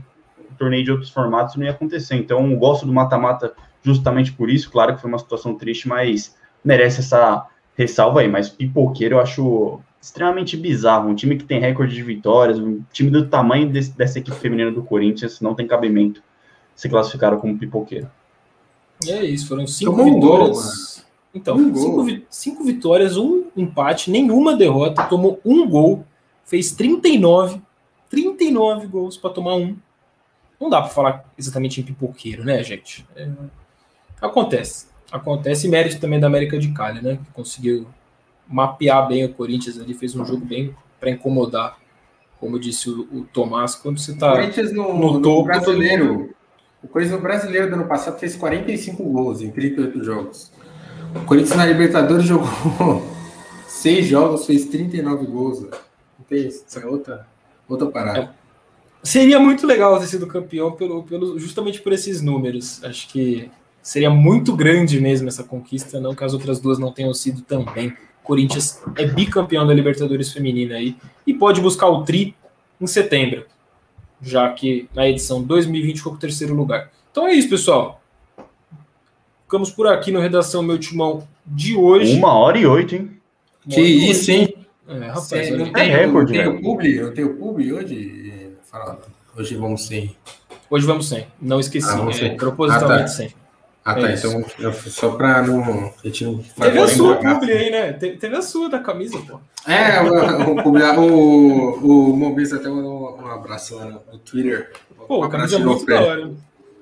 torneio 0.57 0.83
de 0.83 0.91
outros 0.91 1.09
formatos 1.09 1.55
não 1.55 1.65
ia 1.65 1.71
acontecer. 1.71 2.15
Então, 2.15 2.49
eu 2.49 2.57
gosto 2.57 2.85
do 2.85 2.93
mata-mata 2.93 3.53
justamente 3.81 4.31
por 4.31 4.49
isso. 4.49 4.71
Claro 4.71 4.95
que 4.95 5.01
foi 5.01 5.09
uma 5.09 5.19
situação 5.19 5.55
triste, 5.55 5.87
mas 5.87 6.35
merece 6.63 7.01
essa 7.01 7.45
ressalva 7.75 8.21
aí. 8.21 8.27
Mas 8.27 8.49
pipoqueiro 8.49 9.15
eu 9.15 9.19
acho 9.19 9.79
extremamente 10.01 10.55
bizarro. 10.55 11.09
Um 11.09 11.15
time 11.15 11.35
que 11.35 11.43
tem 11.43 11.59
recorde 11.59 11.93
de 11.93 12.03
vitórias, 12.03 12.59
um 12.59 12.81
time 12.91 13.09
do 13.09 13.27
tamanho 13.27 13.69
desse, 13.69 13.91
dessa 13.97 14.19
equipe 14.19 14.37
feminina 14.37 14.71
do 14.71 14.83
Corinthians, 14.83 15.41
não 15.41 15.55
tem 15.55 15.67
cabimento 15.67 16.21
se 16.75 16.89
classificaram 16.89 17.39
como 17.39 17.57
pipoqueiro. 17.57 18.09
E 19.05 19.11
é 19.11 19.23
isso, 19.23 19.47
foram 19.47 19.67
cinco 19.67 19.91
Tomou 19.91 20.05
vitórias. 20.05 20.57
Um 20.57 20.61
gol, 20.61 20.92
então, 21.33 21.55
um 21.55 21.75
cinco, 21.75 22.03
vi 22.03 22.25
cinco 22.29 22.63
vitórias, 22.63 23.17
um 23.17 23.45
empate, 23.57 24.11
nenhuma 24.11 24.55
derrota, 24.55 25.03
tomou 25.05 25.39
um 25.43 25.67
gol, 25.67 26.05
fez 26.45 26.71
39, 26.73 27.59
39 28.09 28.87
gols 28.87 29.17
para 29.17 29.31
tomar 29.31 29.55
um. 29.55 29.75
Não 30.59 30.69
dá 30.69 30.81
para 30.81 30.91
falar 30.91 31.25
exatamente 31.37 31.81
em 31.81 31.83
pipoqueiro, 31.83 32.43
né, 32.43 32.63
gente? 32.63 33.05
É... 33.15 33.27
Acontece. 34.21 34.87
Acontece, 35.11 35.67
e 35.67 35.69
mérito 35.69 35.99
também 35.99 36.19
da 36.19 36.27
América 36.27 36.57
de 36.57 36.71
Cali, 36.71 37.01
né? 37.01 37.17
Que 37.17 37.31
conseguiu 37.33 37.87
mapear 38.47 39.07
bem 39.07 39.25
o 39.25 39.33
Corinthians 39.33 39.79
ali, 39.79 39.93
fez 39.93 40.15
um 40.15 40.23
jogo 40.25 40.45
bem 40.45 40.75
para 40.99 41.09
incomodar. 41.09 41.77
Como 42.39 42.59
disse 42.59 42.89
o, 42.89 43.07
o, 43.11 43.25
Tomás, 43.31 43.73
quando 43.75 43.99
você 43.99 44.11
está 44.11 44.35
no, 44.73 44.97
no, 44.97 45.21
topo. 45.21 45.43
brasileiro, 45.45 46.35
o 46.83 46.87
Corinthians 46.87 47.21
brasileiro 47.21 47.69
do 47.69 47.75
ano 47.75 47.87
passado 47.87 48.19
fez 48.19 48.35
45 48.35 49.03
gols 49.03 49.41
em 49.41 49.49
38 49.49 50.03
jogos. 50.03 50.51
O 51.15 51.25
Corinthians 51.25 51.55
na 51.55 51.65
Libertadores 51.65 52.25
jogou 52.25 52.47
seis 53.67 54.07
jogos, 54.07 54.45
fez 54.45 54.65
39 54.65 55.25
gols. 55.25 55.61
Não 55.61 56.25
tem 56.27 56.47
isso, 56.47 56.63
é 56.79 56.85
outra, 56.85 57.27
outra 57.67 57.87
parada. 57.87 58.19
É. 58.19 58.29
Seria 59.03 59.39
muito 59.39 59.67
legal 59.67 59.99
ter 59.99 60.07
sido 60.07 60.25
campeão 60.25 60.71
pelo, 60.71 61.03
pelo, 61.03 61.37
justamente 61.37 61.81
por 61.81 61.91
esses 61.91 62.21
números. 62.21 62.83
Acho 62.83 63.07
que 63.09 63.51
seria 63.81 64.09
muito 64.09 64.55
grande 64.55 64.99
mesmo 64.99 65.27
essa 65.27 65.43
conquista, 65.43 65.99
não 65.99 66.15
que 66.15 66.23
as 66.23 66.33
outras 66.33 66.59
duas 66.59 66.79
não 66.79 66.91
tenham 66.91 67.13
sido 67.13 67.41
também. 67.41 67.93
Corinthians 68.23 68.81
é 68.95 69.05
bicampeão 69.05 69.67
da 69.67 69.73
Libertadores 69.73 70.31
Feminina 70.31 70.75
aí 70.75 70.95
e 71.27 71.33
pode 71.33 71.59
buscar 71.59 71.89
o 71.89 72.03
tri 72.03 72.33
em 72.79 72.87
setembro, 72.87 73.45
já 74.21 74.51
que 74.53 74.87
na 74.95 75.07
edição 75.07 75.43
2020 75.43 75.97
ficou 75.97 76.13
com 76.13 76.17
o 76.17 76.21
terceiro 76.21 76.55
lugar. 76.55 76.89
Então 77.11 77.27
é 77.27 77.33
isso, 77.33 77.49
pessoal. 77.49 78.01
Ficamos 79.53 79.69
por 79.69 79.85
aqui 79.85 80.11
no 80.11 80.19
Redação 80.19 80.63
Meu 80.63 80.79
Timão 80.79 81.27
de 81.45 81.75
hoje. 81.75 82.17
Uma 82.17 82.33
hora 82.33 82.57
e 82.57 82.65
oito, 82.65 82.95
hein? 82.95 83.11
Que 83.69 83.81
isso, 83.81 84.31
hein? 84.31 84.51
É, 84.87 84.97
rapaz, 85.05 85.25
Cê, 85.25 85.51
não, 85.51 85.71
tem, 85.71 85.91
é 85.91 85.95
recorde, 85.95 86.33
não 86.33 86.43
tem 86.43 86.47
o 86.47 86.61
publi? 86.63 86.99
Não 86.99 87.13
tem 87.13 87.23
o 87.23 87.37
publi 87.37 87.71
hoje? 87.71 88.49
Fala, 88.63 88.99
hoje 89.37 89.55
vamos 89.55 89.85
sem. 89.85 90.15
Hoje 90.71 90.87
vamos 90.87 91.07
sem. 91.07 91.27
Não 91.39 91.59
esqueci. 91.59 91.87
Ah, 91.87 92.25
é, 92.25 92.29
propositalmente 92.29 93.01
ah, 93.01 93.03
tá. 93.03 93.07
sem. 93.09 93.29
Ah, 93.85 93.93
tá. 93.93 94.09
É 94.09 94.15
então, 94.15 94.43
eu, 94.57 94.73
só 94.73 95.11
pra 95.11 95.43
não. 95.43 95.93
A 96.03 96.07
gente 96.07 96.25
não 96.25 96.39
teve 96.39 96.79
a 96.79 96.87
sua 96.87 97.17
publi 97.17 97.51
aí, 97.51 97.69
né? 97.69 97.93
Te, 97.93 98.09
teve 98.17 98.35
a 98.35 98.41
sua 98.41 98.69
da 98.69 98.79
camisa, 98.79 99.19
pô. 99.19 99.39
É, 99.71 100.01
o, 100.01 100.63
o, 100.63 100.99
o, 100.99 102.11
o 102.11 102.17
Mobis 102.17 102.51
até 102.51 102.69
mandou 102.69 103.19
um 103.21 103.27
abraço 103.27 103.75
lá 103.75 103.85
no 103.85 104.17
Twitter. 104.17 104.71
Pô, 105.07 105.19
um 105.19 105.23
a 105.23 105.29
camisa 105.29 105.57
é 105.57 105.59
muito 105.59 105.85
da 105.85 106.01
hora. 106.01 106.31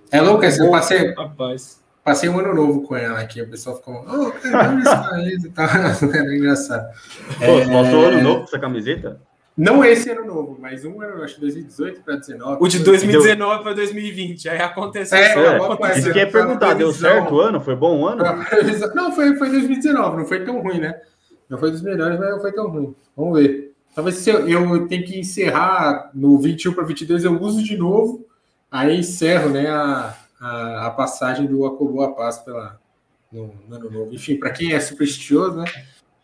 É 0.09 0.21
Lucas, 0.21 0.57
eu 0.57 0.71
passei. 0.71 1.13
Rapaz. 1.13 1.80
Passei 2.03 2.27
um 2.29 2.39
ano 2.39 2.55
novo 2.55 2.81
com 2.81 2.95
ela 2.95 3.19
aqui, 3.19 3.41
o 3.41 3.49
pessoal 3.49 3.77
ficou, 3.77 4.03
oh, 4.07 4.31
cara, 4.31 4.79
essa 4.79 5.09
camisa 5.09 5.47
e 5.47 5.51
tal. 5.51 5.67
Era 6.13 6.35
engraçado. 6.35 6.89
Pô, 7.37 7.59
é... 7.59 7.65
passou 7.65 8.05
ano 8.05 8.21
novo 8.21 8.39
com 8.39 8.45
essa 8.45 8.59
camiseta? 8.59 9.21
Não 9.55 9.85
esse 9.85 10.09
ano 10.09 10.25
novo, 10.25 10.57
mas 10.59 10.83
um 10.85 10.99
ano, 11.01 11.21
acho 11.23 11.35
que 11.35 11.41
2018 11.41 12.01
para 12.01 12.15
2019. 12.15 12.57
O 12.59 12.67
de 12.67 12.79
2019 12.79 13.63
para 13.63 13.73
2020. 13.73 14.49
Aí 14.49 14.59
aconteceu. 14.59 15.17
É, 15.17 15.33
é, 15.33 15.55
aconteceu. 15.57 15.97
Isso 15.97 16.13
que 16.13 16.19
é 16.19 16.25
perguntar, 16.25 16.73
deu 16.73 16.91
certo 16.91 17.35
o 17.35 17.39
ano? 17.41 17.61
Foi 17.61 17.75
bom 17.75 17.99
o 17.99 18.07
ano? 18.07 18.23
Não, 18.95 19.11
foi, 19.13 19.35
foi 19.35 19.49
2019, 19.49 20.17
não 20.17 20.25
foi 20.25 20.43
tão 20.43 20.61
ruim, 20.61 20.79
né? 20.79 20.99
Não 21.47 21.57
foi 21.57 21.69
dos 21.69 21.81
melhores, 21.81 22.17
mas 22.17 22.31
não 22.31 22.39
foi 22.39 22.51
tão 22.53 22.69
ruim. 22.69 22.95
Vamos 23.15 23.39
ver. 23.39 23.73
Talvez 23.93 24.15
se 24.17 24.29
eu, 24.29 24.47
eu 24.47 24.87
tenho 24.87 25.05
que 25.05 25.19
encerrar 25.19 26.09
no 26.13 26.39
21 26.39 26.73
para 26.73 26.85
22, 26.85 27.25
eu 27.25 27.39
uso 27.39 27.61
de 27.61 27.77
novo, 27.77 28.25
aí 28.71 28.97
encerro 28.97 29.49
né, 29.49 29.69
a, 29.69 30.15
a, 30.41 30.87
a 30.87 30.91
passagem 30.91 31.45
do 31.45 31.65
Acobou 31.65 32.03
a 32.03 32.11
Paz 32.11 32.39
pela, 32.39 32.79
no, 33.31 33.53
no 33.67 33.75
ano 33.75 33.91
novo. 33.91 34.13
Enfim, 34.13 34.37
para 34.37 34.49
quem 34.49 34.73
é 34.73 34.79
supersticioso, 34.79 35.57
né? 35.57 35.65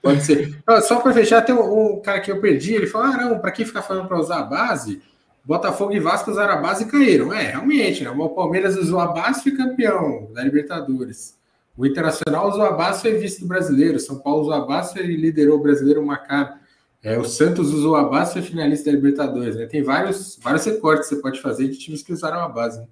Pode 0.01 0.23
ser. 0.23 0.57
Só 0.81 0.99
para 0.99 1.13
fechar, 1.13 1.41
tem 1.41 1.53
um, 1.53 1.97
um, 1.97 2.01
cara 2.01 2.19
que 2.19 2.31
eu 2.31 2.41
perdi, 2.41 2.73
ele 2.73 2.87
falou: 2.87 3.07
ah, 3.07 3.17
não, 3.17 3.39
para 3.39 3.51
quem 3.51 3.65
ficar 3.65 3.81
falando 3.81 4.07
para 4.07 4.19
usar 4.19 4.39
a 4.39 4.43
base, 4.43 5.01
Botafogo 5.45 5.93
e 5.93 5.99
Vasco 5.99 6.31
usaram 6.31 6.53
a 6.53 6.57
base 6.57 6.83
e 6.83 6.87
caíram. 6.87 7.31
É, 7.31 7.51
realmente, 7.51 8.03
né? 8.03 8.09
O 8.09 8.29
Palmeiras 8.29 8.75
usou 8.75 8.99
a 8.99 9.07
base 9.07 9.39
e 9.39 9.43
foi 9.43 9.51
campeão 9.53 10.29
da 10.33 10.43
Libertadores. 10.43 11.37
O 11.75 11.85
Internacional 11.85 12.49
usou 12.49 12.63
a 12.63 12.71
base 12.71 12.99
e 12.99 13.01
foi 13.01 13.19
vice 13.19 13.41
do 13.41 13.47
brasileiro. 13.47 13.99
São 13.99 14.17
Paulo 14.17 14.41
usou 14.41 14.53
a 14.53 14.65
base 14.65 14.99
e 14.99 15.15
liderou 15.15 15.59
o 15.59 15.61
brasileiro 15.61 16.03
Macar. 16.03 16.59
É, 17.03 17.17
o 17.17 17.23
Santos 17.23 17.71
usou 17.71 17.95
a 17.95 18.03
base 18.03 18.31
e 18.31 18.33
foi 18.33 18.41
finalista 18.41 18.89
da 18.89 18.95
Libertadores. 18.95 19.55
Né? 19.55 19.67
Tem 19.67 19.83
vários, 19.83 20.37
vários 20.41 20.65
recortes 20.65 21.07
que 21.07 21.15
você 21.15 21.21
pode 21.21 21.39
fazer 21.39 21.67
de 21.67 21.77
times 21.77 22.01
que 22.01 22.11
usaram 22.11 22.39
a 22.39 22.49
base. 22.49 22.79
Né? 22.79 22.87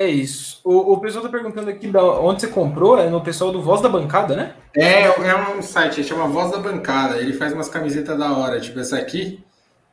É 0.00 0.08
isso. 0.08 0.62
O, 0.64 0.94
o 0.94 0.98
pessoal 0.98 1.26
está 1.26 1.36
perguntando 1.36 1.68
aqui 1.68 1.86
da, 1.86 2.02
onde 2.02 2.40
você 2.40 2.48
comprou, 2.48 2.98
é 2.98 3.10
no 3.10 3.20
pessoal 3.20 3.52
do 3.52 3.60
Voz 3.60 3.82
da 3.82 3.88
Bancada, 3.90 4.34
né? 4.34 4.54
É, 4.74 5.02
é 5.02 5.54
um 5.54 5.60
site, 5.60 6.02
chama 6.02 6.26
Voz 6.26 6.50
da 6.50 6.56
Bancada. 6.56 7.18
Ele 7.18 7.34
faz 7.34 7.52
umas 7.52 7.68
camisetas 7.68 8.18
da 8.18 8.34
hora, 8.34 8.58
tipo 8.58 8.80
essa 8.80 8.96
aqui. 8.96 9.44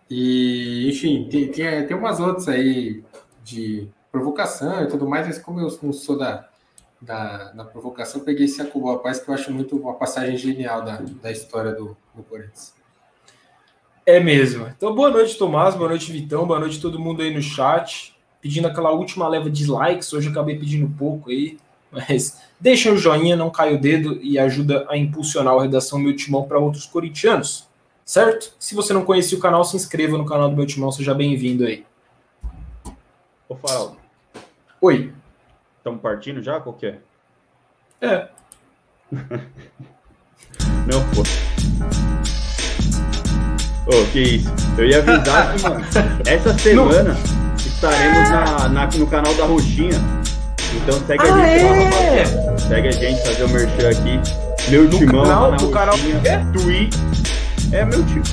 E, 0.09 0.89
enfim, 0.89 1.27
tem, 1.29 1.51
tem, 1.51 1.85
tem 1.85 1.97
umas 1.97 2.21
outras 2.21 2.47
aí 2.47 3.03
de 3.43 3.89
provocação 4.09 4.81
e 4.81 4.87
tudo 4.87 5.09
mais, 5.09 5.27
mas 5.27 5.39
como 5.39 5.59
eu 5.59 5.77
não 5.83 5.91
sou 5.91 6.17
da, 6.17 6.47
da, 7.01 7.51
da 7.51 7.65
provocação, 7.65 8.21
peguei 8.21 8.45
esse 8.45 8.61
Acubo 8.61 8.97
Paz, 8.99 9.19
que 9.19 9.29
eu 9.29 9.33
acho 9.33 9.51
muito 9.51 9.75
uma 9.75 9.95
passagem 9.95 10.37
genial 10.37 10.83
da, 10.83 11.01
da 11.21 11.29
história 11.29 11.73
do, 11.73 11.97
do 12.15 12.23
Corinthians. 12.23 12.73
É 14.05 14.21
mesmo. 14.21 14.67
Então, 14.67 14.95
boa 14.95 15.09
noite, 15.09 15.37
Tomás, 15.37 15.75
boa 15.75 15.89
noite, 15.89 16.13
Vitão, 16.13 16.47
boa 16.47 16.61
noite 16.61 16.79
todo 16.79 16.97
mundo 16.97 17.21
aí 17.21 17.33
no 17.33 17.41
chat 17.41 18.15
pedindo 18.47 18.69
aquela 18.69 18.91
última 18.91 19.27
leva 19.27 19.49
de 19.49 19.69
likes. 19.69 20.13
Hoje 20.13 20.27
eu 20.27 20.31
acabei 20.31 20.57
pedindo 20.57 20.87
pouco 20.97 21.29
aí, 21.29 21.57
mas 21.91 22.41
deixa 22.57 22.89
o 22.89 22.97
joinha, 22.97 23.35
não 23.35 23.49
cai 23.49 23.75
o 23.75 23.79
dedo 23.79 24.17
e 24.21 24.39
ajuda 24.39 24.87
a 24.89 24.95
impulsionar 24.95 25.53
a 25.53 25.61
redação 25.61 25.99
Meu 25.99 26.15
Timão 26.15 26.43
para 26.43 26.57
outros 26.57 26.85
corintianos, 26.85 27.67
certo? 28.05 28.53
Se 28.57 28.73
você 28.73 28.93
não 28.93 29.03
conhecia 29.03 29.37
o 29.37 29.41
canal, 29.41 29.65
se 29.65 29.75
inscreva 29.75 30.17
no 30.17 30.25
canal 30.25 30.49
do 30.49 30.55
Meu 30.55 30.65
Timão, 30.65 30.93
seja 30.93 31.13
bem-vindo 31.13 31.65
aí. 31.65 31.85
Ô, 33.49 33.55
Farol. 33.55 33.97
Oi. 34.79 35.11
Estamos 35.77 36.01
partindo 36.01 36.41
já? 36.41 36.61
Qual 36.61 36.73
que 36.73 36.85
é? 36.85 36.99
É. 37.99 38.29
não, 40.87 41.03
pô. 41.13 41.21
Ô, 43.87 44.01
oh, 44.01 44.11
que 44.11 44.21
isso. 44.21 44.49
Eu 44.77 44.85
ia 44.85 44.99
avisar 44.99 45.53
que, 45.53 45.63
mano, 45.63 45.85
essa 46.25 46.57
semana. 46.57 47.13
Não 47.13 47.46
estaremos 47.77 48.29
na, 48.29 48.69
na, 48.69 48.87
no 48.87 49.07
canal 49.07 49.33
da 49.35 49.45
Roxinha. 49.45 50.01
Então 50.75 50.99
segue 51.05 51.23
ah, 51.27 51.33
a 51.33 51.47
gente 51.47 51.63
é? 51.63 51.69
lá, 51.69 51.83
rapaziada. 51.83 52.59
Segue 52.59 52.87
a 52.87 52.91
gente, 52.91 53.23
fazer 53.23 53.43
o 53.43 53.49
merchan 53.49 53.89
aqui. 53.89 54.69
Meu 54.69 54.83
no 54.83 54.97
timão 54.97 55.23
canal, 55.23 55.51
na 55.51 55.57
do 55.57 55.69
canal 55.69 55.95
é? 56.23 56.37
Twi. 56.51 56.89
É 57.71 57.85
meu 57.85 58.03
time. 58.05 58.23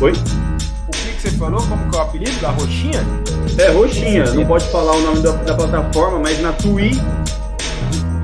Oi? 0.00 0.12
O 0.12 0.90
que, 0.92 1.12
que 1.12 1.22
você 1.22 1.30
falou? 1.32 1.60
Como 1.66 1.90
que 1.90 1.96
é 1.96 1.98
o 1.98 2.02
apelido 2.02 2.40
da 2.40 2.50
Roxinha? 2.50 3.04
É, 3.58 3.70
Roxinha. 3.70 4.24
Não 4.32 4.46
pode 4.46 4.64
falar 4.70 4.92
o 4.92 5.00
nome 5.00 5.20
da, 5.20 5.32
da 5.32 5.54
plataforma, 5.54 6.20
mas 6.20 6.40
na 6.40 6.52
Twi 6.52 6.92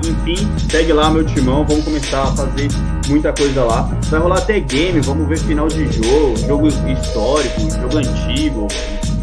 enfim, 0.07 0.47
segue 0.69 0.93
lá 0.93 1.09
meu 1.09 1.25
timão, 1.25 1.65
vamos 1.65 1.83
começar 1.83 2.23
a 2.23 2.27
fazer 2.27 2.67
muita 3.07 3.33
coisa 3.33 3.63
lá. 3.63 3.89
Vai 4.03 4.19
rolar 4.19 4.37
até 4.37 4.59
game, 4.59 4.99
vamos 5.01 5.27
ver 5.27 5.39
final 5.39 5.67
de 5.67 5.91
jogo, 5.91 6.37
jogo 6.37 6.67
histórico, 6.67 7.61
jogo 7.71 7.97
antigo, 7.97 8.67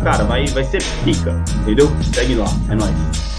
cara, 0.02 0.24
vai, 0.24 0.46
vai 0.48 0.64
ser 0.64 0.82
pica, 1.04 1.42
entendeu? 1.62 1.90
Segue 2.12 2.34
lá, 2.34 2.46
é 2.68 2.74
nóis. 2.74 3.31